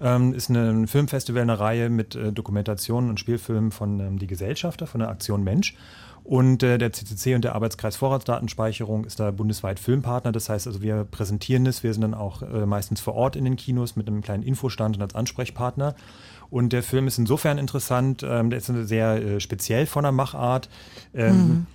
Ähm, 0.00 0.32
ist 0.32 0.48
ein 0.48 0.86
Filmfestival, 0.86 1.42
eine 1.42 1.58
Reihe 1.58 1.90
mit 1.90 2.14
äh, 2.14 2.32
Dokumentationen 2.32 3.10
und 3.10 3.18
Spielfilmen 3.18 3.72
von 3.72 3.98
ähm, 3.98 4.18
Die 4.18 4.28
Gesellschafter, 4.28 4.86
von 4.86 5.00
der 5.00 5.08
Aktion 5.08 5.42
Mensch. 5.42 5.74
Und 6.28 6.62
äh, 6.62 6.76
der 6.76 6.92
CCC 6.92 7.34
und 7.36 7.42
der 7.42 7.54
Arbeitskreis 7.54 7.96
Vorratsdatenspeicherung 7.96 9.06
ist 9.06 9.18
da 9.18 9.30
bundesweit 9.30 9.80
Filmpartner. 9.80 10.30
Das 10.30 10.50
heißt 10.50 10.66
also, 10.66 10.82
wir 10.82 11.04
präsentieren 11.10 11.64
es. 11.64 11.82
Wir 11.82 11.94
sind 11.94 12.02
dann 12.02 12.12
auch 12.12 12.42
äh, 12.42 12.66
meistens 12.66 13.00
vor 13.00 13.14
Ort 13.14 13.34
in 13.34 13.46
den 13.46 13.56
Kinos 13.56 13.96
mit 13.96 14.06
einem 14.06 14.20
kleinen 14.20 14.42
Infostand 14.42 14.96
und 14.96 15.02
als 15.02 15.14
Ansprechpartner. 15.14 15.94
Und 16.50 16.74
der 16.74 16.82
Film 16.82 17.06
ist 17.06 17.16
insofern 17.16 17.56
interessant, 17.56 18.22
ähm, 18.28 18.50
der 18.50 18.58
ist 18.58 18.66
sehr 18.66 19.14
äh, 19.22 19.40
speziell 19.40 19.86
von 19.86 20.02
der 20.02 20.12
Machart. 20.12 20.68
Ähm, 21.14 21.34
Mhm. 21.34 21.66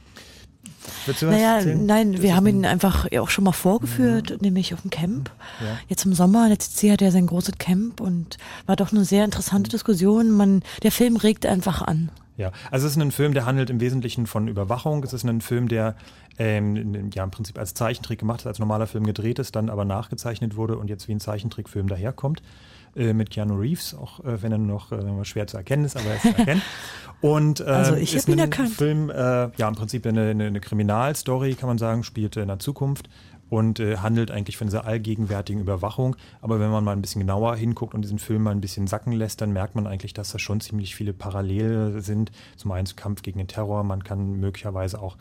Willst 1.08 1.22
du 1.22 1.28
was 1.28 1.36
Naja, 1.36 1.56
erzählen? 1.56 1.86
nein, 1.86 2.22
wir 2.22 2.36
haben 2.36 2.46
ihn 2.46 2.66
einfach 2.66 3.08
auch 3.18 3.30
schon 3.30 3.46
mal 3.46 3.54
vorgeführt, 3.54 4.42
nämlich 4.42 4.74
auf 4.74 4.82
dem 4.82 4.92
Camp. 4.92 5.32
Ja. 5.62 5.78
Jetzt 5.88 6.06
im 6.06 6.14
Sommer, 6.14 6.48
der 6.50 6.60
CC 6.60 6.92
hat 6.92 7.02
ja 7.02 7.10
sein 7.10 7.26
großes 7.26 7.58
Camp 7.58 8.02
und 8.02 8.38
war 8.66 8.76
doch 8.76 8.92
eine 8.92 9.04
sehr 9.06 9.26
interessante 9.26 9.70
Diskussion. 9.72 10.30
Man, 10.32 10.62
der 10.84 10.92
Film 10.92 11.16
regt 11.16 11.46
einfach 11.46 11.82
an. 11.82 12.12
Ja, 12.38 12.52
also 12.72 12.88
es 12.88 12.96
ist 12.96 13.02
ein 13.02 13.12
Film, 13.12 13.34
der 13.34 13.46
handelt 13.46 13.70
im 13.70 13.80
Wesentlichen 13.80 14.26
von 14.26 14.48
Überwachung. 14.48 15.04
Es 15.04 15.14
ist 15.14 15.24
ein 15.24 15.42
Film, 15.42 15.68
der 15.68 15.96
ähm, 16.40 17.12
ja, 17.14 17.24
im 17.24 17.32
Prinzip 17.32 17.60
als 17.60 17.74
Zeichentrick 17.74 18.20
gemacht 18.20 18.42
ist, 18.42 18.48
als 18.48 18.60
normaler 18.60 18.88
Film 18.88 19.06
gedreht 19.06 19.38
ist, 19.40 19.56
dann 19.56 19.70
aber 19.70 19.86
nachgezeichnet 19.86 20.56
wurde 20.56 20.78
und 20.78 20.90
jetzt 20.90 21.08
wie 21.08 21.14
ein 21.14 21.20
Zeichentrickfilm 21.20 21.88
daherkommt. 21.88 22.42
Äh, 22.96 23.14
mit 23.14 23.32
Keanu 23.32 23.56
Reeves, 23.56 23.96
auch 23.96 24.20
äh, 24.24 24.44
wenn 24.44 24.52
er 24.52 24.60
noch 24.60 24.92
äh, 24.92 25.26
schwer 25.26 25.48
zu 25.48 25.58
erkennen 25.58 25.86
ist, 25.86 25.98
aber 25.98 26.10
er 26.10 26.16
ist 26.16 26.22
zu 26.22 26.28
erkennen. 26.38 26.62
Und 27.22 27.62
äh, 27.62 27.64
Also 27.64 27.96
ich 27.96 28.14
ist 28.14 28.28
ein 28.30 28.38
erkannt. 28.38 28.70
Film, 28.70 29.10
äh, 29.10 29.14
ja 29.56 29.68
im 29.68 29.76
Prinzip 29.76 30.06
eine, 30.06 30.30
eine, 30.30 30.46
eine 30.46 30.60
Kriminalstory, 30.60 31.56
kann 31.56 31.70
man 31.70 31.78
sagen, 31.78 32.04
spielt 32.04 32.36
in 32.36 32.50
der 32.50 32.60
Zukunft 32.60 33.10
und 33.54 33.80
äh, 33.80 33.98
handelt 33.98 34.32
eigentlich 34.32 34.58
von 34.58 34.66
dieser 34.66 34.86
allgegenwärtigen 34.86 35.62
Überwachung. 35.62 36.16
Aber 36.42 36.60
wenn 36.60 36.72
man 36.72 36.84
mal 36.84 36.94
ein 36.94 37.02
bisschen 37.04 37.20
genauer 37.22 37.56
hinguckt 37.56 37.94
und 37.94 38.02
diesen 38.02 38.18
Film 38.18 38.42
mal 38.42 38.50
ein 38.52 38.62
bisschen 38.62 38.88
sacken 38.88 39.14
lässt, 39.14 39.42
dann 39.42 39.54
merkt 39.54 39.76
man 39.76 39.86
eigentlich, 39.86 40.14
dass 40.16 40.32
da 40.32 40.40
schon 40.40 40.60
ziemlich 40.60 40.96
viele 40.96 41.14
Parallele 41.14 42.02
sind. 42.02 42.32
Zum 42.58 42.72
einen 42.72 42.88
zum 42.88 42.96
Kampf 42.96 43.22
gegen 43.22 43.38
den 43.38 43.48
Terror, 43.48 43.84
man 43.84 44.04
kann 44.04 44.40
möglicherweise 44.40 45.00
auch 45.00 45.18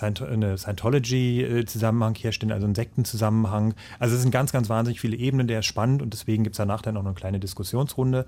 eine 0.00 0.56
Scientology-Zusammenhang 0.58 2.14
herstellen, 2.14 2.52
also 2.52 2.66
einen 2.66 2.74
Sektenzusammenhang. 2.76 3.74
Also 3.98 4.14
es 4.14 4.22
sind 4.22 4.30
ganz, 4.30 4.52
ganz 4.52 4.68
wahnsinnig 4.68 5.00
viele 5.00 5.16
Ebenen, 5.16 5.48
der 5.48 5.58
ist 5.58 5.66
spannend 5.66 6.02
und 6.02 6.12
deswegen 6.12 6.44
gibt 6.44 6.54
es 6.54 6.58
danach 6.58 6.82
dann 6.82 6.96
auch 6.96 7.02
noch 7.02 7.10
eine 7.10 7.14
kleine 7.16 7.40
Diskussionsrunde 7.40 8.26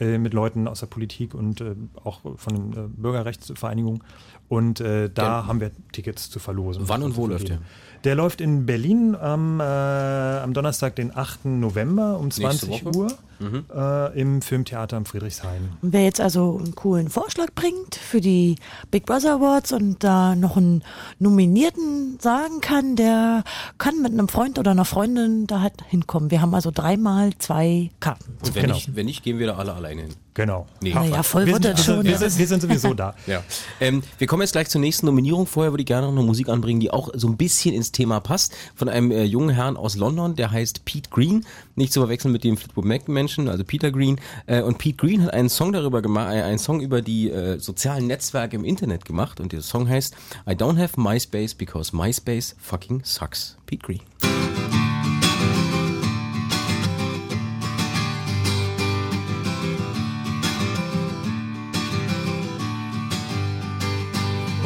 äh, 0.00 0.18
mit 0.18 0.34
Leuten 0.34 0.66
aus 0.68 0.80
der 0.80 0.86
Politik 0.86 1.34
und 1.34 1.60
äh, 1.60 1.74
auch 2.02 2.20
von 2.36 2.54
den 2.54 2.72
äh, 2.72 2.88
Bürgerrechtsvereinigungen. 2.88 4.02
Und 4.48 4.80
äh, 4.80 5.10
da 5.12 5.22
Der- 5.22 5.46
haben 5.46 5.60
wir 5.60 5.70
Tickets 5.92 6.30
zu 6.30 6.38
verlosen. 6.38 6.84
Wann 6.88 7.02
und 7.02 7.16
wo 7.16 7.24
Zu 7.24 7.30
läuft 7.32 7.48
vergeben. 7.48 7.66
Der 8.06 8.14
läuft 8.14 8.40
in 8.40 8.66
Berlin 8.66 9.16
am, 9.16 9.58
äh, 9.58 9.64
am 9.64 10.54
Donnerstag, 10.54 10.94
den 10.94 11.16
8. 11.16 11.58
November 11.58 12.18
um 12.18 12.26
Nächste 12.26 12.42
20 12.42 12.70
Woche. 12.84 12.96
Uhr 12.96 13.12
Mhm. 13.40 13.64
äh, 13.74 14.18
im 14.20 14.40
Filmtheater 14.42 14.96
am 14.96 15.04
Friedrichshain. 15.06 15.70
Und 15.82 15.92
wer 15.92 16.04
jetzt 16.04 16.20
also 16.20 16.56
einen 16.56 16.74
coolen 16.76 17.08
Vorschlag 17.10 17.48
bringt 17.56 17.96
für 17.96 18.20
die 18.20 18.54
Big 18.92 19.06
Brother 19.06 19.34
Awards 19.34 19.72
und 19.72 20.04
da 20.04 20.36
noch 20.36 20.56
einen 20.56 20.84
Nominierten 21.18 22.18
sagen 22.20 22.60
kann, 22.60 22.94
der 22.96 23.42
kann 23.76 24.00
mit 24.00 24.12
einem 24.12 24.28
Freund 24.28 24.58
oder 24.60 24.70
einer 24.70 24.84
Freundin 24.84 25.46
da 25.48 25.60
halt 25.60 25.74
hinkommen. 25.88 26.30
Wir 26.30 26.40
haben 26.40 26.54
also 26.54 26.70
dreimal 26.72 27.32
zwei 27.38 27.90
Karten. 28.00 28.38
Und 28.42 28.54
wenn, 28.54 28.70
nicht, 28.70 28.94
wenn 28.94 29.06
nicht, 29.06 29.22
gehen 29.24 29.38
wir 29.40 29.48
da 29.48 29.56
alle 29.56 29.74
alleine 29.74 30.02
hin. 30.02 30.14
Genau. 30.36 30.66
Nee. 30.82 30.92
Na 30.94 31.02
ja, 31.02 31.22
voll 31.22 31.46
wir 31.46 31.54
wird 31.54 31.64
das 31.64 31.82
schon. 31.82 32.04
Wir, 32.04 32.18
sind, 32.18 32.36
wir 32.36 32.46
sind 32.46 32.60
sowieso 32.60 32.92
da. 32.92 33.14
Ja. 33.26 33.42
Ähm, 33.80 34.02
wir 34.18 34.26
kommen 34.26 34.42
jetzt 34.42 34.52
gleich 34.52 34.68
zur 34.68 34.82
nächsten 34.82 35.06
Nominierung. 35.06 35.46
Vorher 35.46 35.72
würde 35.72 35.80
ich 35.80 35.86
gerne 35.86 36.06
noch 36.06 36.12
eine 36.12 36.22
Musik 36.22 36.50
anbringen, 36.50 36.78
die 36.78 36.90
auch 36.90 37.08
so 37.14 37.26
ein 37.26 37.38
bisschen 37.38 37.74
ins 37.74 37.90
Thema 37.90 38.20
passt. 38.20 38.54
Von 38.74 38.90
einem 38.90 39.10
äh, 39.10 39.24
jungen 39.24 39.48
Herrn 39.48 39.78
aus 39.78 39.96
London, 39.96 40.36
der 40.36 40.50
heißt 40.50 40.84
Pete 40.84 41.08
Green. 41.08 41.46
Nicht 41.74 41.94
zu 41.94 42.00
verwechseln 42.00 42.32
mit 42.32 42.44
dem 42.44 42.58
Fleetwood 42.58 42.84
Mac 42.84 43.08
Menschen, 43.08 43.48
also 43.48 43.64
Peter 43.64 43.90
Green. 43.90 44.20
Äh, 44.44 44.60
und 44.60 44.76
Pete 44.76 44.96
Green 44.98 45.24
hat 45.24 45.32
einen 45.32 45.48
Song 45.48 45.72
darüber 45.72 46.02
gemacht, 46.02 46.34
äh, 46.34 46.42
einen 46.42 46.58
Song 46.58 46.82
über 46.82 47.00
die 47.00 47.30
äh, 47.30 47.58
sozialen 47.58 48.06
Netzwerke 48.06 48.56
im 48.56 48.64
Internet 48.64 49.06
gemacht. 49.06 49.40
Und 49.40 49.52
der 49.52 49.62
Song 49.62 49.88
heißt 49.88 50.14
I 50.46 50.52
don't 50.52 50.78
have 50.78 51.00
MySpace 51.00 51.54
because 51.54 51.96
MySpace 51.96 52.54
fucking 52.60 53.00
sucks. 53.04 53.56
Pete 53.64 53.82
Green. 53.82 54.85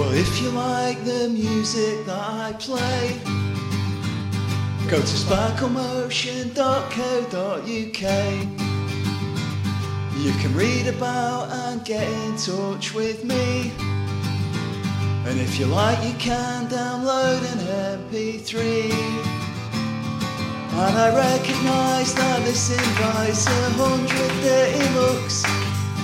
Well, 0.00 0.14
if 0.14 0.40
you 0.40 0.48
like 0.52 1.04
the 1.04 1.28
music 1.28 2.06
that 2.06 2.18
I 2.18 2.54
play, 2.58 3.20
go 4.88 4.96
to 4.96 5.16
sparklemotion.co.uk. 5.24 8.02
You 10.24 10.32
can 10.40 10.54
read 10.54 10.86
about 10.86 11.52
and 11.52 11.84
get 11.84 12.08
in 12.08 12.36
touch 12.38 12.94
with 12.94 13.24
me. 13.24 13.72
And 15.28 15.38
if 15.38 15.58
you 15.60 15.66
like, 15.66 16.02
you 16.02 16.14
can 16.14 16.66
download 16.70 17.42
an 17.52 17.58
MP3. 18.08 18.90
And 20.80 20.96
I 20.96 21.14
recognise 21.14 22.14
that 22.14 22.42
this 22.46 22.70
invites 22.70 23.46
a 23.46 23.70
hundred 23.76 24.32
dirty 24.40 24.88
looks. 24.94 25.44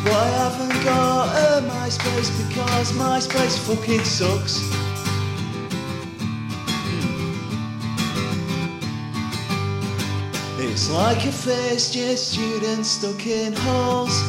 I 0.04 0.28
haven't 0.28 0.84
got 0.84 1.34
a 1.36 1.62
MySpace 1.66 2.30
because 2.46 2.92
MySpace 2.92 3.58
fucking 3.66 4.04
sucks. 4.04 4.60
Hmm. 10.56 10.60
It's 10.60 10.90
like 10.90 11.24
a 11.26 11.32
first 11.32 11.94
year 11.94 12.16
student 12.16 12.84
stuck 12.86 13.26
in 13.26 13.52
halls 13.52 14.22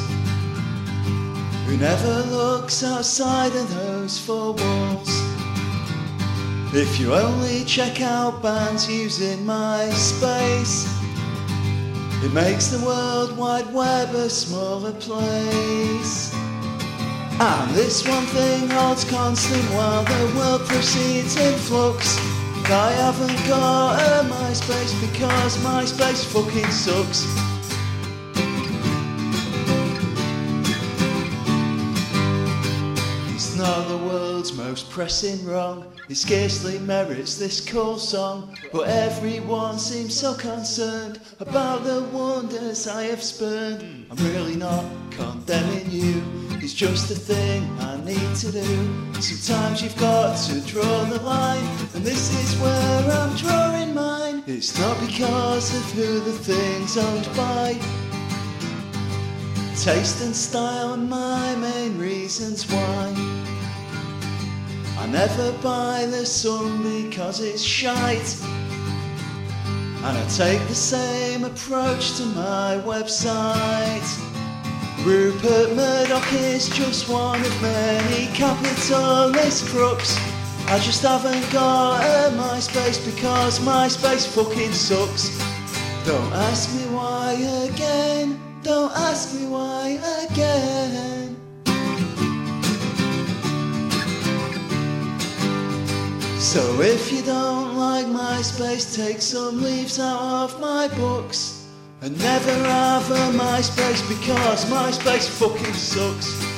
who 1.65 1.77
never 1.77 2.23
looks 2.31 2.83
outside 2.83 3.55
of 3.55 3.69
those 3.75 4.17
four 4.17 4.53
walls. 4.53 5.09
If 6.73 6.99
you 6.99 7.13
only 7.13 7.63
check 7.65 8.01
out 8.01 8.41
bands 8.41 8.89
using 8.89 9.39
MySpace, 9.45 10.85
it 12.23 12.33
makes 12.33 12.67
the 12.67 12.83
World 12.85 13.37
Wide 13.37 13.71
Web 13.73 14.15
a 14.15 14.29
smaller 14.29 14.93
place. 14.93 16.33
And 17.39 17.75
this 17.75 18.07
one 18.07 18.25
thing 18.25 18.67
holds 18.69 19.03
constant 19.03 19.63
while 19.75 20.03
the 20.03 20.33
world 20.35 20.61
proceeds 20.61 21.35
in 21.37 21.53
flux. 21.53 22.17
I 22.65 22.91
haven't 22.91 23.47
got 23.47 23.99
a 24.01 24.27
MySpace 24.27 24.93
because 24.99 25.55
MySpace 25.57 26.25
fucking 26.25 26.71
sucks. 26.71 27.23
It's 33.35 33.55
not 33.55 33.87
the 33.87 33.97
world's 34.51 34.67
most 34.67 34.89
pressing 34.89 35.45
wrong. 35.45 35.85
It 36.09 36.15
scarcely 36.15 36.79
merits 36.79 37.37
this 37.37 37.59
cool 37.59 37.97
song. 37.97 38.55
But 38.71 38.87
everyone 38.87 39.79
seems 39.79 40.17
so 40.17 40.33
concerned 40.35 41.19
about 41.39 41.83
the 41.83 42.03
wonders 42.13 42.87
I 42.87 43.03
have 43.03 43.23
spurned. 43.23 44.05
I'm 44.09 44.17
really 44.17 44.55
not 44.55 44.85
condemning 45.11 45.89
you. 45.89 46.21
It's 46.61 46.73
just 46.73 47.11
a 47.11 47.15
thing 47.15 47.63
I 47.79 47.97
need 48.03 48.35
to 48.37 48.51
do. 48.51 49.21
Sometimes 49.21 49.81
you've 49.81 49.97
got 49.97 50.37
to 50.47 50.61
draw 50.61 51.03
the 51.05 51.21
line, 51.21 51.63
and 51.93 52.03
this 52.03 52.31
is 52.33 52.59
where 52.61 53.11
I'm 53.11 53.35
drawing 53.35 53.93
mine. 53.93 54.43
It's 54.47 54.77
not 54.79 54.99
because 54.99 55.75
of 55.75 55.83
who 55.93 56.19
the 56.19 56.31
thing's 56.31 56.97
owned 56.97 57.27
by. 57.35 57.73
Taste 59.75 60.23
and 60.23 60.35
style 60.35 60.93
are 60.93 60.97
my 60.97 61.55
main 61.55 61.97
reasons 61.97 62.65
why. 62.69 63.56
I 64.99 65.05
never 65.07 65.51
buy 65.59 66.05
the 66.05 66.25
sun 66.25 66.81
because 66.81 67.39
it's 67.39 67.61
shite. 67.61 68.35
And 70.03 70.17
I 70.17 70.27
take 70.27 70.67
the 70.67 70.75
same 70.75 71.43
approach 71.43 72.17
to 72.17 72.25
my 72.25 72.81
website. 72.85 74.07
Rupert 75.05 75.75
Murdoch 75.75 76.33
is 76.33 76.67
just 76.69 77.07
one 77.09 77.39
of 77.39 77.61
many 77.61 78.25
capitalist 78.33 79.67
crooks. 79.67 80.17
I 80.67 80.79
just 80.79 81.03
haven't 81.03 81.49
got 81.53 82.01
a 82.01 82.35
MySpace 82.35 82.99
because 83.05 83.59
MySpace 83.59 84.27
fucking 84.27 84.73
sucks. 84.73 85.37
Don't 86.05 86.33
ask 86.33 86.73
me 86.75 86.83
why 86.93 87.33
again. 87.71 88.39
Don't 88.63 88.91
ask 88.91 89.33
me 89.33 89.45
why 89.45 89.99
again. 90.29 91.26
So 96.47 96.79
if 96.79 97.11
you 97.11 97.21
don't 97.23 97.75
like 97.75 98.05
MySpace, 98.05 98.95
take 98.95 99.21
some 99.21 99.61
leaves 99.61 99.99
out 99.99 100.45
of 100.45 100.61
my 100.61 100.87
books. 100.95 101.67
And 101.99 102.17
never 102.19 102.53
have 102.53 103.11
a 103.11 103.37
MySpace 103.37 104.07
because 104.07 104.63
MySpace 104.71 105.27
fucking 105.27 105.73
sucks. 105.73 106.56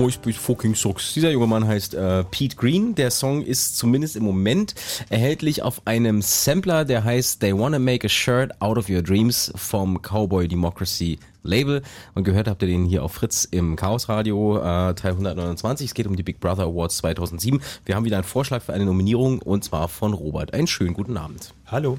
Moist 0.00 0.24
fucking 0.24 0.74
sucks. 0.74 1.12
Dieser 1.12 1.30
junge 1.30 1.46
Mann 1.46 1.66
heißt 1.66 1.92
äh, 1.92 2.24
Pete 2.24 2.56
Green. 2.56 2.94
Der 2.94 3.10
Song 3.10 3.42
ist 3.42 3.76
zumindest 3.76 4.16
im 4.16 4.22
Moment 4.24 4.74
erhältlich 5.10 5.62
auf 5.62 5.82
einem 5.84 6.22
Sampler, 6.22 6.86
der 6.86 7.04
heißt 7.04 7.40
They 7.40 7.52
Wanna 7.52 7.78
Make 7.78 8.06
a 8.06 8.08
Shirt 8.08 8.50
Out 8.62 8.78
of 8.78 8.88
Your 8.88 9.02
Dreams 9.02 9.52
vom 9.56 10.00
Cowboy 10.00 10.48
Democracy 10.48 11.18
Label. 11.42 11.82
Und 12.14 12.24
gehört 12.24 12.48
habt 12.48 12.62
ihr 12.62 12.68
den 12.68 12.86
hier 12.86 13.04
auf 13.04 13.12
Fritz 13.12 13.44
im 13.44 13.76
Chaos 13.76 14.08
Radio 14.08 14.56
äh, 14.56 14.94
Teil 14.94 15.10
129. 15.12 15.88
Es 15.88 15.94
geht 15.94 16.06
um 16.06 16.16
die 16.16 16.22
Big 16.22 16.40
Brother 16.40 16.62
Awards 16.62 16.96
2007. 16.96 17.60
Wir 17.84 17.94
haben 17.94 18.06
wieder 18.06 18.16
einen 18.16 18.24
Vorschlag 18.24 18.62
für 18.62 18.72
eine 18.72 18.86
Nominierung 18.86 19.42
und 19.42 19.64
zwar 19.64 19.88
von 19.88 20.14
Robert. 20.14 20.54
Einen 20.54 20.66
schönen 20.66 20.94
guten 20.94 21.18
Abend. 21.18 21.52
Hallo. 21.66 21.98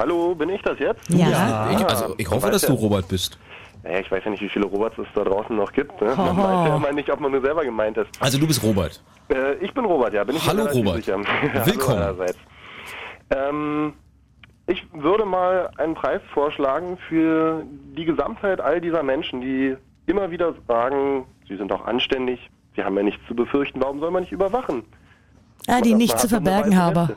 Hallo, 0.00 0.34
bin 0.34 0.48
ich 0.48 0.62
das 0.62 0.80
jetzt? 0.80 1.08
Ja. 1.10 1.70
Ich, 1.70 1.86
also 1.86 2.14
ich 2.18 2.28
hoffe, 2.28 2.50
dass 2.50 2.62
ja- 2.62 2.68
du 2.70 2.74
Robert 2.74 3.06
bist. 3.06 3.38
Naja, 3.82 4.00
ich 4.00 4.10
weiß 4.10 4.24
ja 4.24 4.30
nicht, 4.30 4.42
wie 4.42 4.48
viele 4.48 4.66
Roberts 4.66 4.98
es 4.98 5.06
da 5.14 5.24
draußen 5.24 5.56
noch 5.56 5.72
gibt. 5.72 6.00
Ne? 6.00 6.14
Man 6.16 6.36
weiß 6.36 6.68
ja 6.68 6.76
immer 6.76 6.92
nicht, 6.92 7.10
ob 7.10 7.20
man 7.20 7.32
nur 7.32 7.40
selber 7.40 7.64
gemeint 7.64 7.96
ist. 7.96 8.10
Also 8.20 8.38
du 8.38 8.46
bist 8.46 8.62
Robert. 8.62 9.02
Äh, 9.28 9.54
ich 9.54 9.72
bin 9.72 9.84
Robert, 9.84 10.12
ja. 10.12 10.24
Bin 10.24 10.36
ich 10.36 10.46
Hallo, 10.46 10.64
Robert. 10.66 10.96
Sicher. 10.96 11.18
Hallo 11.54 11.66
Willkommen. 11.66 11.98
allerseits. 11.98 12.38
Ähm, 13.30 13.94
ich 14.66 14.86
würde 14.92 15.24
mal 15.24 15.70
einen 15.78 15.94
Preis 15.94 16.20
vorschlagen 16.32 16.98
für 17.08 17.64
die 17.96 18.04
Gesamtheit 18.04 18.60
all 18.60 18.80
dieser 18.80 19.02
Menschen, 19.02 19.40
die 19.40 19.76
immer 20.06 20.30
wieder 20.30 20.54
sagen, 20.68 21.24
sie 21.48 21.56
sind 21.56 21.70
doch 21.70 21.84
anständig, 21.86 22.50
sie 22.76 22.84
haben 22.84 22.96
ja 22.96 23.02
nichts 23.02 23.20
zu 23.26 23.34
befürchten, 23.34 23.80
warum 23.80 24.00
soll 24.00 24.10
man 24.10 24.22
nicht 24.22 24.32
überwachen? 24.32 24.84
Ah, 25.66 25.80
die 25.80 25.94
nichts 25.94 26.22
zu 26.22 26.28
verbergen 26.28 26.72
weiße 26.72 26.82
habe. 26.82 27.00
Weste. 27.00 27.16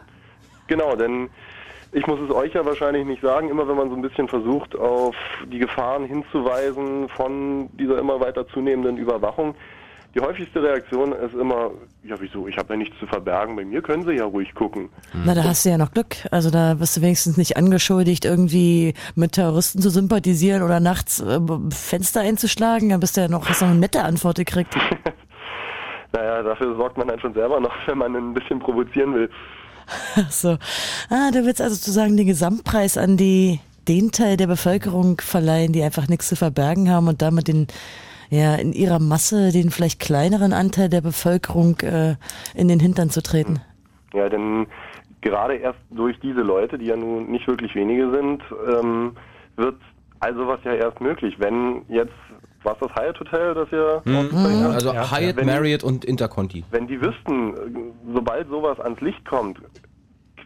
Genau, 0.68 0.96
denn 0.96 1.30
ich 1.94 2.08
muss 2.08 2.20
es 2.20 2.34
euch 2.34 2.54
ja 2.54 2.66
wahrscheinlich 2.66 3.06
nicht 3.06 3.22
sagen, 3.22 3.50
immer 3.50 3.68
wenn 3.68 3.78
man 3.78 3.90
so 3.90 3.96
ein 3.96 4.02
bisschen 4.02 4.28
versucht, 4.28 4.76
auf 4.76 5.16
die 5.52 5.60
Gefahren 5.60 6.06
hinzuweisen 6.06 7.08
von 7.10 7.70
dieser 7.78 8.00
immer 8.00 8.20
weiter 8.20 8.48
zunehmenden 8.48 8.98
Überwachung, 8.98 9.56
die 10.16 10.20
häufigste 10.20 10.62
Reaktion 10.62 11.12
ist 11.12 11.34
immer, 11.34 11.72
ja 12.04 12.16
wieso, 12.20 12.48
ich 12.48 12.58
habe 12.58 12.74
ja 12.74 12.78
nichts 12.78 12.98
zu 13.00 13.08
verbergen, 13.08 13.56
bei 13.56 13.66
mir 13.66 13.82
können 13.82 14.06
sie 14.06 14.14
ja 14.14 14.26
ruhig 14.26 14.54
gucken. 14.54 14.90
Na, 15.26 15.34
da 15.34 15.44
hast 15.44 15.66
du 15.66 15.70
ja 15.70 15.78
noch 15.78 15.92
Glück. 15.92 16.18
Also 16.30 16.52
da 16.52 16.76
bist 16.76 16.98
du 16.98 17.02
wenigstens 17.02 17.36
nicht 17.38 17.58
angeschuldigt, 17.58 18.26
irgendwie 18.26 18.94
mit 19.16 19.32
Terroristen 19.32 19.82
zu 19.82 19.90
sympathisieren 19.90 20.62
oder 20.62 20.80
nachts 20.80 21.20
äh, 21.20 21.40
Fenster 21.72 22.22
einzuschlagen. 22.22 22.90
Da 22.90 22.98
bist 22.98 23.18
du 23.18 23.22
ja 23.22 23.28
noch, 23.28 23.50
hast 23.50 23.62
noch 23.62 23.70
eine 23.70 23.80
nette 23.80 24.04
Antwort 24.04 24.38
gekriegt. 24.38 24.76
Naja, 26.16 26.44
dafür 26.44 26.76
sorgt 26.76 26.96
man 26.96 27.08
dann 27.08 27.20
schon 27.20 27.34
selber 27.34 27.60
noch, 27.60 27.74
wenn 27.88 27.98
man 27.98 28.16
ein 28.16 28.36
bisschen 28.36 28.60
provozieren 28.60 29.16
will. 29.16 29.32
So. 30.30 30.58
Ah, 31.10 31.32
du 31.32 31.46
willst 31.46 31.62
also 31.62 31.76
sozusagen 31.76 32.18
den 32.18 32.28
Gesamtpreis 32.28 32.98
an 32.98 33.18
die 33.18 33.60
den 33.88 34.12
Teil 34.12 34.38
der 34.38 34.48
Bevölkerung 34.48 35.20
verleihen, 35.20 35.74
die 35.74 35.84
einfach 35.84 36.08
nichts 36.08 36.30
zu 36.30 36.36
verbergen 36.36 36.90
haben 36.90 37.08
und 37.08 37.22
damit 37.22 37.48
den 37.48 37.68
ja 38.30 38.56
in 38.56 38.74
ihrer 38.74 39.00
Masse 39.00 39.52
den 39.52 39.72
vielleicht 39.72 40.00
kleineren 40.00 40.54
Anteil 40.54 40.90
der 40.90 41.02
Bevölkerung 41.02 41.80
äh, 41.82 42.16
in 42.56 42.68
den 42.68 42.80
Hintern 42.80 43.10
zu 43.10 43.22
treten. 43.22 43.62
Ja, 44.14 44.30
denn 44.30 44.68
gerade 45.22 45.56
erst 45.56 45.80
durch 45.90 46.20
diese 46.20 46.42
Leute, 46.42 46.78
die 46.78 46.86
ja 46.86 46.96
nun 46.96 47.32
nicht 47.32 47.48
wirklich 47.48 47.76
wenige 47.76 48.12
sind, 48.12 48.42
ähm, 48.68 49.16
wird 49.56 49.76
also 50.20 50.48
was 50.48 50.64
ja 50.64 50.74
erst 50.74 51.02
möglich. 51.02 51.36
Wenn 51.38 51.82
jetzt, 51.90 52.14
was 52.64 52.78
das 52.80 52.90
Hyatt 52.96 53.20
Hotel, 53.20 53.54
das 53.54 53.68
ihr 53.72 54.02
aufgezeigt 54.06 54.34
habt? 54.64 54.74
Also 54.74 54.94
Hyatt, 54.94 55.36
wenn, 55.38 55.46
Marriott 55.46 55.84
und 55.84 56.06
Interconti. 56.06 56.64
wenn 56.72 56.88
die 56.88 57.00
wüssten, 57.02 57.54
sobald 58.14 58.48
sowas 58.50 58.80
ans 58.80 59.00
Licht 59.02 59.26
kommt, 59.26 59.60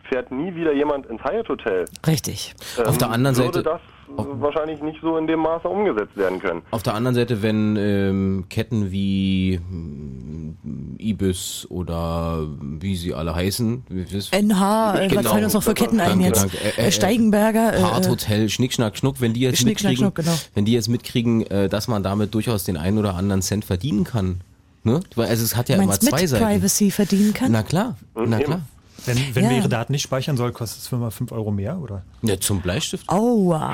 fährt 0.10 0.32
nie 0.32 0.54
wieder 0.56 0.74
jemand 0.74 1.06
ins 1.08 1.22
Hyatt 1.24 1.50
Hotel. 1.50 1.86
Richtig. 2.06 2.54
Auf 2.86 2.98
der 2.98 3.12
anderen 3.12 3.36
würde 3.38 3.62
Seite- 3.64 3.80
das 4.16 4.26
äh, 4.26 4.30
wahrscheinlich 4.42 4.82
nicht 4.82 5.00
so 5.02 5.18
in 5.18 5.28
dem 5.28 5.40
Maße 5.40 5.68
umgesetzt 5.68 6.16
werden 6.16 6.40
können. 6.40 6.62
Auf 6.72 6.84
der 6.84 6.94
anderen 6.94 7.16
Seite, 7.16 7.42
wenn 7.42 7.76
ähm, 7.78 8.46
Ketten 8.50 8.92
wie 8.92 9.60
mm, 9.60 10.96
Ibis 11.00 11.68
oder 11.70 12.46
wie 12.62 12.96
sie 12.96 13.14
alle 13.14 13.36
heißen, 13.36 13.84
NH, 14.32 15.00
äh, 15.00 15.16
was 15.16 15.28
fallen 15.28 15.44
uns 15.44 15.54
noch 15.54 15.64
für 15.64 15.74
Ketten 15.74 16.00
ein 16.00 16.20
jetzt? 16.22 16.42
danke. 16.44 16.58
Äh, 16.58 16.82
Äh, 16.82 16.88
äh, 16.88 16.92
Steigenberger. 16.92 17.74
äh, 17.76 17.80
Parthotel, 17.82 18.50
Schnick, 18.50 18.74
Schnack, 18.74 18.98
Schnuck, 18.98 19.22
wenn 19.22 19.34
die 19.34 19.42
jetzt 19.42 19.60
Schnick, 19.60 19.80
Schnack, 19.80 19.92
mitkriegen, 19.92 20.14
Schnuck, 20.14 20.16
genau. 20.16 20.38
wenn 20.54 20.66
die 20.66 20.74
jetzt 20.74 20.88
mitkriegen, 20.90 21.46
äh, 21.48 21.70
dass 21.70 21.88
man 21.88 22.04
damit 22.04 22.34
durchaus 22.34 22.64
den 22.64 22.78
einen 22.78 22.98
oder 22.98 23.16
anderen 23.16 23.42
Cent 23.42 23.66
verdienen 23.66 24.04
kann. 24.04 24.42
Ne? 24.84 25.02
Weil 25.16 25.28
Also 25.28 25.44
es 25.44 25.56
hat 25.56 25.70
ja 25.70 25.76
immer 25.76 26.00
zwei 26.00 26.22
mit 26.22 26.30
Seiten. 26.30 26.44
Privacy 26.46 26.92
verdienen 26.92 27.34
kann? 27.34 27.52
Na 27.52 27.64
klar, 27.64 27.98
na 28.16 28.40
klar. 28.40 28.62
Wenn, 29.08 29.36
wenn 29.36 29.44
Ja. 29.46 29.50
wir 29.50 29.58
ihre 29.58 29.70
Daten 29.70 29.92
nicht 29.94 30.04
speichern 30.04 30.38
soll, 30.38 30.52
kostet 30.52 30.84
es 30.84 30.92
immer 30.92 31.10
5 31.12 31.32
Euro 31.32 31.52
mehr, 31.52 31.80
oder? 31.80 32.04
Ja, 32.22 32.40
zum 32.40 32.62
Bleistift. 32.62 33.08
Aua. 33.10 33.74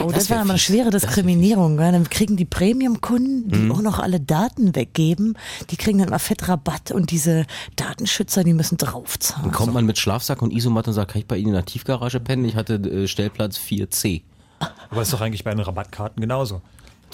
Oh, 0.00 0.04
das, 0.06 0.14
Das 0.14 0.30
wär 0.30 0.36
war 0.36 0.42
aber 0.42 0.50
eine 0.50 0.58
schwere 0.58 0.90
Diskriminierung. 0.90 1.78
Ja. 1.80 1.90
Dann 1.92 2.08
kriegen 2.08 2.36
die 2.36 2.44
Premium-Kunden, 2.44 3.48
die 3.50 3.58
Mhm. 3.58 3.72
auch 3.72 3.82
noch 3.82 3.98
alle 3.98 4.20
Daten 4.20 4.74
weggeben, 4.76 5.36
die 5.70 5.76
kriegen 5.76 5.98
dann 5.98 6.10
mal 6.10 6.18
fett 6.18 6.48
Rabatt 6.48 6.90
und 6.92 7.10
diese 7.10 7.46
Datenschützer, 7.76 8.44
die 8.44 8.52
müssen 8.54 8.76
draufzahlen. 8.78 9.44
Dann 9.46 9.52
kommt 9.52 9.72
man 9.74 9.84
mit 9.86 9.98
Schlafsack 9.98 10.42
und 10.42 10.52
Isomatte 10.52 10.90
und 10.90 10.94
sagt, 10.94 11.12
kann 11.12 11.20
ich 11.20 11.26
bei 11.26 11.36
Ihnen 11.36 11.48
in 11.48 11.54
der 11.54 11.64
Tiefgarage 11.64 12.20
pennen? 12.20 12.44
Ich 12.44 12.56
hatte 12.56 12.74
äh, 12.74 13.08
Stellplatz 13.08 13.58
4C. 13.58 14.22
Aber 14.90 15.02
ist 15.02 15.12
doch 15.12 15.20
eigentlich 15.20 15.44
bei 15.44 15.50
den 15.50 15.60
Rabattkarten 15.60 16.20
genauso. 16.20 16.62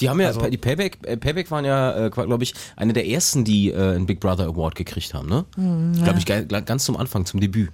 Die 0.01 0.09
haben 0.09 0.21
ja, 0.21 0.29
Also- 0.29 0.49
die 0.49 0.57
Payback, 0.57 0.99
äh, 1.03 1.17
Payback 1.17 1.51
waren 1.51 1.65
ja, 1.65 2.07
äh, 2.07 2.11
glaube 2.11 2.43
ich, 2.43 2.55
eine 2.77 2.93
der 2.93 3.07
ersten, 3.09 3.45
die 3.45 3.71
äh, 3.71 3.95
einen 3.95 4.07
Big 4.07 4.21
Brother 4.21 4.47
Award 4.47 4.75
gekriegt 4.75 5.13
haben, 5.15 5.29
ne? 5.29 5.45
Mhm, 5.57 5.95
ja. 5.97 6.03
Glaube 6.05 6.19
ich, 6.19 6.65
ganz 6.67 6.85
zum 6.85 6.97
Anfang, 6.97 7.27
zum 7.27 7.41
Debüt. 7.41 7.71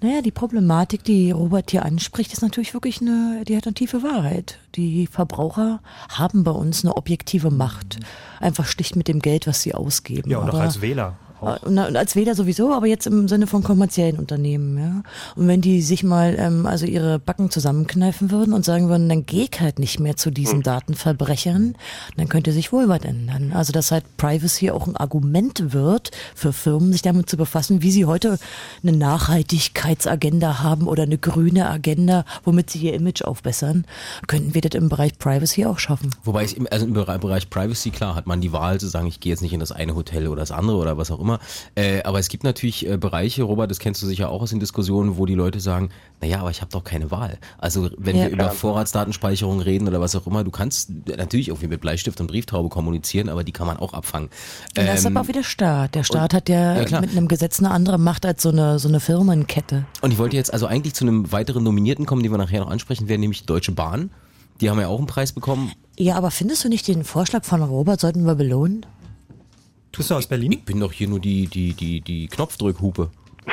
Naja, 0.00 0.22
die 0.22 0.30
Problematik, 0.30 1.04
die 1.04 1.30
Robert 1.30 1.70
hier 1.70 1.84
anspricht, 1.84 2.32
ist 2.32 2.40
natürlich 2.40 2.72
wirklich 2.72 3.02
eine, 3.02 3.42
die 3.46 3.54
hat 3.56 3.66
eine 3.66 3.74
tiefe 3.74 4.02
Wahrheit. 4.02 4.58
Die 4.76 5.06
Verbraucher 5.06 5.80
haben 6.08 6.42
bei 6.42 6.52
uns 6.52 6.84
eine 6.84 6.96
objektive 6.96 7.50
Macht. 7.50 7.98
Einfach 8.40 8.64
schlicht 8.66 8.96
mit 8.96 9.08
dem 9.08 9.20
Geld, 9.20 9.46
was 9.46 9.60
sie 9.62 9.74
ausgeben. 9.74 10.30
Ja, 10.30 10.38
und 10.38 10.48
auch 10.48 10.54
Aber- 10.54 10.62
als 10.62 10.80
Wähler. 10.80 11.16
Auch. 11.40 11.62
Und 11.62 11.78
als 11.78 12.16
Wähler 12.16 12.34
sowieso, 12.34 12.72
aber 12.72 12.86
jetzt 12.86 13.06
im 13.06 13.28
Sinne 13.28 13.46
von 13.46 13.62
kommerziellen 13.62 14.18
Unternehmen, 14.18 14.78
ja. 14.78 15.02
Und 15.36 15.48
wenn 15.48 15.60
die 15.60 15.82
sich 15.82 16.02
mal 16.04 16.34
ähm, 16.38 16.66
also 16.66 16.86
ihre 16.86 17.18
Backen 17.18 17.50
zusammenkneifen 17.50 18.30
würden 18.30 18.52
und 18.54 18.64
sagen 18.64 18.88
würden, 18.88 19.08
dann 19.08 19.26
geh 19.26 19.48
ich 19.52 19.60
halt 19.60 19.78
nicht 19.78 20.00
mehr 20.00 20.16
zu 20.16 20.30
diesen 20.30 20.62
Datenverbrechern, 20.62 21.74
dann 22.16 22.28
könnte 22.28 22.52
sich 22.52 22.72
wohl 22.72 22.88
was 22.88 23.02
ändern. 23.02 23.52
Also 23.54 23.72
dass 23.72 23.90
halt 23.92 24.04
Privacy 24.16 24.70
auch 24.70 24.86
ein 24.86 24.96
Argument 24.96 25.72
wird 25.72 26.10
für 26.34 26.52
Firmen, 26.52 26.92
sich 26.92 27.02
damit 27.02 27.28
zu 27.30 27.36
befassen, 27.36 27.82
wie 27.82 27.90
sie 27.92 28.04
heute 28.06 28.38
eine 28.82 28.92
Nachhaltigkeitsagenda 28.96 30.62
haben 30.62 30.86
oder 30.88 31.02
eine 31.04 31.18
grüne 31.18 31.68
Agenda, 31.68 32.24
womit 32.44 32.70
sie 32.70 32.78
ihr 32.80 32.94
Image 32.94 33.22
aufbessern, 33.22 33.84
könnten 34.26 34.54
wir 34.54 34.60
das 34.60 34.74
im 34.74 34.88
Bereich 34.88 35.18
Privacy 35.18 35.66
auch 35.66 35.78
schaffen. 35.78 36.10
Wobei 36.24 36.44
ich, 36.44 36.56
im- 36.56 36.66
also 36.70 36.86
im 36.86 36.92
Bereich, 36.94 37.20
Bereich 37.20 37.50
Privacy, 37.50 37.90
klar, 37.90 38.14
hat 38.14 38.26
man 38.26 38.40
die 38.40 38.52
Wahl 38.52 38.80
zu 38.80 38.88
sagen, 38.88 39.06
ich 39.06 39.20
gehe 39.20 39.30
jetzt 39.32 39.42
nicht 39.42 39.52
in 39.52 39.60
das 39.60 39.72
eine 39.72 39.94
Hotel 39.94 40.26
oder 40.28 40.40
das 40.40 40.50
andere 40.52 40.76
oder 40.78 40.96
was 40.96 41.10
auch 41.10 41.20
immer. 41.20 41.27
Äh, 41.74 42.02
aber 42.02 42.18
es 42.18 42.28
gibt 42.28 42.44
natürlich 42.44 42.86
äh, 42.88 42.96
Bereiche, 42.96 43.42
Robert, 43.42 43.70
das 43.70 43.78
kennst 43.78 44.02
du 44.02 44.06
sicher 44.06 44.30
auch 44.30 44.42
aus 44.42 44.50
den 44.50 44.60
Diskussionen, 44.60 45.16
wo 45.16 45.26
die 45.26 45.34
Leute 45.34 45.60
sagen, 45.60 45.90
naja, 46.20 46.40
aber 46.40 46.50
ich 46.50 46.60
habe 46.60 46.70
doch 46.70 46.84
keine 46.84 47.10
Wahl. 47.10 47.38
Also 47.58 47.90
wenn 47.98 48.16
Ja. 48.16 48.22
wir 48.24 48.30
über 48.30 48.44
Ja. 48.44 48.50
Vorratsdatenspeicherung 48.50 49.60
reden 49.60 49.86
oder 49.88 50.00
was 50.00 50.16
auch 50.16 50.26
immer, 50.26 50.44
du 50.44 50.50
kannst 50.50 50.90
natürlich 51.06 51.48
irgendwie 51.48 51.68
mit 51.68 51.80
Bleistift 51.80 52.20
und 52.20 52.26
Brieftaube 52.28 52.68
kommunizieren, 52.68 53.28
aber 53.28 53.44
die 53.44 53.52
kann 53.52 53.66
man 53.66 53.76
auch 53.76 53.92
abfangen. 53.92 54.28
Und 54.76 54.86
das 54.88 55.00
ist 55.00 55.04
Ähm, 55.06 55.16
aber 55.16 55.24
auch 55.24 55.28
wieder 55.28 55.44
Staat. 55.44 55.94
Der 55.94 56.04
Staat 56.04 56.34
hat 56.34 56.48
ja, 56.48 56.76
Ja, 56.76 56.84
klar. 56.84 57.00
mit 57.00 57.10
einem 57.10 57.28
Gesetz 57.28 57.58
eine 57.58 57.70
andere 57.70 57.98
Macht 57.98 58.24
als 58.26 58.42
so 58.42 58.48
eine, 58.50 58.78
so 58.78 58.88
eine 58.88 59.00
Firmenkette. 59.00 59.84
Und 60.00 60.12
ich 60.12 60.18
wollte 60.18 60.36
jetzt 60.36 60.52
also 60.52 60.66
eigentlich 60.66 60.94
zu 60.94 61.04
einem 61.04 61.30
weiteren 61.32 61.62
Nominierten 61.64 62.06
kommen, 62.06 62.22
den 62.22 62.32
wir 62.32 62.38
nachher 62.38 62.60
noch 62.60 62.70
ansprechen 62.70 63.08
werden, 63.08 63.20
nämlich 63.20 63.40
die 63.40 63.46
Deutsche 63.46 63.72
Bahn. 63.72 64.10
Die 64.60 64.70
haben 64.70 64.80
ja 64.80 64.88
auch 64.88 64.98
einen 64.98 65.06
Preis 65.06 65.32
bekommen. 65.32 65.72
Ja, 65.98 66.16
aber 66.16 66.30
findest 66.30 66.64
du 66.64 66.68
nicht 66.68 66.86
den 66.88 67.04
Vorschlag 67.04 67.44
von 67.44 67.62
Robert, 67.62 68.00
sollten 68.00 68.24
wir 68.24 68.34
belohnen? 68.34 68.86
Bist 69.98 70.10
du 70.10 70.14
aus 70.14 70.26
Berlin? 70.26 70.52
Ich 70.52 70.64
bin 70.64 70.80
doch 70.80 70.92
hier 70.92 71.08
nur 71.08 71.20
die, 71.20 71.46
die, 71.48 71.74
die, 71.74 72.00
die 72.00 72.28
Knopfdrückhupe. 72.28 73.10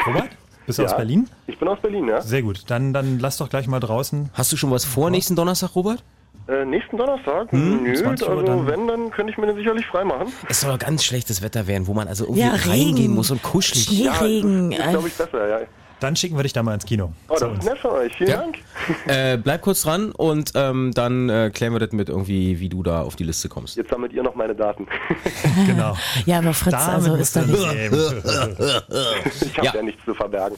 Robert? 0.08 0.30
Bist 0.66 0.80
du 0.80 0.84
Ja. 0.84 0.90
aus 0.90 0.96
Berlin? 0.96 1.28
Ich 1.48 1.58
bin 1.60 1.68
aus 1.68 1.80
Berlin, 1.82 2.08
ja. 2.08 2.22
Sehr 2.22 2.42
gut. 2.44 2.64
Dann, 2.68 2.94
dann 2.94 3.20
lass 3.20 3.38
doch 3.38 3.50
gleich 3.50 3.68
mal 3.68 3.80
draußen. 3.80 4.30
Hast 4.34 4.52
du 4.54 4.58
schon 4.58 4.72
was 4.72 4.86
vor 4.86 5.10
nächsten 5.10 5.36
Donnerstag, 5.36 5.76
Robert? 5.76 6.04
Äh, 6.48 6.64
nächsten 6.66 6.98
Donnerstag? 6.98 7.52
Hm, 7.52 7.84
Nö, 7.84 7.96
20 7.96 8.28
Uhr 8.28 8.34
also 8.38 8.46
dann. 8.46 8.68
wenn, 8.68 8.88
dann 8.88 9.10
könnte 9.12 9.32
ich 9.32 9.38
mir 9.40 9.48
den 9.48 9.56
sicherlich 9.56 9.86
freimachen. 9.88 10.28
Es 10.48 10.62
soll 10.62 10.72
doch 10.72 10.80
ganz 10.80 11.04
schlechtes 11.04 11.42
Wetter 11.42 11.66
werden, 11.66 11.88
wo 11.88 11.94
man 11.96 12.08
also 12.08 12.26
irgendwie 12.26 12.42
Ja, 12.42 12.50
reingehen 12.52 12.96
Regen, 12.98 13.16
muss 13.16 13.32
und 13.32 13.42
kuschelig. 13.42 13.86
Schneeregen. 13.86 14.72
Ist, 14.72 14.90
glaube 14.90 15.08
ich, 15.08 15.14
besser, 15.16 15.48
ja. 15.48 15.60
Dann 16.00 16.16
schicken 16.16 16.36
wir 16.38 16.44
dich 16.44 16.54
da 16.54 16.62
mal 16.62 16.74
ins 16.74 16.86
Kino. 16.86 17.14
Oh, 17.30 17.36
das 17.40 17.58
ist 17.58 17.64
nett 17.64 17.78
von 17.80 17.92
euch. 17.92 18.14
Vielen 18.18 18.30
Ja. 18.30 18.38
Dank. 18.38 18.58
Äh, 19.08 19.38
bleib 19.38 19.62
kurz 19.62 19.82
dran 19.84 20.12
und 20.12 20.52
ähm, 20.56 20.92
dann 20.94 21.30
äh, 21.30 21.50
klären 21.52 21.74
wir 21.74 21.80
das 21.80 21.92
mit 21.92 22.10
irgendwie, 22.10 22.60
wie 22.60 22.70
du 22.70 22.84
da 22.84 23.02
auf 23.02 23.16
die 23.16 23.24
Liste 23.24 23.48
kommst. 23.50 23.78
Jetzt 23.78 23.90
sammelt 23.90 24.12
ihr 24.14 24.22
noch 24.22 24.36
meine 24.36 24.54
Daten. 24.54 24.88
Genau. 25.66 25.96
Ja, 26.26 26.40
aber 26.40 26.54
Fritz, 26.54 26.72
Damit 26.74 26.94
also 27.10 27.16
ist 27.16 27.36
da 27.36 27.42
nicht. 27.44 27.58
Ich 27.60 29.58
habe 29.58 29.66
Ja. 29.66 29.74
ja. 29.76 29.82
nichts 29.82 30.04
zu 30.06 30.14
verbergen. 30.14 30.58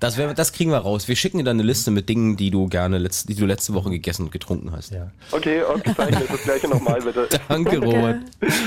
Das, 0.00 0.18
wär, 0.18 0.34
das 0.34 0.52
kriegen 0.52 0.70
wir 0.70 0.78
raus. 0.78 1.08
Wir 1.08 1.16
schicken 1.16 1.38
dir 1.38 1.44
dann 1.44 1.56
eine 1.56 1.66
Liste 1.66 1.90
mit 1.90 2.08
Dingen, 2.08 2.36
die 2.36 2.50
du 2.50 2.68
gerne, 2.68 2.98
letzt, 2.98 3.28
die 3.30 3.34
du 3.34 3.46
letzte 3.46 3.72
Woche 3.74 3.90
gegessen 3.90 4.24
und 4.24 4.30
getrunken 4.32 4.70
hast. 4.72 4.92
Ja. 4.92 5.10
Okay, 5.32 5.62
ausgezeichnet. 5.62 6.24
Das 6.30 6.42
gleiche 6.42 6.68
nochmal, 6.68 7.00
bitte. 7.00 7.28
Danke, 7.48 7.78
Robert. 7.78 8.18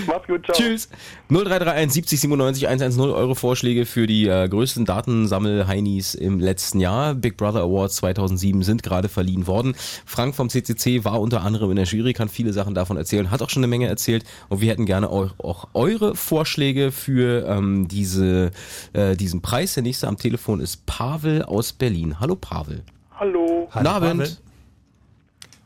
Mach's 0.08 0.26
gut, 0.28 0.44
ciao. 0.46 0.58
Tschüss. 0.58 0.90
0331 1.30 1.94
70 1.94 2.22
97 2.22 2.68
110 2.68 3.02
eure 3.12 3.36
Vorschläge 3.36 3.86
für 3.86 4.08
die 4.08 4.28
äh, 4.28 4.48
größten 4.50 4.86
Pavel-Heinis 5.64 6.14
im 6.16 6.40
letzten 6.40 6.80
Jahr. 6.80 7.14
Big 7.14 7.38
Brother 7.38 7.62
Awards 7.62 7.98
2007 7.98 8.64
sind 8.64 8.84
gerade 8.84 9.10
verliehen 9.10 9.48
worden. 9.48 9.76
Frank 10.06 10.36
vom 10.36 10.50
CCC 10.50 11.04
war 11.06 11.20
unter 11.20 11.42
anderem 11.42 11.70
in 11.72 11.76
der 11.76 11.86
Jury, 11.86 12.14
kann 12.14 12.30
viele 12.30 12.54
Sachen 12.54 12.74
davon 12.76 12.98
erzählen, 12.98 13.32
hat 13.32 13.42
auch 13.42 13.50
schon 13.50 13.62
eine 13.64 13.68
Menge 13.70 13.88
erzählt 13.88 14.24
und 14.50 14.62
wir 14.62 14.72
hätten 14.72 14.86
gerne 14.86 15.10
auch, 15.10 15.34
auch 15.40 15.68
eure 15.74 16.16
Vorschläge 16.16 16.92
für 16.92 17.46
ähm, 17.48 17.88
diese, 17.88 18.52
äh, 18.94 19.16
diesen 19.16 19.42
Preis. 19.42 19.74
Der 19.74 19.84
nächste 19.84 20.08
am 20.08 20.18
Telefon 20.18 20.60
ist 20.62 20.86
Pavel 20.86 21.44
aus 21.44 21.74
Berlin. 21.74 22.20
Hallo 22.20 22.36
Pavel. 22.36 22.84
Hallo. 23.20 23.68
Guten 23.74 23.88
Abend. 23.88 24.42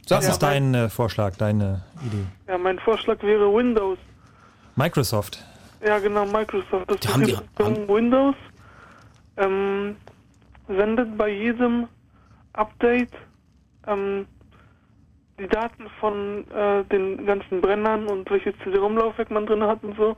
Was 0.09 0.25
Ja, 0.25 0.31
ist 0.31 0.39
dein 0.39 0.73
äh, 0.73 0.89
Vorschlag, 0.89 1.35
deine 1.37 1.83
Idee? 2.05 2.25
Ja, 2.47 2.57
mein 2.57 2.77
Vorschlag 2.79 3.21
wäre 3.23 3.53
Windows. 3.53 3.97
Microsoft. 4.75 5.43
Ja, 5.85 5.99
genau, 5.99 6.25
Microsoft. 6.25 6.89
Das 6.89 7.13
haben 7.13 7.25
die- 7.25 7.33
Betriebssystem 7.33 7.87
Windows 7.87 8.35
ähm, 9.37 9.95
sendet 10.67 11.17
bei 11.17 11.29
jedem 11.29 11.87
Update 12.53 13.11
ähm, 13.87 14.25
die 15.39 15.47
Daten 15.47 15.85
von 15.99 16.45
äh, 16.51 16.83
den 16.85 17.25
ganzen 17.25 17.59
Brennern 17.61 18.07
und 18.07 18.29
welches 18.29 18.53
CD-ROM-Laufwerk 18.63 19.31
man 19.31 19.45
drin 19.45 19.63
hat 19.63 19.83
und 19.83 19.97
so, 19.97 20.15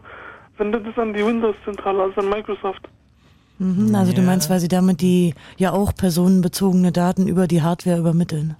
sendet 0.57 0.85
es 0.87 0.97
an 0.97 1.13
die 1.13 1.25
Windows-Zentrale, 1.25 2.03
also 2.03 2.19
an 2.21 2.29
Microsoft. 2.29 2.87
Mhm, 3.57 3.95
also 3.95 4.11
du 4.11 4.21
Ja. 4.21 4.27
meinst, 4.27 4.49
weil 4.49 4.59
sie 4.59 4.67
damit 4.67 4.99
die 5.01 5.33
ja 5.57 5.71
auch 5.71 5.95
personenbezogene 5.95 6.91
Daten 6.91 7.27
über 7.27 7.47
die 7.47 7.61
Hardware 7.61 7.97
übermitteln. 7.99 8.57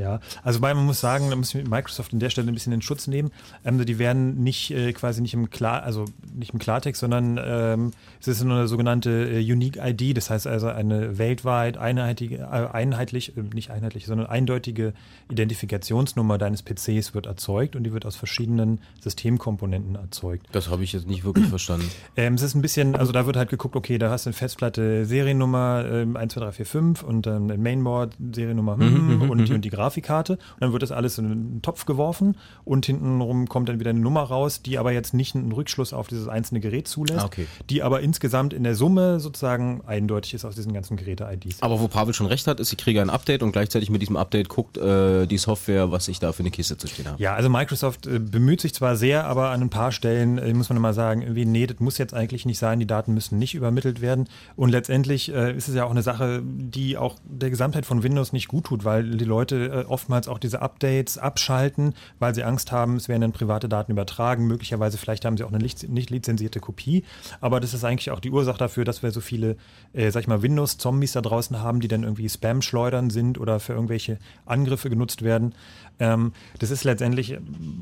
Ja, 0.00 0.20
also 0.42 0.60
man 0.60 0.76
muss 0.78 1.00
sagen, 1.00 1.28
da 1.30 1.36
muss 1.36 1.54
ich 1.54 1.68
Microsoft 1.68 2.12
an 2.12 2.20
der 2.20 2.30
Stelle 2.30 2.48
ein 2.48 2.54
bisschen 2.54 2.72
in 2.72 2.80
Schutz 2.82 3.06
nehmen. 3.06 3.30
Ähm, 3.64 3.84
die 3.84 3.98
werden 3.98 4.42
nicht 4.42 4.70
äh, 4.70 4.92
quasi 4.92 5.20
nicht 5.20 5.34
im 5.34 5.50
Klar, 5.50 5.82
also 5.82 6.06
nicht 6.34 6.52
im 6.52 6.58
Klartext, 6.58 7.00
sondern 7.00 7.38
ähm, 7.42 7.90
es 8.20 8.28
ist 8.28 8.42
eine 8.42 8.66
sogenannte 8.66 9.10
äh, 9.10 9.40
Unique 9.40 9.76
ID, 9.76 10.16
das 10.16 10.30
heißt 10.30 10.46
also 10.46 10.68
eine 10.68 11.18
weltweit 11.18 11.76
einheitliche, 11.76 12.36
äh, 12.36 12.46
einheitlich, 12.72 13.36
äh, 13.36 13.42
nicht 13.54 13.70
einheitlich, 13.70 14.06
sondern 14.06 14.26
eindeutige 14.26 14.94
Identifikationsnummer 15.30 16.38
deines 16.38 16.62
PCs 16.62 17.14
wird 17.14 17.26
erzeugt 17.26 17.76
und 17.76 17.84
die 17.84 17.92
wird 17.92 18.06
aus 18.06 18.16
verschiedenen 18.16 18.80
Systemkomponenten 19.00 19.96
erzeugt. 19.96 20.46
Das 20.52 20.70
habe 20.70 20.82
ich 20.82 20.92
jetzt 20.92 21.06
nicht 21.06 21.24
wirklich 21.24 21.46
verstanden. 21.48 21.90
Ähm, 22.16 22.34
es 22.34 22.42
ist 22.42 22.54
ein 22.54 22.62
bisschen, 22.62 22.96
also 22.96 23.12
da 23.12 23.26
wird 23.26 23.36
halt 23.36 23.50
geguckt, 23.50 23.76
okay, 23.76 23.98
da 23.98 24.10
hast 24.10 24.24
du 24.24 24.30
eine 24.30 24.34
Festplatte 24.34 25.04
Seriennummer 25.04 25.84
ähm, 25.90 26.16
1, 26.16 26.32
2, 26.32 26.40
3, 26.40 26.52
4, 26.52 26.66
5 26.66 27.02
und 27.02 27.26
ähm, 27.26 27.50
ein 27.50 27.62
Mainboard 27.62 28.14
Seriennummer 28.32 28.70
Mhm, 28.76 28.96
hm, 28.96 29.18
mhm, 29.18 29.30
und 29.30 29.38
die 29.38 29.50
mhm. 29.50 29.56
und 29.56 29.64
die 29.64 29.70
Grafikkarte. 29.90 30.34
Und 30.34 30.40
dann 30.60 30.72
wird 30.72 30.82
das 30.82 30.92
alles 30.92 31.18
in 31.18 31.24
einen 31.26 31.62
Topf 31.62 31.84
geworfen 31.86 32.36
und 32.64 32.86
hintenrum 32.86 33.48
kommt 33.48 33.68
dann 33.68 33.80
wieder 33.80 33.90
eine 33.90 34.00
Nummer 34.00 34.22
raus, 34.22 34.62
die 34.62 34.78
aber 34.78 34.92
jetzt 34.92 35.14
nicht 35.14 35.34
einen 35.34 35.52
Rückschluss 35.52 35.92
auf 35.92 36.06
dieses 36.08 36.28
einzelne 36.28 36.60
Gerät 36.60 36.86
zulässt, 36.88 37.20
Ah, 37.20 37.24
okay. 37.26 37.46
die 37.68 37.82
aber 37.82 38.00
insgesamt 38.00 38.52
in 38.52 38.62
der 38.62 38.74
Summe 38.74 39.20
sozusagen 39.20 39.82
eindeutig 39.86 40.34
ist 40.34 40.44
aus 40.44 40.54
diesen 40.54 40.72
ganzen 40.72 40.96
Geräte-IDs. 40.96 41.62
Aber 41.62 41.80
wo 41.80 41.88
Pavel 41.88 42.14
schon 42.14 42.26
recht 42.26 42.46
hat, 42.46 42.60
ist, 42.60 42.72
ich 42.72 42.78
kriege 42.78 43.02
ein 43.02 43.10
Update 43.10 43.42
und 43.42 43.52
gleichzeitig 43.52 43.90
mit 43.90 44.00
diesem 44.02 44.16
Update 44.16 44.48
guckt 44.48 44.78
äh, 44.78 45.26
die 45.26 45.38
Software, 45.38 45.90
was 45.90 46.08
ich 46.08 46.18
da 46.20 46.32
für 46.32 46.40
eine 46.40 46.50
Kiste 46.50 46.76
zu 46.76 46.86
stehen 46.86 47.08
habe. 47.08 47.20
Ja, 47.22 47.34
also 47.34 47.48
Microsoft 47.50 48.06
äh, 48.06 48.18
bemüht 48.18 48.60
sich 48.60 48.74
zwar 48.74 48.96
sehr, 48.96 49.26
aber 49.26 49.50
an 49.50 49.60
ein 49.62 49.70
paar 49.70 49.92
Stellen 49.92 50.38
äh, 50.38 50.52
muss 50.54 50.68
man 50.68 50.76
immer 50.76 50.92
sagen, 50.92 51.22
irgendwie, 51.22 51.46
nee, 51.46 51.66
das 51.66 51.80
muss 51.80 51.98
jetzt 51.98 52.14
eigentlich 52.14 52.46
nicht 52.46 52.58
sein, 52.58 52.78
die 52.78 52.86
Daten 52.86 53.12
müssen 53.14 53.38
nicht 53.38 53.54
übermittelt 53.54 54.00
werden. 54.00 54.28
Und 54.56 54.70
letztendlich 54.70 55.32
äh, 55.32 55.56
ist 55.56 55.68
es 55.68 55.74
ja 55.74 55.84
auch 55.84 55.90
eine 55.90 56.02
Sache, 56.02 56.42
die 56.44 56.96
auch 56.96 57.16
der 57.24 57.50
Gesamtheit 57.50 57.86
von 57.86 58.02
Windows 58.02 58.32
nicht 58.32 58.48
gut 58.48 58.64
tut, 58.64 58.84
weil 58.84 59.10
die 59.16 59.24
Leute 59.24 59.69
äh, 59.70 59.84
oftmals 59.86 60.28
auch 60.28 60.38
diese 60.38 60.62
Updates 60.62 61.18
abschalten, 61.18 61.94
weil 62.18 62.34
sie 62.34 62.44
Angst 62.44 62.72
haben, 62.72 62.96
es 62.96 63.08
werden 63.08 63.22
dann 63.22 63.32
private 63.32 63.68
Daten 63.68 63.92
übertragen. 63.92 64.46
Möglicherweise, 64.46 64.98
vielleicht 64.98 65.24
haben 65.24 65.36
sie 65.36 65.44
auch 65.44 65.52
eine 65.52 65.58
nicht, 65.58 66.10
lizenzierte 66.10 66.60
Kopie. 66.60 67.04
Aber 67.40 67.60
das 67.60 67.74
ist 67.74 67.84
eigentlich 67.84 68.10
auch 68.10 68.20
die 68.20 68.30
Ursache 68.30 68.58
dafür, 68.58 68.84
dass 68.84 69.02
wir 69.02 69.10
so 69.10 69.20
viele, 69.20 69.56
äh, 69.92 70.10
sag 70.10 70.22
ich 70.22 70.28
mal, 70.28 70.42
Windows-Zombies 70.42 71.12
da 71.12 71.20
draußen 71.20 71.60
haben, 71.60 71.80
die 71.80 71.88
dann 71.88 72.02
irgendwie 72.02 72.28
Spam-Schleudern 72.28 73.10
sind 73.10 73.38
oder 73.38 73.60
für 73.60 73.72
irgendwelche 73.72 74.18
Angriffe 74.46 74.90
genutzt 74.90 75.22
werden. 75.22 75.54
Ähm, 75.98 76.32
das 76.58 76.70
ist 76.70 76.84
letztendlich 76.84 77.38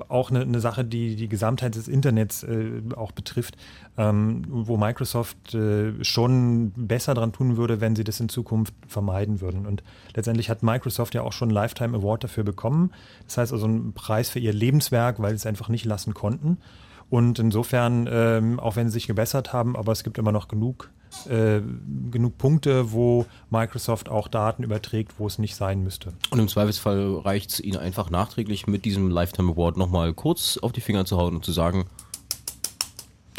auch 0.09 0.31
eine, 0.31 0.41
eine 0.41 0.61
Sache, 0.61 0.85
die 0.85 1.17
die 1.17 1.29
Gesamtheit 1.29 1.75
des 1.77 1.89
Internets 1.89 2.43
äh, 2.43 2.83
auch 2.97 3.13
betrifft, 3.13 3.57
ähm, 3.97 4.43
wo 4.49 4.77
Microsoft 4.77 5.55
äh, 5.55 6.05
schon 6.05 6.73
besser 6.77 7.15
dran 7.15 7.33
tun 7.33 7.57
würde, 7.57 7.81
wenn 7.81 7.97
sie 7.97 8.05
das 8.05 8.21
in 8.21 8.29
Zukunft 8.29 8.75
vermeiden 8.87 9.41
würden. 9.41 9.67
Und 9.67 9.83
letztendlich 10.15 10.51
hat 10.51 10.63
Microsoft 10.63 11.15
ja 11.15 11.23
auch 11.23 11.33
schon 11.33 11.49
einen 11.49 11.55
Lifetime 11.79 11.97
Award 11.97 12.25
dafür 12.25 12.45
bekommen. 12.45 12.93
Das 13.27 13.39
heißt 13.39 13.53
also 13.53 13.67
einen 13.67 13.93
Preis 13.93 14.31
für 14.31 14.39
ihr 14.39 14.53
Lebenswerk, 14.53 15.21
weil 15.21 15.31
sie 15.31 15.37
es 15.37 15.47
einfach 15.47 15.69
nicht 15.69 15.85
lassen 15.85 16.15
konnten. 16.15 16.59
Und 17.11 17.39
insofern, 17.39 18.07
ähm, 18.11 18.61
auch 18.61 18.77
wenn 18.77 18.89
sie 18.89 18.95
sich 18.95 19.07
gebessert 19.07 19.53
haben, 19.53 19.77
aber 19.77 19.93
es 19.93 20.05
gibt 20.05 20.19
immer 20.19 20.33
noch 20.33 20.47
genug, 20.49 20.91
äh, 21.27 21.61
genug 22.11 22.37
Punkte, 22.37 22.93
wo 22.93 23.25
Microsoft 23.49 24.11
auch 24.11 24.29
Daten 24.29 24.63
überträgt, 24.63 25.15
wo 25.19 25.27
es 25.27 25.39
nicht 25.39 25.55
sein 25.57 25.83
müsste. 25.83 26.13
Und 26.31 26.39
im 26.39 26.49
Zweifelsfall 26.49 27.17
reicht 27.25 27.51
es 27.53 27.61
Ihnen 27.61 27.79
einfach 27.79 28.11
nachträglich 28.11 28.67
mit 28.67 28.85
diesem 28.85 29.09
Lifetime 29.11 29.53
Award 29.53 29.79
nochmal 29.79 30.13
kurz 30.13 30.59
auf 30.59 30.73
die 30.73 30.83
Finger 30.83 31.07
zu 31.07 31.17
hauen 31.17 31.37
und 31.37 31.45
zu 31.47 31.53
sagen, 31.53 31.87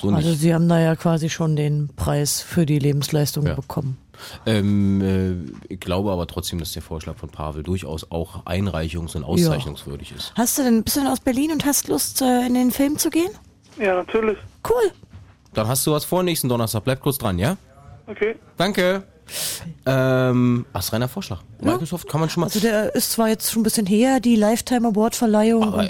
so. 0.02 0.10
Also 0.10 0.34
sie 0.34 0.54
haben 0.54 0.70
da 0.70 0.80
ja 0.80 0.96
quasi 0.96 1.30
schon 1.30 1.58
den 1.58 1.90
Preis 1.96 2.42
für 2.42 2.66
die 2.66 2.80
Lebensleistung 2.80 3.46
Ja. 3.46 3.56
bekommen. 3.56 3.98
Ähm, 4.46 5.02
äh, 5.02 5.74
ich 5.74 5.80
glaube 5.80 6.12
aber 6.12 6.28
trotzdem, 6.28 6.60
dass 6.60 6.72
der 6.72 6.82
Vorschlag 6.82 7.16
von 7.18 7.30
Pavel 7.30 7.64
durchaus 7.64 8.12
auch 8.12 8.46
einreichungs- 8.46 9.16
und 9.16 9.24
auszeichnungswürdig 9.24 10.14
ist. 10.16 10.34
Hast 10.36 10.58
du 10.58 10.64
denn 10.64 10.78
ein 10.78 10.84
bisschen 10.84 11.08
aus 11.08 11.20
Berlin 11.20 11.52
und 11.52 11.66
hast 11.66 11.88
Lust, 11.88 12.22
äh, 12.22 12.46
in 12.46 12.54
den 12.54 12.72
Film 12.72 12.98
zu 12.98 13.10
gehen? 13.10 13.32
Ja, 13.78 13.96
natürlich. 13.96 14.38
Cool. 14.68 14.92
Dann 15.54 15.68
hast 15.68 15.86
du 15.88 15.92
was 15.92 16.06
vor 16.06 16.24
nächsten 16.24 16.50
Donnerstag. 16.50 16.84
Bleib 16.84 17.02
kurz 17.02 17.18
dran, 17.18 17.40
ja? 17.40 17.58
Okay. 18.08 18.36
Danke. 18.58 19.04
Ähm, 19.86 20.66
astreiner 20.74 21.08
Vorschlag. 21.08 21.40
Microsoft 21.62 22.08
kann 22.08 22.20
man 22.22 22.30
schon 22.30 22.42
mal. 22.42 22.48
Also 22.48 22.60
der 22.60 22.94
ist 22.96 23.12
zwar 23.12 23.30
jetzt 23.30 23.52
schon 23.52 23.62
ein 23.62 23.64
bisschen 23.64 23.86
her, 23.86 24.20
die 24.20 24.36
Lifetime 24.36 24.88
Award 24.88 25.16
Verleihung. 25.16 25.62
Du- 25.72 25.90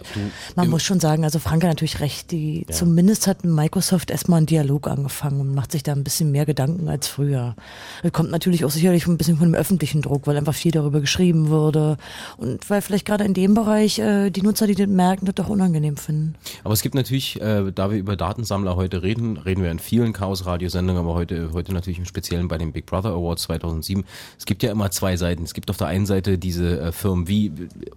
man 0.56 0.70
muss 0.70 0.84
schon 0.84 1.00
sagen, 1.00 1.24
also 1.24 1.40
Frank 1.40 1.64
hat 1.64 1.70
natürlich 1.70 2.00
recht, 2.00 2.32
die 2.32 2.66
Ja. 2.68 2.76
zumindest 2.76 3.28
hat 3.28 3.44
Microsoft 3.46 4.12
erstmal 4.12 4.38
einen 4.38 4.46
Dialog 4.46 4.88
angefangen 4.88 5.40
und 5.42 5.54
macht 5.54 5.72
sich 5.72 5.84
da 5.84 5.92
ein 5.94 6.04
bisschen 6.04 6.32
mehr 6.32 6.46
Gedanken 6.46 6.88
als 6.90 7.08
früher. 7.08 7.56
Das 8.04 8.12
kommt 8.12 8.32
natürlich 8.32 8.66
auch 8.66 8.72
sicherlich 8.72 9.06
ein 9.08 9.18
bisschen 9.18 9.38
von 9.38 9.52
dem 9.52 9.56
öffentlichen 9.56 10.02
Druck, 10.02 10.28
weil 10.28 10.38
einfach 10.38 10.56
viel 10.56 10.72
darüber 10.72 11.02
geschrieben 11.02 11.50
wurde 11.50 11.98
und 12.38 12.70
weil 12.70 12.82
vielleicht 12.82 13.06
gerade 13.06 13.24
in 13.24 13.34
dem 13.34 13.54
Bereich 13.54 14.00
äh, 14.00 14.30
die 14.30 14.42
Nutzer, 14.42 14.68
die 14.68 14.76
das 14.76 14.88
merken, 14.88 15.26
das 15.26 15.36
doch 15.36 15.50
unangenehm 15.50 15.98
finden. 15.98 16.36
Aber 16.64 16.74
es 16.74 16.82
gibt 16.82 16.96
natürlich, 16.96 17.40
äh, 17.42 17.72
da 17.74 17.92
wir 17.92 17.98
über 17.98 18.16
Datensammler 18.16 18.76
heute 18.76 19.04
reden, 19.04 19.38
reden 19.38 19.64
wir 19.64 19.72
in 19.72 19.80
vielen 19.80 20.14
Chaos-Radiosendungen, 20.14 21.02
aber 21.04 21.14
heute, 21.14 21.50
heute 21.54 21.74
natürlich 21.74 22.00
im 22.00 22.06
Speziellen 22.06 22.48
bei 22.48 22.58
den 22.58 22.72
Big 22.72 22.86
Brother 22.86 23.10
Awards 23.12 23.44
2007. 23.44 24.04
Es 24.38 24.46
gibt 24.46 24.64
ja 24.64 24.72
immer 24.72 24.90
zwei 24.92 25.16
Seiten. 25.18 25.44
Es 25.44 25.54
gibt 25.60 25.70
auf 25.70 25.76
der 25.76 25.88
einen 25.88 26.06
Seite 26.06 26.38
diese 26.38 26.80
äh, 26.80 26.92
Firmen 26.94 27.28
wie 27.28 27.52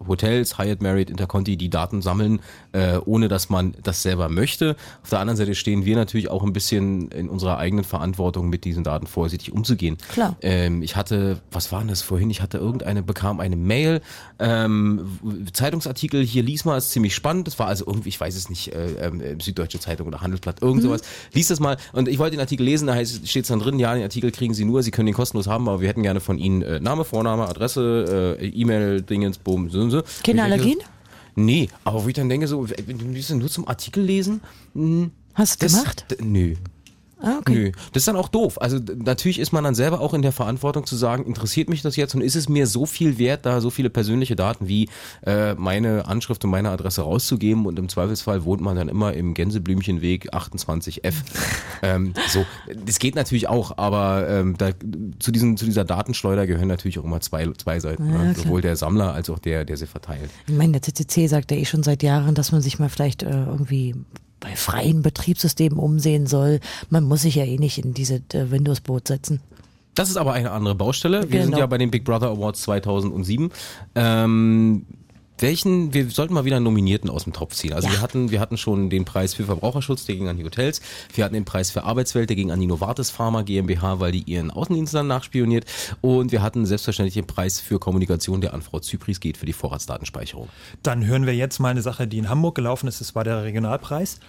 Hotels, 0.09 0.59
Hyatt, 0.59 0.83
Marriott, 0.83 1.11
Interconti, 1.11 1.57
die 1.57 1.71
Daten 1.71 2.03
sammeln, 2.03 2.41
äh, 2.73 2.97
ohne 3.05 3.29
dass 3.29 3.51
man 3.51 3.75
das 3.85 4.03
selber 4.03 4.29
möchte. 4.29 4.75
Auf 5.05 5.11
der 5.11 5.21
anderen 5.21 5.37
Seite 5.37 5.55
stehen 5.55 5.85
wir 5.85 5.95
natürlich 5.95 6.29
auch 6.29 6.43
ein 6.43 6.53
bisschen 6.53 7.09
in 7.13 7.29
unserer 7.29 7.59
eigenen 7.59 7.85
Verantwortung, 7.85 8.49
mit 8.49 8.65
diesen 8.65 8.83
Daten 8.83 9.07
vorsichtig 9.07 9.53
umzugehen. 9.53 9.97
Klar. 10.13 10.37
Ähm, 10.43 10.83
ich 10.83 10.97
hatte, 10.97 11.41
was 11.53 11.71
war 11.71 11.79
denn 11.79 11.89
das 11.89 12.03
vorhin? 12.03 12.31
Ich 12.31 12.43
hatte 12.43 12.59
irgendeine, 12.59 13.01
bekam 13.05 13.39
eine 13.39 13.55
Mail, 13.55 14.01
ähm, 14.41 15.19
Zeitungsartikel, 15.53 16.25
hier 16.25 16.43
lies 16.43 16.65
mal, 16.65 16.77
ist 16.77 16.91
ziemlich 16.91 17.15
spannend. 17.15 17.47
Das 17.47 17.61
war 17.61 17.69
also 17.69 17.87
irgendwie, 17.87 18.09
ich 18.09 18.21
weiß 18.21 18.35
es 18.35 18.51
nicht, 18.51 18.75
äh, 18.75 19.07
ähm, 19.07 19.41
Süddeutsche 19.41 19.79
Zeitung 19.79 20.09
oder 20.09 20.21
Handelsblatt, 20.21 20.63
irgend 20.63 20.83
Mhm. 20.83 20.89
sowas. 20.89 21.03
Lies 21.33 21.47
das 21.47 21.61
mal. 21.61 21.77
Und 21.93 22.09
ich 22.09 22.19
wollte 22.19 22.33
den 22.33 22.41
Artikel 22.41 22.65
lesen, 22.65 22.89
da 22.89 23.05
steht 23.05 23.49
dann 23.49 23.61
drin, 23.61 23.79
ja, 23.79 23.95
den 23.95 24.03
Artikel 24.03 24.33
kriegen 24.33 24.53
Sie 24.53 24.65
nur, 24.65 24.83
Sie 24.83 24.91
können 24.91 25.07
den 25.07 25.15
kostenlos 25.15 25.47
haben, 25.47 25.69
aber 25.69 25.81
wir 25.81 25.89
hätten 25.89 26.03
gerne 26.03 26.19
von 26.21 26.39
Ihnen 26.39 26.63
äh, 26.63 26.81
Name, 26.81 27.05
Vorname, 27.05 27.52
Adresse, 27.53 28.37
äh, 28.41 28.47
E-Mail, 28.49 29.03
Dingens, 29.03 29.39
Boom, 29.39 29.71
so 29.71 29.81
und 29.81 29.91
so. 29.91 30.03
Keine 30.03 30.03
Und 30.03 30.15
ich 30.17 30.25
denke 30.25 30.43
Allergien? 30.43 30.79
so, 30.81 30.87
Nee, 31.35 31.69
aber 31.85 32.05
wo 32.05 32.09
ich 32.09 32.15
dann 32.15 32.29
denke, 32.29 32.47
so, 32.47 32.69
wenn 32.69 32.99
du 32.99 33.07
liest 33.07 33.31
dann 33.31 33.39
nur 33.39 33.49
zum 33.49 33.67
Artikel 33.67 34.03
lesen, 34.05 34.43
hm, 34.75 35.11
Hast 35.35 35.63
du 35.63 35.67
das, 35.67 35.73
gemacht? 35.79 36.07
Nö. 36.21 36.55
Ah, 37.23 37.39
okay. 37.39 37.55
Nö, 37.55 37.73
das 37.93 38.03
ist 38.03 38.09
dann 38.09 38.17
auch 38.17 38.29
doof. 38.29 38.61
Also 38.61 38.79
natürlich 38.97 39.39
ist 39.39 39.53
man 39.53 39.63
dann 39.63 39.75
selber 39.75 40.01
auch 40.01 40.13
in 40.13 40.23
der 40.23 40.33
Verantwortung 40.33 40.87
zu 40.87 40.97
sagen, 40.97 41.25
interessiert 41.25 41.69
mich 41.69 41.83
das 41.83 41.97
jetzt 41.97 42.15
und 42.15 42.21
ist 42.21 42.35
es 42.35 42.49
mir 42.49 42.67
so 42.67 42.85
viel 42.85 43.19
wert, 43.19 43.47
da 43.47 43.61
so 43.61 43.71
viele 43.71 43.91
persönliche 43.91 44.35
Daten 44.35 44.69
wie 44.69 44.89
äh, 45.25 45.55
meine 45.55 46.07
Anschrift 46.07 46.45
und 46.45 46.51
meine 46.51 46.71
Adresse 46.71 47.03
rauszugeben 47.03 47.67
und 47.67 47.79
im 47.79 47.89
Zweifelsfall 47.89 48.45
wohnt 48.45 48.61
man 48.61 48.77
dann 48.77 48.89
immer 48.89 49.15
im 49.15 49.35
Gänseblümchenweg 49.35 50.35
28F. 50.35 51.15
ähm, 51.83 52.13
so, 52.29 52.45
das 52.85 52.99
geht 52.99 53.15
natürlich 53.15 53.49
auch, 53.49 53.79
aber 53.79 54.29
ähm, 54.29 54.57
da, 54.59 54.71
zu, 55.21 55.31
diesen, 55.31 55.57
zu 55.57 55.65
dieser 55.65 55.85
Datenschleuder 55.85 56.47
gehören 56.47 56.69
natürlich 56.69 56.99
auch 56.99 57.05
immer 57.05 57.21
zwei, 57.21 57.49
zwei 57.53 57.79
Seiten. 57.79 58.11
Ja, 58.11 58.25
ne? 58.25 58.35
Sowohl 58.35 58.63
der 58.63 58.77
Sammler 58.77 59.15
als 59.15 59.31
auch 59.31 59.39
der, 59.39 59.65
der 59.65 59.77
sie 59.77 59.87
verteilt. 59.87 60.31
Ich 60.49 60.55
meine, 60.55 60.73
der 60.73 60.83
CCC 60.83 61.29
sagt 61.29 61.53
ja 61.53 61.57
eh 61.57 61.65
schon 61.65 61.85
seit 61.85 62.03
Jahren, 62.03 62.35
dass 62.35 62.51
man 62.51 62.63
sich 62.63 62.79
mal 62.79 62.89
vielleicht 62.89 63.23
äh, 63.23 63.31
irgendwie 63.31 63.95
bei 64.43 64.55
freien 64.57 65.03
Betriebssystemen 65.03 65.79
umsehen 65.79 66.27
soll. 66.27 66.61
Man 66.91 67.05
muss 67.05 67.23
sich 67.23 67.37
ja 67.37 67.45
eh 67.45 67.59
nicht 67.59 67.79
in 67.79 67.95
diese 67.95 68.17
äh, 68.33 68.51
Windows-Boot 68.51 69.09
setzen. 69.09 69.41
Das 69.95 70.09
ist 70.09 70.17
aber 70.17 70.33
eine 70.33 70.51
andere 70.53 70.75
Baustelle. 70.75 71.31
Wir 71.31 71.41
sind 71.43 71.51
Genau. 71.51 71.59
ja 71.59 71.67
bei 71.67 71.79
den 71.79 71.91
Big 71.91 72.05
Brother 72.05 72.29
Awards 72.31 72.63
2007. 72.63 73.51
Ähm, 73.95 74.87
welchen, 75.43 75.93
wir 75.93 76.09
sollten 76.11 76.33
mal 76.35 76.45
wieder 76.45 76.57
einen 76.57 76.65
Nominierten 76.65 77.11
aus 77.11 77.25
dem 77.25 77.33
Topf 77.33 77.55
ziehen. 77.55 77.73
Also 77.73 77.89
Ja. 77.89 77.95
wir 77.95 78.01
hatten, 78.01 78.31
wir 78.31 78.41
hatten 78.41 78.57
schon 78.57 78.89
den 78.89 79.05
Preis 79.05 79.35
für 79.35 79.45
Verbraucherschutz, 79.45 80.07
der 80.07 80.17
ging 80.17 80.29
an 80.29 80.37
die 80.39 80.45
Hotels. 80.45 80.81
Wir 81.15 81.25
hatten 81.25 81.35
den 81.35 81.45
Preis 81.45 81.71
für 81.71 81.85
Arbeitswelt, 81.85 82.31
der 82.31 82.37
ging 82.37 82.51
an 82.51 82.61
die 82.61 82.67
Novartis 82.67 83.11
Pharma 83.11 83.43
GmbH, 83.43 84.01
weil 84.01 84.13
die 84.13 84.23
ihren 84.23 84.51
Außendienst 84.51 84.95
dann 84.95 85.07
nachspioniert. 85.09 85.65
Und 86.01 86.33
wir 86.33 86.41
hatten 86.43 86.65
selbstverständlich 86.65 87.15
den 87.15 87.27
Preis 87.27 87.61
für 87.61 87.79
Kommunikation, 87.79 88.41
der 88.41 88.55
an 88.55 88.63
Frau 88.63 88.81
Zypris 88.81 89.21
geht 89.21 89.37
für 89.37 89.47
die 89.47 89.53
Vorratsdatenspeicherung. 89.53 90.49
Dann 90.83 91.05
hören 91.05 91.27
wir 91.27 91.35
jetzt 91.35 91.59
mal 91.59 91.69
eine 91.71 91.83
Sache, 91.83 92.07
die 92.07 92.19
in 92.19 92.29
Hamburg 92.29 92.55
gelaufen 92.55 92.87
ist. 92.89 93.01
Das 93.01 93.15
war 93.15 93.25
der 93.25 93.43
Regionalpreis. 93.43 94.21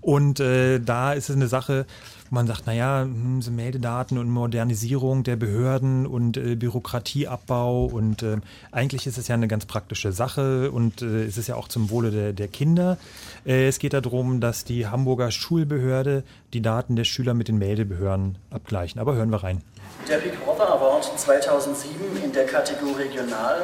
Und 0.00 0.40
äh, 0.40 0.78
da 0.80 1.12
ist 1.12 1.28
es 1.28 1.36
eine 1.36 1.48
Sache, 1.48 1.84
wo 2.30 2.36
man 2.36 2.46
sagt, 2.46 2.66
naja, 2.66 3.02
hm, 3.02 3.42
so 3.42 3.50
Meldedaten 3.50 4.18
und 4.18 4.30
Modernisierung 4.30 5.24
der 5.24 5.36
Behörden 5.36 6.06
und 6.06 6.36
äh, 6.36 6.54
Bürokratieabbau 6.54 7.86
und 7.86 8.22
äh, 8.22 8.38
eigentlich 8.70 9.06
ist 9.06 9.18
es 9.18 9.28
ja 9.28 9.34
eine 9.34 9.48
ganz 9.48 9.66
praktische 9.66 10.12
Sache 10.12 10.70
und 10.70 11.02
äh, 11.02 11.24
es 11.24 11.36
ist 11.38 11.48
ja 11.48 11.56
auch 11.56 11.68
zum 11.68 11.90
Wohle 11.90 12.10
der, 12.10 12.32
der 12.32 12.48
Kinder. 12.48 12.98
Äh, 13.44 13.66
es 13.68 13.78
geht 13.78 13.92
darum, 13.92 14.40
dass 14.40 14.64
die 14.64 14.86
Hamburger 14.86 15.30
Schulbehörde 15.30 16.24
die 16.52 16.62
Daten 16.62 16.96
der 16.96 17.04
Schüler 17.04 17.34
mit 17.34 17.48
den 17.48 17.58
Meldebehörden 17.58 18.38
abgleichen. 18.50 19.00
Aber 19.00 19.14
hören 19.14 19.30
wir 19.30 19.42
rein. 19.42 19.62
Der 20.08 20.18
Big 20.18 20.42
Brother 20.44 20.72
Award 20.72 21.18
2007 21.18 22.24
in 22.24 22.32
der 22.32 22.46
Kategorie 22.46 23.02
Regional 23.02 23.62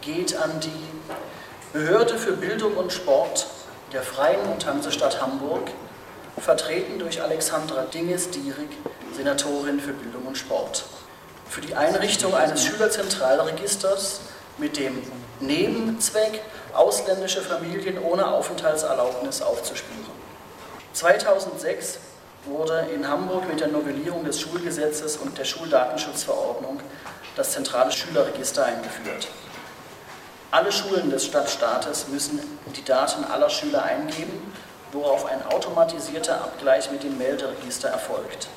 geht 0.00 0.36
an 0.36 0.50
die 0.60 1.72
Behörde 1.72 2.16
für 2.16 2.32
Bildung 2.32 2.74
und 2.76 2.92
Sport 2.92 3.48
der 3.92 4.02
Freien 4.02 4.40
und 4.52 4.66
Hansestadt 4.66 5.20
Hamburg, 5.20 5.70
vertreten 6.38 6.98
durch 6.98 7.22
Alexandra 7.22 7.82
Dinges-Dierig, 7.82 8.68
Senatorin 9.14 9.80
für 9.80 9.92
Bildung 9.92 10.26
und 10.26 10.36
Sport, 10.36 10.84
für 11.48 11.60
die 11.60 11.74
Einrichtung 11.74 12.34
eines 12.34 12.64
Schülerzentralregisters 12.64 14.20
mit 14.58 14.76
dem 14.76 15.02
Nebenzweck, 15.40 16.42
ausländische 16.74 17.40
Familien 17.40 17.98
ohne 17.98 18.26
Aufenthaltserlaubnis 18.26 19.42
aufzuspüren. 19.42 20.04
2006 20.92 21.98
wurde 22.44 22.86
in 22.94 23.08
Hamburg 23.08 23.48
mit 23.48 23.60
der 23.60 23.68
Novellierung 23.68 24.24
des 24.24 24.40
Schulgesetzes 24.40 25.16
und 25.16 25.36
der 25.36 25.44
Schuldatenschutzverordnung 25.44 26.80
das 27.34 27.52
zentrale 27.52 27.92
Schülerregister 27.92 28.64
eingeführt. 28.64 29.28
Alle 30.50 30.72
Schulen 30.72 31.10
des 31.10 31.26
Stadtstaates 31.26 32.08
müssen 32.08 32.40
die 32.74 32.84
Daten 32.84 33.24
aller 33.24 33.50
Schüler 33.50 33.82
eingeben, 33.82 34.52
worauf 34.92 35.26
ein 35.26 35.44
automatisierter 35.46 36.40
Abgleich 36.40 36.90
mit 36.90 37.02
dem 37.02 37.18
Melderegister 37.18 37.88
erfolgt. 37.88 38.48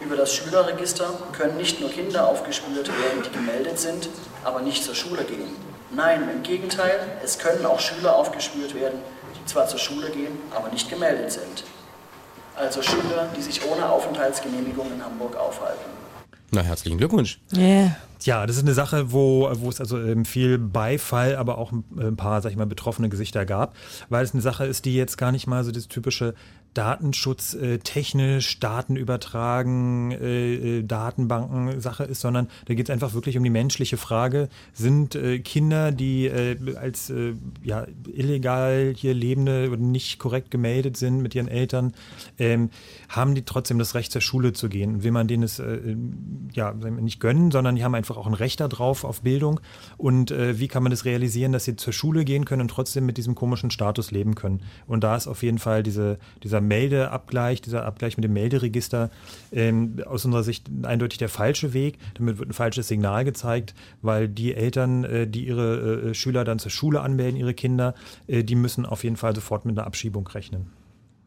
Über 0.00 0.16
das 0.16 0.32
Schülerregister 0.32 1.10
können 1.36 1.56
nicht 1.56 1.80
nur 1.80 1.90
Kinder 1.90 2.28
aufgespürt 2.28 2.88
werden, 2.88 3.22
die 3.24 3.32
gemeldet 3.32 3.78
sind, 3.78 4.08
aber 4.44 4.60
nicht 4.60 4.84
zur 4.84 4.94
Schule 4.94 5.24
gehen. 5.24 5.56
Nein, 5.90 6.28
im 6.30 6.42
Gegenteil, 6.42 7.00
es 7.24 7.38
können 7.38 7.66
auch 7.66 7.80
Schüler 7.80 8.14
aufgespürt 8.14 8.74
werden, 8.74 9.00
die 9.36 9.44
zwar 9.46 9.66
zur 9.66 9.80
Schule 9.80 10.10
gehen, 10.10 10.40
aber 10.54 10.68
nicht 10.68 10.88
gemeldet 10.88 11.32
sind. 11.32 11.64
Also 12.54 12.82
Schüler, 12.82 13.28
die 13.36 13.42
sich 13.42 13.64
ohne 13.68 13.88
Aufenthaltsgenehmigung 13.88 14.92
in 14.92 15.04
Hamburg 15.04 15.36
aufhalten. 15.36 15.97
Na, 16.50 16.62
herzlichen 16.62 16.98
Glückwunsch. 16.98 17.40
Yeah. 17.54 17.96
Ja, 18.22 18.46
das 18.46 18.56
ist 18.56 18.62
eine 18.62 18.74
Sache, 18.74 19.12
wo, 19.12 19.48
wo 19.54 19.68
es 19.68 19.80
also 19.80 19.98
ähm, 19.98 20.24
viel 20.24 20.58
Beifall, 20.58 21.36
aber 21.36 21.58
auch 21.58 21.72
ein, 21.72 21.84
ein 21.98 22.16
paar, 22.16 22.40
sag 22.42 22.50
ich 22.50 22.56
mal, 22.56 22.66
betroffene 22.66 23.08
Gesichter 23.08 23.44
gab, 23.44 23.76
weil 24.08 24.24
es 24.24 24.32
eine 24.32 24.42
Sache 24.42 24.64
ist, 24.64 24.84
die 24.84 24.94
jetzt 24.94 25.18
gar 25.18 25.30
nicht 25.30 25.46
mal 25.46 25.62
so 25.62 25.70
das 25.70 25.88
typische 25.88 26.34
Datenschutz 26.78 27.54
äh, 27.54 27.80
Daten 28.60 28.94
übertragen, 28.94 30.12
äh, 30.12 30.78
äh, 30.78 30.82
Datenbanken 30.84 31.80
Sache 31.80 32.04
ist, 32.04 32.20
sondern 32.20 32.46
da 32.66 32.74
geht 32.74 32.88
es 32.88 32.92
einfach 32.92 33.14
wirklich 33.14 33.36
um 33.36 33.42
die 33.42 33.50
menschliche 33.50 33.96
Frage, 33.96 34.48
sind 34.72 35.18
Kinder, 35.44 35.90
die 35.90 36.30
als 36.76 37.12
ja, 37.62 37.86
illegal 38.12 38.92
hier 38.96 39.14
lebende 39.14 39.70
oder 39.70 39.80
nicht 39.80 40.18
korrekt 40.18 40.50
gemeldet 40.50 40.96
sind 40.96 41.20
mit 41.20 41.34
ihren 41.34 41.48
Eltern, 41.48 41.92
ähm, 42.38 42.70
haben 43.08 43.34
die 43.34 43.42
trotzdem 43.42 43.78
das 43.78 43.94
Recht 43.94 44.12
zur 44.12 44.20
Schule 44.20 44.52
zu 44.52 44.68
gehen. 44.68 45.02
Will 45.02 45.10
man 45.10 45.26
denen 45.26 45.42
es 45.42 45.60
ja 46.52 46.72
nicht 46.72 47.20
gönnen, 47.20 47.50
sondern 47.50 47.74
die 47.74 47.84
haben 47.84 47.94
einfach 47.94 48.16
auch 48.16 48.26
ein 48.26 48.34
Recht 48.34 48.60
darauf 48.60 49.04
auf 49.04 49.22
Bildung. 49.22 49.60
Und 49.96 50.30
wie 50.30 50.68
kann 50.68 50.82
man 50.82 50.90
das 50.90 51.04
realisieren, 51.04 51.52
dass 51.52 51.64
sie 51.64 51.76
zur 51.76 51.92
Schule 51.92 52.24
gehen 52.24 52.44
können 52.44 52.62
und 52.62 52.70
trotzdem 52.70 53.06
mit 53.06 53.16
diesem 53.16 53.34
komischen 53.34 53.70
Status 53.70 54.10
leben 54.10 54.34
können? 54.34 54.62
Und 54.86 55.02
da 55.02 55.16
ist 55.16 55.26
auf 55.26 55.42
jeden 55.42 55.58
Fall 55.58 55.82
diese, 55.82 56.18
dieser 56.42 56.60
Meldeabgleich, 56.68 57.60
dieser 57.60 57.84
Abgleich 57.84 58.16
mit 58.16 58.24
dem 58.24 58.32
Melderegister 58.32 59.10
ähm, 59.52 59.96
aus 60.06 60.24
unserer 60.24 60.42
Sicht 60.42 60.68
eindeutig 60.82 61.18
der 61.18 61.28
falsche 61.28 61.72
Weg. 61.72 61.98
Damit 62.14 62.38
wird 62.38 62.50
ein 62.50 62.54
falsches 62.54 62.88
Signal 62.88 63.24
gezeigt, 63.24 63.74
weil 64.02 64.28
die 64.28 64.54
Eltern, 64.54 65.04
äh, 65.04 65.26
die 65.26 65.46
ihre 65.46 66.10
äh, 66.10 66.14
Schüler 66.14 66.44
dann 66.44 66.58
zur 66.58 66.70
Schule 66.70 67.00
anmelden, 67.00 67.38
ihre 67.38 67.54
Kinder, 67.54 67.94
äh, 68.26 68.44
die 68.44 68.54
müssen 68.54 68.86
auf 68.86 69.04
jeden 69.04 69.16
Fall 69.16 69.34
sofort 69.34 69.64
mit 69.64 69.76
einer 69.76 69.86
Abschiebung 69.86 70.26
rechnen. 70.28 70.70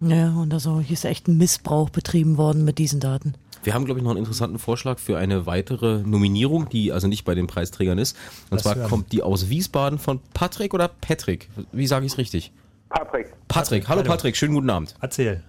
Ja, 0.01 0.33
und 0.33 0.51
also 0.53 0.79
hier 0.79 0.93
ist 0.93 1.05
echt 1.05 1.27
ein 1.27 1.37
Missbrauch 1.37 1.91
betrieben 1.91 2.37
worden 2.37 2.65
mit 2.65 2.79
diesen 2.79 2.99
Daten. 2.99 3.35
Wir 3.63 3.75
haben, 3.75 3.85
glaube 3.85 3.99
ich, 3.99 4.03
noch 4.03 4.11
einen 4.11 4.19
interessanten 4.19 4.57
Vorschlag 4.57 4.97
für 4.97 5.19
eine 5.19 5.45
weitere 5.45 5.99
Nominierung, 5.99 6.67
die 6.69 6.91
also 6.91 7.07
nicht 7.07 7.25
bei 7.25 7.35
den 7.35 7.45
Preisträgern 7.45 7.99
ist. 7.99 8.17
Und 8.49 8.57
Was 8.57 8.63
zwar 8.63 8.87
kommt 8.87 9.11
die 9.11 9.21
aus 9.21 9.49
Wiesbaden 9.49 9.99
von 9.99 10.19
Patrick 10.33 10.73
oder 10.73 10.87
Patrick? 10.87 11.49
Wie 11.71 11.85
sage 11.85 12.07
ich 12.07 12.13
es 12.13 12.17
richtig? 12.17 12.51
Patrick. 12.91 13.31
Patrick. 13.47 13.87
Hallo 13.87 14.01
Hallo. 14.01 14.09
Patrick, 14.11 14.35
schönen 14.35 14.53
guten 14.55 14.69
Abend. 14.69 14.95
Erzähl. 15.01 15.41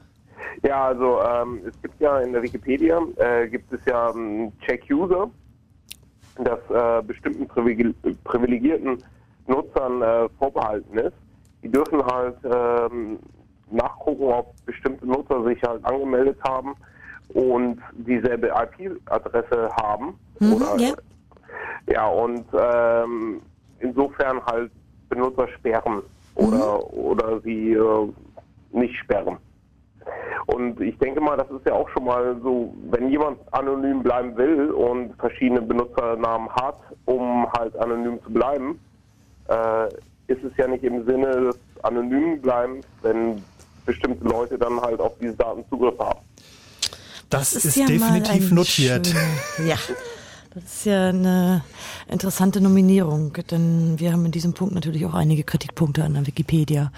Ja, 0.62 0.86
also 0.86 1.20
ähm, 1.22 1.60
es 1.66 1.80
gibt 1.82 2.00
ja 2.00 2.20
in 2.20 2.32
der 2.32 2.42
Wikipedia 2.42 3.00
äh, 3.16 3.48
gibt 3.48 3.72
es 3.72 3.80
ja 3.86 4.10
einen 4.10 4.56
Check-User, 4.60 5.28
das 6.36 6.58
äh, 6.70 7.02
bestimmten 7.02 7.46
privile- 7.48 7.94
privilegierten 8.24 9.02
Nutzern 9.48 10.02
äh, 10.02 10.28
vorbehalten 10.38 10.98
ist. 10.98 11.14
Die 11.64 11.68
dürfen 11.70 12.04
halt 12.04 12.36
ähm, 12.44 13.18
nachgucken, 13.70 14.24
ob 14.24 14.54
bestimmte 14.64 15.06
Nutzer 15.06 15.42
sich 15.44 15.60
halt 15.62 15.84
angemeldet 15.84 16.38
haben 16.46 16.74
und 17.34 17.80
dieselbe 17.92 18.48
IP-Adresse 18.48 19.68
haben. 19.80 20.18
Mhm, 20.38 20.52
oder, 20.54 20.76
ja. 20.78 20.92
ja, 21.90 22.06
und 22.06 22.44
ähm, 22.52 23.40
insofern 23.80 24.44
halt 24.46 24.70
Benutzer 25.08 25.48
sperren 25.48 26.02
oder, 26.34 26.92
oder 26.92 27.40
sie 27.40 27.72
äh, 27.72 28.08
nicht 28.72 28.94
sperren. 28.96 29.36
Und 30.46 30.80
ich 30.80 30.98
denke 30.98 31.20
mal, 31.20 31.36
das 31.36 31.48
ist 31.50 31.64
ja 31.66 31.74
auch 31.74 31.88
schon 31.90 32.04
mal 32.04 32.36
so, 32.42 32.74
wenn 32.90 33.10
jemand 33.10 33.38
anonym 33.52 34.02
bleiben 34.02 34.36
will 34.36 34.70
und 34.72 35.14
verschiedene 35.18 35.62
Benutzernamen 35.62 36.48
hat, 36.50 36.76
um 37.04 37.46
halt 37.52 37.76
anonym 37.76 38.20
zu 38.24 38.30
bleiben, 38.32 38.80
äh, 39.48 39.86
ist 40.26 40.42
es 40.42 40.56
ja 40.56 40.66
nicht 40.66 40.82
im 40.82 41.04
Sinne 41.06 41.26
des 41.52 41.56
anonymen 41.84 42.40
Bleibens, 42.40 42.84
wenn 43.02 43.42
bestimmte 43.86 44.24
Leute 44.24 44.58
dann 44.58 44.80
halt 44.80 45.00
auf 45.00 45.12
diese 45.20 45.34
Daten 45.34 45.64
Zugriff 45.68 45.98
haben. 45.98 46.18
Das, 47.30 47.52
ist, 47.54 47.76
ja 47.76 47.82
mal 47.84 48.20
definitiv 48.20 48.50
ein 48.50 48.54
notiert. 48.54 49.06
schöner- 49.06 49.20
Ja, 49.68 49.76
das 50.54 50.64
ist 50.64 50.84
ja 50.86 51.08
eine 51.08 51.62
interessante 52.08 52.60
Nominierung, 52.60 53.32
denn 53.50 53.98
wir 53.98 54.12
haben 54.12 54.26
in 54.26 54.32
diesem 54.32 54.54
Punkt 54.54 54.74
natürlich 54.74 55.04
auch 55.06 55.14
einige 55.14 55.44
Kritikpunkte 55.44 56.04
an 56.04 56.14
der 56.14 56.26
Wikipedia. 56.26 56.92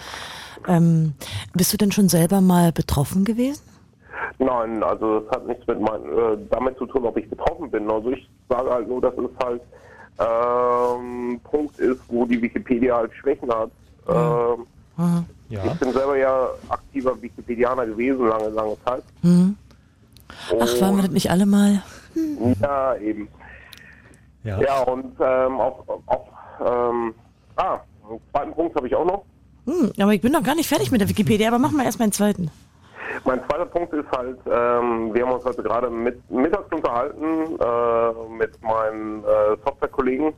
Ähm, 0.66 1.14
bist 1.52 1.72
du 1.72 1.76
denn 1.76 1.93
schon 1.93 2.09
selber 2.09 2.40
mal 2.40 2.72
betroffen 2.72 3.24
gewesen? 3.24 3.62
Nein, 4.39 4.82
also 4.82 5.20
das 5.20 5.31
hat 5.31 5.47
nichts 5.47 5.66
mit 5.66 5.81
mein, 5.81 6.02
äh, 6.02 6.39
damit 6.51 6.78
zu 6.78 6.86
tun, 6.86 7.05
ob 7.05 7.16
ich 7.16 7.28
betroffen 7.28 7.70
bin. 7.70 7.90
Also 7.90 8.10
ich 8.12 8.28
sage 8.48 8.70
halt 8.70 8.89
nur, 8.89 9.01
dass 9.01 9.14
es 9.14 9.44
halt 9.44 9.60
ähm, 10.18 11.40
Punkt 11.44 11.78
ist, 11.78 12.01
wo 12.09 12.24
die 12.24 12.40
Wikipedia 12.40 12.97
halt 12.97 13.12
Schwächen 13.14 13.51
hat. 13.52 13.70
Ähm, 14.09 14.66
Mhm. 14.97 15.24
Ja. 15.48 15.64
Ich 15.64 15.72
bin 15.81 15.93
selber 15.93 16.16
ja 16.16 16.48
aktiver 16.68 17.20
Wikipedianer 17.20 17.86
gewesen, 17.86 18.28
lange, 18.28 18.48
lange 18.48 18.76
Zeit. 18.85 19.02
Mhm. 19.22 19.56
Ach, 20.60 20.81
waren 20.81 20.97
wir 20.97 21.02
das 21.02 21.10
nicht 21.10 21.31
alle 21.31 21.47
mal? 21.47 21.82
Ja, 22.60 22.97
eben. 22.97 23.28
Ja, 24.45 24.61
Ja, 24.61 24.83
und 24.83 25.16
ähm, 25.21 25.61
auch, 25.61 25.83
auch 26.07 26.27
ähm, 26.61 27.15
ah, 27.57 27.81
einen 28.09 28.21
zweiten 28.31 28.53
Punkt 28.53 28.77
habe 28.77 28.87
ich 28.87 28.95
auch 28.95 29.05
noch. 29.05 29.25
Hm, 29.66 29.91
aber 29.99 30.12
ich 30.12 30.21
bin 30.21 30.33
noch 30.33 30.43
gar 30.43 30.55
nicht 30.55 30.69
fertig 30.69 30.91
mit 30.91 31.01
der 31.01 31.09
Wikipedia, 31.09 31.49
aber 31.49 31.59
machen 31.59 31.79
wir 31.79 31.85
erst 31.85 31.99
mal 31.99 32.05
einen 32.05 32.12
zweiten. 32.12 32.51
Mein 33.25 33.41
zweiter 33.49 33.65
Punkt 33.66 33.93
ist 33.95 34.11
halt, 34.11 34.39
ähm, 34.47 35.15
wir 35.15 35.25
haben 35.25 35.33
uns 35.33 35.45
heute 35.45 35.62
gerade 35.62 35.89
mit, 35.89 36.19
mittags 36.31 36.71
unterhalten 36.73 37.59
äh, 37.59 38.12
mit 38.37 38.61
meinen 38.62 39.25
äh, 39.25 39.57
Softwarekollegen, 39.65 40.33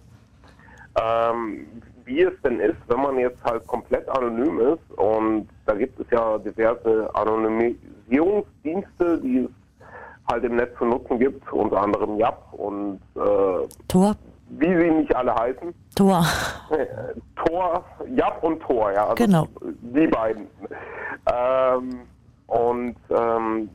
ähm, 1.01 1.66
wie 2.05 2.20
es 2.23 2.35
denn 2.45 2.61
ist, 2.61 2.77
wenn 2.87 3.01
man 3.01 3.19
jetzt 3.19 3.43
halt 3.43 3.66
komplett 3.66 4.09
anonym 4.09 4.61
ist 4.61 4.99
und 4.99 5.49
da 5.65 5.74
gibt 5.74 5.99
es 5.99 6.07
ja 6.11 6.39
diverse 6.39 7.11
Anonymisierungsdienste, 7.15 9.19
die 9.19 9.39
es 9.39 9.51
halt 10.28 10.44
im 10.44 10.57
Netz 10.57 10.77
zu 10.78 10.85
nutzen 10.85 11.19
gibt, 11.19 11.53
unter 11.53 11.82
anderem 11.82 12.19
Yap 12.19 12.53
und 12.53 13.01
äh, 13.15 13.69
Tor? 13.89 14.16
wie 14.48 14.66
sie 14.66 14.90
nicht 14.90 15.15
alle 15.15 15.35
heißen. 15.35 15.74
Tor. 15.97 16.24
Äh, 16.70 16.86
Tor, 17.44 17.85
Jap 18.15 18.43
und 18.43 18.61
Tor, 18.61 18.93
ja. 18.93 19.09
Also 19.09 19.15
Genau. 19.24 19.47
Die 19.62 20.07
beiden. 20.07 20.47
Ähm, 21.32 22.01
und 22.47 22.97
ähm, 23.11 23.69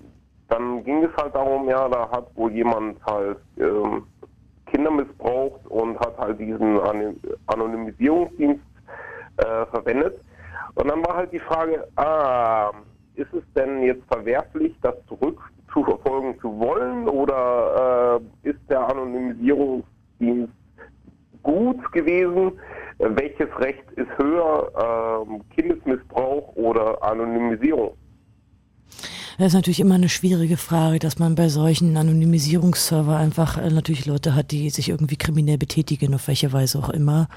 dann 0.47 0.83
ging 0.83 1.03
es 1.03 1.11
halt 1.21 1.35
darum, 1.35 1.67
ja, 1.69 1.87
da 1.89 2.09
hat 2.11 2.35
wohl 2.35 2.51
jemand 2.51 3.03
halt 3.05 3.37
ähm, 3.57 4.03
Kinder 4.65 4.91
missbraucht 4.91 5.65
und 5.67 5.99
hat 5.99 6.17
halt 6.17 6.39
diesen 6.39 6.79
An 6.79 7.15
Anonymisierungsdienst 7.47 8.63
äh, 9.37 9.65
verwendet. 9.67 10.19
Und 10.75 10.89
dann 10.89 11.05
war 11.05 11.17
halt 11.17 11.33
die 11.33 11.39
Frage, 11.39 11.85
ah, 11.97 12.71
ist 13.15 13.33
es 13.33 13.43
denn 13.55 13.83
jetzt 13.83 14.03
verwerflich, 14.07 14.73
das 14.81 14.95
zurückzuverfolgen 15.07 15.60
zu 15.73 16.59
wollen 16.59 17.07
oder 17.07 18.19
äh, 18.43 18.49
ist 18.49 18.59
der 18.69 18.87
Anonymisierungsdienst 18.87 20.53
gut 21.43 21.91
gewesen? 21.91 22.53
Äh, 22.99 23.09
Welches 23.09 23.49
Recht 23.59 23.83
ist 23.95 24.09
höher, 24.17 25.25
ähm, 25.27 25.41
Kindesmissbrauch 25.55 26.55
oder 26.55 27.01
Anonymisierung? 27.03 27.93
Das 29.37 29.47
ist 29.47 29.53
natürlich 29.53 29.79
immer 29.79 29.95
eine 29.95 30.09
schwierige 30.09 30.57
Frage, 30.57 30.99
dass 30.99 31.17
man 31.17 31.35
bei 31.35 31.49
solchen 31.49 31.97
Anonymisierungsserver 31.97 33.17
einfach 33.17 33.57
äh, 33.57 33.69
natürlich 33.69 34.05
Leute 34.05 34.35
hat, 34.35 34.51
die 34.51 34.69
sich 34.69 34.89
irgendwie 34.89 35.15
kriminell 35.15 35.57
betätigen, 35.57 36.13
auf 36.13 36.27
welche 36.27 36.53
Weise 36.53 36.77
auch 36.79 36.89
immer, 36.89 37.27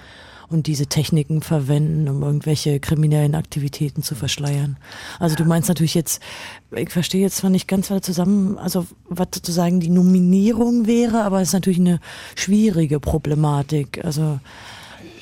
und 0.49 0.66
diese 0.66 0.87
Techniken 0.87 1.41
verwenden, 1.41 2.09
um 2.09 2.23
irgendwelche 2.23 2.81
kriminellen 2.81 3.35
Aktivitäten 3.35 4.03
zu 4.03 4.15
verschleiern. 4.15 4.77
Also 5.19 5.37
du 5.37 5.45
meinst 5.45 5.69
natürlich 5.69 5.95
jetzt, 5.95 6.23
ich 6.75 6.91
verstehe 6.91 7.23
jetzt 7.23 7.37
zwar 7.37 7.51
nicht 7.51 7.69
ganz 7.69 7.93
zusammen, 8.03 8.59
also 8.59 8.87
was 9.09 9.29
sozusagen 9.35 9.81
die 9.81 9.91
Nominierung 9.91 10.87
wäre, 10.87 11.23
aber 11.23 11.41
es 11.41 11.49
ist 11.49 11.55
natürlich 11.55 11.81
eine 11.81 12.01
schwierige 12.35 13.01
Problematik. 13.01 14.05
Also 14.05 14.41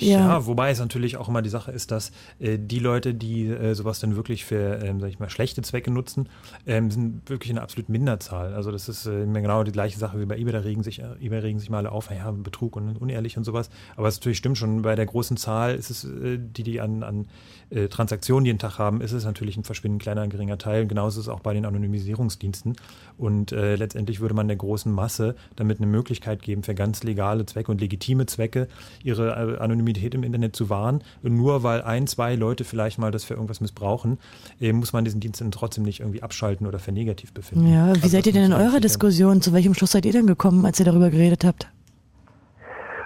Ja. 0.03 0.19
ja, 0.19 0.47
wobei 0.47 0.71
es 0.71 0.79
natürlich 0.79 1.17
auch 1.17 1.29
immer 1.29 1.43
die 1.43 1.51
Sache 1.51 1.73
ist, 1.73 1.91
dass 1.91 2.13
äh, 2.39 2.59
die 2.59 2.79
Leute, 2.79 3.15
die 3.15 3.47
äh, 3.47 3.75
sowas 3.75 4.01
dann 4.01 4.17
wirklich 4.17 4.45
für, 4.45 4.83
ähm, 4.83 5.01
sag 5.01 5.09
ich 5.09 5.19
mal, 5.19 5.31
schlechte 5.31 5.63
Zwecke 5.63 5.91
nutzen, 5.91 6.29
ähm, 6.67 6.91
sind 6.91 7.29
wirklich 7.29 7.51
eine 7.51 7.63
absolut 7.63 7.89
Minderzahl. 7.89 8.55
Also 8.55 8.71
das 8.71 8.89
ist 8.89 9.07
äh, 9.07 9.27
genau 9.27 9.65
die 9.65 9.73
gleiche 9.73 9.99
Sache 9.99 10.21
wie 10.21 10.27
bei 10.27 10.37
eBay, 10.37 10.53
da 10.53 10.61
regen 10.61 10.83
sich, 10.83 11.01
äh, 11.01 11.15
eBay 11.21 11.41
regen 11.41 11.59
sich 11.59 11.71
mal 11.71 11.79
alle 11.79 11.93
auf, 11.93 12.11
ja, 12.11 12.31
Betrug 12.31 12.77
und 12.77 12.97
unehrlich 12.97 13.37
und 13.37 13.45
sowas. 13.45 13.71
Aber 13.97 14.09
es 14.09 14.19
natürlich 14.19 14.39
stimmt 14.39 14.59
schon, 14.59 14.83
bei 14.83 14.95
der 14.95 15.07
großen 15.07 15.37
Zahl 15.37 15.75
ist 15.75 15.91
es, 15.91 16.05
äh, 16.05 16.39
die, 16.39 16.63
die 16.63 16.81
an, 16.81 17.03
an 17.03 17.27
äh, 17.73 17.89
Transaktionen 17.89 18.45
jeden 18.45 18.59
Tag 18.59 18.79
haben, 18.79 19.01
ist 19.01 19.13
es 19.13 19.25
natürlich 19.25 19.57
ein 19.57 19.65
verschwindend 19.65 20.03
kleiner, 20.03 20.27
geringer 20.29 20.59
Teil. 20.59 20.87
Genauso 20.87 21.21
ist 21.21 21.27
es 21.27 21.33
auch 21.33 21.41
bei 21.41 21.55
den 21.55 21.65
Anonymisierungsdiensten. 21.65 22.77
Und 23.19 23.53
äh, 23.53 23.77
letztendlich 23.77 24.21
würde 24.21 24.35
man 24.35 24.49
der 24.49 24.57
großen 24.57 24.93
Masse 24.93 25.35
damit 25.57 25.79
eine 25.79 25.87
Möglichkeit 25.87 26.43
geben, 26.43 26.63
für 26.63 26.75
ganz 26.75 27.03
legale 27.03 27.47
Zwecke 27.47 27.71
und 27.71 27.81
legitime 27.81 28.27
Zwecke 28.27 28.69
ihre 29.03 29.31
äh, 29.31 29.59
Anonymität 29.59 30.15
im 30.15 30.23
Internet 30.23 30.55
zu 30.57 30.71
wahren. 30.71 31.03
Und 31.23 31.37
nur 31.37 31.63
weil 31.63 31.83
ein, 31.83 32.07
zwei 32.07 32.35
Leute 32.35 32.65
vielleicht 32.65 32.99
mal 32.99 33.11
das 33.11 33.25
für 33.25 33.35
irgendwas 33.35 33.61
missbrauchen, 33.61 34.19
äh, 34.61 34.73
muss 34.73 34.93
man 34.93 35.05
diesen 35.05 35.21
Dienst 35.21 35.41
dann 35.41 35.51
trotzdem 35.51 35.85
nicht 35.85 36.01
irgendwie 36.01 36.23
abschalten 36.23 36.67
oder 36.67 36.79
für 36.79 36.93
negativ 36.93 37.33
befinden. 37.33 37.73
ja. 37.73 37.87
Wie 37.87 37.91
Also 38.03 38.09
seid 38.09 38.27
ihr 38.27 38.33
denn 38.33 38.45
in 38.45 38.53
eurer 38.53 38.81
Diskussion? 38.81 39.41
Zu 39.41 39.53
welchem 39.53 39.75
Schluss 39.75 39.93
seid 39.93 40.05
ihr 40.05 40.13
denn 40.13 40.27
gekommen, 40.27 40.67
als 40.67 40.79
ihr 40.79 40.87
darüber 40.87 41.11
geredet 41.11 41.45
habt? 41.45 41.69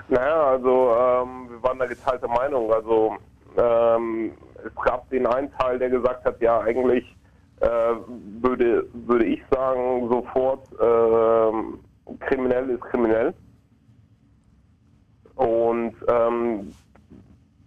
Naja, 0.09 0.51
also 0.51 0.68
ähm, 0.68 1.51
wir 1.51 1.62
waren 1.62 1.78
da 1.78 1.86
geteilter 1.86 2.28
Meinung. 2.28 2.72
Also 2.72 3.16
ähm, 3.56 4.32
es 4.66 4.74
gab 4.84 5.09
den 5.10 5.26
einen 5.26 5.51
Teil, 5.59 5.78
der 5.78 5.90
gesagt 5.90 6.24
hat, 6.24 6.40
ja 6.40 6.60
eigentlich 6.60 7.05
äh, 7.60 7.94
würde, 8.40 8.86
würde 8.93 9.24
ich 9.24 9.43
sagen 9.51 10.09
sofort, 10.10 10.68
ähm, 10.80 11.80
kriminell 12.20 12.70
ist 12.70 12.82
kriminell. 12.82 13.34
Und 15.34 15.94
ähm, 16.09 16.74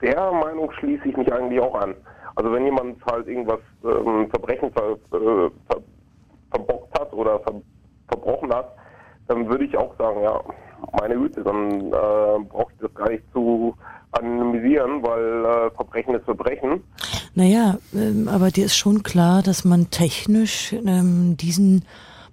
der 0.02 0.32
Meinung 0.32 0.72
schließe 0.74 1.08
ich 1.08 1.18
mich 1.18 1.32
eigentlich 1.32 1.60
auch 1.60 1.76
an. 1.76 1.96
Also 2.36 2.52
wenn 2.52 2.66
jemand 2.66 3.04
halt 3.06 3.28
irgendwas 3.28 3.60
ähm, 3.84 4.30
Verbrechen 4.30 4.72
ver, 4.72 4.92
äh, 4.92 5.50
ver, 5.68 5.82
verbockt 6.52 7.00
hat 7.00 7.14
oder 7.14 7.40
ver, 7.40 7.62
verbrochen 8.08 8.54
hat, 8.54 8.76
dann 9.28 9.50
würde 9.50 9.66
ich 9.66 9.78
auch 9.78 9.96
sagen, 9.98 10.22
ja, 10.24 10.42
meine 11.00 11.16
Güte, 11.16 11.44
dann 11.44 11.88
äh, 11.88 12.44
brauche 12.50 12.72
ich 12.74 12.80
das 12.82 12.94
gar 12.94 13.10
nicht 13.10 13.24
zu 13.34 13.76
anonymisieren, 14.12 15.04
weil 15.04 15.46
äh, 15.46 15.72
Verbrechen 15.76 16.16
ist 16.16 16.26
Verbrechen. 16.26 16.84
Naja, 17.36 17.78
ähm, 17.94 18.28
aber 18.28 18.50
dir 18.50 18.66
ist 18.66 18.76
schon 18.76 19.04
klar, 19.04 19.44
dass 19.44 19.66
man 19.66 19.90
technisch 19.92 20.74
ähm, 20.74 21.38
diesen 21.38 21.86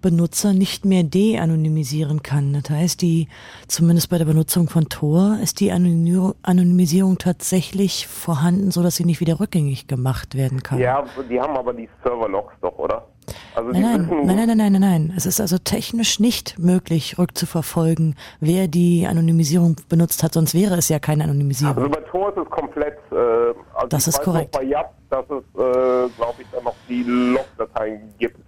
Benutzer 0.02 0.52
nicht 0.52 0.84
mehr 0.84 1.02
de-anonymisieren 1.02 2.22
kann. 2.22 2.52
Das 2.52 2.70
heißt, 2.70 3.02
die, 3.02 3.28
zumindest 3.66 4.08
bei 4.08 4.18
der 4.18 4.26
Benutzung 4.26 4.68
von 4.68 4.88
Tor, 4.88 5.38
ist 5.42 5.60
die 5.60 5.72
Anony- 5.72 6.32
Anonymisierung 6.42 7.18
tatsächlich 7.18 8.06
vorhanden, 8.06 8.70
so 8.70 8.82
dass 8.82 8.96
sie 8.96 9.04
nicht 9.04 9.20
wieder 9.20 9.40
rückgängig 9.40 9.86
gemacht 9.86 10.34
werden 10.34 10.62
kann. 10.62 10.78
Ja, 10.78 11.04
die 11.28 11.40
haben 11.40 11.56
aber 11.56 11.72
die 11.72 11.88
Server-Logs 12.04 12.54
doch, 12.60 12.78
oder? 12.78 13.06
Also 13.54 13.70
Nein, 13.70 13.82
nein, 13.82 14.26
nein, 14.26 14.36
nein, 14.36 14.56
nein, 14.58 14.72
nein, 14.72 14.80
nein. 14.80 15.12
Es 15.16 15.26
ist 15.26 15.40
also 15.40 15.58
technisch 15.58 16.20
nicht 16.20 16.58
möglich, 16.58 17.18
rückzuverfolgen, 17.18 18.14
wer 18.40 18.68
die 18.68 19.06
Anonymisierung 19.06 19.76
benutzt 19.88 20.22
hat, 20.22 20.34
sonst 20.34 20.54
wäre 20.54 20.76
es 20.76 20.88
ja 20.88 20.98
keine 20.98 21.24
Anonymisierung. 21.24 21.76
Also 21.76 21.88
bei 21.88 22.00
Tor 22.02 22.30
ist 22.30 22.38
es 22.38 22.50
komplett, 22.50 22.98
äh, 23.10 23.14
also 23.14 23.88
Das 23.88 24.06
ist 24.08 24.22
korrekt. 24.22 24.54
Noch 24.54 24.60
bei 24.60 24.66
Yap, 24.66 24.94
dass 25.10 25.24
es, 25.24 25.42
äh, 25.60 26.08
glaube 26.16 26.34
ich, 26.40 26.46
dann 26.52 26.64
noch 26.64 26.74
die 26.88 27.02
Log-Dateien 27.02 28.14
gibt. 28.18 28.38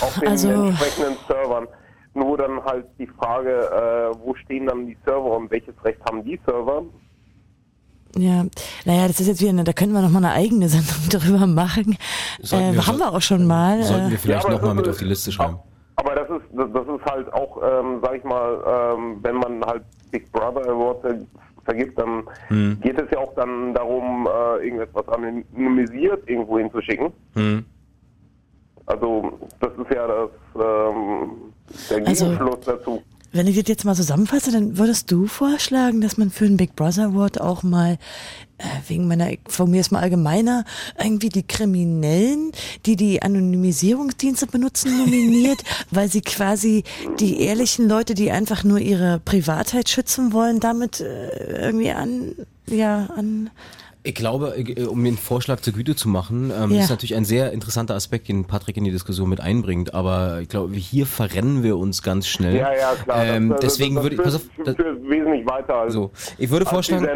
auf 0.00 0.18
den 0.20 0.28
also- 0.28 0.48
entsprechenden 0.48 1.16
Servern. 1.28 1.66
Nur 2.14 2.38
dann 2.38 2.64
halt 2.64 2.86
die 2.98 3.06
Frage, 3.06 3.50
äh, 3.50 4.18
wo 4.24 4.34
stehen 4.36 4.66
dann 4.66 4.86
die 4.86 4.96
Server 5.04 5.36
und 5.36 5.50
welches 5.50 5.74
Recht 5.84 5.98
haben 6.08 6.24
die 6.24 6.40
Server? 6.46 6.82
Ja, 8.18 8.46
naja, 8.84 9.08
das 9.08 9.20
ist 9.20 9.26
jetzt 9.26 9.40
wieder, 9.40 9.50
eine, 9.50 9.64
da 9.64 9.72
könnten 9.72 9.94
wir 9.94 10.00
noch 10.02 10.10
mal 10.10 10.18
eine 10.24 10.32
eigene 10.32 10.68
Sendung 10.68 10.96
darüber 11.10 11.46
machen. 11.46 11.96
Sollten 12.40 12.70
Äh, 12.70 12.74
wir- 12.74 12.86
haben 12.86 12.98
wir 12.98 13.12
auch 13.12 13.20
schon 13.20 13.46
mal. 13.46 13.82
Sollten 13.82 14.08
wir 14.08 14.14
äh, 14.16 14.18
vielleicht 14.18 14.44
Ja, 14.44 14.50
nochmal 14.50 14.74
mit 14.74 14.88
auf 14.88 14.96
die 14.98 15.04
Liste 15.04 15.30
schreiben. 15.32 15.58
Aber 15.96 16.14
das 16.14 16.28
ist, 16.28 16.44
das, 16.52 16.68
das 16.72 16.82
ist 16.86 17.04
halt 17.10 17.32
auch, 17.32 17.56
ähm, 17.62 18.00
sag 18.02 18.16
ich 18.16 18.24
mal, 18.24 18.94
ähm, 18.98 19.18
wenn 19.22 19.36
man 19.36 19.64
halt 19.64 19.82
Big 20.10 20.30
Brother 20.32 20.68
Awards 20.68 21.00
ver- 21.02 21.18
vergibt, 21.64 21.98
dann 21.98 22.22
Hm. 22.48 22.78
geht 22.82 23.00
es 23.00 23.10
ja 23.10 23.18
auch 23.18 23.34
dann 23.34 23.74
darum, 23.74 24.26
äh, 24.26 24.64
irgendetwas 24.64 25.08
anonymisiert 25.08 26.28
irgendwo 26.28 26.58
hinzuschicken. 26.58 27.12
Hm. 27.34 27.64
Also 28.86 29.32
das 29.60 29.70
ist 29.72 29.94
ja 29.94 30.06
das, 30.06 30.30
ähm, 30.54 31.30
der 31.90 32.06
Also- 32.06 32.24
Gegenschluss 32.26 32.60
dazu. 32.64 33.02
Wenn 33.36 33.46
ich 33.46 33.56
das 33.56 33.68
jetzt 33.68 33.84
mal 33.84 33.94
zusammenfasse, 33.94 34.50
dann 34.50 34.78
würdest 34.78 35.10
du 35.10 35.26
vorschlagen, 35.26 36.00
dass 36.00 36.16
man 36.16 36.30
für 36.30 36.46
den 36.46 36.56
Big 36.56 36.74
Brother 36.74 37.06
Award 37.06 37.40
auch 37.40 37.62
mal 37.62 37.98
äh, 38.58 38.64
wegen 38.88 39.06
meiner, 39.06 39.30
ich 39.32 39.40
formuliere 39.46 39.82
es 39.82 39.90
mal 39.90 40.00
allgemeiner, 40.00 40.64
irgendwie 40.98 41.28
die 41.28 41.42
Kriminellen, 41.42 42.52
die 42.86 42.96
die 42.96 43.22
Anonymisierungsdienste 43.22 44.46
benutzen, 44.46 44.96
nominiert, 44.96 45.62
weil 45.90 46.10
sie 46.10 46.22
quasi 46.22 46.84
die 47.20 47.40
ehrlichen 47.40 47.88
Leute, 47.88 48.14
die 48.14 48.30
einfach 48.30 48.64
nur 48.64 48.78
ihre 48.78 49.20
Privatheit 49.22 49.90
schützen 49.90 50.32
wollen, 50.32 50.60
damit 50.60 51.00
äh, 51.00 51.66
irgendwie 51.66 51.90
an, 51.90 52.34
ja, 52.66 53.08
an, 53.16 53.50
Ich 54.06 54.14
glaube, 54.14 54.54
äh, 54.56 54.84
um 54.84 55.02
den 55.02 55.16
Vorschlag 55.16 55.60
zur 55.60 55.72
Güte 55.72 55.96
zu 55.96 56.08
machen, 56.08 56.52
ähm, 56.56 56.70
Ja. 56.70 56.82
ist 56.82 56.90
natürlich 56.90 57.16
ein 57.16 57.24
sehr 57.24 57.52
interessanter 57.52 57.94
Aspekt, 57.96 58.28
den 58.28 58.44
Patrick 58.44 58.76
in 58.76 58.84
die 58.84 58.92
Diskussion 58.92 59.28
mit 59.28 59.40
einbringt. 59.40 59.94
Aber 59.94 60.40
ich 60.40 60.48
glaube, 60.48 60.74
hier 60.76 61.06
verrennen 61.06 61.62
wir 61.64 61.76
uns 61.76 62.02
ganz 62.02 62.28
schnell. 62.28 62.54
Ja, 62.56 62.72
ja, 62.72 62.94
klar. 63.02 63.24
Ähm, 63.26 63.48
das, 63.48 63.60
das, 63.60 63.72
deswegen 63.74 63.94
das 63.96 64.04
würde 64.04 64.16
ich, 64.16 64.22
pass 64.22 64.34
auf, 64.36 64.42
führt 64.54 64.78
wesentlich 64.78 65.44
weiter 65.46 65.74
als, 65.74 65.92
so, 65.92 66.12
ich 66.38 66.50
würde 66.50 66.66
vorschlagen, 66.66 67.08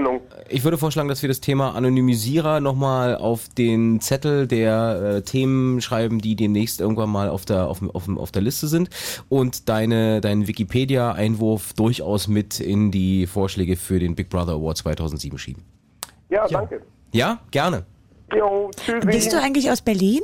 ich 0.48 0.64
würde 0.64 0.78
vorschlagen, 0.78 1.08
dass 1.08 1.22
wir 1.22 1.28
das 1.28 1.40
Thema 1.40 1.74
Anonymisierer 1.76 2.58
nochmal 2.60 3.16
auf 3.16 3.48
den 3.56 4.00
Zettel 4.00 4.46
der 4.48 5.16
äh, 5.18 5.22
Themen 5.22 5.80
schreiben, 5.80 6.20
die 6.20 6.34
demnächst 6.34 6.80
irgendwann 6.80 7.10
mal 7.10 7.28
auf 7.28 7.44
der, 7.44 7.68
auf, 7.68 7.78
dem- 7.78 7.90
auf, 7.92 8.06
dem- 8.06 8.18
auf 8.18 8.32
der 8.32 8.42
Liste 8.42 8.66
sind 8.66 8.90
und 9.28 9.68
deine, 9.68 10.20
deinen 10.20 10.48
Wikipedia-Einwurf 10.48 11.72
durchaus 11.74 12.26
mit 12.26 12.58
in 12.58 12.90
die 12.90 13.26
Vorschläge 13.28 13.76
für 13.76 13.98
den 14.00 14.14
Big 14.16 14.28
Brother 14.28 14.54
Award 14.54 14.76
2007 14.78 15.38
schieben. 15.38 15.62
Ja, 16.30 16.46
danke. 16.48 16.82
Ja, 17.12 17.38
gerne. 17.50 17.84
Jo, 18.34 18.70
tschüssi. 18.76 19.06
Bist 19.06 19.32
du 19.32 19.40
eigentlich 19.40 19.70
aus 19.70 19.82
Berlin? 19.82 20.22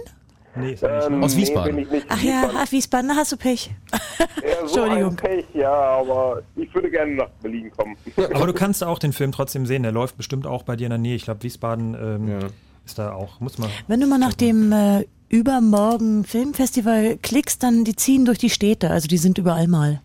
Nee, 0.58 0.74
ähm, 0.80 1.22
Aus 1.22 1.36
Wiesbaden. 1.36 1.74
Nee, 1.74 1.84
bin 1.84 1.84
ich 1.84 1.90
nicht. 1.90 2.06
Ach 2.08 2.22
ja, 2.22 2.50
ach, 2.56 2.72
Wiesbaden, 2.72 3.08
da 3.10 3.16
hast 3.16 3.30
du 3.32 3.36
Pech. 3.36 3.70
Ja, 3.92 4.28
so 4.66 4.80
Entschuldigung. 4.84 5.16
Pech, 5.16 5.44
ja, 5.52 5.70
aber 5.70 6.40
ich 6.54 6.74
würde 6.74 6.90
gerne 6.90 7.14
nach 7.14 7.28
Berlin 7.42 7.70
kommen. 7.76 7.94
Aber 8.34 8.46
du 8.46 8.54
kannst 8.54 8.82
auch 8.82 8.98
den 8.98 9.12
Film 9.12 9.32
trotzdem 9.32 9.66
sehen. 9.66 9.82
Der 9.82 9.92
läuft 9.92 10.16
bestimmt 10.16 10.46
auch 10.46 10.62
bei 10.62 10.74
dir 10.76 10.84
in 10.86 10.90
der 10.90 10.98
Nähe. 10.98 11.14
Ich 11.16 11.24
glaube, 11.24 11.42
Wiesbaden 11.42 11.94
ähm, 11.94 12.38
ist 12.86 12.98
da 12.98 13.12
auch. 13.12 13.38
Muss 13.40 13.58
man. 13.58 13.68
Wenn 13.86 14.00
du 14.00 14.06
mal 14.06 14.16
nach 14.18 14.32
dem 14.32 14.72
äh, 14.72 15.04
übermorgen 15.28 16.24
Filmfestival 16.24 17.18
klickst, 17.18 17.62
dann 17.62 17.84
die 17.84 17.94
ziehen 17.96 18.24
durch 18.24 18.38
die 18.38 18.48
Städte, 18.50 18.88
also 18.90 19.08
die 19.08 19.18
sind 19.18 19.36
überall 19.36 19.68
mal. 19.68 20.00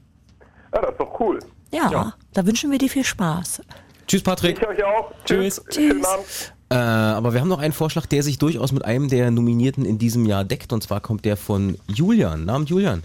Ja, 0.74 0.82
das 0.82 0.92
ist 0.92 1.00
doch 1.00 1.18
cool. 1.20 1.40
Ja, 1.74 1.90
Ja. 1.92 2.14
da 2.34 2.46
wünschen 2.46 2.72
wir 2.72 2.78
dir 2.78 2.90
viel 2.90 3.06
Spaß. 3.06 3.62
Tschüss, 4.12 4.24
Patrick. 4.24 4.60
Ich 4.62 4.68
euch 4.68 4.84
auch. 4.84 5.14
Tschüss. 5.24 5.64
Schönen 5.70 6.04
Abend. 6.04 6.54
Äh, 6.70 6.76
aber 6.76 7.32
wir 7.32 7.40
haben 7.40 7.48
noch 7.48 7.62
einen 7.62 7.72
Vorschlag, 7.72 8.08
der 8.08 8.24
sich 8.24 8.38
durchaus 8.38 8.74
mit 8.74 8.84
einem 8.84 9.08
der 9.08 9.32
Nominierten 9.32 9.86
in 9.86 10.00
diesem 10.00 10.26
Jahr 10.26 10.44
deckt. 10.44 10.74
Und 10.74 10.84
zwar 10.84 11.00
kommt 11.00 11.24
der 11.24 11.38
von 11.38 11.78
Julian. 11.88 12.44
Namen 12.44 12.66
Julian. 12.66 13.04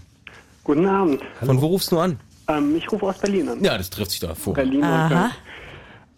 Guten 0.65 0.85
Abend. 0.85 1.21
Von 1.41 1.61
wo 1.61 1.67
rufst 1.67 1.93
du 1.93 1.99
an? 1.99 2.19
Ähm, 2.49 2.75
ich 2.75 2.91
rufe 2.91 3.05
aus 3.05 3.17
Berlin 3.19 3.47
an. 3.47 3.63
Ja, 3.63 3.77
das 3.77 3.89
trifft 3.89 4.11
sich 4.11 4.19
da 4.19 4.35
vor. 4.35 4.53
Berlin 4.55 4.83
Aha. 4.83 5.31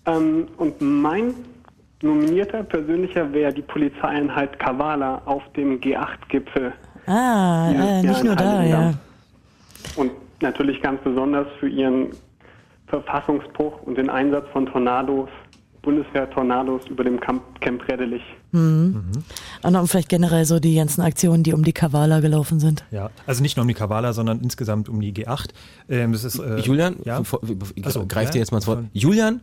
ähm, 0.08 0.48
Und 0.58 0.82
mein 0.82 1.36
nominierter 2.02 2.64
persönlicher 2.64 3.32
wäre 3.32 3.54
die 3.54 3.62
Polizeieinheit 3.62 4.58
Kavala 4.58 5.22
auf 5.26 5.44
dem 5.56 5.80
G8-Gipfel. 5.80 6.74
Ah, 7.06 7.70
äh, 7.70 7.76
Jahr 7.76 8.02
nicht 8.02 8.24
in 8.24 8.24
nur 8.24 8.36
da, 8.36 8.64
ja. 8.64 8.94
Und 9.98 10.14
natürlich 10.42 10.82
ganz 10.82 11.00
besonders 11.04 11.46
für 11.60 11.70
ihren 11.70 12.10
Verfassungsbruch 12.90 13.82
und 13.84 13.98
den 13.98 14.10
Einsatz 14.10 14.46
von 14.52 14.66
Tornados 14.66 15.30
Bundeswehr-Tornados 15.82 16.88
über 16.88 17.04
dem 17.04 17.20
Camp, 17.20 17.42
Camp 17.62 17.88
Redelich. 17.90 18.22
Mhm. 18.52 19.12
Und 19.64 19.74
dann 19.74 19.88
vielleicht 19.88 20.10
generell 20.10 20.46
so 20.46 20.60
die 20.60 20.76
ganzen 20.76 21.02
Aktionen, 21.02 21.44
die 21.44 21.54
um 21.54 21.64
die 21.64 21.74
Kavala 21.74 22.20
gelaufen 22.20 22.60
sind. 22.60 22.84
Ja, 22.92 23.10
also 23.26 23.42
nicht 23.42 23.56
nur 23.56 23.62
um 23.62 23.68
die 23.68 23.74
Kavala, 23.74 24.14
sondern 24.14 24.42
insgesamt 24.42 24.90
um 24.90 25.00
die 25.00 25.14
G8. 25.14 25.50
Ähm, 25.90 26.12
das 26.12 26.24
ist, 26.24 26.40
äh, 26.40 26.58
Julian, 26.58 26.98
ja? 27.06 27.22
Achso, 27.84 28.06
greif 28.08 28.26
ja? 28.26 28.32
dir 28.32 28.40
jetzt 28.40 28.52
mal 28.52 28.58
ins 28.58 28.68
Wort. 28.68 28.84
Julian, 28.94 29.42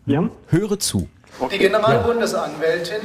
höre 0.49 0.79
zu. 0.79 1.09
Die 1.53 1.59
Generalbundesanwältin 1.59 3.01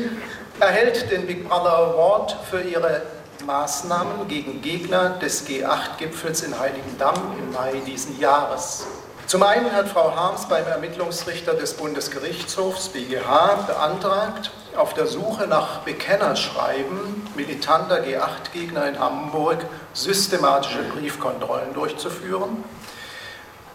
erhält 0.60 1.12
den 1.12 1.26
Big 1.26 1.48
Brother 1.48 1.94
Award 1.94 2.38
für 2.50 2.62
ihre 2.62 3.02
Maßnahmen 3.46 4.28
gegen 4.28 4.62
Gegner 4.62 5.18
des 5.20 5.48
G8-Gipfels 5.48 6.44
in 6.44 6.58
Heiligendamm 6.60 7.16
im 7.40 7.54
Mai 7.54 7.82
diesen 7.86 8.20
Jahres. 8.20 8.86
Zum 9.32 9.44
einen 9.44 9.72
hat 9.72 9.88
Frau 9.88 10.14
Harms 10.14 10.50
beim 10.50 10.68
Ermittlungsrichter 10.68 11.54
des 11.54 11.76
Bundesgerichtshofs 11.76 12.90
BGH 12.90 13.64
beantragt, 13.66 14.52
auf 14.76 14.94
der 14.94 15.08
Suche 15.08 15.48
nach 15.48 15.84
Bekennerschreiben 15.84 17.30
militanter 17.38 18.04
G8-Gegner 18.04 18.90
in 18.90 19.00
Hamburg 19.00 19.60
systematische 19.94 20.84
Briefkontrollen 20.84 21.74
durchzuführen. 21.74 22.62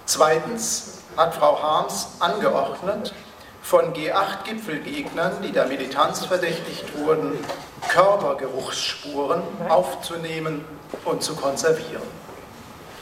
Zweitens 0.05 0.99
hat 1.17 1.35
Frau 1.35 1.63
Harms 1.63 2.09
angeordnet, 2.21 3.15
von 3.63 3.95
G8-Gipfelgegnern, 3.95 5.41
die 5.43 5.53
der 5.53 5.69
Militanz 5.69 6.27
verdächtigt 6.27 6.99
wurden, 6.99 7.33
Körpergeruchsspuren 7.89 9.41
aufzunehmen 9.71 10.67
und 11.07 11.23
zu 11.23 11.35
konservieren. 11.35 12.26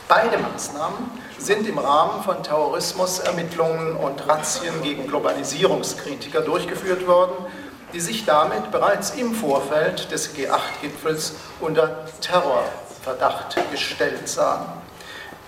Beide 0.06 0.36
Maßnahmen 0.36 1.10
sind 1.38 1.66
im 1.66 1.78
Rahmen 1.78 2.22
von 2.22 2.42
Terrorismusermittlungen 2.42 3.96
und 3.96 4.28
Razzien 4.28 4.82
gegen 4.82 5.06
Globalisierungskritiker 5.06 6.42
durchgeführt 6.42 7.06
worden, 7.06 7.46
die 7.94 8.00
sich 8.00 8.26
damit 8.26 8.70
bereits 8.70 9.10
im 9.12 9.34
Vorfeld 9.34 10.10
des 10.10 10.34
G8-Gipfels 10.34 11.34
unter 11.60 12.04
Terrorverdacht 12.20 13.56
gestellt 13.70 14.28
sahen. 14.28 14.66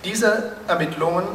Diese 0.03 0.55
Ermittlungen 0.67 1.27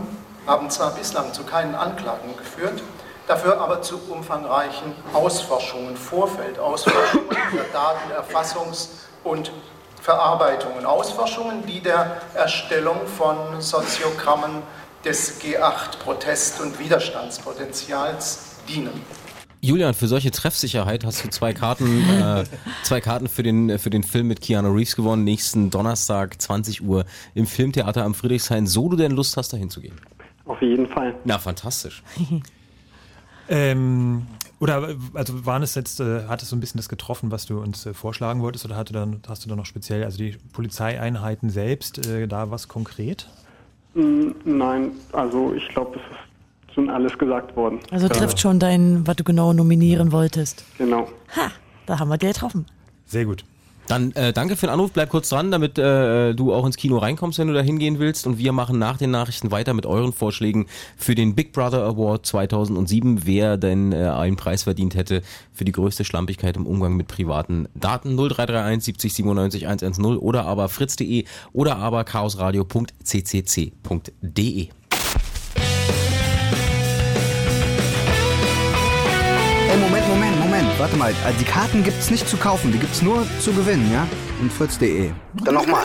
haben 0.45 0.69
zwar 0.71 0.91
bislang 0.93 1.33
zu 1.33 1.45
keinen 1.45 1.77
Anklagen 1.77 2.37
geführt, 2.37 2.83
dafür 3.29 3.61
aber 3.61 3.83
zu 3.83 4.01
umfangreichen 4.09 4.95
Ausforschungen, 5.13 5.97
Vorfeldausforschungen 5.97 7.29
für 7.51 7.65
Datenerfassungs- 7.73 8.89
und 9.23 9.53
Verarbeitungen, 10.03 10.85
Ausforschungen, 10.85 11.65
die 11.67 11.81
der 11.81 12.21
Erstellung 12.35 13.07
von 13.07 13.61
Soziogrammen 13.61 14.63
des 15.05 15.41
G8-Protest- 15.41 16.61
und 16.61 16.79
Widerstandspotenzials 16.81 18.57
dienen. 18.69 19.01
Julian, 19.61 19.95
für 19.95 20.09
solche 20.09 20.33
Treffsicherheit 20.33 21.05
hast 21.05 21.25
du 21.25 21.29
zwei 21.29 21.53
Karten, 21.53 22.03
äh, 22.11 22.43
zwei 22.83 23.01
Karten 23.01 23.29
für 23.29 23.45
den, 23.45 23.79
für 23.79 23.91
den 23.91 24.03
Film 24.03 24.27
mit 24.27 24.41
Keanu 24.41 24.73
Reeves 24.73 24.97
gewonnen, 24.97 25.23
nächsten 25.23 25.71
Donnerstag, 25.71 26.43
20 26.43 26.83
Uhr 26.83 27.05
im 27.37 27.47
Filmtheater 27.47 28.03
am 28.03 28.15
Friedrichshain, 28.15 28.67
so 28.67 28.89
du 28.89 28.97
denn 28.97 29.13
Lust 29.13 29.37
hast, 29.37 29.53
da 29.53 29.57
hinzugehen. 29.57 29.95
Auf 30.47 30.61
jeden 30.61 30.89
Fall. 30.89 31.15
Na, 31.25 31.39
fantastisch. 31.39 32.03
Ähm, 33.49 34.27
oder 34.63 34.95
also 35.15 35.45
waren 35.45 35.65
es 35.65 35.75
jetzt, 35.75 35.99
äh, 35.99 36.27
hat 36.29 36.41
es 36.41 36.51
so 36.51 36.55
ein 36.57 36.61
bisschen 36.61 36.79
das 36.79 36.89
getroffen, 36.89 37.33
was 37.33 37.47
du 37.47 37.61
uns 37.61 37.85
äh, 37.85 37.95
vorschlagen 37.95 38.43
wolltest, 38.43 38.65
oder 38.65 38.77
hatte 38.77 38.93
dann, 38.93 39.21
hast 39.27 39.45
du 39.45 39.49
dann 39.49 39.59
noch 39.59 39.67
speziell, 39.67 40.05
also 40.05 40.19
die 40.19 40.37
Polizeieinheiten 40.53 41.51
selbst, 41.51 42.07
äh, 42.07 42.29
da 42.29 42.51
was 42.53 42.69
konkret? 42.69 43.29
Mm, 43.95 44.29
Nein, 44.45 44.93
also 45.13 45.53
ich 45.53 45.69
glaube, 45.71 45.97
es 45.99 46.69
ist 46.69 46.75
schon 46.77 46.89
alles 46.91 47.19
gesagt 47.19 47.57
worden. 47.57 47.81
Also 47.91 48.07
Da- 48.07 48.15
trifft 48.15 48.39
schon 48.39 48.61
dein, 48.61 49.05
was 49.05 49.17
du 49.17 49.25
genau 49.25 49.53
nominieren 49.53 50.13
wolltest. 50.13 50.65
Genau. 50.79 51.09
Ha, 51.37 51.51
da 51.87 51.99
haben 51.99 52.09
wir 52.09 52.17
dir 52.19 52.29
getroffen. 52.29 52.67
Sehr 53.05 53.25
gut. 53.25 53.45
Dann 53.89 54.13
äh, 54.13 54.33
danke 54.33 54.57
für 54.57 54.67
den 54.67 54.73
Anruf, 54.73 54.93
bleib 54.93 55.11
kurz 55.11 55.29
dran, 55.29 55.51
damit 55.51 55.79
äh, 55.79 56.35
du 56.35 56.55
auch 56.55 56.65
ins 56.65 56.77
Kino 56.77 56.99
reinkommst, 56.99 57.39
wenn 57.39 57.49
du 57.49 57.55
da 57.55 57.61
hingehen 57.61 57.99
willst. 57.99 58.27
Und 58.27 58.39
wir 58.39 58.53
machen 58.53 58.79
nach 58.79 58.97
den 58.97 59.11
Nachrichten 59.11 59.51
weiter 59.51 59.75
mit 59.75 59.87
euren 59.87 60.13
Vorschlägen 60.13 60.67
für 60.97 61.15
den 61.15 61.35
Big 61.35 61.53
Brother 61.53 61.83
Award 61.83 62.25
2007, 62.25 63.27
wer 63.27 63.57
denn 63.57 63.93
äh, 63.93 64.07
einen 64.07 64.37
Preis 64.37 64.65
verdient 64.65 64.95
hätte 64.95 65.23
für 65.53 65.65
die 65.65 65.73
größte 65.73 66.05
Schlampigkeit 66.05 66.57
im 66.57 66.67
Umgang 66.67 66.97
mit 66.97 67.09
privaten 67.09 67.69
Daten. 67.75 68.17
0331 68.17 68.85
70 68.85 69.15
97 69.15 69.67
110 69.67 70.05
oder 70.19 70.45
aber 70.45 70.69
fritz.de 70.69 71.25
oder 71.53 71.77
aber 71.77 72.05
chaosradio.ccc.de. 72.05 74.69
Ey, 79.71 79.79
Moment, 79.79 80.09
Moment, 80.09 80.33
Moment. 80.33 80.42
Warte 80.79 80.97
mal. 80.97 81.15
Also 81.25 81.39
die 81.39 81.45
Karten 81.45 81.85
gibt's 81.85 82.11
nicht 82.11 82.29
zu 82.29 82.37
kaufen, 82.37 82.73
die 82.73 82.79
gibt's 82.79 83.03
nur 83.03 83.27
zu 83.41 83.53
gewinnen, 83.53 83.91
ja? 83.93 84.07
Und 84.41 84.53
fritz.de. 84.53 85.11
Dann 85.45 85.55
nochmal. 85.55 85.85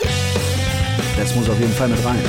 Das 1.18 1.36
muss 1.36 1.50
auf 1.50 1.60
jeden 1.60 1.74
Fall 1.74 1.88
mit 1.90 2.04
rein. 2.06 2.22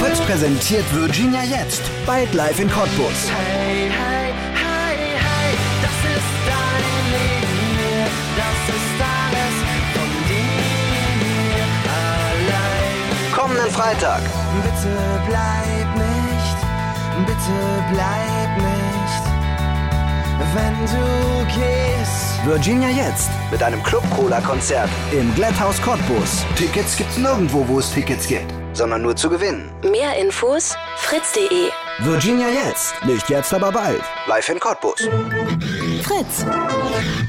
Fritz 0.00 0.20
präsentiert 0.20 0.84
Virginia 0.94 1.42
jetzt. 1.44 1.82
Bald 2.04 2.34
live 2.34 2.58
in 2.58 2.68
Cottbus. 2.70 3.30
Hey, 3.30 3.88
hey, 3.88 4.32
hey, 4.54 4.96
hey, 5.14 5.56
das 5.82 5.98
ist 6.16 6.32
dein 6.46 7.04
Leben 7.14 7.52
hier, 7.70 8.06
das 8.36 8.60
ist 8.76 8.98
alles 9.14 9.56
von 9.94 10.10
dir 10.28 11.64
allein. 12.02 13.32
Kommenden 13.32 13.70
Freitag. 13.70 14.22
Bitte 14.62 14.92
bleib 15.28 15.88
nicht, 15.96 16.58
bitte 17.26 17.56
bleib 17.92 18.32
nicht, 18.32 18.41
wenn 20.54 20.86
du 20.86 21.44
gehst. 21.46 22.44
Virginia 22.44 22.88
jetzt 22.88 23.30
mit 23.50 23.62
einem 23.62 23.82
Club-Cola-Konzert 23.82 24.90
im 25.12 25.34
Glatthaus 25.34 25.80
Cottbus. 25.80 26.44
Tickets 26.56 26.96
gibt's 26.96 27.16
nirgendwo, 27.16 27.66
wo 27.68 27.78
es 27.78 27.92
Tickets 27.92 28.26
gibt, 28.26 28.52
sondern 28.72 29.02
nur 29.02 29.14
zu 29.14 29.30
gewinnen. 29.30 29.70
Mehr 29.82 30.16
Infos 30.18 30.76
fritz.de. 30.96 31.70
Virginia 32.00 32.48
jetzt. 32.48 32.94
Nicht 33.04 33.28
jetzt, 33.30 33.54
aber 33.54 33.70
bald. 33.70 34.02
Live 34.26 34.48
in 34.48 34.58
Cottbus. 34.58 35.08
Fritz. 36.02 36.44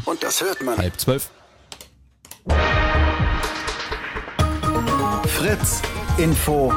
Und 0.06 0.24
das 0.24 0.42
hört 0.42 0.62
man. 0.64 0.78
Halb 0.78 1.00
zwölf. 1.00 1.30
Fritz. 5.28 5.82
Info. 6.18 6.74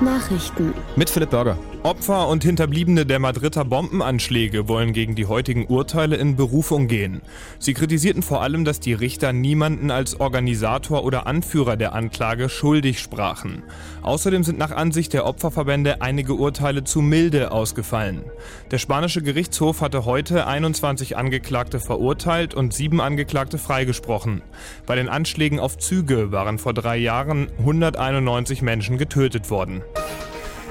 Nachrichten. 0.00 0.74
Mit 0.94 1.08
Philipp 1.08 1.30
Burger. 1.30 1.56
Opfer 1.86 2.26
und 2.26 2.42
Hinterbliebene 2.42 3.06
der 3.06 3.20
Madrider 3.20 3.64
Bombenanschläge 3.64 4.66
wollen 4.66 4.92
gegen 4.92 5.14
die 5.14 5.26
heutigen 5.26 5.66
Urteile 5.66 6.16
in 6.16 6.34
Berufung 6.34 6.88
gehen. 6.88 7.22
Sie 7.60 7.74
kritisierten 7.74 8.22
vor 8.24 8.42
allem, 8.42 8.64
dass 8.64 8.80
die 8.80 8.92
Richter 8.92 9.32
niemanden 9.32 9.92
als 9.92 10.18
Organisator 10.18 11.04
oder 11.04 11.28
Anführer 11.28 11.76
der 11.76 11.94
Anklage 11.94 12.48
schuldig 12.48 12.98
sprachen. 12.98 13.62
Außerdem 14.02 14.42
sind 14.42 14.58
nach 14.58 14.72
Ansicht 14.72 15.12
der 15.12 15.26
Opferverbände 15.26 16.02
einige 16.02 16.34
Urteile 16.34 16.82
zu 16.82 17.02
milde 17.02 17.52
ausgefallen. 17.52 18.24
Der 18.72 18.78
spanische 18.78 19.22
Gerichtshof 19.22 19.80
hatte 19.80 20.04
heute 20.04 20.48
21 20.48 21.16
Angeklagte 21.16 21.78
verurteilt 21.78 22.52
und 22.52 22.74
sieben 22.74 23.00
Angeklagte 23.00 23.58
freigesprochen. 23.58 24.42
Bei 24.86 24.96
den 24.96 25.08
Anschlägen 25.08 25.60
auf 25.60 25.78
Züge 25.78 26.32
waren 26.32 26.58
vor 26.58 26.74
drei 26.74 26.96
Jahren 26.96 27.48
191 27.60 28.60
Menschen 28.60 28.98
getötet 28.98 29.50
worden. 29.50 29.82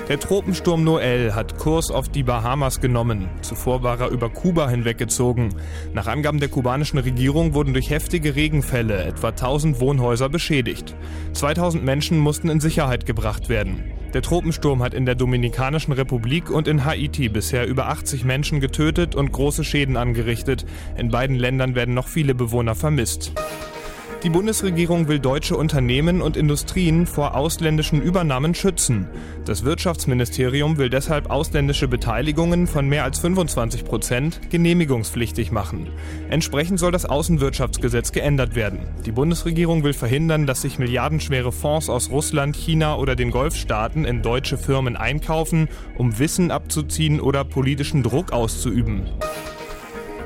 Der 0.08 0.20
Tropensturm 0.20 0.84
Noel 0.84 1.34
hat 1.34 1.58
Kurs 1.58 1.90
auf 1.90 2.10
die 2.10 2.22
Bahamas 2.22 2.80
genommen. 2.80 3.28
Zuvor 3.42 3.82
war 3.82 4.00
er 4.00 4.10
über 4.10 4.30
Kuba 4.30 4.70
hinweggezogen. 4.70 5.56
Nach 5.94 6.06
Angaben 6.06 6.40
der 6.40 6.50
kubanischen 6.50 7.00
Regierung 7.00 7.56
wurden 7.56 7.74
durch 7.74 7.90
heftige 7.90 8.36
Regenfälle 8.36 9.04
etwa 9.04 9.30
1000 9.30 9.80
Wohnhäuser 9.80 10.30
beschädigt. 10.30 10.96
2000 11.34 11.84
Menschen 11.84 12.20
mussten 12.20 12.50
in 12.50 12.60
Sicherheit 12.60 13.08
gebracht 13.08 13.50
werden. 13.50 13.84
Der 14.14 14.22
Tropensturm 14.22 14.84
hat 14.84 14.94
in 14.94 15.08
der 15.08 15.16
Dominikanischen 15.16 15.92
Republik 15.92 16.52
und 16.52 16.68
in 16.68 16.86
Haiti 16.86 17.28
bisher 17.28 17.66
über 17.66 17.88
80 17.88 18.26
Menschen 18.26 18.60
getötet 18.60 19.16
und 19.16 19.32
große 19.32 19.64
Schäden 19.64 19.98
angerichtet. 19.98 20.68
In 20.96 21.10
beiden 21.10 21.36
Ländern 21.36 21.74
werden 21.74 21.96
noch 21.96 22.08
viele 22.08 22.36
Bewohner 22.36 22.76
vermisst. 22.76 23.34
Die 24.24 24.30
Bundesregierung 24.30 25.08
will 25.08 25.20
deutsche 25.20 25.56
Unternehmen 25.56 26.22
und 26.22 26.36
Industrien 26.36 27.06
vor 27.06 27.36
ausländischen 27.36 28.02
Übernahmen 28.02 28.56
schützen. 28.56 29.08
Das 29.46 29.64
Wirtschaftsministerium 29.64 30.78
will 30.78 30.90
deshalb 30.90 31.30
ausländische 31.30 31.88
Beteiligungen 31.88 32.66
von 32.66 32.88
mehr 32.88 33.04
als 33.04 33.20
25 33.20 33.86
Prozent 33.86 34.50
genehmigungspflichtig 34.50 35.52
machen. 35.52 35.90
Entsprechend 36.30 36.80
soll 36.80 36.92
das 36.92 37.06
Außenwirtschaftsgesetz 37.06 38.12
geändert 38.14 38.56
werden. 38.56 38.80
Die 39.06 39.12
Bundesregierung 39.12 39.84
will 39.84 39.94
verhindern, 39.94 40.48
dass 40.48 40.64
sich 40.64 40.80
milliardenschwere 40.80 41.52
Fonds 41.52 41.90
aus 41.90 42.10
Russland, 42.10 42.56
China 42.56 42.96
oder 42.96 43.16
den 43.16 43.30
Golfstaaten 43.30 44.06
in 44.06 44.24
deutsche 44.24 44.58
Firmen 44.58 44.96
einkaufen, 44.96 45.68
um 45.98 46.18
Wissen 46.18 46.50
abzuziehen 46.50 47.20
oder 47.20 47.44
politischen 47.44 48.02
Druck 48.02 48.32
auszuüben. 48.32 49.04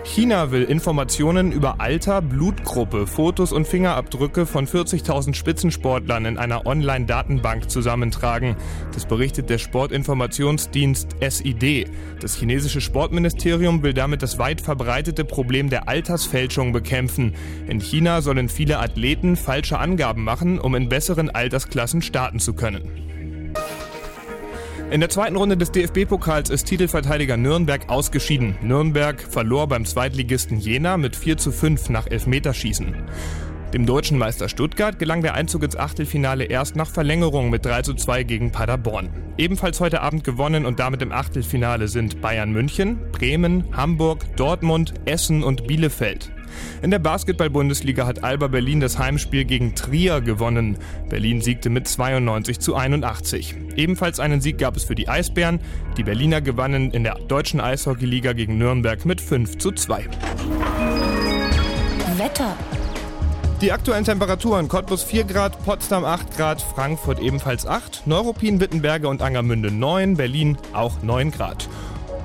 China 0.09 0.49
will 0.49 0.63
Informationen 0.63 1.51
über 1.51 1.79
Alter, 1.79 2.23
Blutgruppe, 2.23 3.05
Fotos 3.05 3.51
und 3.51 3.67
Fingerabdrücke 3.67 4.47
von 4.47 4.65
40.000 4.65 5.35
Spitzensportlern 5.35 6.25
in 6.25 6.39
einer 6.39 6.65
Online-Datenbank 6.65 7.69
zusammentragen. 7.69 8.55
Das 8.91 9.05
berichtet 9.05 9.51
der 9.51 9.59
Sportinformationsdienst 9.59 11.09
SID. 11.21 11.91
Das 12.19 12.35
chinesische 12.35 12.81
Sportministerium 12.81 13.83
will 13.83 13.93
damit 13.93 14.23
das 14.23 14.39
weit 14.39 14.61
verbreitete 14.61 15.25
Problem 15.25 15.69
der 15.69 15.87
Altersfälschung 15.87 16.73
bekämpfen. 16.73 17.35
In 17.67 17.79
China 17.79 18.21
sollen 18.23 18.49
viele 18.49 18.79
Athleten 18.79 19.35
falsche 19.35 19.77
Angaben 19.77 20.23
machen, 20.23 20.57
um 20.59 20.73
in 20.73 20.89
besseren 20.89 21.29
Altersklassen 21.29 22.01
starten 22.01 22.39
zu 22.39 22.53
können. 22.53 23.09
In 24.91 25.01
der 25.01 25.09
zweiten 25.09 25.35
Runde 25.35 25.55
des 25.55 25.71
DFB-Pokals 25.71 26.49
ist 26.49 26.65
Titelverteidiger 26.65 27.37
Nürnberg 27.37 27.87
ausgeschieden. 27.89 28.55
Nürnberg 28.63 29.21
verlor 29.21 29.67
beim 29.67 29.85
Zweitligisten 29.85 30.57
Jena 30.57 30.97
mit 30.97 31.15
4 31.15 31.37
zu 31.37 31.51
5 31.51 31.89
nach 31.89 32.07
Elfmeterschießen. 32.07 32.95
Dem 33.71 33.85
deutschen 33.85 34.17
Meister 34.17 34.49
Stuttgart 34.49 34.97
gelang 34.97 35.21
der 35.21 35.35
Einzug 35.35 35.61
ins 35.61 35.75
Achtelfinale 35.75 36.45
erst 36.45 36.75
nach 36.75 36.89
Verlängerung 36.89 37.51
mit 37.51 37.67
3 37.67 37.83
zu 37.83 37.93
2 37.93 38.23
gegen 38.23 38.51
Paderborn. 38.51 39.09
Ebenfalls 39.37 39.79
heute 39.79 40.01
Abend 40.01 40.23
gewonnen 40.23 40.65
und 40.65 40.79
damit 40.79 41.03
im 41.03 41.11
Achtelfinale 41.11 41.87
sind 41.87 42.19
Bayern 42.19 42.51
München, 42.51 43.11
Bremen, 43.11 43.65
Hamburg, 43.77 44.35
Dortmund, 44.37 44.95
Essen 45.05 45.43
und 45.43 45.67
Bielefeld. 45.67 46.31
In 46.81 46.91
der 46.91 46.99
Basketball-Bundesliga 46.99 48.05
hat 48.05 48.23
Alba 48.23 48.47
Berlin 48.47 48.79
das 48.79 48.97
Heimspiel 48.97 49.45
gegen 49.45 49.75
Trier 49.75 50.21
gewonnen. 50.21 50.77
Berlin 51.09 51.41
siegte 51.41 51.69
mit 51.69 51.87
92 51.87 52.59
zu 52.59 52.75
81. 52.75 53.55
Ebenfalls 53.75 54.19
einen 54.19 54.41
Sieg 54.41 54.57
gab 54.57 54.75
es 54.75 54.83
für 54.83 54.95
die 54.95 55.09
Eisbären. 55.09 55.59
Die 55.97 56.03
Berliner 56.03 56.41
gewannen 56.41 56.91
in 56.91 57.03
der 57.03 57.15
deutschen 57.15 57.59
Eishockeyliga 57.59 58.33
gegen 58.33 58.57
Nürnberg 58.57 59.05
mit 59.05 59.21
5 59.21 59.57
zu 59.57 59.71
2. 59.71 60.05
Wetter. 62.17 62.55
Die 63.61 63.73
aktuellen 63.73 64.05
Temperaturen: 64.05 64.69
Cottbus 64.69 65.03
4 65.03 65.25
Grad, 65.25 65.63
Potsdam 65.65 66.05
8 66.05 66.37
Grad, 66.37 66.61
Frankfurt 66.61 67.19
ebenfalls 67.19 67.67
8, 67.67 68.07
Neuruppin, 68.07 68.61
Wittenberge 68.61 69.09
und 69.09 69.21
Angermünde 69.21 69.69
9, 69.69 70.15
Berlin 70.15 70.57
auch 70.71 71.01
9 71.01 71.31
Grad. 71.31 71.67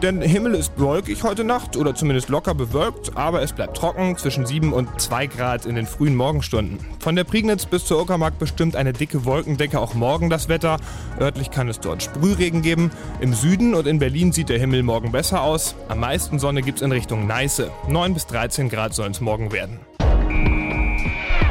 Der 0.03 0.13
Himmel 0.21 0.55
ist 0.55 0.79
wolkig 0.79 1.23
heute 1.23 1.45
Nacht 1.45 1.77
oder 1.77 1.95
zumindest 1.95 2.29
locker 2.29 2.55
bewölkt, 2.55 3.17
aber 3.17 3.43
es 3.43 3.53
bleibt 3.53 3.77
trocken 3.77 4.17
zwischen 4.19 4.45
7 4.45 4.73
und 4.73 5.01
2 5.01 5.27
Grad 5.29 5.67
in 5.67 5.77
den 5.77 5.87
frühen 5.87 6.15
Morgenstunden. 6.15 6.79
Von 6.99 7.17
der 7.17 7.25
Prignitz 7.25 7.65
bis 7.65 7.87
zur 7.87 8.01
Uckermark 8.03 8.39
bestimmt 8.39 8.77
eine 8.77 8.93
dicke 8.93 9.25
Wolkendecke 9.25 9.81
auch 9.81 9.95
morgen 9.95 10.29
das 10.29 10.49
Wetter. 10.49 10.77
Örtlich 11.19 11.51
kann 11.51 11.69
es 11.69 11.81
dort 11.81 12.03
Sprühregen 12.03 12.61
geben. 12.61 12.91
Im 13.21 13.33
Süden 13.33 13.75
und 13.75 13.87
in 13.87 13.99
Berlin 13.99 14.33
sieht 14.33 14.51
der 14.51 14.59
Himmel 14.59 14.83
morgen 14.83 15.13
besser 15.13 15.43
aus. 15.43 15.75
Am 15.89 16.01
meisten 16.01 16.39
Sonne 16.39 16.63
gibt 16.63 16.79
es 16.79 16.83
in 16.83 16.93
Richtung 16.93 17.27
Neiße. 17.27 17.71
9 17.89 18.15
bis 18.15 18.27
13 18.27 18.69
Grad 18.69 18.95
sollen 18.95 19.13
es 19.13 19.21
morgen 19.21 19.53
werden. 19.53 19.81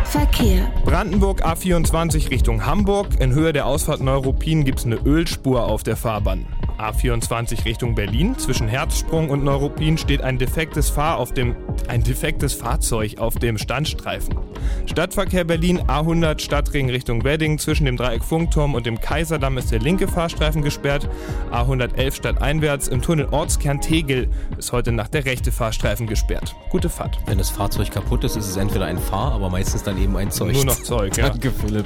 Verkehr. 0.06 0.72
Brandenburg 0.86 1.44
A24 1.44 2.30
Richtung 2.30 2.68
Hamburg. 2.68 3.20
In 3.20 3.34
Höhe 3.34 3.52
der 3.52 3.66
Ausfahrt 3.66 4.02
Neuruppin 4.02 4.64
gibt 4.64 4.80
es 4.80 4.86
eine 4.86 4.98
Ölspur 4.98 5.64
auf 5.64 5.82
der 5.82 5.98
Fahrbahn. 5.98 6.46
A24 6.84 7.66
Richtung 7.66 7.96
Berlin. 7.96 8.38
Zwischen 8.38 8.68
Herzsprung 8.68 9.30
und 9.30 9.44
Neuruppin 9.44 9.98
steht 9.98 10.22
ein 10.22 10.38
defektes, 10.38 10.90
Fahr 10.90 11.18
auf 11.18 11.34
dem, 11.34 11.56
ein 11.88 12.04
defektes 12.04 12.54
Fahrzeug 12.54 13.18
auf 13.18 13.36
dem 13.36 13.58
Standstreifen. 13.58 14.36
Stadtverkehr 14.86 15.44
Berlin 15.44 15.80
A100 15.80 16.40
Stadtring 16.42 16.90
Richtung 16.90 17.24
Wedding. 17.24 17.58
Zwischen 17.58 17.86
dem 17.86 17.98
Dreieck 17.98 18.24
Funkturm 18.24 18.76
und 18.76 18.86
dem 18.86 19.00
Kaiserdamm 19.00 19.58
ist 19.58 19.72
der 19.72 19.80
linke 19.80 20.08
Fahrstreifen 20.08 20.62
gesperrt. 20.62 21.10
A111 21.52 22.16
stadteinwärts 22.16 22.88
im 22.88 23.02
Tunnel 23.02 23.28
Ortskern 23.32 23.82
Tegel 23.82 24.30
ist 24.58 24.72
heute 24.72 24.92
Nacht 24.92 25.14
der 25.14 25.26
rechte 25.26 25.52
Fahrstreifen 25.52 26.08
gesperrt. 26.08 26.56
Gute 26.70 26.90
Fahrt. 26.90 27.18
Wenn 27.26 27.38
das 27.38 27.50
Fahrzeug 27.50 27.92
kaputt 27.92 28.24
ist, 28.24 28.36
ist 28.36 28.50
es 28.50 28.58
entweder 28.58 28.86
ein 28.86 28.98
Fahr, 28.98 29.34
aber 29.34 29.50
meistens 29.50 29.84
dann 29.84 30.02
eben 30.02 30.16
ein 30.18 30.32
Zeug. 30.32 30.54
Nur 30.54 30.66
noch 30.66 30.82
Zeug, 30.82 31.16
ja. 31.18 31.30
Danke, 31.34 31.52
Philipp. 31.52 31.86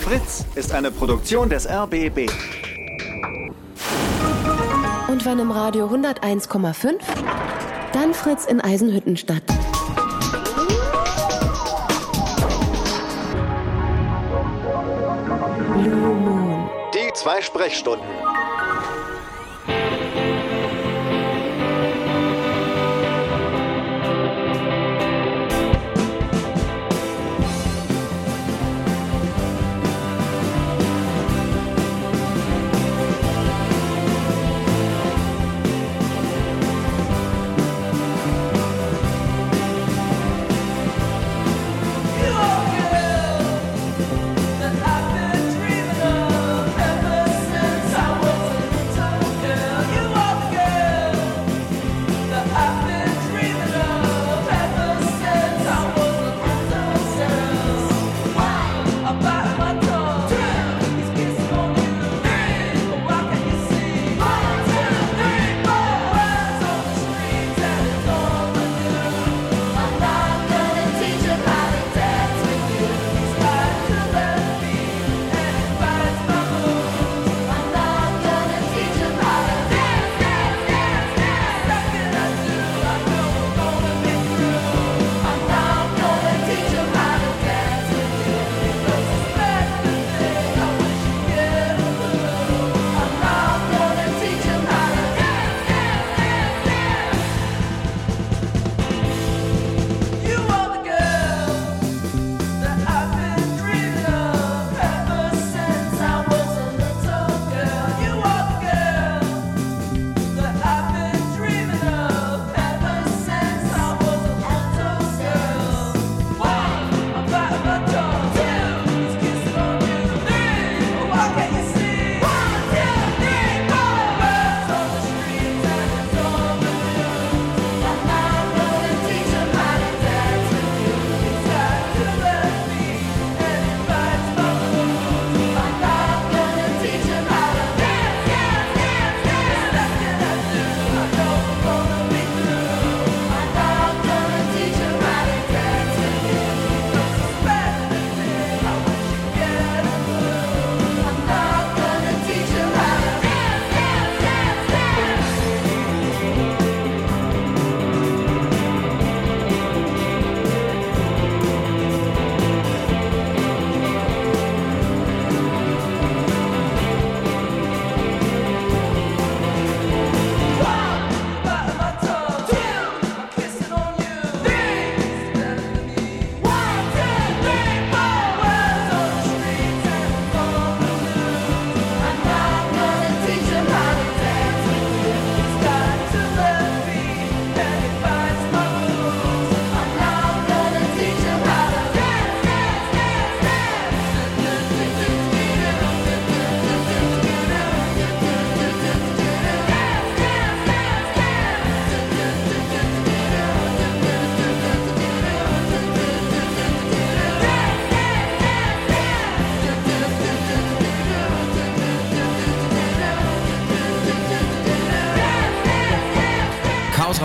Fritz 0.00 0.44
ist 0.54 0.72
eine 0.72 0.90
Produktion 0.90 1.48
des 1.48 1.68
RBB. 1.68 2.30
Und 5.08 5.24
wenn 5.24 5.38
im 5.38 5.50
Radio 5.50 5.86
101,5, 5.86 6.94
dann 7.92 8.14
Fritz 8.14 8.46
in 8.46 8.60
Eisenhüttenstadt. 8.60 9.42
Blue 15.74 16.14
Moon. 16.14 16.70
Die 16.94 17.12
zwei 17.14 17.42
Sprechstunden. 17.42 18.06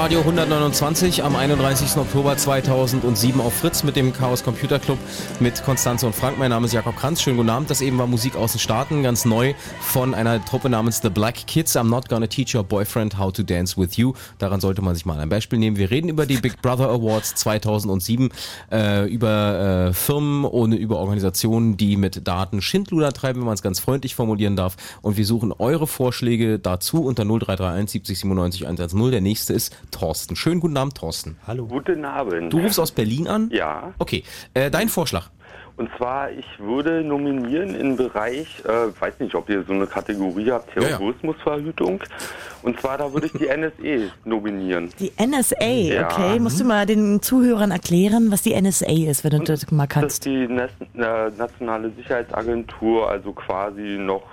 Radio 0.07 0.21
129 0.21 1.21
am 1.21 1.35
31. 1.35 1.97
Oktober 1.97 2.37
2007 2.37 3.41
auf 3.41 3.53
Fritz 3.53 3.83
mit 3.83 3.97
dem 3.97 4.13
Chaos 4.13 4.41
Computer 4.41 4.79
Club 4.79 4.97
mit 5.41 5.61
Konstanze 5.65 6.05
und 6.05 6.15
Frank. 6.15 6.39
Mein 6.39 6.51
Name 6.51 6.65
ist 6.65 6.71
Jakob 6.71 6.95
Kranz. 6.95 7.21
Schönen 7.21 7.35
guten 7.35 7.49
Abend. 7.49 7.69
Das 7.69 7.81
eben 7.81 7.97
war 7.97 8.07
Musik 8.07 8.37
aus 8.37 8.53
den 8.53 8.59
Staaten, 8.59 9.03
ganz 9.03 9.25
neu 9.25 9.53
von 9.81 10.13
einer 10.13 10.45
Truppe 10.45 10.69
namens 10.69 11.01
The 11.01 11.09
Black 11.09 11.45
Kids. 11.45 11.75
I'm 11.75 11.89
not 11.89 12.07
gonna 12.07 12.27
teach 12.27 12.55
your 12.55 12.63
boyfriend 12.63 13.19
how 13.19 13.33
to 13.33 13.43
dance 13.43 13.75
with 13.75 13.97
you. 13.97 14.13
Daran 14.37 14.61
sollte 14.61 14.81
man 14.81 14.95
sich 14.95 15.05
mal 15.05 15.19
ein 15.19 15.27
Beispiel 15.27 15.59
nehmen. 15.59 15.75
Wir 15.75 15.91
reden 15.91 16.07
über 16.07 16.25
die 16.25 16.37
Big 16.37 16.61
Brother 16.61 16.87
Awards 16.87 17.35
2007, 17.35 18.29
äh, 18.71 19.09
über 19.09 19.89
äh, 19.89 19.93
Firmen 19.93 20.45
und 20.45 20.71
über 20.71 20.99
Organisationen, 20.99 21.75
die 21.75 21.97
mit 21.97 22.25
Daten 22.25 22.61
Schindluder 22.61 23.11
treiben, 23.11 23.41
wenn 23.41 23.47
man 23.47 23.55
es 23.55 23.61
ganz 23.61 23.81
freundlich 23.81 24.15
formulieren 24.15 24.55
darf. 24.55 24.77
Und 25.01 25.17
wir 25.17 25.25
suchen 25.25 25.51
eure 25.51 25.85
Vorschläge 25.85 26.59
dazu 26.59 27.03
unter 27.03 27.25
0331 27.25 27.91
70 27.91 28.19
97 28.19 28.67
110. 28.67 29.11
Der 29.11 29.19
nächste 29.19 29.51
ist 29.51 29.75
Thorsten. 29.97 30.35
Schönen 30.35 30.59
guten 30.59 30.77
Abend, 30.77 30.95
Thorsten. 30.95 31.37
Hallo. 31.47 31.65
Guten 31.65 32.05
Abend. 32.05 32.53
Du 32.53 32.59
rufst 32.59 32.79
aus 32.79 32.91
Berlin 32.91 33.27
an? 33.27 33.49
Ja. 33.51 33.93
Okay, 33.97 34.23
äh, 34.53 34.69
dein 34.69 34.89
Vorschlag. 34.89 35.29
Und 35.75 35.89
zwar, 35.97 36.31
ich 36.31 36.45
würde 36.59 37.03
nominieren 37.03 37.75
im 37.75 37.97
Bereich, 37.97 38.47
äh, 38.65 38.99
weiß 38.99 39.19
nicht, 39.19 39.35
ob 39.35 39.47
ihr 39.47 39.63
so 39.63 39.73
eine 39.73 39.85
Kategorie 39.85 40.49
habt, 40.51 40.75
Ja, 40.75 40.81
ja. 40.81 40.87
Terrorismusverhütung. 40.97 41.99
Und 42.63 42.79
zwar, 42.81 42.97
da 42.97 43.13
würde 43.13 43.27
ich 43.27 43.33
die 43.33 43.47
NSE 43.55 44.11
nominieren. 44.25 44.89
Die 44.99 45.11
NSA, 45.23 45.63
Ja. 45.65 46.05
okay. 46.11 46.39
Musst 46.39 46.59
du 46.59 46.63
mal 46.65 46.87
den 46.87 47.21
Zuhörern 47.21 47.69
erklären, 47.69 48.31
was 48.31 48.41
die 48.41 48.59
NSA 48.59 48.87
ist, 49.07 49.23
wenn 49.23 49.31
du 49.31 49.39
das 49.43 49.69
mal 49.71 49.85
Das 49.85 49.93
kannst. 49.93 50.11
ist 50.13 50.25
die 50.25 50.47
Nas 50.47 50.71
äh, 50.95 51.29
Nationale 51.37 51.91
Sicherheitsagentur, 51.95 53.09
also 53.09 53.31
quasi 53.33 53.97
noch 53.99 54.23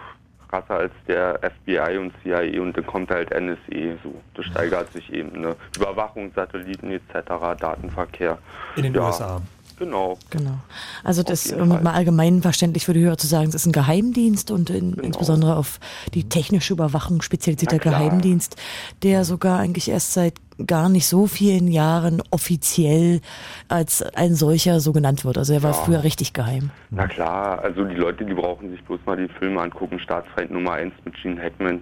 krasser 0.55 0.81
als 0.81 0.93
der 1.09 1.41
FBI 1.41 1.99
und 1.99 2.13
CIA 2.23 2.61
und 2.61 2.77
dann 2.77 2.87
kommt 2.87 3.11
halt 3.11 3.31
NSE 3.31 3.99
so. 4.03 4.15
Das 4.35 4.47
steigert 4.47 4.93
sich 4.93 5.13
eben, 5.13 5.41
ne? 5.41 5.57
Überwachung, 5.77 6.31
Satelliten 6.35 6.91
etc., 6.91 7.29
Datenverkehr. 7.59 8.39
In 8.77 8.85
den 8.85 8.95
ja, 8.95 9.07
USA. 9.07 9.41
Genau. 9.77 10.19
Genau. 10.31 10.59
Also 11.03 11.25
das, 11.25 11.51
um 11.53 11.69
mal 11.69 11.95
allgemein 11.95 12.43
verständlich 12.43 12.85
für 12.85 12.95
die 12.95 13.01
Hörer 13.01 13.17
zu 13.17 13.27
sagen, 13.27 13.49
es 13.49 13.57
ist 13.57 13.67
ein 13.67 13.73
Geheimdienst 13.73 14.53
und 14.53 14.71
in, 14.71 14.95
insbesondere 14.95 15.57
auf 15.57 15.81
die 16.15 16.29
technische 16.29 16.75
Überwachung 16.75 17.23
spezialisierter 17.23 17.79
Genau. 17.79 17.99
Geheimdienst, 17.99 18.57
der 19.03 19.25
sogar 19.25 19.59
eigentlich 19.59 19.89
erst 19.89 20.13
seit 20.13 20.35
gar 20.67 20.89
nicht 20.89 21.07
so 21.07 21.27
vielen 21.27 21.69
Jahren 21.69 22.23
offiziell 22.31 23.21
als 23.69 24.03
ein 24.03 24.35
solcher 24.35 24.81
so 24.81 24.93
genannt 24.93 25.25
wird. 25.25 25.39
Also 25.39 25.53
er 25.53 25.63
war 25.63 25.73
Ja. 25.73 25.77
früher 25.79 26.05
richtig 26.05 26.33
geheim. 26.33 26.71
Na 26.91 27.07
klar, 27.09 27.59
also 27.63 27.85
die 27.85 27.95
Leute, 27.97 28.25
die 28.25 28.35
brauchen 28.35 28.71
sich 28.71 28.83
bloß 28.85 29.01
mal 29.07 29.17
die 29.17 29.29
Filme 29.39 29.61
angucken, 29.61 29.99
Staatsfeind 29.99 30.51
Nummer 30.51 30.73
1 30.73 30.93
mit 31.05 31.15
Gene 31.21 31.41
Hackman, 31.43 31.81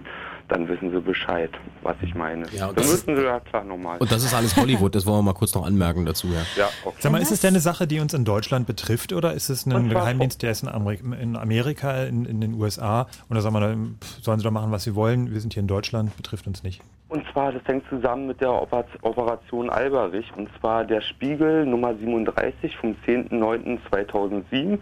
dann 0.49 0.67
wissen 0.67 0.91
sie 0.91 0.99
Bescheid, 0.99 1.49
was 1.83 1.95
ich 2.01 2.15
meine. 2.15 2.45
Ja, 2.51 2.67
und 2.67 2.77
dann 2.77 2.83
das 2.83 2.93
ist- 2.93 3.07
müssen 3.07 3.19
sie 3.19 3.25
ja 3.25 3.39
klar 3.39 3.63
nochmal. 3.63 3.97
Und 3.99 4.11
das 4.11 4.23
ist 4.23 4.33
alles 4.33 4.55
Hollywood, 4.57 4.93
das 4.95 5.05
wollen 5.05 5.19
wir 5.19 5.23
mal 5.23 5.33
kurz 5.33 5.53
noch 5.55 5.65
anmerken 5.65 6.05
dazu, 6.05 6.27
ja. 6.27 6.41
Ja, 6.57 6.69
okay. 6.83 6.97
Sag 6.99 7.11
mal, 7.11 7.21
ist 7.21 7.31
es 7.31 7.39
denn 7.41 7.49
eine 7.53 7.59
Sache, 7.61 7.87
die 7.87 7.99
uns 7.99 8.13
in 8.13 8.25
Deutschland 8.25 8.67
betrifft 8.67 9.13
oder 9.13 9.33
ist 9.33 9.49
es 9.49 9.65
ein 9.65 9.89
Geheimdienst, 9.89 10.41
der 10.41 10.51
ist 10.51 10.63
in, 10.63 10.69
Amerik 10.69 11.01
in 11.21 11.35
Amerika, 11.37 12.03
in, 12.03 12.25
in 12.25 12.41
den 12.41 12.55
USA 12.55 13.07
und 13.29 13.35
da 13.35 13.41
sagen 13.41 13.55
wir, 13.55 13.77
sollen 14.21 14.39
sie 14.39 14.43
doch 14.43 14.51
machen, 14.51 14.71
was 14.71 14.83
sie 14.83 14.95
wollen, 14.95 15.31
wir 15.31 15.39
sind 15.39 15.53
hier 15.53 15.61
in 15.61 15.67
Deutschland, 15.67 16.15
betrifft 16.17 16.45
uns 16.47 16.63
nicht. 16.63 16.81
Und 17.13 17.27
zwar, 17.31 17.51
das 17.51 17.61
hängt 17.67 17.87
zusammen 17.89 18.25
mit 18.25 18.41
der 18.41 18.49
Oper- 18.49 18.85
Operation 19.03 19.69
Alberich. 19.69 20.25
Und 20.35 20.49
zwar 20.59 20.83
der 20.83 20.99
Spiegel 21.01 21.63
Nummer 21.63 21.93
37 21.93 22.75
vom 22.75 22.95
10.09.2007. 23.05 24.79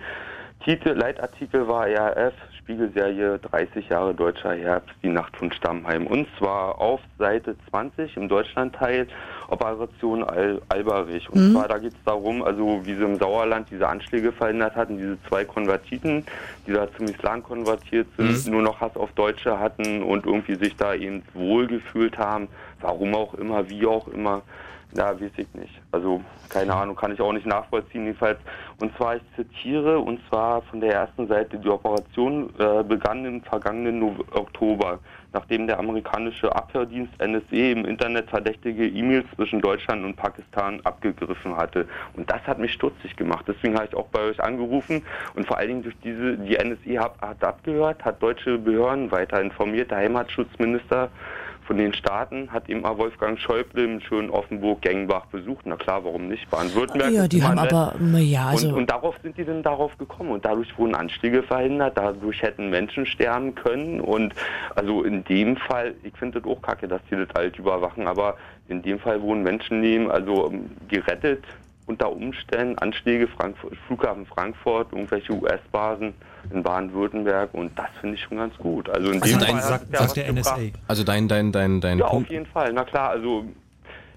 Titel, 0.63 0.91
Leitartikel 0.91 1.67
war 1.67 1.87
RF, 1.87 2.33
Spiegelserie 2.57 3.37
30 3.37 3.89
Jahre 3.89 4.13
deutscher 4.13 4.53
Herbst, 4.53 4.95
die 5.03 5.09
Nacht 5.09 5.35
von 5.35 5.51
Stammheim. 5.51 6.07
Und 6.07 6.25
zwar 6.37 6.79
auf 6.79 7.01
Seite 7.19 7.57
20 7.69 8.15
im 8.15 8.29
Deutschlandteil 8.29 9.07
Operation 9.51 10.23
Al 10.23 10.61
Alberich. 10.69 11.29
Und 11.29 11.49
Mhm. 11.49 11.51
zwar, 11.53 11.67
da 11.67 11.77
geht 11.77 11.93
es 11.93 12.03
darum, 12.05 12.41
also 12.41 12.81
wie 12.83 12.95
sie 12.95 13.03
im 13.03 13.17
Sauerland 13.17 13.67
diese 13.69 13.87
Anschläge 13.87 14.31
verhindert 14.31 14.75
hatten, 14.75 14.97
diese 14.97 15.17
zwei 15.27 15.43
Konvertiten, 15.45 16.25
die 16.65 16.71
da 16.71 16.87
zum 16.95 17.05
Islam 17.07 17.43
konvertiert 17.43 18.07
sind, 18.17 18.45
Mhm. 18.47 18.51
nur 18.51 18.61
noch 18.61 18.79
Hass 18.81 18.95
auf 18.95 19.11
Deutsche 19.11 19.59
hatten 19.59 20.01
und 20.03 20.25
irgendwie 20.25 20.55
sich 20.55 20.75
da 20.75 20.93
eben 20.93 21.21
wohlgefühlt 21.33 22.17
haben. 22.17 22.47
Warum 22.79 23.13
auch 23.13 23.33
immer, 23.35 23.69
wie 23.69 23.85
auch 23.85 24.07
immer. 24.07 24.41
Na, 24.93 25.13
weiß 25.13 25.31
ich 25.37 25.53
nicht. 25.53 25.81
Also, 25.91 26.21
keine 26.49 26.73
Ahnung, 26.73 26.97
kann 26.97 27.13
ich 27.13 27.21
auch 27.21 27.31
nicht 27.31 27.45
nachvollziehen, 27.45 28.05
jedenfalls. 28.05 28.39
Und 28.81 28.95
zwar, 28.97 29.15
ich 29.15 29.21
zitiere, 29.37 29.99
und 29.99 30.19
zwar 30.27 30.61
von 30.63 30.81
der 30.81 30.93
ersten 30.93 31.27
Seite, 31.27 31.57
die 31.57 31.69
Operation 31.69 32.53
äh, 32.59 32.83
begann 32.83 33.23
im 33.23 33.41
vergangenen 33.41 33.99
no 33.99 34.15
Oktober, 34.31 34.99
nachdem 35.31 35.67
der 35.67 35.79
amerikanische 35.79 36.53
Abhördienst 36.53 37.13
NSE 37.21 37.71
im 37.71 37.85
Internet 37.85 38.29
verdächtige 38.29 38.85
E-Mails 38.85 39.25
zwischen 39.35 39.61
Deutschland 39.61 40.03
und 40.03 40.17
Pakistan 40.17 40.81
abgegriffen 40.83 41.55
hatte. 41.55 41.87
Und 42.17 42.29
das 42.29 42.41
hat 42.45 42.59
mich 42.59 42.73
stutzig 42.73 43.15
gemacht. 43.15 43.45
Deswegen 43.47 43.75
habe 43.75 43.85
ich 43.85 43.95
auch 43.95 44.07
bei 44.07 44.23
euch 44.23 44.43
angerufen 44.43 45.03
und 45.35 45.47
vor 45.47 45.57
allen 45.57 45.69
Dingen 45.69 45.83
durch 45.83 45.97
diese, 46.03 46.37
die 46.37 46.57
NSE 46.57 46.99
hat, 46.99 47.21
hat 47.21 47.41
abgehört, 47.43 48.03
hat 48.03 48.21
deutsche 48.21 48.57
Behörden 48.57 49.09
weiter 49.09 49.39
informiert. 49.39 49.89
Der 49.89 49.99
Heimatschutzminister 49.99 51.09
von 51.65 51.77
den 51.77 51.93
Staaten 51.93 52.51
hat 52.51 52.69
eben 52.69 52.85
auch 52.85 52.97
Wolfgang 52.97 53.39
Schäuble 53.39 53.83
im 53.83 54.01
schönen 54.01 54.29
Offenburg 54.29 54.81
Gengenbach 54.81 55.25
besucht. 55.27 55.65
Na 55.65 55.75
klar, 55.75 56.03
warum 56.03 56.27
nicht? 56.27 56.49
Baden-Württemberg. 56.49 57.11
Ja, 57.11 57.23
ist 57.23 57.33
die 57.33 57.43
haben 57.43 57.55
nett. 57.55 57.71
aber, 57.71 57.95
ja, 58.17 58.47
also 58.47 58.69
und, 58.69 58.75
und 58.75 58.89
darauf 58.89 59.15
sind 59.21 59.37
die 59.37 59.45
dann 59.45 59.63
darauf 59.63 59.97
gekommen 59.97 60.31
und 60.31 60.45
dadurch 60.45 60.77
wurden 60.77 60.95
Anschläge 60.95 61.43
verhindert, 61.43 61.97
dadurch 61.97 62.41
hätten 62.41 62.69
Menschen 62.69 63.05
sterben 63.05 63.55
können 63.55 64.01
und 64.01 64.33
also 64.75 65.03
in 65.03 65.23
dem 65.23 65.55
Fall, 65.57 65.95
ich 66.03 66.13
finde 66.17 66.41
das 66.41 66.49
auch 66.49 66.61
kacke, 66.61 66.87
dass 66.87 67.01
die 67.09 67.15
das 67.15 67.33
alt 67.35 67.57
überwachen, 67.57 68.07
aber 68.07 68.37
in 68.67 68.81
dem 68.81 68.99
Fall 68.99 69.21
wurden 69.21 69.43
Menschenleben 69.43 70.09
also 70.09 70.49
ähm, 70.51 70.71
gerettet 70.87 71.43
unter 71.91 72.11
Umständen, 72.11 72.77
Anschläge, 72.79 73.27
Frankfurt, 73.27 73.73
Flughafen 73.87 74.25
Frankfurt, 74.25 74.91
irgendwelche 74.91 75.33
US-Basen 75.33 76.13
in 76.51 76.63
Baden-Württemberg 76.63 77.53
und 77.53 77.77
das 77.77 77.87
finde 77.99 78.15
ich 78.15 78.21
schon 78.23 78.37
ganz 78.37 78.57
gut. 78.57 78.89
Also 78.89 79.11
in 79.11 79.21
Also 79.21 79.37
dem 79.37 79.39
dein- 79.45 79.51
Fall 79.59 79.61
sagt- 79.61 79.93
ja 79.93 79.99
sagt 79.99 80.15
der 80.17 80.33
gebracht. 80.33 80.61
Also 80.87 81.03
dein, 81.03 81.27
dein, 81.27 81.51
dein, 81.51 81.81
dein 81.81 81.99
Ja, 81.99 82.07
Punkt. 82.07 82.27
auf 82.27 82.31
jeden 82.31 82.45
Fall, 82.47 82.71
na 82.73 82.83
klar, 82.83 83.09
also 83.11 83.45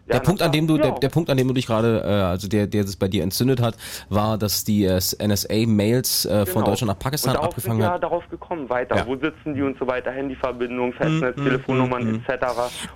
Der 0.07 0.17
Ja, 0.17 0.21
Punkt, 0.21 0.43
an 0.43 0.53
dem 0.53 0.67
du, 0.67 0.77
der, 0.77 0.93
der 0.93 1.09
Punkt, 1.09 1.31
an 1.31 1.37
dem 1.39 1.49
du 1.49 1.55
dich 1.55 1.67
gerade, 1.67 2.03
äh, 2.05 2.09
also 2.09 2.47
der, 2.47 2.67
der 2.67 2.85
es 2.85 2.97
bei 2.97 3.09
dir 3.09 3.23
entzündet 3.23 3.63
hat, 3.63 3.77
war, 4.11 4.37
dass 4.37 4.63
die 4.65 4.85
äh, 4.85 4.99
NSA-Mails 4.99 6.27
äh, 6.27 6.47
von 6.47 6.55
Genau. 6.63 6.67
Deutschland 6.67 6.89
nach 6.89 6.99
Pakistan 6.99 7.31
und 7.31 7.37
darauf 7.37 7.49
abgefangen 7.51 7.81
sind 7.83 7.91
hat. 7.91 8.03
darauf 8.03 8.29
gekommen, 8.29 8.69
weiter. 8.69 8.97
Ja. 8.97 9.07
Wo 9.07 9.17
sitzen 9.17 9.55
die 9.55 9.63
und 9.63 9.79
so 9.79 9.87
weiter, 9.87 10.11
Handyverbindung, 10.11 10.93
Festnetz, 10.93 11.37
Mm, 11.37 11.45
Telefonnummern 11.45 12.05
mm, 12.13 12.15
etc. 12.29 12.45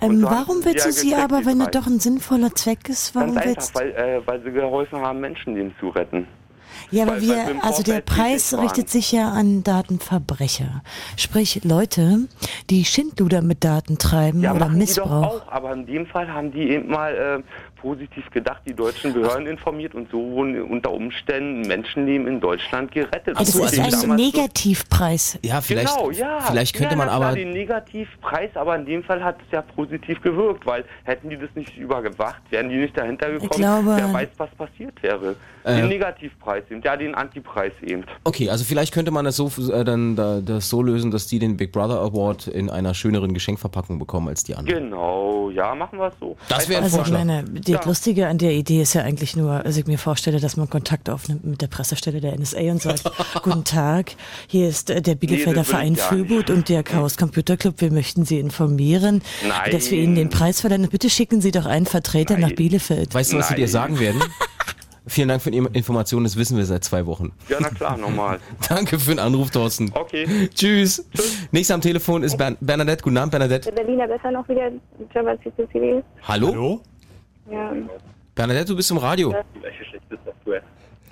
ähm, 0.01 0.19
so 0.21 0.25
warum 0.27 0.63
willst 0.63 0.79
ja 0.79 0.85
du 0.85 0.91
sie 0.91 1.15
aber, 1.15 1.45
wenn 1.45 1.59
das 1.59 1.71
doch 1.71 1.87
ein 1.87 1.99
sinnvoller 1.99 2.53
Zweck 2.55 2.87
ist, 2.89 3.15
warum 3.15 3.33
Ganz 3.35 3.45
willst 3.47 3.75
einfach, 3.75 3.97
weil, 3.97 4.19
äh, 4.19 4.21
weil 4.27 4.43
sie 4.43 4.51
geholfen 4.51 4.99
haben, 4.99 5.19
Menschenleben 5.19 5.73
zu 5.79 5.89
retten. 5.89 6.27
Ja, 6.91 7.03
aber 7.03 7.13
Weil- 7.13 7.29
weil 7.29 7.55
wir, 7.55 7.63
also 7.63 7.83
der 7.83 8.01
Preis 8.01 8.53
richtet 8.57 8.89
sich 8.89 9.11
ja 9.11 9.29
an 9.29 9.63
Datenverbrecher. 9.63 10.81
Sprich 11.17 11.61
Leute, 11.63 12.27
die 12.69 12.85
Schindluder 12.85 13.41
mit 13.41 13.63
Daten 13.63 13.97
treiben 13.97 14.41
Ja, 14.41 14.51
oder 14.51 14.61
machen 14.61 14.73
die 14.73 14.79
Missbrauch. 14.79 15.07
doch 15.39 15.47
auch, 15.47 15.51
aber 15.51 15.73
in 15.73 15.85
dem 15.85 16.05
Fall 16.07 16.27
haben 16.33 16.51
die 16.51 16.69
eben 16.71 16.89
mal 16.89 17.13
äh, 17.43 17.43
positiv 17.81 18.29
gedacht, 18.31 18.61
die 18.65 18.73
deutschen 18.73 19.13
Behörden 19.13 19.47
informiert 19.47 19.95
und 19.95 20.09
so 20.11 20.17
wurden 20.17 20.61
unter 20.63 20.91
Umständen 20.91 21.61
Menschenleben 21.61 22.27
in 22.27 22.39
Deutschland 22.39 22.91
gerettet. 22.91 23.37
Also 23.37 23.61
das 23.61 23.73
ist 23.73 24.03
ein 24.03 24.15
Negativpreis. 24.15 25.39
Ja, 25.41 25.61
vielleicht, 25.61 25.95
genau, 25.95 26.11
ja. 26.11 26.39
vielleicht 26.41 26.75
könnte 26.75 26.93
ja, 26.93 26.97
man 26.97 27.07
na 27.07 27.15
klar, 27.17 27.29
aber, 27.29 27.35
den 27.35 27.51
Negativpreis, 27.51 28.49
aber 28.55 28.75
in 28.75 28.85
dem 28.85 29.03
Fall 29.03 29.23
hat 29.23 29.37
es 29.45 29.51
ja 29.51 29.61
positiv 29.61 30.21
gewirkt, 30.21 30.65
weil 30.65 30.83
hätten 31.03 31.29
die 31.29 31.37
das 31.37 31.49
nicht 31.55 31.77
übergewacht, 31.77 32.41
wären 32.49 32.69
die 32.69 32.77
nicht 32.77 32.97
dahinter 32.97 33.31
gekommen, 33.31 33.49
glaube- 33.49 33.95
wer 33.95 34.13
weiß, 34.13 34.29
was 34.37 34.49
passiert 34.51 35.01
wäre. 35.01 35.35
Äh, 35.63 35.75
den 35.75 35.89
Negativpreis 35.89 36.63
eben, 36.69 36.81
ja, 36.81 36.95
den 36.95 37.15
Antipreis 37.15 37.73
eben. 37.81 38.03
okay, 38.23 38.49
also 38.49 38.63
vielleicht 38.63 38.93
könnte 38.93 39.11
man 39.11 39.25
das 39.25 39.35
so, 39.35 39.51
äh, 39.71 39.83
dann 39.83 40.15
da, 40.15 40.39
das 40.41 40.69
so 40.69 40.81
lösen, 40.81 41.11
dass 41.11 41.27
die 41.27 41.39
den 41.39 41.57
Big 41.57 41.71
Brother 41.71 41.99
Award 41.99 42.47
in 42.47 42.69
einer 42.69 42.93
schöneren 42.93 43.33
Geschenkverpackung 43.33 43.99
bekommen 43.99 44.29
als 44.29 44.43
die 44.43 44.55
anderen. 44.55 44.89
Genau, 44.89 45.49
ja, 45.49 45.75
machen 45.75 45.99
wir 45.99 46.07
es 46.07 46.13
so. 46.19 46.37
Das 46.47 46.69
wäre 46.69 46.79
ein 46.79 46.83
Also 46.85 46.97
ich 46.97 47.07
Vorschlag. 47.07 47.25
meine, 47.25 47.43
die 47.69 47.73
Ja. 47.73 47.85
Lustige 47.85 48.27
an 48.27 48.39
der 48.39 48.51
Idee 48.53 48.81
ist 48.81 48.93
ja 48.95 49.03
eigentlich 49.03 49.35
nur, 49.35 49.63
also 49.63 49.79
ich 49.79 49.85
mir 49.85 49.99
vorstelle, 49.99 50.39
dass 50.39 50.57
man 50.57 50.69
Kontakt 50.69 51.09
aufnimmt 51.09 51.45
mit 51.45 51.61
der 51.61 51.67
Pressestelle 51.67 52.19
der 52.19 52.37
NSA 52.37 52.59
und 52.71 52.81
sagt, 52.81 53.03
guten 53.43 53.63
Tag, 53.63 54.13
hier 54.47 54.67
ist 54.67 54.89
äh, 54.89 55.01
der 55.01 55.15
Bielefelder 55.15 55.57
will 55.57 55.65
Verein 55.65 55.95
Füllboot 55.95 56.49
und 56.49 56.67
der 56.67 56.81
Chaos 56.81 57.15
Computer 57.15 57.57
Club, 57.57 57.75
wir 57.77 57.91
möchten 57.91 58.25
Sie 58.25 58.39
informieren, 58.39 59.21
Nein. 59.47 59.71
dass 59.71 59.91
wir 59.91 59.99
Ihnen 59.99 60.15
den 60.15 60.29
Preis 60.29 60.61
verleihen. 60.61 60.87
Bitte 60.89 61.09
schicken 61.09 61.41
Sie 61.41 61.51
doch 61.51 61.67
einen 61.67 61.85
Vertreter 61.85 62.37
nach 62.37 62.51
Bielefeld. 62.51 63.13
Weißt 63.13 63.33
du, 63.33 63.37
was 63.37 63.49
sie 63.49 63.55
dir 63.55 63.61
Nein. 63.61 63.71
sagen 63.71 63.99
werden? 63.99 64.21
Vielen 65.05 65.27
Dank 65.27 65.41
für 65.41 65.49
die 65.51 65.57
Information, 65.57 66.23
das 66.23 66.37
wissen 66.37 66.57
wir 66.57 66.65
seit 66.65 66.83
zwei 66.83 67.05
Wochen. 67.05 67.31
Ja, 67.49 67.57
na 67.59 67.69
klar, 67.69 67.97
normal. 67.97 68.39
Danke 68.69 68.99
für 68.99 69.11
den 69.11 69.19
Anruf, 69.19 69.49
Thorsten. 69.49 69.91
Okay. 69.93 70.49
Tschüss. 70.53 71.03
Nächster 71.51 71.73
am 71.75 71.81
Telefon 71.81 72.21
ist 72.21 72.37
Bern 72.37 72.57
Bernadette. 72.61 73.03
Guten 73.03 73.17
Abend, 73.17 73.31
Bernadette. 73.31 73.71
Der 73.71 73.83
Berliner 73.83 74.07
besser 74.07 74.31
noch 74.31 74.47
wieder. 74.47 74.71
Hallo? 76.27 76.47
Hallo? 76.49 76.81
Ja. 77.51 77.73
Bernadette, 78.35 78.67
du 78.67 78.75
bist 78.75 78.91
im 78.91 78.97
Radio. 78.97 79.33
Welche 79.61 79.83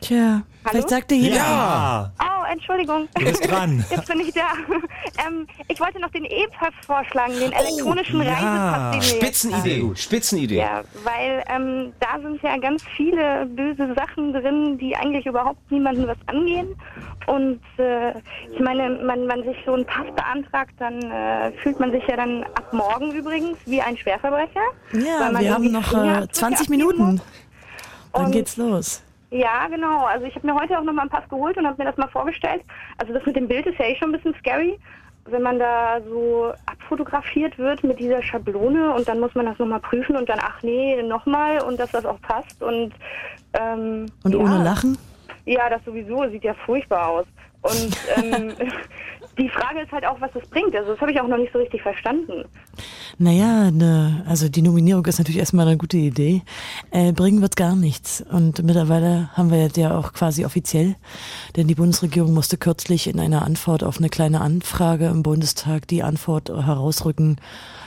Tja, 0.01 0.41
vielleicht 0.69 0.89
sagt 0.89 1.11
dir 1.11 1.17
jeder. 1.17 1.35
Ja. 1.37 2.11
Oh, 2.21 2.45
Entschuldigung. 2.51 3.07
Du 3.15 3.25
bist 3.25 3.49
dran. 3.49 3.83
Jetzt 3.91 4.07
bin 4.07 4.19
ich 4.19 4.33
da. 4.33 4.51
ähm, 5.27 5.47
ich 5.67 5.79
wollte 5.79 5.99
noch 5.99 6.11
den 6.11 6.25
E-Pass 6.25 6.73
vorschlagen, 6.85 7.33
den 7.39 7.51
elektronischen 7.51 8.21
Oh, 8.21 8.23
ja, 8.23 8.33
Reisepass, 8.91 9.09
Spitzenidee, 9.09 9.81
haben. 9.81 9.95
Spitzenidee. 9.95 10.57
Ja, 10.59 10.83
weil 11.03 11.43
ähm, 11.49 11.93
da 11.99 12.19
sind 12.21 12.41
ja 12.41 12.57
ganz 12.57 12.83
viele 12.95 13.45
böse 13.47 13.93
Sachen 13.95 14.33
drin, 14.33 14.77
die 14.77 14.95
eigentlich 14.95 15.25
überhaupt 15.25 15.71
niemanden 15.71 16.07
was 16.07 16.17
angehen. 16.27 16.75
Und 17.25 17.59
äh, 17.77 18.11
ich 18.53 18.59
meine, 18.61 18.89
man, 19.03 19.25
man 19.25 19.43
sich 19.43 19.57
so 19.65 19.73
einen 19.73 19.85
Pass 19.85 20.05
beantragt, 20.15 20.73
dann 20.79 21.01
äh, 21.11 21.51
fühlt 21.63 21.79
man 21.79 21.91
sich 21.91 22.05
ja 22.07 22.15
dann 22.15 22.43
ab 22.43 22.71
morgen 22.71 23.11
übrigens 23.11 23.57
wie 23.65 23.81
ein 23.81 23.97
Schwerverbrecher. 23.97 24.61
Ja, 24.93 25.19
weil 25.19 25.31
man 25.33 25.43
wir 25.43 25.53
haben 25.53 25.71
noch 25.71 25.87
äh, 25.87 25.89
Fingerabdrücke 25.89 26.31
20 26.31 26.59
abgeben 26.61 26.77
Minuten. 26.77 27.21
Dann 28.13 28.31
geht's 28.31 28.57
los. 28.57 29.01
Ja, 29.29 29.67
genau. 29.67 30.05
Also 30.05 30.25
ich 30.25 30.35
habe 30.35 30.47
mir 30.47 30.55
heute 30.55 30.77
auch 30.77 30.83
nochmal 30.83 31.03
einen 31.03 31.09
Pass 31.09 31.27
geholt 31.29 31.57
und 31.57 31.67
habe 31.67 31.81
mir 31.81 31.89
das 31.89 31.97
mal 31.97 32.07
vorgestellt. 32.07 32.61
Also 32.97 33.13
das 33.13 33.25
mit 33.25 33.35
dem 33.35 33.47
Bild 33.47 33.65
ist 33.65 33.77
ja 33.77 33.85
eh 33.85 33.95
schon 33.95 34.09
ein 34.09 34.13
bisschen 34.13 34.35
scary, 34.39 34.79
wenn 35.25 35.41
man 35.41 35.59
da 35.59 35.99
so 36.07 36.53
abfotografiert 36.65 37.57
wird 37.57 37.83
mit 37.83 37.99
dieser 37.99 38.23
Schablone 38.23 38.93
und 38.93 39.07
dann 39.07 39.19
muss 39.19 39.35
man 39.35 39.45
das 39.45 39.59
nochmal 39.59 39.81
prüfen 39.81 40.15
und 40.15 40.29
dann, 40.29 40.39
ach 40.41 40.63
nee, 40.63 41.01
nochmal 41.03 41.61
und 41.61 41.79
dass 41.79 41.91
das 41.91 42.05
auch 42.05 42.21
passt 42.21 42.61
und 42.63 42.93
ähm, 43.53 44.05
Und 44.23 44.33
ja. 44.33 44.39
ohne 44.39 44.63
Lachen? 44.63 44.97
Ja, 45.45 45.69
das 45.69 45.83
sowieso 45.83 46.29
sieht 46.29 46.43
ja 46.43 46.53
furchtbar 46.65 47.07
aus. 47.07 47.25
Und 47.61 47.97
ähm, 48.23 48.53
die 49.37 49.49
Frage 49.49 49.81
ist 49.81 49.91
halt 49.91 50.05
auch, 50.05 50.19
was 50.19 50.31
das 50.33 50.47
bringt. 50.47 50.75
Also 50.75 50.91
das 50.91 51.01
habe 51.01 51.11
ich 51.11 51.19
auch 51.19 51.27
noch 51.27 51.37
nicht 51.37 51.53
so 51.53 51.59
richtig 51.59 51.81
verstanden. 51.81 52.45
Naja, 53.17 53.71
ne, 53.71 54.23
also 54.27 54.49
die 54.49 54.61
Nominierung 54.61 55.05
ist 55.05 55.17
natürlich 55.17 55.39
erstmal 55.39 55.67
eine 55.67 55.77
gute 55.77 55.97
Idee. 55.97 56.41
Äh, 56.91 57.13
bringen 57.13 57.41
wird 57.41 57.55
gar 57.55 57.75
nichts. 57.75 58.23
Und 58.31 58.63
mittlerweile 58.63 59.29
haben 59.33 59.51
wir 59.51 59.67
ja 59.75 59.97
auch 59.97 60.13
quasi 60.13 60.45
offiziell, 60.45 60.95
denn 61.55 61.67
die 61.67 61.75
Bundesregierung 61.75 62.33
musste 62.33 62.57
kürzlich 62.57 63.07
in 63.07 63.19
einer 63.19 63.43
Antwort 63.43 63.83
auf 63.83 63.97
eine 63.97 64.09
kleine 64.09 64.41
Anfrage 64.41 65.07
im 65.07 65.23
Bundestag 65.23 65.87
die 65.87 66.03
Antwort 66.03 66.49
herausrücken, 66.49 67.37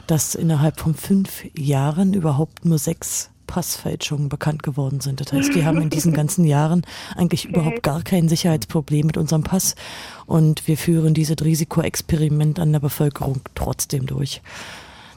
dass 0.07 0.35
innerhalb 0.35 0.81
von 0.81 0.95
fünf 0.95 1.45
Jahren 1.57 2.15
überhaupt 2.15 2.65
nur 2.65 2.79
sechs 2.79 3.31
Passfälschungen 3.51 4.29
bekannt 4.29 4.63
geworden 4.63 5.01
sind. 5.01 5.21
Das 5.21 5.33
heißt, 5.33 5.55
wir 5.57 5.65
haben 5.65 5.83
in 5.83 5.91
diesen 5.91 6.13
ganzen 6.21 6.45
Jahren 6.45 6.83
eigentlich 7.17 7.47
überhaupt 7.47 7.83
gar 7.83 8.03
kein 8.03 8.29
Sicherheitsproblem 8.29 9.07
mit 9.07 9.17
unserem 9.17 9.43
Pass 9.43 9.75
und 10.27 10.69
wir 10.69 10.79
führen 10.79 11.15
dieses 11.15 11.45
Risikoexperiment 11.45 12.61
an 12.61 12.73
der 12.73 12.79
Bevölkerung 12.79 13.41
trotzdem 13.57 14.07
durch. 14.07 14.41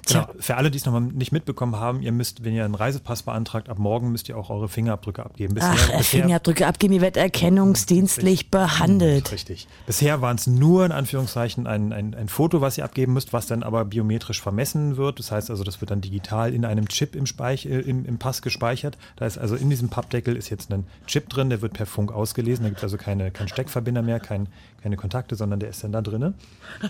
Genau. 0.05 0.27
Für 0.39 0.57
alle, 0.57 0.69
die 0.69 0.77
es 0.77 0.85
noch 0.85 0.93
mal 0.93 1.01
nicht 1.01 1.31
mitbekommen 1.31 1.77
haben, 1.77 2.01
ihr 2.01 2.11
müsst, 2.11 2.43
wenn 2.43 2.53
ihr 2.53 2.65
einen 2.65 2.75
Reisepass 2.75 3.23
beantragt, 3.23 3.69
ab 3.69 3.79
morgen 3.79 4.11
müsst 4.11 4.27
ihr 4.27 4.37
auch 4.37 4.49
eure 4.49 4.67
Fingerabdrücke 4.67 5.23
abgeben. 5.23 5.55
Ach, 5.59 5.89
äh, 5.89 6.03
Fingerabdrücke 6.03 6.67
abgeben, 6.67 6.93
ihr 6.93 7.01
werdet 7.01 7.17
erkennungsdienstlich 7.17 8.51
behandelt. 8.51 9.31
Richtig. 9.31 9.67
Bisher 9.85 10.21
waren 10.21 10.35
es 10.35 10.47
nur 10.47 10.85
in 10.85 10.91
Anführungszeichen 10.91 11.67
ein, 11.67 11.93
ein, 11.93 12.15
ein 12.15 12.27
Foto, 12.27 12.59
was 12.59 12.77
ihr 12.77 12.83
abgeben 12.83 13.13
müsst, 13.13 13.31
was 13.31 13.47
dann 13.47 13.63
aber 13.63 13.85
biometrisch 13.85 14.41
vermessen 14.41 14.97
wird. 14.97 15.19
Das 15.19 15.31
heißt 15.31 15.49
also, 15.49 15.63
das 15.63 15.79
wird 15.79 15.91
dann 15.91 16.01
digital 16.01 16.53
in 16.53 16.65
einem 16.65 16.87
Chip 16.89 17.15
im, 17.15 17.25
Speich, 17.25 17.65
äh, 17.65 17.79
im, 17.79 18.05
im 18.05 18.17
Pass 18.17 18.41
gespeichert. 18.41 18.97
Da 19.15 19.25
ist 19.25 19.37
also 19.37 19.55
in 19.55 19.69
diesem 19.69 19.89
Pappdeckel 19.89 20.35
ist 20.35 20.49
jetzt 20.49 20.71
ein 20.71 20.85
Chip 21.07 21.29
drin, 21.29 21.49
der 21.49 21.61
wird 21.61 21.73
per 21.73 21.85
Funk 21.85 22.11
ausgelesen. 22.11 22.63
Da 22.63 22.69
gibt 22.69 22.79
es 22.79 22.83
also 22.83 22.97
keine, 22.97 23.31
kein 23.31 23.47
Steckverbinder 23.47 24.01
mehr, 24.01 24.19
kein, 24.19 24.47
keine 24.81 24.97
Kontakte, 24.97 25.35
sondern 25.35 25.61
der 25.61 25.69
ist 25.69 25.83
dann 25.83 25.93
da 25.93 26.01
drin. 26.01 26.33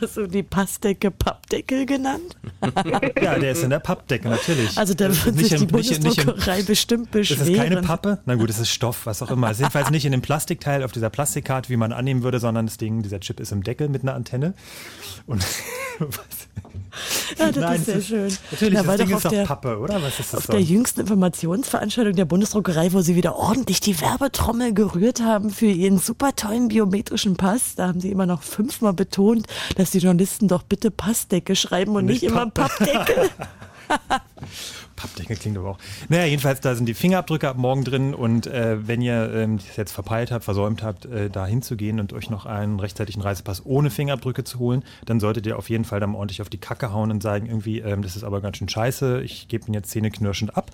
Hast 0.01 0.17
du 0.17 0.25
die 0.25 0.43
Passdecke 0.43 1.11
Pappdeckel 1.11 1.85
genannt? 1.85 2.35
Ja, 2.85 2.99
der 3.09 3.51
ist 3.51 3.63
in 3.63 3.69
der 3.69 3.79
Pappdecke, 3.79 4.27
natürlich. 4.29 4.77
Also 4.77 4.93
da 4.93 5.05
wird 5.05 5.15
sich 5.37 5.51
nicht 5.51 5.71
die 5.71 5.75
nicht 5.75 5.91
im- 5.91 6.03
Bundesdruckerei 6.03 6.63
bestimmt 6.63 7.11
beschweren. 7.11 7.39
Das 7.39 7.49
ist 7.49 7.57
keine 7.57 7.81
Pappe. 7.81 8.19
Na 8.25 8.35
gut, 8.35 8.49
es 8.49 8.59
ist 8.59 8.69
Stoff, 8.69 9.05
was 9.05 9.21
auch 9.21 9.31
immer. 9.31 9.47
Es 9.47 9.53
ist 9.57 9.59
jedenfalls 9.61 9.89
nicht 9.91 10.05
in 10.05 10.11
dem 10.11 10.21
Plastikteil 10.21 10.83
auf 10.83 10.91
dieser 10.91 11.09
Plastikkarte, 11.09 11.69
wie 11.69 11.77
man 11.77 11.91
annehmen 11.93 12.23
würde, 12.23 12.39
sondern 12.39 12.65
das 12.65 12.77
Ding, 12.77 13.01
dieser 13.03 13.19
Chip 13.19 13.39
ist 13.39 13.51
im 13.51 13.63
Deckel 13.63 13.89
mit 13.89 14.03
einer 14.03 14.13
Antenne. 14.15 14.53
Und 15.25 15.45
Ja, 17.39 17.47
das 17.51 17.55
Nein, 17.57 17.75
ist 17.79 17.85
sehr 17.85 17.95
ist- 17.97 18.07
schön. 18.07 18.37
natürlich, 18.51 18.77
das 18.77 18.87
weil 18.87 18.97
Ding 18.99 19.09
ist 19.17 19.31
der, 19.31 19.45
Pappe, 19.45 19.79
oder? 19.79 19.95
Was 20.03 20.19
ist 20.19 20.31
das 20.31 20.41
Auf 20.41 20.45
der 20.45 20.57
sonst? 20.59 20.69
jüngsten 20.69 20.99
Informationsveranstaltung 21.01 22.13
der 22.15 22.25
Bundesdruckerei, 22.25 22.93
wo 22.93 23.01
sie 23.01 23.15
wieder 23.15 23.35
ordentlich 23.35 23.79
die 23.79 23.99
Werbetrommel 23.99 24.75
gerührt 24.75 25.19
haben 25.21 25.49
für 25.49 25.65
ihren 25.65 25.97
super 25.97 26.35
tollen 26.35 26.67
biometrischen 26.67 27.35
Pass, 27.35 27.73
da 27.75 27.87
haben 27.87 27.99
sie 27.99 28.11
immer 28.11 28.27
noch 28.27 28.43
fünfmal 28.43 28.93
betont, 28.93 29.47
dass 29.75 29.89
die 29.89 29.97
Journalisten 29.97 30.47
doch 30.47 30.61
bitte 30.61 30.91
Passdecke 30.91 31.55
schreiben 31.55 31.95
und 31.95 32.05
nicht, 32.05 32.21
Nicht 32.21 32.31
immer 32.31 32.47
Pappe. 32.51 32.87
Pappdeckel 35.03 35.35
klingt 35.35 35.57
aber 35.57 35.71
auch. 35.71 35.77
Naja, 36.07 36.25
jedenfalls, 36.25 36.61
da 36.61 36.75
sind 36.75 36.85
die 36.85 36.93
Fingerabdrücke 36.93 37.49
ab 37.49 37.57
morgen 37.57 37.83
drin 37.83 38.13
und 38.13 38.47
äh, 38.47 38.87
wenn 38.87 39.01
ihr 39.01 39.33
ähm, 39.33 39.57
das 39.57 39.75
jetzt 39.75 39.91
verpeilt 39.91 40.31
habt, 40.31 40.45
versäumt 40.45 40.81
habt, 40.81 41.05
äh, 41.05 41.29
da 41.29 41.45
hinzugehen 41.45 41.99
und 41.99 42.13
euch 42.13 42.29
noch 42.29 42.45
einen 42.45 42.79
rechtzeitigen 42.79 43.21
Reisepass 43.21 43.65
ohne 43.65 43.89
Fingerabdrücke 43.89 44.45
zu 44.45 44.59
holen, 44.59 44.83
dann 45.05 45.19
solltet 45.19 45.45
ihr 45.45 45.57
auf 45.57 45.69
jeden 45.69 45.83
Fall 45.83 45.99
dann 45.99 46.15
ordentlich 46.15 46.41
auf 46.41 46.49
die 46.49 46.57
Kacke 46.57 46.93
hauen 46.93 47.11
und 47.11 47.21
sagen, 47.21 47.47
irgendwie, 47.47 47.79
ähm, 47.79 48.01
das 48.01 48.15
ist 48.15 48.23
aber 48.23 48.39
ganz 48.39 48.57
schön 48.57 48.69
scheiße, 48.69 49.21
ich 49.23 49.49
gebe 49.49 49.67
ihn 49.67 49.73
jetzt 49.73 49.91
zähneknirschend 49.91 50.55
ab. 50.55 50.71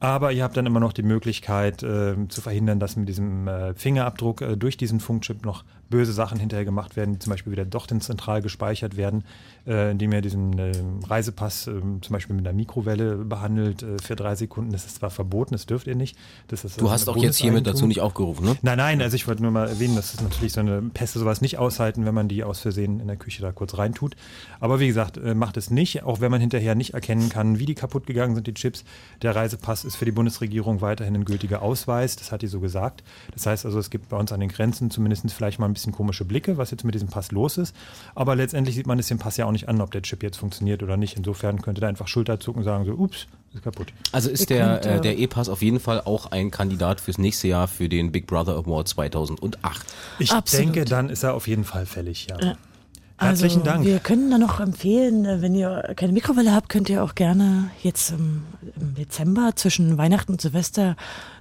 Aber 0.00 0.32
ihr 0.32 0.42
habt 0.42 0.56
dann 0.56 0.66
immer 0.66 0.80
noch 0.80 0.92
die 0.92 1.02
Möglichkeit 1.02 1.82
ähm, 1.82 2.28
zu 2.28 2.40
verhindern, 2.40 2.78
dass 2.78 2.96
mit 2.96 3.08
diesem 3.08 3.48
äh, 3.48 3.74
Fingerabdruck 3.74 4.42
äh, 4.42 4.56
durch 4.56 4.76
diesen 4.76 5.00
Funkchip 5.00 5.46
noch 5.46 5.64
böse 5.88 6.12
Sachen 6.12 6.38
hinterher 6.38 6.64
gemacht 6.64 6.96
werden, 6.96 7.14
die 7.14 7.18
zum 7.20 7.30
Beispiel 7.30 7.52
wieder 7.52 7.64
doch 7.64 7.86
zentral 7.86 8.42
gespeichert 8.42 8.96
werden, 8.96 9.24
äh, 9.66 9.92
indem 9.92 10.12
ihr 10.12 10.20
diesen 10.20 10.58
äh, 10.58 10.72
Reisepass 11.06 11.66
äh, 11.66 11.72
zum 11.72 12.00
Beispiel 12.10 12.36
mit 12.36 12.46
einer 12.46 12.54
Mikrowelle 12.54 13.16
behandelt 13.16 13.82
äh, 13.82 13.96
für 14.02 14.16
drei 14.16 14.34
Sekunden. 14.34 14.72
Das 14.72 14.84
ist 14.84 14.96
zwar 14.96 15.10
verboten, 15.10 15.52
das 15.52 15.66
dürft 15.66 15.86
ihr 15.86 15.94
nicht. 15.94 16.16
Das 16.48 16.64
ist, 16.64 16.80
Du 16.80 16.86
äh, 16.86 16.90
hast 16.90 17.08
auch 17.08 17.16
jetzt 17.16 17.38
hiermit 17.38 17.66
dazu 17.66 17.86
nicht 17.86 18.00
aufgerufen, 18.00 18.44
ne? 18.44 18.56
Nein, 18.62 18.78
nein, 18.78 19.02
also 19.02 19.16
ich 19.16 19.26
wollte 19.26 19.42
nur 19.42 19.50
mal 19.50 19.68
erwähnen, 19.68 19.96
dass 19.96 20.14
es 20.14 20.20
natürlich 20.20 20.52
so 20.52 20.60
eine 20.60 20.82
Pässe 20.82 21.18
sowas 21.18 21.40
nicht 21.40 21.58
aushalten, 21.58 22.04
wenn 22.04 22.14
man 22.14 22.28
die 22.28 22.44
aus 22.44 22.60
Versehen 22.60 23.00
in 23.00 23.06
der 23.06 23.16
Küche 23.16 23.42
da 23.42 23.52
kurz 23.52 23.78
reintut. 23.78 24.16
Aber 24.60 24.80
wie 24.80 24.86
gesagt, 24.86 25.16
äh, 25.16 25.34
macht 25.34 25.56
es 25.56 25.70
nicht, 25.70 26.02
auch 26.02 26.20
wenn 26.20 26.30
man 26.30 26.40
hinterher 26.40 26.74
nicht 26.74 26.94
erkennen 26.94 27.28
kann, 27.28 27.58
wie 27.58 27.66
die 27.66 27.74
kaputt 27.74 28.06
gegangen 28.06 28.34
sind, 28.34 28.46
die 28.46 28.54
Chips. 28.54 28.84
Der 29.22 29.34
Reisepass 29.34 29.84
ist 29.84 29.96
für 29.96 30.04
die 30.04 30.12
Bundesregierung 30.12 30.80
weiterhin 30.80 31.14
ein 31.14 31.24
gültiger 31.24 31.62
Ausweis, 31.62 32.16
das 32.16 32.32
hat 32.32 32.42
die 32.42 32.48
so 32.48 32.60
gesagt. 32.60 33.02
Das 33.32 33.46
heißt 33.46 33.64
also, 33.64 33.78
es 33.78 33.90
gibt 33.90 34.10
bei 34.10 34.18
uns 34.18 34.32
an 34.32 34.40
den 34.40 34.50
Grenzen 34.50 34.90
zumindest 34.90 35.30
vielleicht 35.32 35.58
mal 35.58 35.66
ein 35.66 35.72
bisschen 35.72 35.92
komische 35.92 36.24
Blicke, 36.24 36.58
was 36.58 36.70
jetzt 36.70 36.84
mit 36.84 36.94
diesem 36.94 37.08
Pass 37.08 37.32
los 37.32 37.56
ist. 37.56 37.74
Aber 38.14 38.36
letztendlich 38.36 38.74
sieht 38.74 38.86
man 38.86 38.98
es 38.98 39.08
dem 39.08 39.18
Pass 39.18 39.36
ja 39.38 39.46
auch 39.46 39.53
nicht 39.54 39.68
an, 39.68 39.80
ob 39.80 39.90
der 39.90 40.02
Chip 40.02 40.22
jetzt 40.22 40.36
funktioniert 40.36 40.82
oder 40.82 40.96
nicht. 40.96 41.16
Insofern 41.16 41.62
könnte 41.62 41.80
da 41.80 41.88
einfach 41.88 42.08
Schulter 42.08 42.38
zucken 42.38 42.60
und 42.60 42.64
sagen 42.64 42.84
so, 42.84 42.92
ups, 42.92 43.26
ist 43.54 43.62
kaputt. 43.64 43.92
Also 44.12 44.30
ist 44.30 44.50
Ihr 44.50 44.56
der, 44.56 44.66
könnt, 44.66 44.86
äh, 44.86 44.96
äh, 44.96 45.00
der 45.00 45.18
E-Pass 45.18 45.48
auf 45.48 45.62
jeden 45.62 45.80
Fall 45.80 46.02
auch 46.02 46.26
ein 46.26 46.50
Kandidat 46.50 47.00
fürs 47.00 47.18
nächste 47.18 47.48
Jahr 47.48 47.68
für 47.68 47.88
den 47.88 48.12
Big 48.12 48.26
Brother 48.26 48.54
Award 48.54 48.88
2008. 48.88 49.86
Ich 50.18 50.30
denke, 50.30 50.84
dann 50.84 51.08
ist 51.08 51.22
er 51.22 51.34
auf 51.34 51.48
jeden 51.48 51.64
Fall 51.64 51.86
fällig, 51.86 52.26
ja. 52.28 52.38
Ja. 52.40 52.56
Herzlichen 53.16 53.60
also, 53.60 53.70
Dank. 53.70 53.84
Wir 53.84 54.00
können 54.00 54.30
da 54.30 54.38
noch 54.38 54.58
empfehlen, 54.58 55.24
äh, 55.24 55.40
wenn 55.40 55.54
ihr 55.54 55.94
keine 55.96 56.12
Mikrowelle 56.12 56.52
habt, 56.52 56.68
könnt 56.68 56.88
ihr 56.88 57.02
auch 57.04 57.14
gerne 57.14 57.70
jetzt 57.82 58.10
im, 58.10 58.42
im 58.76 58.94
Dezember 58.94 59.52
zwischen 59.54 59.96
Weihnachten 59.98 60.32
und 60.32 60.40
Silvester 60.40 60.96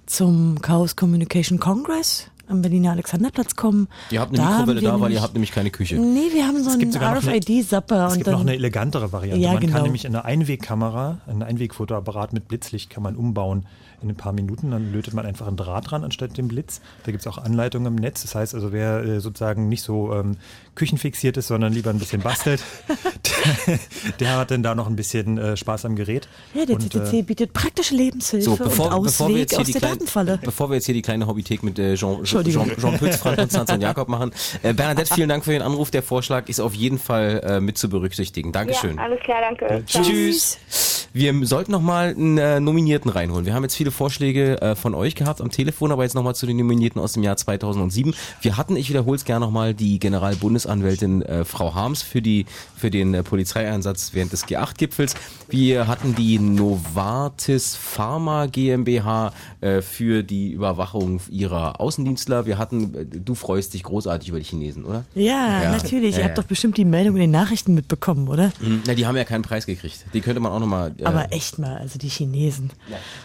zum 0.06 0.62
Chaos 0.62 0.96
Communication 0.96 1.60
Congress 1.60 2.30
am 2.48 2.62
Berliner 2.62 2.92
Alexanderplatz 2.92 3.56
kommen. 3.56 3.88
Ihr 4.12 4.20
habt 4.20 4.32
eine 4.38 4.38
Da 4.48 4.58
Mikrowelle 4.58 4.82
da, 4.82 4.88
weil 4.88 4.94
ihr 4.94 5.00
nämlich- 5.04 5.22
habt 5.22 5.34
nämlich 5.34 5.52
keine 5.52 5.72
Küche. 5.72 5.96
Nee, 5.96 6.32
wir 6.34 6.46
haben 6.48 6.62
so 6.64 6.70
Es 6.70 6.78
gibt 6.78 6.96
einen 6.96 7.18
RFID-Zapper. 7.18 8.08
Es 8.08 8.14
gibt 8.16 8.28
dann, 8.28 8.34
noch 8.36 8.42
eine 8.42 8.54
elegantere 8.54 9.12
Variante. 9.12 9.42
Ja, 9.42 9.52
man 9.54 9.62
genau. 9.62 9.74
kann 9.74 9.84
nämlich 9.84 10.06
eine 10.06 10.26
Einwegkamera, 10.26 11.20
einen 11.28 11.44
Einwegfotoapparat 11.44 12.34
mit 12.34 12.48
Blitzlicht 12.48 12.90
kann 12.90 13.04
man 13.04 13.16
umbauen 13.16 13.66
in 14.04 14.10
ein 14.10 14.16
paar 14.16 14.34
Minuten. 14.34 14.72
Dann 14.72 14.92
lötet 14.92 15.14
man 15.14 15.26
einfach 15.26 15.48
einen 15.48 15.58
Draht 15.58 15.92
dran 15.92 16.04
anstatt 16.04 16.38
dem 16.38 16.48
Blitz. 16.48 16.82
Da 17.06 17.12
gibt 17.12 17.26
es 17.26 17.28
auch 17.28 17.38
Anleitungen 17.38 17.94
im 17.94 17.96
Netz. 17.96 18.22
Das 18.22 18.36
heißt 18.36 18.56
also, 18.56 18.72
wer 18.72 19.04
äh, 19.04 19.20
sozusagen 19.20 19.70
nicht 19.70 19.82
so 19.82 20.14
ähm, 20.14 20.38
küchenfixiert 20.76 21.38
ist, 21.38 21.48
sondern 21.48 21.74
lieber 21.74 21.90
ein 21.90 22.00
bisschen 22.00 22.22
bastelt, 22.22 22.64
der, 23.68 23.80
der 24.20 24.38
hat 24.38 24.52
dann 24.52 24.64
da 24.64 24.76
noch 24.76 24.88
ein 24.88 24.96
bisschen 24.96 25.38
äh, 25.38 25.58
Spaß 25.58 25.86
am 25.86 25.96
Gerät. 25.96 26.28
Ja, 26.54 26.66
der 26.66 26.76
Und, 26.76 26.90
TTC 26.90 27.14
äh, 27.14 27.22
bietet 27.24 27.54
praktische 27.54 27.96
Lebenshilfe 27.96 28.44
So, 28.44 28.56
bevor, 28.56 28.96
und 28.98 29.04
bevor, 29.04 29.30
wir 29.30 29.36
Ausweg 29.36 29.40
jetzt 29.40 29.52
hier 29.52 29.60
aus 29.60 29.66
die 29.66 29.72
der 29.74 29.82
kleine, 29.82 29.96
Datenfalle. 29.96 30.40
bevor 30.44 30.70
wir 30.70 30.76
jetzt 30.76 30.86
hier 30.86 30.96
die 30.96 31.02
kleine 31.02 31.28
Hobbythek 31.28 31.64
mit 31.64 31.80
äh, 31.80 31.96
Jean, 31.96 32.24
Jean. 32.24 32.44
Jean, 32.44 32.72
Jean 32.80 32.98
Pütz, 32.98 33.18
Frank 33.18 33.38
Konstanz 33.38 33.72
und 33.72 33.82
Jakob 33.82 34.08
machen. 34.10 34.32
Äh, 34.62 34.74
Bernadette, 34.74 35.14
vielen 35.14 35.30
Dank 35.30 35.44
für 35.44 35.52
den 35.52 35.62
Anruf. 35.62 35.92
Der 35.92 36.04
Vorschlag 36.04 36.50
ist 36.50 36.60
auf 36.60 36.74
jeden 36.74 36.98
Fall 36.98 37.42
äh, 37.44 37.60
mit 37.60 37.78
zu 37.78 37.90
berücksichtigen. 37.90 38.52
Dankeschön. 38.52 38.98
Ja, 38.98 39.04
alles 39.04 39.20
klar, 39.22 39.42
danke. 39.42 39.84
Ciao. 39.86 40.04
Tschüss. 40.04 40.93
Wir 41.16 41.46
sollten 41.46 41.72
noch 41.72 41.82
mal 41.82 42.10
einen 42.10 42.40
äh, 42.40 42.60
Nominierten 42.60 43.12
reinholen. 43.12 43.46
Wir 43.46 43.54
haben 43.54 43.62
jetzt 43.62 43.76
viele 43.76 43.92
Vorschläge 43.92 44.60
äh, 44.64 44.76
von 44.76 44.96
euch 44.96 45.14
gehabt 45.14 45.42
am 45.42 45.52
Telefon, 45.52 45.92
aber 45.92 46.02
jetzt 46.02 46.16
noch 46.16 46.24
mal 46.24 46.34
zu 46.34 46.48
den 46.48 46.58
Nominierten 46.58 47.00
aus 47.00 47.14
dem 47.14 47.22
Jahr 47.22 47.38
2007. 47.38 48.16
Wir 48.42 48.58
hatten, 48.58 48.76
ich 48.76 48.90
wiederhole 48.90 49.16
es 49.16 49.24
gerne 49.24 49.46
noch 49.46 49.52
mal, 49.52 49.76
die 49.76 50.00
Generalbundesanwältin 50.00 51.22
äh, 51.22 51.46
Frau 51.46 51.76
Harms 51.76 52.02
für 52.02 52.24
die 52.24 52.48
für 52.76 52.90
den 52.90 53.14
äh, 53.14 53.22
Polizeieinsatz 53.22 54.16
während 54.16 54.34
des 54.34 54.48
G8-Gipfels. 54.48 55.14
Wir 55.50 55.88
hatten 55.88 56.16
die 56.16 56.40
Novartis 56.40 57.76
Pharma 57.76 58.48
GmbH 58.48 59.34
äh, 59.62 59.84
für 59.84 60.24
die 60.24 60.52
Überwachung 60.52 61.22
ihrer 61.30 61.80
Außendienstler. 61.80 62.48
Wir 62.48 62.58
hatten, 62.58 62.96
äh, 62.96 63.06
du 63.06 63.36
freust 63.36 63.76
dich 63.76 63.84
großartig 63.84 64.30
über 64.30 64.40
die 64.40 64.46
Chinesen, 64.46 64.84
oder? 64.84 65.06
Ja, 65.14 65.72
natürlich. 65.72 66.16
Ja, 66.16 66.18
Ihr 66.18 66.24
ja. 66.24 66.30
habt 66.30 66.40
doch 66.40 66.44
bestimmt 66.44 66.78
die 66.78 66.86
Meldung 66.86 67.18
in 67.18 67.22
den 67.22 67.32
Nachrichten 67.32 67.76
mitbekommen, 67.76 68.28
oder? 68.28 68.52
Mhm. 68.60 68.82
Na, 68.88 68.96
die 68.96 69.06
haben 69.06 69.16
ja 69.16 69.26
keinen 69.26 69.44
Preis 69.44 69.68
gekriegt. 69.68 70.06
Die 70.12 70.22
könnte 70.22 70.40
man 70.40 70.52
auch 70.52 70.60
nochmal 70.60 70.92
Aber 71.06 71.32
echt 71.32 71.60
mal, 71.60 71.78
also 71.78 72.00
die 72.00 72.10
Chinesen. 72.10 72.72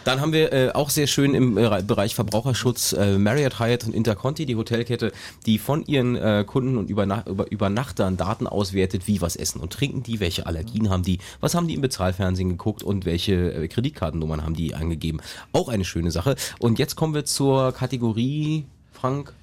Dann 0.03 0.21
haben 0.21 0.33
wir 0.33 0.51
äh, 0.53 0.71
auch 0.71 0.89
sehr 0.89 1.07
schön 1.07 1.33
im 1.33 1.57
äh, 1.57 1.83
Bereich 1.83 2.15
Verbraucherschutz 2.15 2.93
äh, 2.93 3.17
Marriott, 3.17 3.59
Hyatt 3.59 3.85
und 3.85 3.93
Interconti, 3.93 4.45
die 4.45 4.55
Hotelkette, 4.55 5.11
die 5.45 5.57
von 5.57 5.85
ihren 5.85 6.15
äh, 6.15 6.43
Kunden 6.45 6.77
und 6.77 6.89
Überna 6.89 7.23
über 7.27 7.51
Übernachtern 7.51 8.17
Daten 8.17 8.47
auswertet, 8.47 9.07
wie 9.07 9.21
was 9.21 9.35
essen 9.35 9.59
und 9.59 9.73
trinken 9.73 10.03
die, 10.03 10.19
welche 10.19 10.45
Allergien 10.45 10.89
haben 10.89 11.03
die, 11.03 11.19
was 11.39 11.55
haben 11.55 11.67
die 11.67 11.75
im 11.75 11.81
Bezahlfernsehen 11.81 12.49
geguckt 12.49 12.83
und 12.83 13.05
welche 13.05 13.53
äh, 13.53 13.67
Kreditkartennummern 13.67 14.43
haben 14.43 14.55
die 14.55 14.75
angegeben. 14.75 15.19
Auch 15.51 15.69
eine 15.69 15.85
schöne 15.85 16.11
Sache. 16.11 16.35
Und 16.59 16.79
jetzt 16.79 16.95
kommen 16.95 17.13
wir 17.13 17.25
zur 17.25 17.71
Kategorie, 17.71 18.65
Frank. 18.91 19.33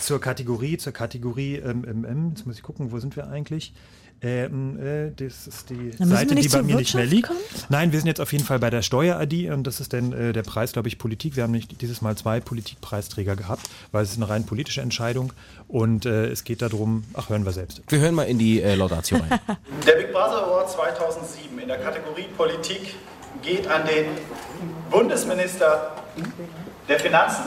Zur 0.00 0.20
Kategorie, 0.20 0.76
zur 0.76 0.92
Kategorie 0.92 1.56
ähm, 1.56 2.30
jetzt 2.34 2.46
muss 2.46 2.56
ich 2.56 2.62
gucken, 2.62 2.92
wo 2.92 2.98
sind 2.98 3.16
wir 3.16 3.28
eigentlich? 3.28 3.72
Ähm, 4.24 4.78
äh, 4.80 5.10
das 5.10 5.46
ist 5.46 5.68
die 5.68 5.92
Seite, 6.02 6.34
die 6.34 6.48
bei 6.48 6.62
mir 6.62 6.76
nicht 6.76 6.94
mehr 6.94 7.04
Wirtschaft 7.04 7.10
liegt. 7.10 7.28
kommen? 7.28 7.40
Nein, 7.68 7.92
wir 7.92 7.98
sind 7.98 8.06
jetzt 8.06 8.22
auf 8.22 8.32
jeden 8.32 8.44
Fall 8.44 8.58
bei 8.58 8.70
der 8.70 8.80
Steuer-ID 8.80 9.50
und 9.50 9.66
das 9.66 9.80
ist 9.80 9.92
dann 9.92 10.12
äh, 10.14 10.32
der 10.32 10.42
Preis, 10.42 10.72
glaube 10.72 10.88
ich, 10.88 10.96
Politik. 10.96 11.36
Wir 11.36 11.42
haben 11.42 11.50
nicht 11.50 11.82
dieses 11.82 12.00
Mal 12.00 12.16
zwei 12.16 12.40
Politikpreisträger 12.40 13.36
gehabt, 13.36 13.68
weil 13.92 14.02
es 14.02 14.12
ist 14.12 14.16
eine 14.16 14.30
rein 14.30 14.46
politische 14.46 14.80
Entscheidung 14.80 15.34
und 15.68 16.06
äh, 16.06 16.28
es 16.28 16.44
geht 16.44 16.62
darum, 16.62 17.04
ach, 17.12 17.28
hören 17.28 17.44
wir 17.44 17.52
selbst. 17.52 17.82
Wir 17.88 17.98
hören 17.98 18.14
mal 18.14 18.22
in 18.22 18.38
die 18.38 18.62
äh, 18.62 18.74
Laudatio 18.74 19.18
rein. 19.18 19.38
Der 19.86 19.96
Big 19.96 20.10
Brother 20.10 20.46
Award 20.46 20.70
2007 20.70 21.58
in 21.58 21.68
der 21.68 21.78
Kategorie 21.78 22.28
Politik 22.34 22.94
geht 23.42 23.66
an 23.68 23.86
den 23.86 24.06
Bundesminister 24.90 25.96
der 26.88 26.98
Finanzen, 26.98 27.44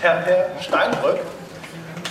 Herrn 0.00 0.22
Per 0.22 0.50
Steinbrück, 0.60 1.18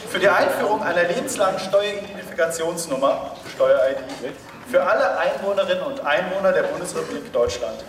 für 0.09 0.19
die 0.19 0.27
Einführung 0.27 0.81
einer 0.81 1.03
lebenslangen 1.03 1.59
Steueridentifikationsnummer, 1.59 3.35
Steuer-ID, 3.53 4.33
für 4.69 4.83
alle 4.83 5.17
Einwohnerinnen 5.19 5.83
und 5.83 5.99
Einwohner 6.05 6.51
der 6.51 6.63
Bundesrepublik 6.63 7.31
Deutschland. 7.31 7.83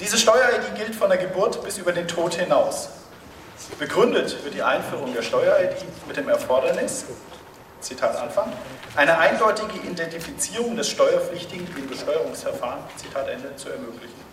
Diese 0.00 0.16
Steuer-ID 0.16 0.74
gilt 0.76 0.94
von 0.94 1.10
der 1.10 1.18
Geburt 1.18 1.62
bis 1.62 1.76
über 1.76 1.92
den 1.92 2.08
Tod 2.08 2.34
hinaus. 2.34 2.88
Begründet 3.78 4.42
wird 4.44 4.54
die 4.54 4.62
Einführung 4.62 5.12
der 5.12 5.22
Steuer-ID 5.22 5.76
mit 6.06 6.16
dem 6.16 6.28
Erfordernis, 6.28 7.04
Zitat 7.80 8.16
Anfang, 8.16 8.50
eine 8.96 9.18
eindeutige 9.18 9.78
Identifizierung 9.86 10.74
des 10.76 10.88
Steuerpflichtigen 10.88 11.66
im 11.76 11.86
Besteuerungsverfahren, 11.86 12.80
Zitat 12.96 13.28
Ende, 13.28 13.54
zu 13.56 13.68
ermöglichen. 13.68 14.28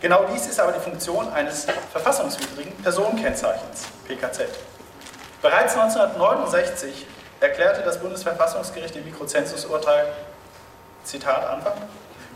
Genau 0.00 0.24
dies 0.32 0.46
ist 0.46 0.58
aber 0.58 0.72
die 0.72 0.80
Funktion 0.80 1.32
eines 1.32 1.66
verfassungswidrigen 1.92 2.72
Personenkennzeichens, 2.82 3.84
PKZ. 4.06 4.48
Bereits 5.40 5.76
1969 5.76 7.06
erklärte 7.40 7.82
das 7.82 8.00
Bundesverfassungsgericht 8.00 8.96
im 8.96 9.04
Mikrozensusurteil, 9.04 10.06
Zitat 11.04 11.46
Anfang, 11.46 11.74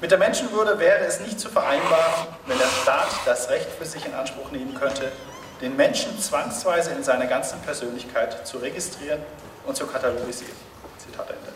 mit 0.01 0.11
der 0.11 0.19
Menschenwürde 0.19 0.81
wäre 0.81 1.05
es 1.05 1.21
nicht 1.21 1.39
zu 1.39 1.49
vereinbaren, 1.49 2.27
wenn 2.47 2.59
der 2.59 2.67
Staat 2.83 3.09
das 3.25 3.49
Recht 3.51 3.69
für 3.79 3.85
sich 3.85 4.05
in 4.05 4.13
Anspruch 4.15 4.51
nehmen 4.51 4.75
könnte, 4.75 5.13
den 5.61 5.77
Menschen 5.77 6.19
zwangsweise 6.19 6.91
in 6.91 7.05
seiner 7.05 7.27
ganzen 7.27 7.61
Persönlichkeit 7.61 8.45
zu 8.45 8.59
registrieren 8.59 9.21
und 9.65 9.77
zu 9.77 9.87
katalogisieren. 9.87 10.57
Zitat 10.99 11.31
Ende. 11.31 11.53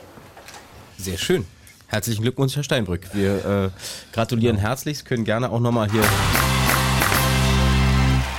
Sehr 0.96 1.18
schön. 1.18 1.44
Herzlichen 1.88 2.22
Glückwunsch, 2.22 2.54
Herr 2.54 2.62
Steinbrück. 2.62 3.12
Wir 3.12 3.44
äh, 3.44 3.70
gratulieren 4.12 4.58
herzlichst, 4.58 5.04
können 5.04 5.24
gerne 5.24 5.50
auch 5.50 5.60
nochmal 5.60 5.90
hier. 5.90 6.04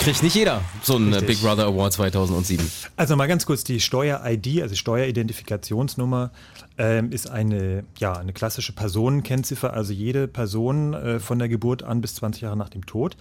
Kriegt 0.07 0.23
nicht 0.23 0.35
jeder 0.38 0.61
so 0.84 0.95
einen 0.95 1.11
äh, 1.11 1.19
Big 1.19 1.41
Brother 1.41 1.65
Award 1.65 1.91
2007. 1.91 2.65
Also 2.95 3.17
mal 3.17 3.27
ganz 3.27 3.45
kurz, 3.45 3.65
die 3.65 3.81
Steuer-ID, 3.81 4.61
also 4.61 4.73
Steueridentifikationsnummer, 4.73 6.31
ähm, 6.77 7.11
ist 7.11 7.29
eine, 7.29 7.84
ja, 7.99 8.13
eine 8.13 8.31
klassische 8.31 8.71
Personenkennziffer. 8.71 9.73
Also 9.73 9.91
jede 9.91 10.29
Person 10.29 10.93
äh, 10.93 11.19
von 11.19 11.39
der 11.39 11.49
Geburt 11.49 11.84
an 11.84 11.99
bis 11.99 12.15
20 12.15 12.43
Jahre 12.43 12.55
nach 12.55 12.69
dem 12.69 12.85
Tod 12.85 13.17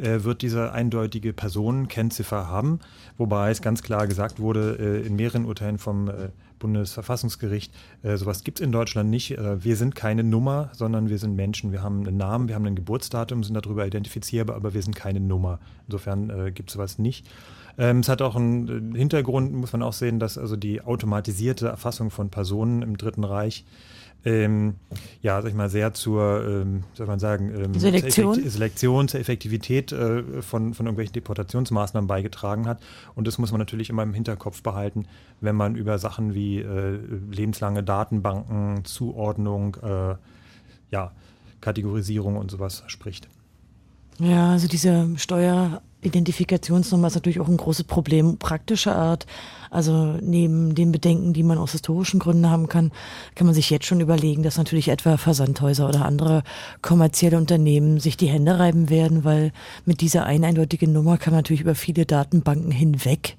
äh, 0.00 0.24
wird 0.24 0.42
diese 0.42 0.72
eindeutige 0.72 1.32
Personenkennziffer 1.32 2.48
haben. 2.48 2.80
Wobei 3.18 3.50
es 3.50 3.62
ganz 3.62 3.82
klar 3.82 4.06
gesagt 4.06 4.40
wurde, 4.40 4.76
äh, 4.78 5.06
in 5.06 5.16
mehreren 5.16 5.44
Urteilen 5.44 5.78
vom 5.78 6.08
äh, 6.08 6.30
Bundesverfassungsgericht, 6.58 7.72
äh, 8.02 8.16
sowas 8.16 8.44
gibt 8.44 8.60
es 8.60 8.64
in 8.64 8.72
Deutschland 8.72 9.10
nicht. 9.10 9.32
Äh, 9.32 9.62
wir 9.64 9.76
sind 9.76 9.94
keine 9.94 10.24
Nummer, 10.24 10.70
sondern 10.72 11.08
wir 11.08 11.18
sind 11.18 11.36
Menschen. 11.36 11.72
Wir 11.72 11.82
haben 11.82 12.06
einen 12.06 12.16
Namen, 12.16 12.48
wir 12.48 12.54
haben 12.54 12.66
ein 12.66 12.76
Geburtsdatum, 12.76 13.44
sind 13.44 13.54
darüber 13.54 13.86
identifizierbar, 13.86 14.56
aber 14.56 14.74
wir 14.74 14.82
sind 14.82 14.96
keine 14.96 15.20
Nummer. 15.20 15.58
Insofern 15.86 16.54
gibt 16.54 16.70
es 16.70 16.74
sowas 16.74 16.98
nicht. 16.98 17.26
Ähm, 17.78 18.00
es 18.00 18.08
hat 18.08 18.22
auch 18.22 18.36
einen 18.36 18.94
Hintergrund, 18.94 19.52
muss 19.52 19.72
man 19.72 19.82
auch 19.82 19.92
sehen, 19.92 20.18
dass 20.18 20.38
also 20.38 20.56
die 20.56 20.82
automatisierte 20.82 21.68
Erfassung 21.68 22.10
von 22.10 22.30
Personen 22.30 22.82
im 22.82 22.96
Dritten 22.96 23.24
Reich 23.24 23.64
ähm, 24.24 24.74
ja, 25.22 25.40
sag 25.40 25.48
ich 25.48 25.54
mal, 25.54 25.70
sehr 25.70 25.94
zur, 25.94 26.44
ähm, 26.46 26.84
soll 26.94 27.06
man 27.06 27.18
sagen, 27.18 27.52
ähm, 27.54 27.74
Selektion? 27.74 28.34
Zur 28.34 28.42
Effekti- 28.42 28.50
Selektion, 28.50 29.08
zur 29.08 29.20
Effektivität 29.20 29.92
äh, 29.92 30.42
von, 30.42 30.74
von 30.74 30.86
irgendwelchen 30.86 31.14
Deportationsmaßnahmen 31.14 32.06
beigetragen 32.06 32.66
hat. 32.66 32.80
Und 33.14 33.26
das 33.26 33.38
muss 33.38 33.50
man 33.50 33.58
natürlich 33.58 33.90
immer 33.90 34.02
im 34.02 34.14
Hinterkopf 34.14 34.62
behalten, 34.62 35.06
wenn 35.40 35.56
man 35.56 35.74
über 35.74 35.98
Sachen 35.98 36.34
wie 36.34 36.58
äh, 36.58 36.98
lebenslange 37.30 37.82
Datenbanken, 37.82 38.84
Zuordnung, 38.84 39.76
äh, 39.82 40.16
ja, 40.90 41.12
Kategorisierung 41.60 42.36
und 42.36 42.50
sowas 42.50 42.82
spricht. 42.86 43.28
Ja, 44.18 44.50
also 44.50 44.68
diese 44.68 45.08
Steueridentifikationsnummer 46.00 47.08
ist 47.08 47.14
natürlich 47.14 47.40
auch 47.40 47.48
ein 47.48 47.58
großes 47.58 47.84
Problem 47.84 48.38
praktischer 48.38 48.96
Art. 48.96 49.26
Also 49.70 50.16
neben 50.20 50.74
den 50.74 50.92
Bedenken, 50.92 51.32
die 51.32 51.42
man 51.42 51.58
aus 51.58 51.72
historischen 51.72 52.18
Gründen 52.18 52.50
haben 52.50 52.68
kann, 52.68 52.90
kann 53.34 53.46
man 53.46 53.54
sich 53.54 53.68
jetzt 53.70 53.84
schon 53.84 54.00
überlegen, 54.00 54.42
dass 54.42 54.56
natürlich 54.56 54.88
etwa 54.88 55.18
Versandhäuser 55.18 55.88
oder 55.88 56.06
andere 56.06 56.42
kommerzielle 56.80 57.36
Unternehmen 57.36 58.00
sich 58.00 58.16
die 58.16 58.28
Hände 58.28 58.58
reiben 58.58 58.88
werden, 58.88 59.24
weil 59.24 59.52
mit 59.84 60.00
dieser 60.00 60.24
einen 60.24 60.44
eindeutigen 60.44 60.92
Nummer 60.92 61.18
kann 61.18 61.32
man 61.32 61.40
natürlich 61.40 61.60
über 61.60 61.74
viele 61.74 62.06
Datenbanken 62.06 62.70
hinweg 62.70 63.36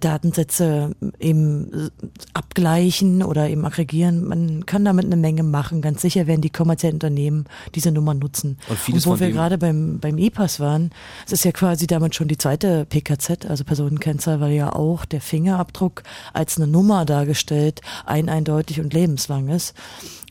Datensätze 0.00 0.94
eben 1.18 1.72
äh, 1.72 1.90
abgleichen 2.32 3.22
oder 3.22 3.48
eben 3.48 3.64
aggregieren. 3.64 4.24
Man 4.24 4.66
kann 4.66 4.84
damit 4.84 5.04
eine 5.04 5.16
Menge 5.16 5.42
machen. 5.42 5.82
Ganz 5.82 6.02
sicher 6.02 6.26
werden 6.26 6.40
die 6.40 6.50
kommerziellen 6.50 6.96
Unternehmen 6.96 7.44
diese 7.74 7.92
Nummer 7.92 8.14
nutzen. 8.14 8.58
Und 8.68 8.78
vieles 8.78 9.06
wo 9.06 9.20
wir 9.20 9.30
gerade 9.30 9.58
beim, 9.58 9.98
beim 10.00 10.18
E-Pass 10.18 10.60
waren, 10.60 10.90
es 11.26 11.32
ist 11.32 11.44
ja 11.44 11.52
quasi 11.52 11.86
damit 11.86 12.14
schon 12.14 12.28
die 12.28 12.38
zweite 12.38 12.86
PKZ, 12.86 13.46
also 13.46 13.64
Personenkennzahl, 13.64 14.40
weil 14.40 14.52
ja 14.52 14.72
auch 14.72 15.04
der 15.04 15.20
Fingerabdruck 15.20 16.02
als 16.32 16.56
eine 16.56 16.66
Nummer 16.66 17.04
dargestellt, 17.04 17.80
ein 18.06 18.28
eindeutig 18.28 18.80
und 18.80 18.92
lebenslang 18.92 19.48
ist. 19.48 19.74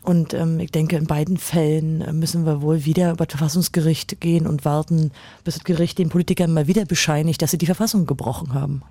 Und 0.04 0.34
ähm, 0.34 0.60
ich 0.60 0.70
denke, 0.70 0.96
in 0.96 1.06
beiden 1.06 1.38
Fällen 1.38 2.02
äh, 2.02 2.12
müssen 2.12 2.44
wir 2.44 2.60
wohl 2.60 2.84
wieder 2.84 3.12
über 3.12 3.24
das 3.24 3.36
Verfassungsgericht 3.36 4.20
gehen 4.20 4.46
und 4.46 4.64
warten, 4.64 5.12
bis 5.44 5.54
das 5.54 5.64
Gericht 5.64 5.98
den 5.98 6.10
Politikern 6.10 6.52
mal 6.52 6.66
wieder 6.66 6.84
bescheinigt, 6.84 7.40
dass 7.40 7.50
sie 7.50 7.58
die 7.58 7.66
Verfassung 7.66 8.04
gebrochen 8.04 8.52
haben. 8.52 8.82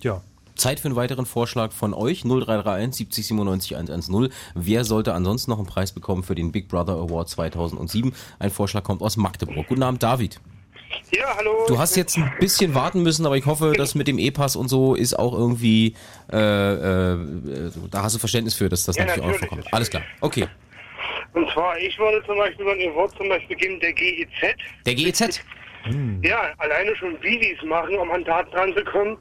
Ja. 0.00 0.22
Zeit 0.54 0.80
für 0.80 0.88
einen 0.88 0.96
weiteren 0.96 1.24
Vorschlag 1.24 1.72
von 1.72 1.94
euch 1.94 2.22
0331 2.22 2.94
70 2.96 3.26
97 3.28 3.76
110. 3.76 4.28
Wer 4.54 4.84
sollte 4.84 5.14
ansonsten 5.14 5.50
noch 5.52 5.58
einen 5.58 5.66
Preis 5.66 5.92
bekommen 5.92 6.24
für 6.24 6.34
den 6.34 6.50
Big 6.52 6.68
Brother 6.68 6.94
Award 6.94 7.28
2007? 7.28 8.12
Ein 8.38 8.50
Vorschlag 8.50 8.82
kommt 8.82 9.00
aus 9.00 9.16
Magdeburg. 9.16 9.66
Guten 9.68 9.82
Abend, 9.82 10.02
David. 10.02 10.40
Ja, 11.12 11.36
hallo. 11.36 11.64
Du 11.68 11.78
hast 11.78 11.96
jetzt 11.96 12.16
ein 12.16 12.32
bisschen 12.40 12.74
warten 12.74 13.02
müssen, 13.02 13.24
aber 13.24 13.36
ich 13.36 13.46
hoffe, 13.46 13.72
dass 13.76 13.94
mit 13.94 14.08
dem 14.08 14.18
E-Pass 14.18 14.56
und 14.56 14.68
so 14.68 14.94
ist 14.94 15.18
auch 15.18 15.32
irgendwie, 15.32 15.94
äh, 16.32 16.36
äh, 16.36 17.18
da 17.90 18.02
hast 18.02 18.16
du 18.16 18.18
Verständnis 18.18 18.54
für, 18.54 18.68
dass 18.68 18.84
das 18.84 18.96
Ja, 18.96 19.04
natürlich 19.04 19.22
auch 19.22 19.26
natürlich, 19.26 19.48
vorkommt. 19.48 19.74
Alles 19.74 19.90
klar, 19.90 20.02
okay. 20.20 20.48
Und 21.34 21.48
zwar, 21.52 21.78
ich 21.78 21.96
würde 21.98 22.24
zum 22.26 22.38
Beispiel 22.38 22.64
so 22.64 22.70
ein 22.72 22.94
Wort 22.94 23.14
zum 23.16 23.28
Beispiel 23.28 23.56
geben, 23.56 23.80
der 23.80 23.92
GEZ. 23.92 24.56
Der 24.86 24.94
GEZ? 24.94 25.40
Ja, 26.22 26.40
alleine 26.58 26.96
schon, 26.96 27.16
wie 27.22 27.38
die 27.38 27.52
es 27.52 27.62
machen, 27.64 27.96
um 27.96 28.10
an 28.10 28.24
Daten 28.24 28.54
ranzukommen 28.54 29.18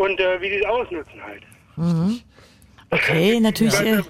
und 0.00 0.18
äh, 0.18 0.40
wie 0.40 0.48
die 0.48 0.56
es 0.56 0.66
ausnutzen 0.66 1.22
halt. 1.22 1.42
Mhm. 1.76 2.20
Okay, 2.90 3.38
natürlich. 3.38 3.78
Äh, 3.80 4.02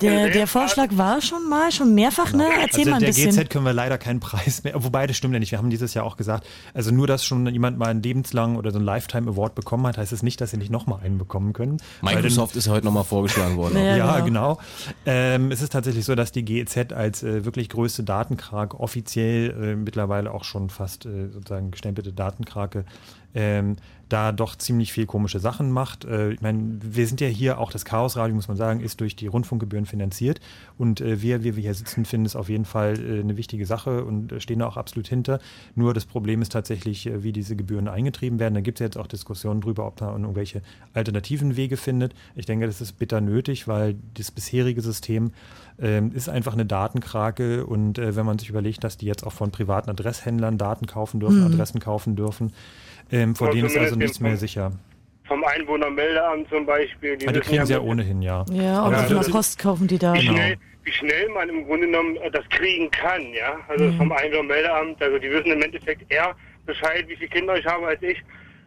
der, 0.00 0.30
der 0.30 0.46
Vorschlag 0.46 0.88
war 0.92 1.20
schon 1.20 1.48
mal, 1.48 1.70
schon 1.70 1.94
mehrfach, 1.94 2.32
ne? 2.32 2.48
Erzähl 2.60 2.80
also 2.80 2.90
mal 2.90 2.96
ein 2.96 3.00
der 3.00 3.08
bisschen. 3.08 3.30
GZ 3.30 3.50
können 3.50 3.64
wir 3.64 3.72
leider 3.72 3.98
keinen 3.98 4.18
Preis 4.18 4.64
mehr, 4.64 4.72
wobei 4.82 5.06
das 5.06 5.16
stimmt 5.16 5.34
ja 5.34 5.40
nicht. 5.40 5.52
Wir 5.52 5.58
haben 5.58 5.70
dieses 5.70 5.94
Jahr 5.94 6.04
auch 6.04 6.16
gesagt, 6.16 6.46
also 6.72 6.90
nur, 6.90 7.06
dass 7.06 7.24
schon 7.24 7.46
jemand 7.46 7.78
mal 7.78 7.88
einen 7.88 8.02
lebenslang 8.02 8.56
oder 8.56 8.72
so 8.72 8.78
einen 8.78 8.86
Lifetime 8.86 9.30
Award 9.30 9.54
bekommen 9.54 9.86
hat, 9.86 9.98
heißt 9.98 10.12
es 10.12 10.22
nicht, 10.22 10.40
dass 10.40 10.50
sie 10.50 10.56
nicht 10.56 10.70
nochmal 10.70 11.00
einen 11.04 11.18
bekommen 11.18 11.52
können. 11.52 11.76
Microsoft 12.02 12.56
ist 12.56 12.68
heute 12.68 12.84
nochmal 12.86 13.04
vorgeschlagen 13.04 13.56
worden. 13.56 13.76
Ja, 13.84 14.20
genau. 14.20 14.58
Ähm, 15.06 15.52
es 15.52 15.60
ist 15.60 15.72
tatsächlich 15.72 16.04
so, 16.04 16.14
dass 16.14 16.32
die 16.32 16.44
GEZ 16.44 16.92
als 16.92 17.22
äh, 17.22 17.44
wirklich 17.44 17.68
größte 17.68 18.02
Datenkrake 18.02 18.80
offiziell 18.80 19.50
äh, 19.50 19.76
mittlerweile 19.76 20.32
auch 20.32 20.42
schon 20.42 20.70
fast 20.70 21.06
äh, 21.06 21.28
sozusagen 21.28 21.70
gestempelte 21.70 22.12
Datenkrake 22.12 22.84
ähm, 23.34 23.76
da 24.08 24.32
doch 24.32 24.56
ziemlich 24.56 24.92
viel 24.92 25.06
komische 25.06 25.40
Sachen 25.40 25.70
macht. 25.70 26.04
Äh, 26.04 26.32
ich 26.32 26.40
meine, 26.40 26.78
wir 26.80 27.06
sind 27.06 27.20
ja 27.20 27.28
hier, 27.28 27.58
auch 27.58 27.72
das 27.72 27.84
Chaosradio, 27.84 28.34
muss 28.34 28.48
man 28.48 28.56
sagen, 28.56 28.80
ist 28.80 29.00
durch 29.00 29.16
die 29.16 29.26
Rundfunkgebühren 29.26 29.64
Gebühren 29.64 29.86
finanziert. 29.86 30.40
Und 30.78 31.00
äh, 31.00 31.20
wir, 31.20 31.42
wie 31.42 31.56
wir 31.56 31.62
hier 31.62 31.74
sitzen, 31.74 32.04
finden 32.04 32.26
es 32.26 32.36
auf 32.36 32.48
jeden 32.48 32.64
Fall 32.64 32.98
äh, 32.98 33.20
eine 33.20 33.36
wichtige 33.36 33.66
Sache 33.66 34.04
und 34.04 34.32
äh, 34.32 34.40
stehen 34.40 34.60
da 34.60 34.66
auch 34.66 34.76
absolut 34.76 35.08
hinter. 35.08 35.40
Nur 35.74 35.94
das 35.94 36.04
Problem 36.04 36.42
ist 36.42 36.52
tatsächlich, 36.52 37.06
äh, 37.06 37.22
wie 37.22 37.32
diese 37.32 37.56
Gebühren 37.56 37.88
eingetrieben 37.88 38.38
werden. 38.38 38.54
Da 38.54 38.60
gibt 38.60 38.80
es 38.80 38.84
jetzt 38.84 38.98
auch 38.98 39.06
Diskussionen 39.06 39.60
darüber, 39.60 39.86
ob 39.86 40.00
man 40.00 40.22
irgendwelche 40.22 40.62
alternativen 40.92 41.56
Wege 41.56 41.76
findet. 41.76 42.14
Ich 42.34 42.46
denke, 42.46 42.66
das 42.66 42.80
ist 42.80 42.98
bitter 42.98 43.20
nötig, 43.20 43.66
weil 43.66 43.96
das 44.14 44.30
bisherige 44.30 44.80
System 44.80 45.32
ähm, 45.78 46.12
ist 46.12 46.28
einfach 46.28 46.52
eine 46.52 46.66
Datenkrake 46.66 47.66
und 47.66 47.98
äh, 47.98 48.14
wenn 48.14 48.26
man 48.26 48.38
sich 48.38 48.48
überlegt, 48.48 48.84
dass 48.84 48.96
die 48.96 49.06
jetzt 49.06 49.26
auch 49.26 49.32
von 49.32 49.50
privaten 49.50 49.90
Adresshändlern 49.90 50.58
Daten 50.58 50.86
kaufen 50.86 51.20
dürfen, 51.20 51.40
Mhm. 51.40 51.46
Adressen 51.46 51.80
kaufen 51.80 52.14
dürfen, 52.14 52.52
ähm, 53.12 53.34
vor 53.34 53.50
denen 53.50 53.66
ist 53.66 53.76
also 53.76 53.96
nichts 53.96 54.20
mehr 54.20 54.32
vom- 54.32 54.38
sicher. 54.38 54.72
Vom 55.26 55.42
Einwohnermeldeamt 55.44 56.48
zum 56.50 56.66
Beispiel. 56.66 57.16
Ah, 57.26 57.32
die 57.32 57.40
kriegen 57.40 57.64
sie 57.64 57.72
ja 57.72 57.80
ohnehin, 57.80 58.20
ja. 58.20 58.44
Ja, 58.52 58.82
und 58.82 58.94
Aber 58.94 59.16
auf 59.18 59.24
der 59.26 59.32
Post 59.32 59.58
kaufen 59.58 59.86
die 59.88 59.98
da. 59.98 60.12
wie, 60.14 60.20
schnell, 60.26 60.56
wie 60.82 60.92
schnell 60.92 61.28
man 61.30 61.48
im 61.48 61.64
Grunde 61.64 61.86
genommen 61.86 62.16
äh, 62.16 62.30
das 62.30 62.46
kriegen 62.50 62.90
kann, 62.90 63.22
ja. 63.32 63.56
Also 63.68 63.84
Mhm. 63.86 63.96
vom 63.96 64.12
Einwohnermeldeamt, 64.12 65.00
also 65.02 65.18
die 65.18 65.30
wissen 65.30 65.52
im 65.52 65.62
Endeffekt 65.62 66.02
eher 66.12 66.34
Bescheid, 66.66 67.04
wie 67.08 67.16
viele 67.16 67.30
Kinder 67.30 67.56
ich 67.56 67.64
habe 67.64 67.86
als 67.86 68.02
ich. 68.02 68.22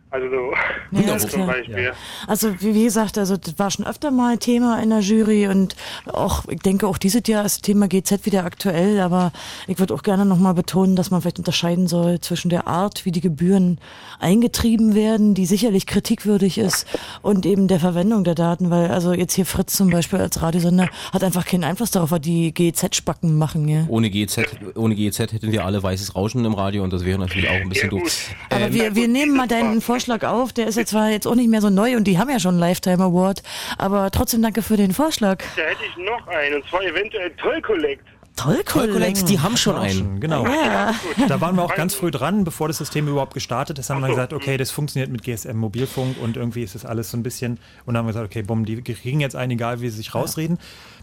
Also 0.10 0.28
so 0.30 0.54
Ja, 0.92 1.18
zum. 1.20 1.46
Beispiel. 1.46 1.92
Also 2.28 2.62
wie, 2.62 2.84
gesagt, 2.84 3.18
also 3.18 3.36
das 3.36 3.60
war 3.60 3.70
schon 3.72 3.86
öfter 3.86 4.10
mal 4.10 4.38
Thema 4.38 4.82
in 4.82 4.90
der 4.90 5.00
Jury 5.00 5.48
und 5.48 5.76
auch, 6.06 6.46
ich 6.48 6.62
denke 6.62 6.88
auch 6.88 6.98
dieses 6.98 7.24
Jahr 7.28 7.44
ist 7.44 7.64
Thema 7.64 7.88
GZ 7.88 8.26
wieder 8.26 8.46
aktuell, 8.46 9.02
aber 9.02 9.34
ich 9.68 9.80
würde 9.80 9.94
auch 9.94 10.04
gerne 10.04 10.26
nochmal 10.26 10.54
betonen, 10.54 10.96
dass 10.96 11.12
man 11.12 11.22
vielleicht 11.22 11.40
unterscheiden 11.40 11.88
soll 11.88 12.22
zwischen 12.22 12.50
der 12.50 12.68
Art, 12.68 13.04
wie 13.06 13.12
die 13.12 13.20
Gebühren 13.20 13.80
eingetrieben 14.20 14.96
werden, 14.96 15.34
die 15.34 15.46
sicherlich 15.46 15.86
kritikwürdig 15.86 16.58
ist, 16.58 16.88
und 17.22 17.46
eben 17.46 17.68
der 17.68 17.80
Verwendung 17.82 18.24
der 18.24 18.36
Daten, 18.36 18.70
weil 18.70 18.90
also 18.90 19.12
jetzt 19.12 19.34
hier 19.34 19.46
Fritz 19.46 19.76
zum 19.76 19.90
Beispiel 19.90 20.20
als 20.20 20.42
Radiosender 20.42 20.88
hat 21.12 21.24
einfach 21.24 21.46
keinen 21.46 21.66
Einfluss 21.66 21.92
darauf, 21.92 22.12
was 22.12 22.22
die 22.22 22.54
GZ-Spacken 22.54 23.38
machen, 23.38 23.68
ja. 23.68 23.86
Ohne 23.90 24.10
GZ, 24.10 24.48
ohne 24.76 24.96
GZ 24.96 25.34
hätten 25.34 25.52
wir 25.52 25.66
alle 25.66 25.84
weißes 25.84 26.16
Rauschen 26.16 26.46
im 26.46 26.54
Radio 26.54 26.84
und 26.84 26.94
das 26.94 27.04
wäre 27.04 27.20
natürlich 27.20 27.50
auch 27.50 27.54
ein 27.54 27.70
bisschen 27.70 27.90
doof. 27.90 28.30
Aber 28.50 28.68
Ähm, 28.68 28.74
wir, 28.74 28.96
wir 28.96 29.08
nehmen 29.10 29.36
mal 29.36 29.48
deinen 29.48 29.82
Vorschlag 29.82 29.97
auf. 30.24 30.54
Der 30.54 30.68
ist 30.68 30.78
jetzt 30.78 30.92
zwar 30.92 31.10
jetzt 31.10 31.28
auch 31.28 31.36
nicht 31.36 31.50
mehr 31.50 31.62
so 31.62 31.70
neu 31.70 31.96
und 31.98 32.06
die 32.06 32.18
haben 32.18 32.30
ja 32.30 32.40
schon 32.40 32.52
einen 32.52 32.60
Lifetime 32.60 33.04
Award, 33.04 33.44
aber 33.78 34.12
trotzdem 34.12 34.42
danke 34.42 34.62
für 34.62 34.78
den 34.78 34.94
Vorschlag. 34.94 35.44
Da 35.56 35.64
hätte 35.64 35.82
ich 35.90 35.98
noch 35.98 36.28
einen, 36.28 36.56
und 36.56 36.70
zwar 36.70 36.84
eventuell 36.84 37.32
Toll 37.32 37.62
Collect. 37.62 38.04
Toll, 38.38 38.64
Collect, 38.64 39.28
die 39.30 39.40
haben 39.40 39.58
schon 39.58 39.76
Auch 39.76 39.82
einen. 39.82 40.20
Genau. 40.22 40.46
Ja. 40.46 40.94
Da 41.28 41.42
waren 41.42 41.56
wir 41.56 41.64
auch 41.64 41.76
ganz 41.76 41.94
früh 41.96 42.12
dran, 42.12 42.44
bevor 42.44 42.68
das 42.70 42.78
System 42.78 43.08
überhaupt 43.08 43.34
gestartet 43.34 43.80
ist, 43.80 43.90
haben 43.90 44.00
wir 44.02 44.08
gesagt, 44.08 44.32
okay, 44.32 44.56
das 44.58 44.72
funktioniert 44.72 45.12
mit 45.12 45.24
GSM 45.24 45.58
Mobilfunk 45.58 46.16
und 46.22 46.38
irgendwie 46.38 46.62
ist 46.64 46.76
das 46.76 46.86
alles 46.86 47.12
so 47.12 47.18
ein 47.18 47.24
bisschen 47.24 47.54
und 47.86 47.94
dann 47.94 47.98
haben 47.98 48.06
wir 48.06 48.14
gesagt, 48.14 48.28
okay, 48.28 48.44
bumm, 48.44 48.64
die 48.66 48.82
kriegen 48.82 49.20
jetzt 49.20 49.36
einen, 49.36 49.52
egal 49.54 49.82
wie 49.82 49.90
sie 49.90 49.98
sich 49.98 50.14
rausreden. 50.16 50.58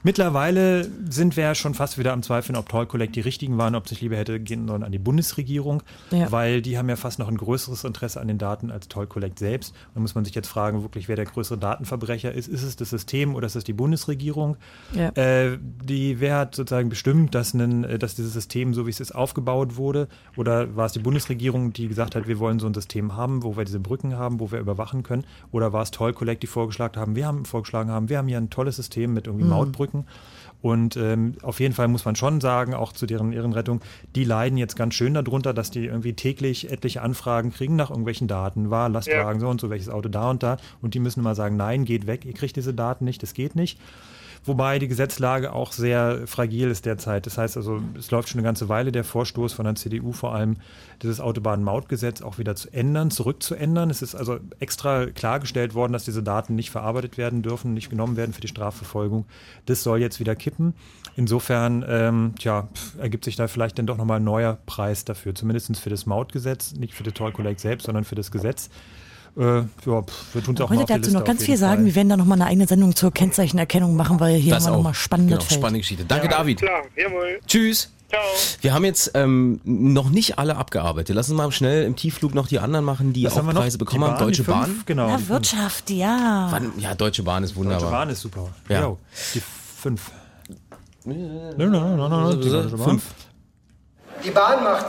Mittlerweile 0.07 0.87
sind 1.09 1.35
wir 1.37 1.45
ja 1.45 1.55
schon 1.55 1.73
fast 1.75 1.97
wieder 1.99 2.13
am 2.13 2.23
Zweifeln, 2.23 2.57
ob 2.57 2.69
Toll 2.69 2.85
Collect 2.87 3.17
die 3.17 3.21
richtigen 3.23 3.57
waren, 3.57 3.75
ob 3.75 3.89
sich 3.89 4.03
lieber 4.03 4.17
hätte 4.17 4.39
gehen 4.39 4.69
sollen 4.69 4.83
an 4.83 4.93
die 4.93 4.99
Bundesregierung, 4.99 5.83
Ja. 6.11 6.31
weil 6.31 6.61
die 6.61 6.77
haben 6.77 6.91
ja 6.91 6.97
fast 6.97 7.19
noch 7.19 7.27
ein 7.29 7.39
größeres 7.39 7.85
Interesse 7.85 8.21
an 8.21 8.29
den 8.29 8.37
Daten 8.37 8.71
als 8.71 8.89
Toll 8.89 9.07
Collect 9.07 9.39
selbst. 9.39 9.75
Da 9.95 10.01
muss 10.01 10.15
man 10.15 10.27
sich 10.27 10.35
jetzt 10.35 10.47
fragen, 10.49 10.83
wirklich, 10.83 11.09
wer 11.09 11.17
der 11.17 11.25
größere 11.25 11.57
Datenverbrecher 11.59 12.33
ist. 12.33 12.49
Ist 12.49 12.63
es 12.63 12.77
das 12.77 12.91
System 12.91 13.35
oder 13.35 13.47
ist 13.47 13.57
es 13.57 13.65
die 13.65 13.73
Bundesregierung? 13.73 14.59
Ja. 14.93 15.09
Äh, 15.17 15.59
die, 15.63 16.21
wer 16.21 16.37
hat 16.37 16.55
sozusagen 16.55 16.91
bestimmt, 16.91 17.24
dass, 17.31 17.55
ein, 17.55 17.85
äh, 17.85 17.99
dass 17.99 18.15
dieses 18.15 18.33
System, 18.33 18.75
so 18.75 18.87
wie 18.87 18.91
es 18.91 19.01
ist, 19.01 19.15
aufgebaut 19.15 19.77
wurde? 19.77 20.09
Oder 20.37 20.75
war 20.77 20.87
es 20.87 20.93
die 20.93 20.99
Bundesregierung, 20.99 21.73
die 21.73 21.89
gesagt 21.89 22.15
hat, 22.15 22.27
wir 22.29 22.39
wollen 22.39 22.59
so 22.59 22.67
ein 22.67 22.75
System 22.75 23.17
haben, 23.17 23.43
wo 23.43 23.57
wir 23.57 23.65
diese 23.65 23.81
Brücken 23.81 24.17
haben, 24.17 24.41
wo 24.41 24.51
wir 24.51 24.59
überwachen 24.59 25.03
können? 25.03 25.25
Oder 25.53 25.73
war 25.73 25.83
es 25.83 25.91
Toll 25.91 26.13
Collect, 26.13 26.43
die 26.43 26.47
vorgeschlagen 26.47 27.01
haben, 27.01 27.17
wir 27.17 27.27
haben 27.27 27.45
vorgeschlagen 27.45 27.91
haben, 27.91 28.09
wir 28.09 28.19
haben 28.19 28.29
hier 28.29 28.39
ein 28.39 28.51
tolles 28.51 28.77
System 28.77 29.13
mit 29.15 29.27
irgendwie 29.27 29.45
Mhm. 29.45 29.51
Mautbrücken. 29.51 30.05
Und 30.63 30.97
ähm, 30.97 31.35
auf 31.43 31.61
jeden 31.61 31.75
Fall 31.75 31.89
muss 31.89 32.07
man 32.07 32.17
schon 32.17 32.41
sagen, 32.41 32.73
auch 32.73 32.93
zu 32.93 33.05
deren 33.05 33.33
Ehrenrettung, 33.33 33.83
die 34.17 34.25
leiden 34.25 34.57
jetzt 34.57 34.77
ganz 34.77 34.95
schön 34.95 35.13
darunter, 35.13 35.53
dass 35.53 35.71
die 35.71 35.85
irgendwie 35.85 36.15
täglich 36.15 36.71
etliche 36.71 37.03
Anfragen 37.03 37.53
kriegen 37.53 37.77
nach 37.77 37.91
irgendwelchen 37.91 38.29
Daten. 38.29 38.71
War 38.71 38.89
Lastwagen 38.89 39.41
so 39.41 39.49
und 39.49 39.61
so, 39.61 39.69
welches 39.69 39.91
Auto 39.91 40.09
da 40.09 40.31
und 40.31 40.43
da. 40.43 40.57
Und 40.81 40.95
die 40.95 41.01
müssen 41.01 41.21
immer 41.21 41.35
sagen, 41.35 41.57
nein, 41.59 41.85
geht 41.85 42.07
weg, 42.07 42.25
ihr 42.25 42.33
kriegt 42.33 42.57
diese 42.57 42.73
Daten 42.73 43.05
nicht, 43.05 43.23
das 43.23 43.35
geht 43.35 43.57
nicht. 43.57 43.79
Wobei 44.47 44.79
die 44.79 44.89
Gesetzlage 44.89 45.53
auch 45.55 45.73
sehr 45.73 46.27
fragil 46.27 46.71
ist 46.71 46.85
derzeit. 46.85 47.25
Das 47.25 47.39
heißt 47.39 47.57
also, 47.57 47.81
es 47.99 48.11
läuft 48.11 48.29
schon 48.29 48.39
eine 48.39 48.47
ganze 48.47 48.69
Weile 48.69 48.93
der 48.93 49.03
Vorstoß 49.03 49.55
von 49.55 49.65
der 49.65 49.75
CDU 49.75 50.13
vor 50.13 50.35
allem, 50.35 50.57
dieses 51.03 51.19
Autobahnmautgesetz 51.19 52.21
auch 52.21 52.37
wieder 52.37 52.55
zu 52.55 52.71
ändern, 52.71 53.11
zurückzuändern. 53.11 53.89
Es 53.89 54.03
ist 54.03 54.15
also 54.15 54.39
extra 54.59 55.07
klargestellt 55.07 55.75
worden, 55.75 55.95
dass 55.95 56.05
diese 56.05 56.23
Daten 56.23 56.55
nicht 56.57 56.71
verarbeitet 56.71 57.17
werden 57.17 57.41
dürfen, 57.41 57.73
nicht 57.73 57.89
genommen 57.89 58.17
werden 58.17 58.35
für 58.35 58.43
die 58.43 58.49
Strafverfolgung. 58.49 59.25
Das 59.65 59.83
soll 59.83 60.01
jetzt 60.01 60.21
wieder 60.21 60.37
kippen. 60.37 60.75
Insofern, 61.17 61.85
ähm, 61.89 62.35
tja, 62.39 62.69
ergibt 62.99 63.25
sich 63.25 63.37
da 63.37 63.49
vielleicht 63.49 63.79
dann 63.79 63.87
doch 63.87 63.97
nochmal 63.97 64.21
ein 64.21 64.25
neuer 64.25 64.59
Preis 64.67 65.07
dafür, 65.07 65.35
zumindest 65.35 65.79
für 65.79 65.91
das 65.91 66.05
Mautgesetz, 66.05 66.75
nicht 66.75 66.93
für 66.93 67.03
die 67.03 67.13
Toll 67.13 67.33
Collect 67.33 67.61
selbst, 67.61 67.87
sondern 67.87 68.05
für 68.05 68.15
das 68.15 68.31
Gesetz. 68.31 68.69
Äh, 69.37 69.43
ja, 69.43 69.63
pf, 70.03 70.35
wir 70.35 70.45
tun 70.45 70.55
es 70.55 70.61
Ich 70.61 70.65
auch 70.65 70.71
mal 70.71 70.77
wollte 70.77 70.93
dazu 70.93 70.99
Liste 71.01 71.13
noch 71.19 71.25
ganz 71.25 71.43
viel 71.43 71.57
sagen. 71.57 71.79
Fall. 71.79 71.87
Wir 71.87 71.95
werden 71.97 72.09
da 72.09 72.17
nochmal 72.17 72.41
eine 72.41 72.49
eigene 72.51 72.67
Sendung 72.69 72.95
zur 72.95 73.11
Kennzeichenerkennung 73.13 73.97
machen, 73.97 74.21
weil 74.21 74.37
hier 74.37 74.55
Das 74.55 74.65
haben 74.67 74.73
wir 74.73 74.77
nochmal 74.77 74.95
spannendes 74.95 75.39
Genau, 75.39 75.49
Feld. 75.49 75.61
spannende 75.61 75.81
Geschichte. 75.81 76.05
Danke, 76.05 76.29
David. 76.29 76.59
Klar, 76.61 76.83
jawohl. 76.97 77.41
Tschüss. 77.47 77.91
Ciao. 78.11 78.21
Wir 78.61 78.73
haben 78.75 78.85
jetzt 78.85 79.11
ähm, 79.15 79.61
noch 79.65 80.11
nicht 80.11 80.39
alle 80.39 80.57
abgearbeitet. 80.57 81.17
Lass 81.17 81.29
uns 81.31 81.37
mal 81.37 81.51
schnell 81.51 81.85
im 81.85 81.97
Tiefflug 81.97 82.33
noch 82.35 82.47
die 82.47 82.61
anderen 82.61 82.85
machen, 82.85 83.13
die 83.13 83.25
Was 83.25 83.37
auch? 83.37 83.45
Preise 83.51 83.77
bekommen 83.79 84.05
haben. 84.05 84.13
Bahn, 84.19 84.27
Deutsche 84.29 84.45
fünf? 84.45 84.57
Bahn. 84.57 84.83
Genau. 84.87 85.09
Ja. 85.09 85.29
Wirtschaft, 85.29 85.91
ja. 85.91 86.47
Wann, 86.51 86.73
ja, 86.79 86.95
Deutsche 86.95 87.25
Bahn 87.25 87.43
ist 87.43 87.57
wunderbar. 87.57 87.81
Deutsche 87.81 87.91
Bahn 87.93 88.11
ist 88.11 88.21
super. 88.21 88.49
Ja. 88.69 88.83
Jo, 88.83 88.99
die 89.35 89.43
fünf. 89.81 90.13
Nein, 91.07 91.55
nein, 91.57 91.71
nein, 91.73 91.99
nein, 91.99 92.41
die. 92.41 92.79
Fünf. 92.79 93.03
Die 94.25 94.31
Bahn 94.31 94.63
macht 94.63 94.87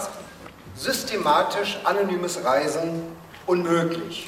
systematisch 0.75 1.77
anonymes 1.83 2.39
Reisen 2.43 3.01
unmöglich. 3.47 4.27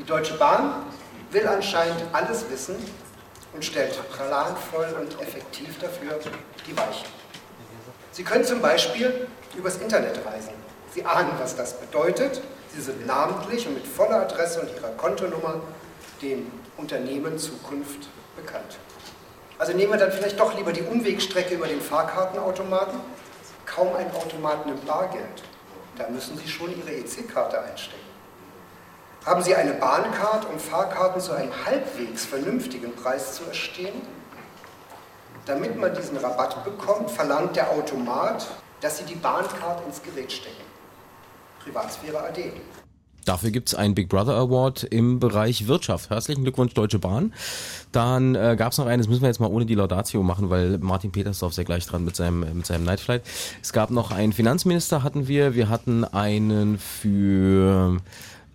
Die 0.00 0.06
Deutsche 0.06 0.32
Bahn 0.38 0.86
will 1.30 1.46
anscheinend 1.46 2.02
alles 2.12 2.48
wissen 2.48 2.74
und 3.52 3.62
stellt 3.62 3.98
planvoll 4.10 4.86
und 4.98 5.20
effektiv 5.20 5.78
dafür 5.78 6.18
die 6.66 6.74
Weichen. 6.74 7.06
Sie 8.10 8.24
können 8.24 8.46
zum 8.46 8.62
Beispiel 8.62 9.28
übers 9.54 9.76
Internet 9.76 10.24
reisen. 10.24 10.54
Sie 10.94 11.04
ahnen, 11.04 11.32
was 11.38 11.54
das 11.54 11.78
bedeutet. 11.78 12.40
Sie 12.74 12.80
sind 12.80 13.06
namentlich 13.06 13.66
und 13.66 13.74
mit 13.74 13.86
voller 13.86 14.22
Adresse 14.22 14.62
und 14.62 14.70
ihrer 14.74 14.88
Kontonummer 14.92 15.60
dem 16.22 16.50
Unternehmen 16.78 17.36
Zukunft 17.38 18.08
bekannt. 18.36 18.78
Also 19.58 19.74
nehmen 19.74 19.92
wir 19.92 19.98
dann 19.98 20.12
vielleicht 20.12 20.40
doch 20.40 20.56
lieber 20.56 20.72
die 20.72 20.82
Umwegstrecke 20.82 21.56
über 21.56 21.66
den 21.66 21.82
Fahrkartenautomaten. 21.82 22.98
Kaum 23.66 23.94
ein 23.96 24.10
Automat 24.12 24.64
nimmt 24.64 24.86
Bargeld. 24.86 25.42
Da 25.98 26.08
müssen 26.08 26.38
Sie 26.38 26.48
schon 26.48 26.74
Ihre 26.78 26.90
EC-Karte 26.90 27.60
einstecken. 27.60 27.99
Haben 29.24 29.42
Sie 29.42 29.54
eine 29.54 29.74
Bahncard, 29.74 30.46
um 30.50 30.58
Fahrkarten 30.58 31.20
zu 31.20 31.32
einem 31.32 31.52
halbwegs 31.66 32.24
vernünftigen 32.24 32.94
Preis 32.96 33.34
zu 33.34 33.44
erstehen? 33.44 34.00
Damit 35.44 35.78
man 35.78 35.94
diesen 35.94 36.16
Rabatt 36.16 36.64
bekommt, 36.64 37.10
verlangt 37.10 37.54
der 37.54 37.70
Automat, 37.70 38.46
dass 38.80 38.98
Sie 38.98 39.04
die 39.04 39.16
Bahncard 39.16 39.84
ins 39.86 40.02
Gerät 40.02 40.32
stecken. 40.32 40.64
Privatsphäre 41.62 42.18
AD. 42.18 42.52
Dafür 43.26 43.50
gibt's 43.50 43.74
einen 43.74 43.94
Big 43.94 44.08
Brother 44.08 44.34
Award 44.36 44.84
im 44.84 45.20
Bereich 45.20 45.66
Wirtschaft. 45.66 46.08
Herzlichen 46.08 46.42
Glückwunsch, 46.42 46.72
Deutsche 46.72 46.98
Bahn. 46.98 47.34
Dann 47.92 48.34
äh, 48.34 48.56
gab's 48.56 48.78
noch 48.78 48.86
einen, 48.86 49.02
das 49.02 49.08
müssen 49.08 49.20
wir 49.20 49.28
jetzt 49.28 49.40
mal 49.40 49.50
ohne 49.50 49.66
die 49.66 49.74
Laudatio 49.74 50.22
machen, 50.22 50.48
weil 50.48 50.78
Martin 50.78 51.12
Petersdorf 51.12 51.52
sehr 51.52 51.64
gleich 51.64 51.86
dran 51.86 52.06
mit 52.06 52.16
seinem, 52.16 52.40
mit 52.56 52.64
seinem 52.64 52.84
Night 52.84 53.00
Flight. 53.00 53.22
Es 53.60 53.74
gab 53.74 53.90
noch 53.90 54.10
einen 54.12 54.32
Finanzminister, 54.32 55.02
hatten 55.02 55.28
wir. 55.28 55.54
Wir 55.54 55.68
hatten 55.68 56.04
einen 56.04 56.78
für 56.78 57.98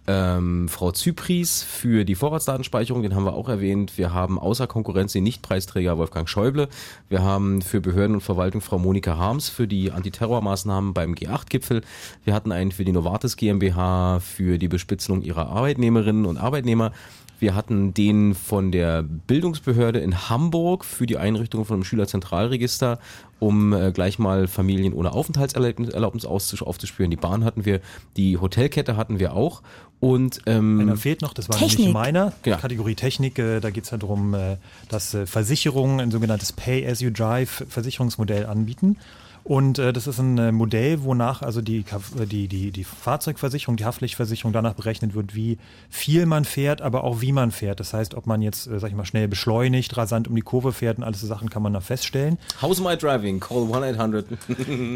ähm, 0.08 0.70
Frau 0.70 0.92
Zypries 0.92 1.64
für 1.64 2.06
die 2.06 2.16
Vorratsdatenspeicherung, 2.16 3.02
den 3.02 3.16
haben 3.16 3.26
wir 3.26 3.34
auch 3.34 3.50
erwähnt. 3.50 3.98
Wir 3.98 4.14
haben 4.14 4.40
außer 4.40 4.68
Konkurrenz 4.68 5.14
den 5.14 5.24
Nichtpreisträger 5.24 5.98
Wolfgang 5.98 6.30
Schäuble. 6.30 6.68
Wir 7.10 7.24
haben 7.24 7.62
für 7.62 7.82
Behörden 7.82 8.16
und 8.16 8.22
Verwaltung 8.22 8.62
Frau 8.62 8.78
Monika 8.78 9.18
Harms 9.18 9.50
für 9.50 9.68
die 9.68 9.92
Antiterrormaßnahmen 9.92 10.94
beim 10.94 11.14
G8-Gipfel. 11.14 11.82
Wir 12.24 12.34
hatten 12.34 12.52
einen 12.52 12.72
für 12.72 12.86
die 12.86 12.92
Novartis 12.92 13.38
GmbH 13.38 14.20
für 14.20 14.58
die 14.58 14.68
Bespitzelung 14.68 15.22
ihrer 15.22 15.50
Arbeitnehmerinnen 15.50 16.26
und 16.26 16.38
Arbeitnehmer. 16.38 16.92
Wir 17.40 17.56
hatten 17.56 17.94
den 17.94 18.34
von 18.34 18.72
der 18.72 19.04
Bildungsbehörde 19.04 20.00
in 20.00 20.30
Hamburg 20.30 20.86
für 20.86 21.06
die 21.06 21.18
Einrichtung 21.18 21.66
von 21.66 21.76
einem 21.76 21.84
Schülerzentralregister, 21.84 23.00
um 23.40 23.74
äh, 23.74 23.92
gleich 23.92 24.20
mal 24.20 24.48
Familien 24.48 24.94
ohne 24.94 25.12
Aufenthaltserlaubnis 25.12 26.26
aufzuspüren. 26.26 27.12
Die 27.12 27.18
Bahn 27.18 27.44
hatten 27.44 27.66
wir, 27.66 27.82
die 28.18 28.38
Hotelkette 28.38 28.96
hatten 28.98 29.20
wir 29.20 29.34
auch. 29.34 29.62
Und 30.00 30.42
ähm, 30.46 30.80
Einer 30.80 30.98
fehlt 30.98 31.22
noch, 31.22 31.34
das 31.34 31.50
war 31.50 31.58
Technik. 31.58 31.80
nämlich 31.80 31.94
meiner. 31.94 32.34
Ja. 32.46 32.58
Kategorie 32.58 32.96
Technik, 32.96 33.40
äh, 33.40 33.60
da 33.60 33.70
geht 33.70 33.86
es 33.86 33.92
ja 33.92 33.98
darum, 33.98 34.34
äh, 34.34 34.58
dass 34.90 35.14
äh, 35.14 35.26
Versicherungen 35.26 36.00
ein 36.00 36.12
sogenanntes 36.12 36.54
Pay-as-you-drive 36.54 37.66
Versicherungsmodell 37.70 38.46
anbieten. 38.46 38.98
Und 39.46 39.78
äh, 39.78 39.94
das 39.94 40.08
ist 40.08 40.18
ein 40.18 40.40
äh, 40.40 40.52
Modell, 40.52 41.04
wonach 41.04 41.44
also 41.44 41.62
die, 41.62 41.86
äh, 42.18 42.26
die, 42.26 42.48
die, 42.48 42.72
die 42.72 42.84
Fahrzeugversicherung, 42.84 43.78
die 43.78 43.86
Haftpflichtversicherung 43.86 44.54
danach 44.54 44.74
berechnet 44.74 45.14
wird, 45.14 45.36
wie 45.36 45.60
viel 45.88 46.26
man 46.26 46.46
fährt, 46.46 46.82
aber 46.82 47.04
auch 47.04 47.22
wie 47.22 47.32
man 47.32 47.52
fährt. 47.52 47.80
Das 47.80 47.94
heißt, 47.94 48.16
ob 48.16 48.26
man 48.26 48.42
jetzt, 48.42 48.66
äh, 48.66 48.80
sag 48.80 48.90
ich 48.90 48.96
mal, 48.96 49.06
schnell 49.06 49.28
beschleunigt, 49.28 49.96
rasant 49.98 50.28
um 50.28 50.36
die 50.36 50.42
Kurve 50.42 50.74
fährt 50.74 50.98
und 50.98 51.04
alles 51.04 51.22
so 51.22 51.28
Sachen 51.28 51.52
kann 51.52 51.62
man 51.62 51.74
da 51.74 51.80
feststellen. 51.80 52.40
How's 52.60 52.82
my 52.82 52.98
driving? 52.98 53.40
Call 53.40 53.66
1-800. 53.66 54.26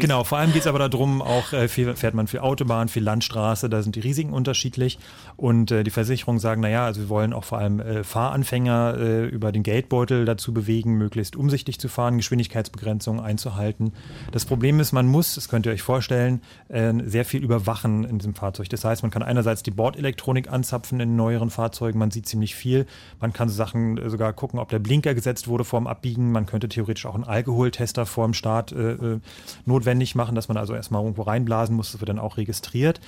Genau, 0.00 0.24
vor 0.24 0.38
allem 0.38 0.52
geht 0.52 0.62
es 0.62 0.66
aber 0.66 0.80
darum, 0.80 1.22
auch 1.22 1.52
äh, 1.52 1.68
viel, 1.68 1.94
fährt 1.94 2.14
man 2.14 2.26
viel 2.26 2.40
Autobahn, 2.40 2.88
viel 2.88 3.04
Landstraße, 3.04 3.70
da 3.70 3.82
sind 3.82 3.94
die 3.94 4.00
Risiken 4.00 4.32
unterschiedlich. 4.32 4.98
Und 5.36 5.70
äh, 5.70 5.84
die 5.84 5.90
Versicherungen 5.92 6.40
sagen, 6.40 6.60
naja, 6.60 6.86
also 6.86 7.02
wir 7.02 7.08
wollen 7.08 7.32
auch 7.32 7.44
vor 7.44 7.58
allem 7.58 7.78
äh, 7.78 8.02
Fahranfänger 8.02 8.96
äh, 8.98 9.26
über 9.26 9.52
den 9.52 9.62
Geldbeutel 9.62 10.24
dazu 10.24 10.52
bewegen, 10.52 10.94
möglichst 10.94 11.36
umsichtig 11.36 11.78
zu 11.78 11.88
fahren, 11.88 12.16
Geschwindigkeitsbegrenzungen 12.16 13.22
einzuhalten. 13.22 13.92
Das 14.32 14.39
Problem 14.44 14.80
ist, 14.80 14.92
man 14.92 15.06
muss, 15.06 15.34
das 15.34 15.48
könnt 15.48 15.66
ihr 15.66 15.72
euch 15.72 15.82
vorstellen, 15.82 16.42
äh, 16.68 16.92
sehr 17.04 17.24
viel 17.24 17.42
überwachen 17.42 18.04
in 18.04 18.18
diesem 18.18 18.34
Fahrzeug. 18.34 18.68
Das 18.68 18.84
heißt, 18.84 19.02
man 19.02 19.10
kann 19.10 19.22
einerseits 19.22 19.62
die 19.62 19.70
Bordelektronik 19.70 20.50
anzapfen 20.50 21.00
in 21.00 21.16
neueren 21.16 21.50
Fahrzeugen, 21.50 21.98
man 21.98 22.10
sieht 22.10 22.26
ziemlich 22.26 22.54
viel. 22.54 22.86
Man 23.20 23.32
kann 23.32 23.48
Sachen 23.48 23.98
äh, 23.98 24.10
sogar 24.10 24.32
gucken, 24.32 24.58
ob 24.58 24.68
der 24.68 24.78
Blinker 24.78 25.14
gesetzt 25.14 25.48
wurde 25.48 25.64
vorm 25.64 25.86
Abbiegen. 25.86 26.32
Man 26.32 26.46
könnte 26.46 26.68
theoretisch 26.68 27.06
auch 27.06 27.14
einen 27.14 27.24
Alkoholtester 27.24 28.06
vorm 28.06 28.34
Start 28.34 28.72
äh, 28.72 28.92
äh, 28.92 29.20
notwendig 29.66 30.14
machen, 30.14 30.34
dass 30.34 30.48
man 30.48 30.56
also 30.56 30.74
erstmal 30.74 31.02
irgendwo 31.02 31.22
reinblasen 31.22 31.74
muss. 31.74 31.92
Das 31.92 32.00
wird 32.00 32.08
dann 32.08 32.18
auch 32.18 32.36
registriert. 32.36 33.00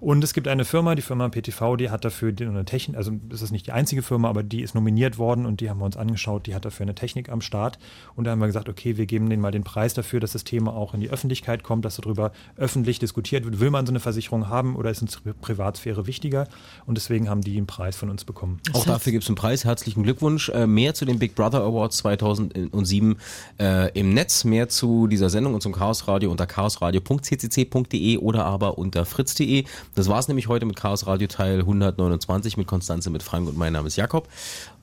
Und 0.00 0.24
es 0.24 0.32
gibt 0.32 0.48
eine 0.48 0.64
Firma, 0.64 0.94
die 0.94 1.02
Firma 1.02 1.28
PTV, 1.28 1.76
die 1.76 1.90
hat 1.90 2.04
dafür 2.06 2.32
eine 2.40 2.64
Technik, 2.64 2.96
also 2.96 3.12
das 3.28 3.42
ist 3.42 3.50
nicht 3.50 3.66
die 3.66 3.72
einzige 3.72 4.00
Firma, 4.02 4.30
aber 4.30 4.42
die 4.42 4.62
ist 4.62 4.74
nominiert 4.74 5.18
worden 5.18 5.44
und 5.44 5.60
die 5.60 5.68
haben 5.68 5.78
wir 5.78 5.84
uns 5.84 5.96
angeschaut, 5.98 6.46
die 6.46 6.54
hat 6.54 6.64
dafür 6.64 6.84
eine 6.84 6.94
Technik 6.94 7.28
am 7.28 7.42
Start. 7.42 7.78
Und 8.16 8.24
da 8.24 8.30
haben 8.30 8.38
wir 8.38 8.46
gesagt, 8.46 8.70
okay, 8.70 8.96
wir 8.96 9.04
geben 9.04 9.28
denen 9.28 9.42
mal 9.42 9.50
den 9.50 9.62
Preis 9.62 9.92
dafür, 9.92 10.18
dass 10.20 10.32
das 10.32 10.44
Thema 10.44 10.74
auch 10.74 10.94
in 10.94 11.00
die 11.00 11.10
Öffentlichkeit 11.10 11.62
kommt, 11.62 11.84
dass 11.84 11.96
darüber 11.96 12.32
öffentlich 12.56 12.98
diskutiert 12.98 13.44
wird. 13.44 13.60
Will 13.60 13.68
man 13.70 13.84
so 13.84 13.92
eine 13.92 14.00
Versicherung 14.00 14.48
haben 14.48 14.74
oder 14.76 14.90
ist 14.90 15.02
uns 15.02 15.18
Pri- 15.18 15.34
Privatsphäre 15.34 16.06
wichtiger? 16.06 16.48
Und 16.86 16.96
deswegen 16.96 17.28
haben 17.28 17.42
die 17.42 17.56
einen 17.58 17.66
Preis 17.66 17.96
von 17.96 18.08
uns 18.08 18.24
bekommen. 18.24 18.60
Auch 18.72 18.86
dafür 18.86 19.12
gibt 19.12 19.24
es 19.24 19.28
einen 19.28 19.36
Preis. 19.36 19.64
Herzlichen 19.66 20.02
Glückwunsch. 20.02 20.48
Äh, 20.48 20.66
mehr 20.66 20.94
zu 20.94 21.04
den 21.04 21.18
Big 21.18 21.34
Brother 21.34 21.60
Awards 21.60 21.98
2007 21.98 23.16
äh, 23.58 23.92
im 23.98 24.14
Netz. 24.14 24.44
Mehr 24.44 24.70
zu 24.70 25.08
dieser 25.08 25.28
Sendung 25.28 25.52
und 25.52 25.60
zum 25.60 25.72
Chaos 25.72 26.08
Radio 26.08 26.30
unter 26.30 26.46
chaosradio.ccc.de 26.46 28.16
oder 28.16 28.46
aber 28.46 28.78
unter 28.78 29.04
fritz.de. 29.04 29.64
Das 29.94 30.08
war's 30.08 30.28
nämlich 30.28 30.48
heute 30.48 30.66
mit 30.66 30.76
Chaos 30.76 31.06
Radio 31.06 31.26
Teil 31.26 31.60
129 31.60 32.56
mit 32.56 32.66
Konstanze, 32.66 33.10
mit 33.10 33.22
Frank 33.22 33.48
und 33.48 33.56
mein 33.56 33.72
Name 33.72 33.88
ist 33.88 33.96
Jakob. 33.96 34.28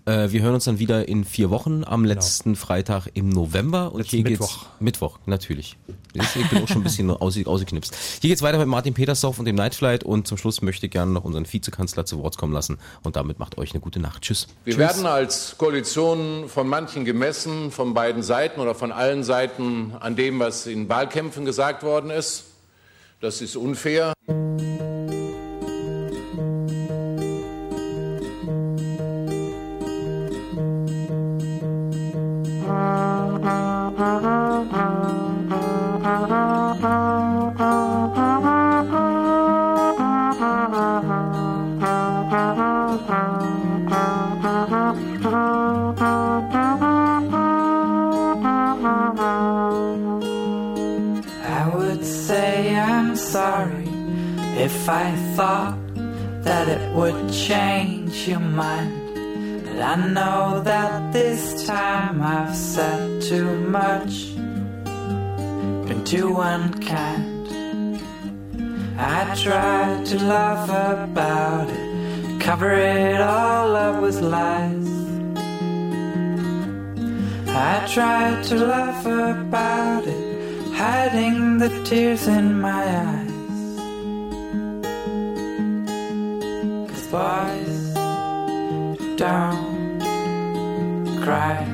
Äh, 0.05 0.31
wir 0.31 0.41
hören 0.41 0.53
uns 0.53 0.65
dann 0.65 0.79
wieder 0.79 1.07
in 1.07 1.23
vier 1.25 1.49
Wochen 1.49 1.83
am 1.85 2.05
letzten 2.05 2.55
Freitag 2.55 3.07
im 3.13 3.29
November. 3.29 3.91
Und 3.91 3.99
Letzten 3.99 4.17
hier 4.17 4.23
geht's 4.25 4.39
Mittwoch. 4.39 4.65
Mittwoch, 4.79 5.19
natürlich. 5.25 5.77
Ich 6.13 6.49
bin 6.49 6.63
auch 6.63 6.67
schon 6.67 6.77
ein 6.77 6.83
bisschen 6.83 7.09
aus, 7.11 7.37
ausgeknipst. 7.45 7.93
Hier 8.21 8.29
geht's 8.29 8.41
weiter 8.41 8.57
mit 8.57 8.67
Martin 8.67 8.93
Petersdorf 8.93 9.39
und 9.39 9.45
dem 9.45 9.55
Nightflight 9.55 10.03
und 10.03 10.27
zum 10.27 10.37
Schluss 10.37 10.61
möchte 10.61 10.85
ich 10.85 10.91
gerne 10.91 11.11
noch 11.11 11.23
unseren 11.23 11.51
Vizekanzler 11.51 12.05
zu 12.05 12.19
Wort 12.23 12.37
kommen 12.37 12.53
lassen 12.53 12.77
und 13.03 13.15
damit 13.15 13.39
macht 13.39 13.57
euch 13.57 13.71
eine 13.71 13.79
gute 13.79 13.99
Nacht. 13.99 14.23
Tschüss. 14.23 14.47
Wir 14.65 14.73
Tschüss. 14.73 14.79
werden 14.79 15.05
als 15.05 15.57
Koalition 15.57 16.47
von 16.47 16.67
manchen 16.67 17.05
gemessen, 17.05 17.71
von 17.71 17.93
beiden 17.93 18.23
Seiten 18.23 18.59
oder 18.61 18.75
von 18.75 18.91
allen 18.91 19.23
Seiten 19.23 19.93
an 19.99 20.15
dem, 20.15 20.39
was 20.39 20.67
in 20.67 20.89
Wahlkämpfen 20.89 21.45
gesagt 21.45 21.83
worden 21.83 22.09
ist. 22.09 22.45
Das 23.19 23.41
ist 23.41 23.55
unfair. 23.55 24.13
I 43.09 43.43
sorry 53.27 53.89
if 54.55 54.87
I 54.87 55.11
thought 55.35 55.77
that 56.43 56.69
it 56.69 56.95
would 56.95 57.29
change 57.31 58.25
your 58.27 58.39
mind. 58.39 58.93
But 59.65 59.81
I 59.81 59.95
know 60.07 60.61
that 60.63 61.11
this 61.11 61.67
time 61.67 62.21
I've 62.21 62.55
said 62.55 63.21
too 63.21 63.51
much, 63.79 64.33
been 65.87 66.03
too 66.05 66.39
unkind. 66.39 67.47
I 68.97 69.35
tried 69.35 70.05
to 70.05 70.17
laugh 70.23 70.69
about 70.69 71.69
it, 71.69 72.41
cover 72.41 72.71
it 72.71 73.19
all 73.19 73.75
up 73.75 74.01
with 74.01 74.21
lies. 74.21 74.87
I 77.49 77.85
tried 77.93 78.43
to 78.45 78.55
laugh 78.55 79.05
about 79.05 80.07
it, 80.07 80.36
hiding 80.77 81.57
the 81.57 81.69
tears 81.85 82.27
in 82.27 82.61
my 82.61 82.83
eyes. 83.09 83.31
Cause 86.89 87.07
boys 87.15 87.93
don't 89.15 90.37
cry. 91.23 91.65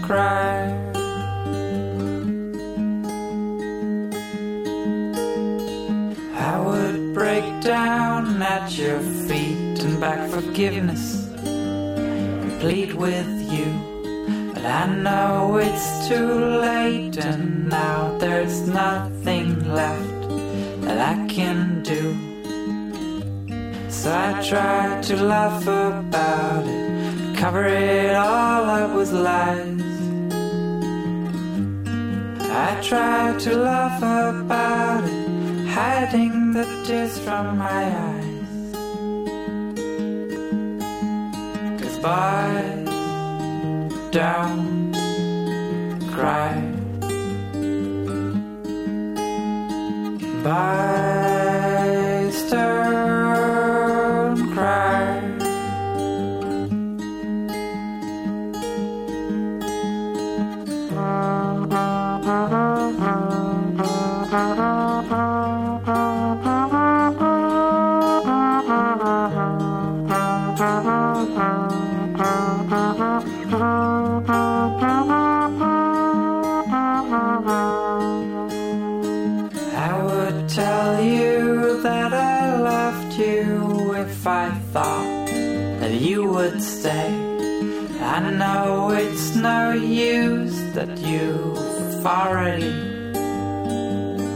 cry. 0.08 0.58
I 6.34 6.60
would 6.66 7.14
break 7.14 7.48
down 7.62 8.42
at 8.42 8.72
your 8.78 9.02
feet 9.28 9.84
and 9.84 10.00
beg 10.00 10.30
forgiveness 10.32 11.09
plead 12.60 12.94
with 12.94 13.54
you. 13.54 13.70
But 14.54 14.66
I 14.66 14.86
know 14.88 15.58
it's 15.58 16.08
too 16.10 16.28
late, 16.68 17.18
and 17.18 17.70
now 17.70 18.18
there's 18.18 18.68
nothing 18.68 19.48
left 19.74 20.30
that 20.82 21.00
I 21.14 21.26
can 21.28 21.82
do. 21.84 22.04
So 23.90 24.12
I 24.12 24.42
tried 24.44 25.04
to 25.04 25.16
laugh 25.24 25.64
about 25.64 26.66
it, 26.68 27.38
cover 27.38 27.66
it 27.66 28.14
all 28.14 28.64
up 28.66 28.96
with 28.96 29.12
lies. 29.14 29.80
I 32.52 32.82
tried 32.82 33.40
to 33.40 33.56
laugh 33.56 34.00
about 34.00 35.04
it, 35.06 35.68
hiding 35.68 36.52
the 36.52 36.66
tears 36.86 37.18
from 37.20 37.58
my 37.58 37.84
eyes. 38.06 38.19
lies 42.02 42.90
down, 44.12 44.94
cry. 46.14 46.54
Bye. 50.44 51.29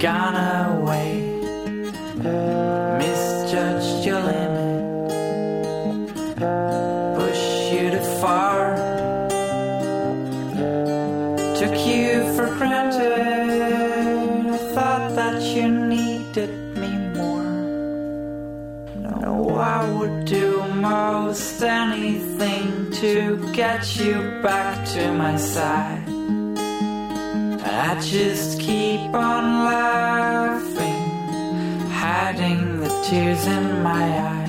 Gone 0.03 0.35
away. 0.35 1.11
Misjudged 2.99 4.05
your 4.05 4.19
limit, 4.19 5.09
pushed 7.15 7.71
you 7.71 7.89
too 7.89 8.03
far, 8.19 8.75
took 11.55 11.77
you 11.87 12.09
for 12.35 12.47
granted. 12.57 13.13
I 14.51 14.57
thought 14.75 15.15
that 15.15 15.41
you 15.41 15.69
needed 15.69 16.51
me 16.75 16.91
more. 17.17 17.53
No, 19.07 19.55
I 19.55 19.89
would 19.89 20.25
do 20.25 20.67
most 20.67 21.63
anything 21.63 22.91
to 22.91 23.37
get 23.53 23.95
you 23.95 24.15
back 24.43 24.85
to 24.95 25.13
my 25.13 25.37
side. 25.37 26.03
I 27.65 27.97
just 28.01 28.62
on 29.13 29.65
laughing, 29.65 31.09
hiding 31.89 32.79
the 32.79 32.89
tears 33.03 33.45
in 33.45 33.83
my 33.83 34.19
eyes. 34.19 34.42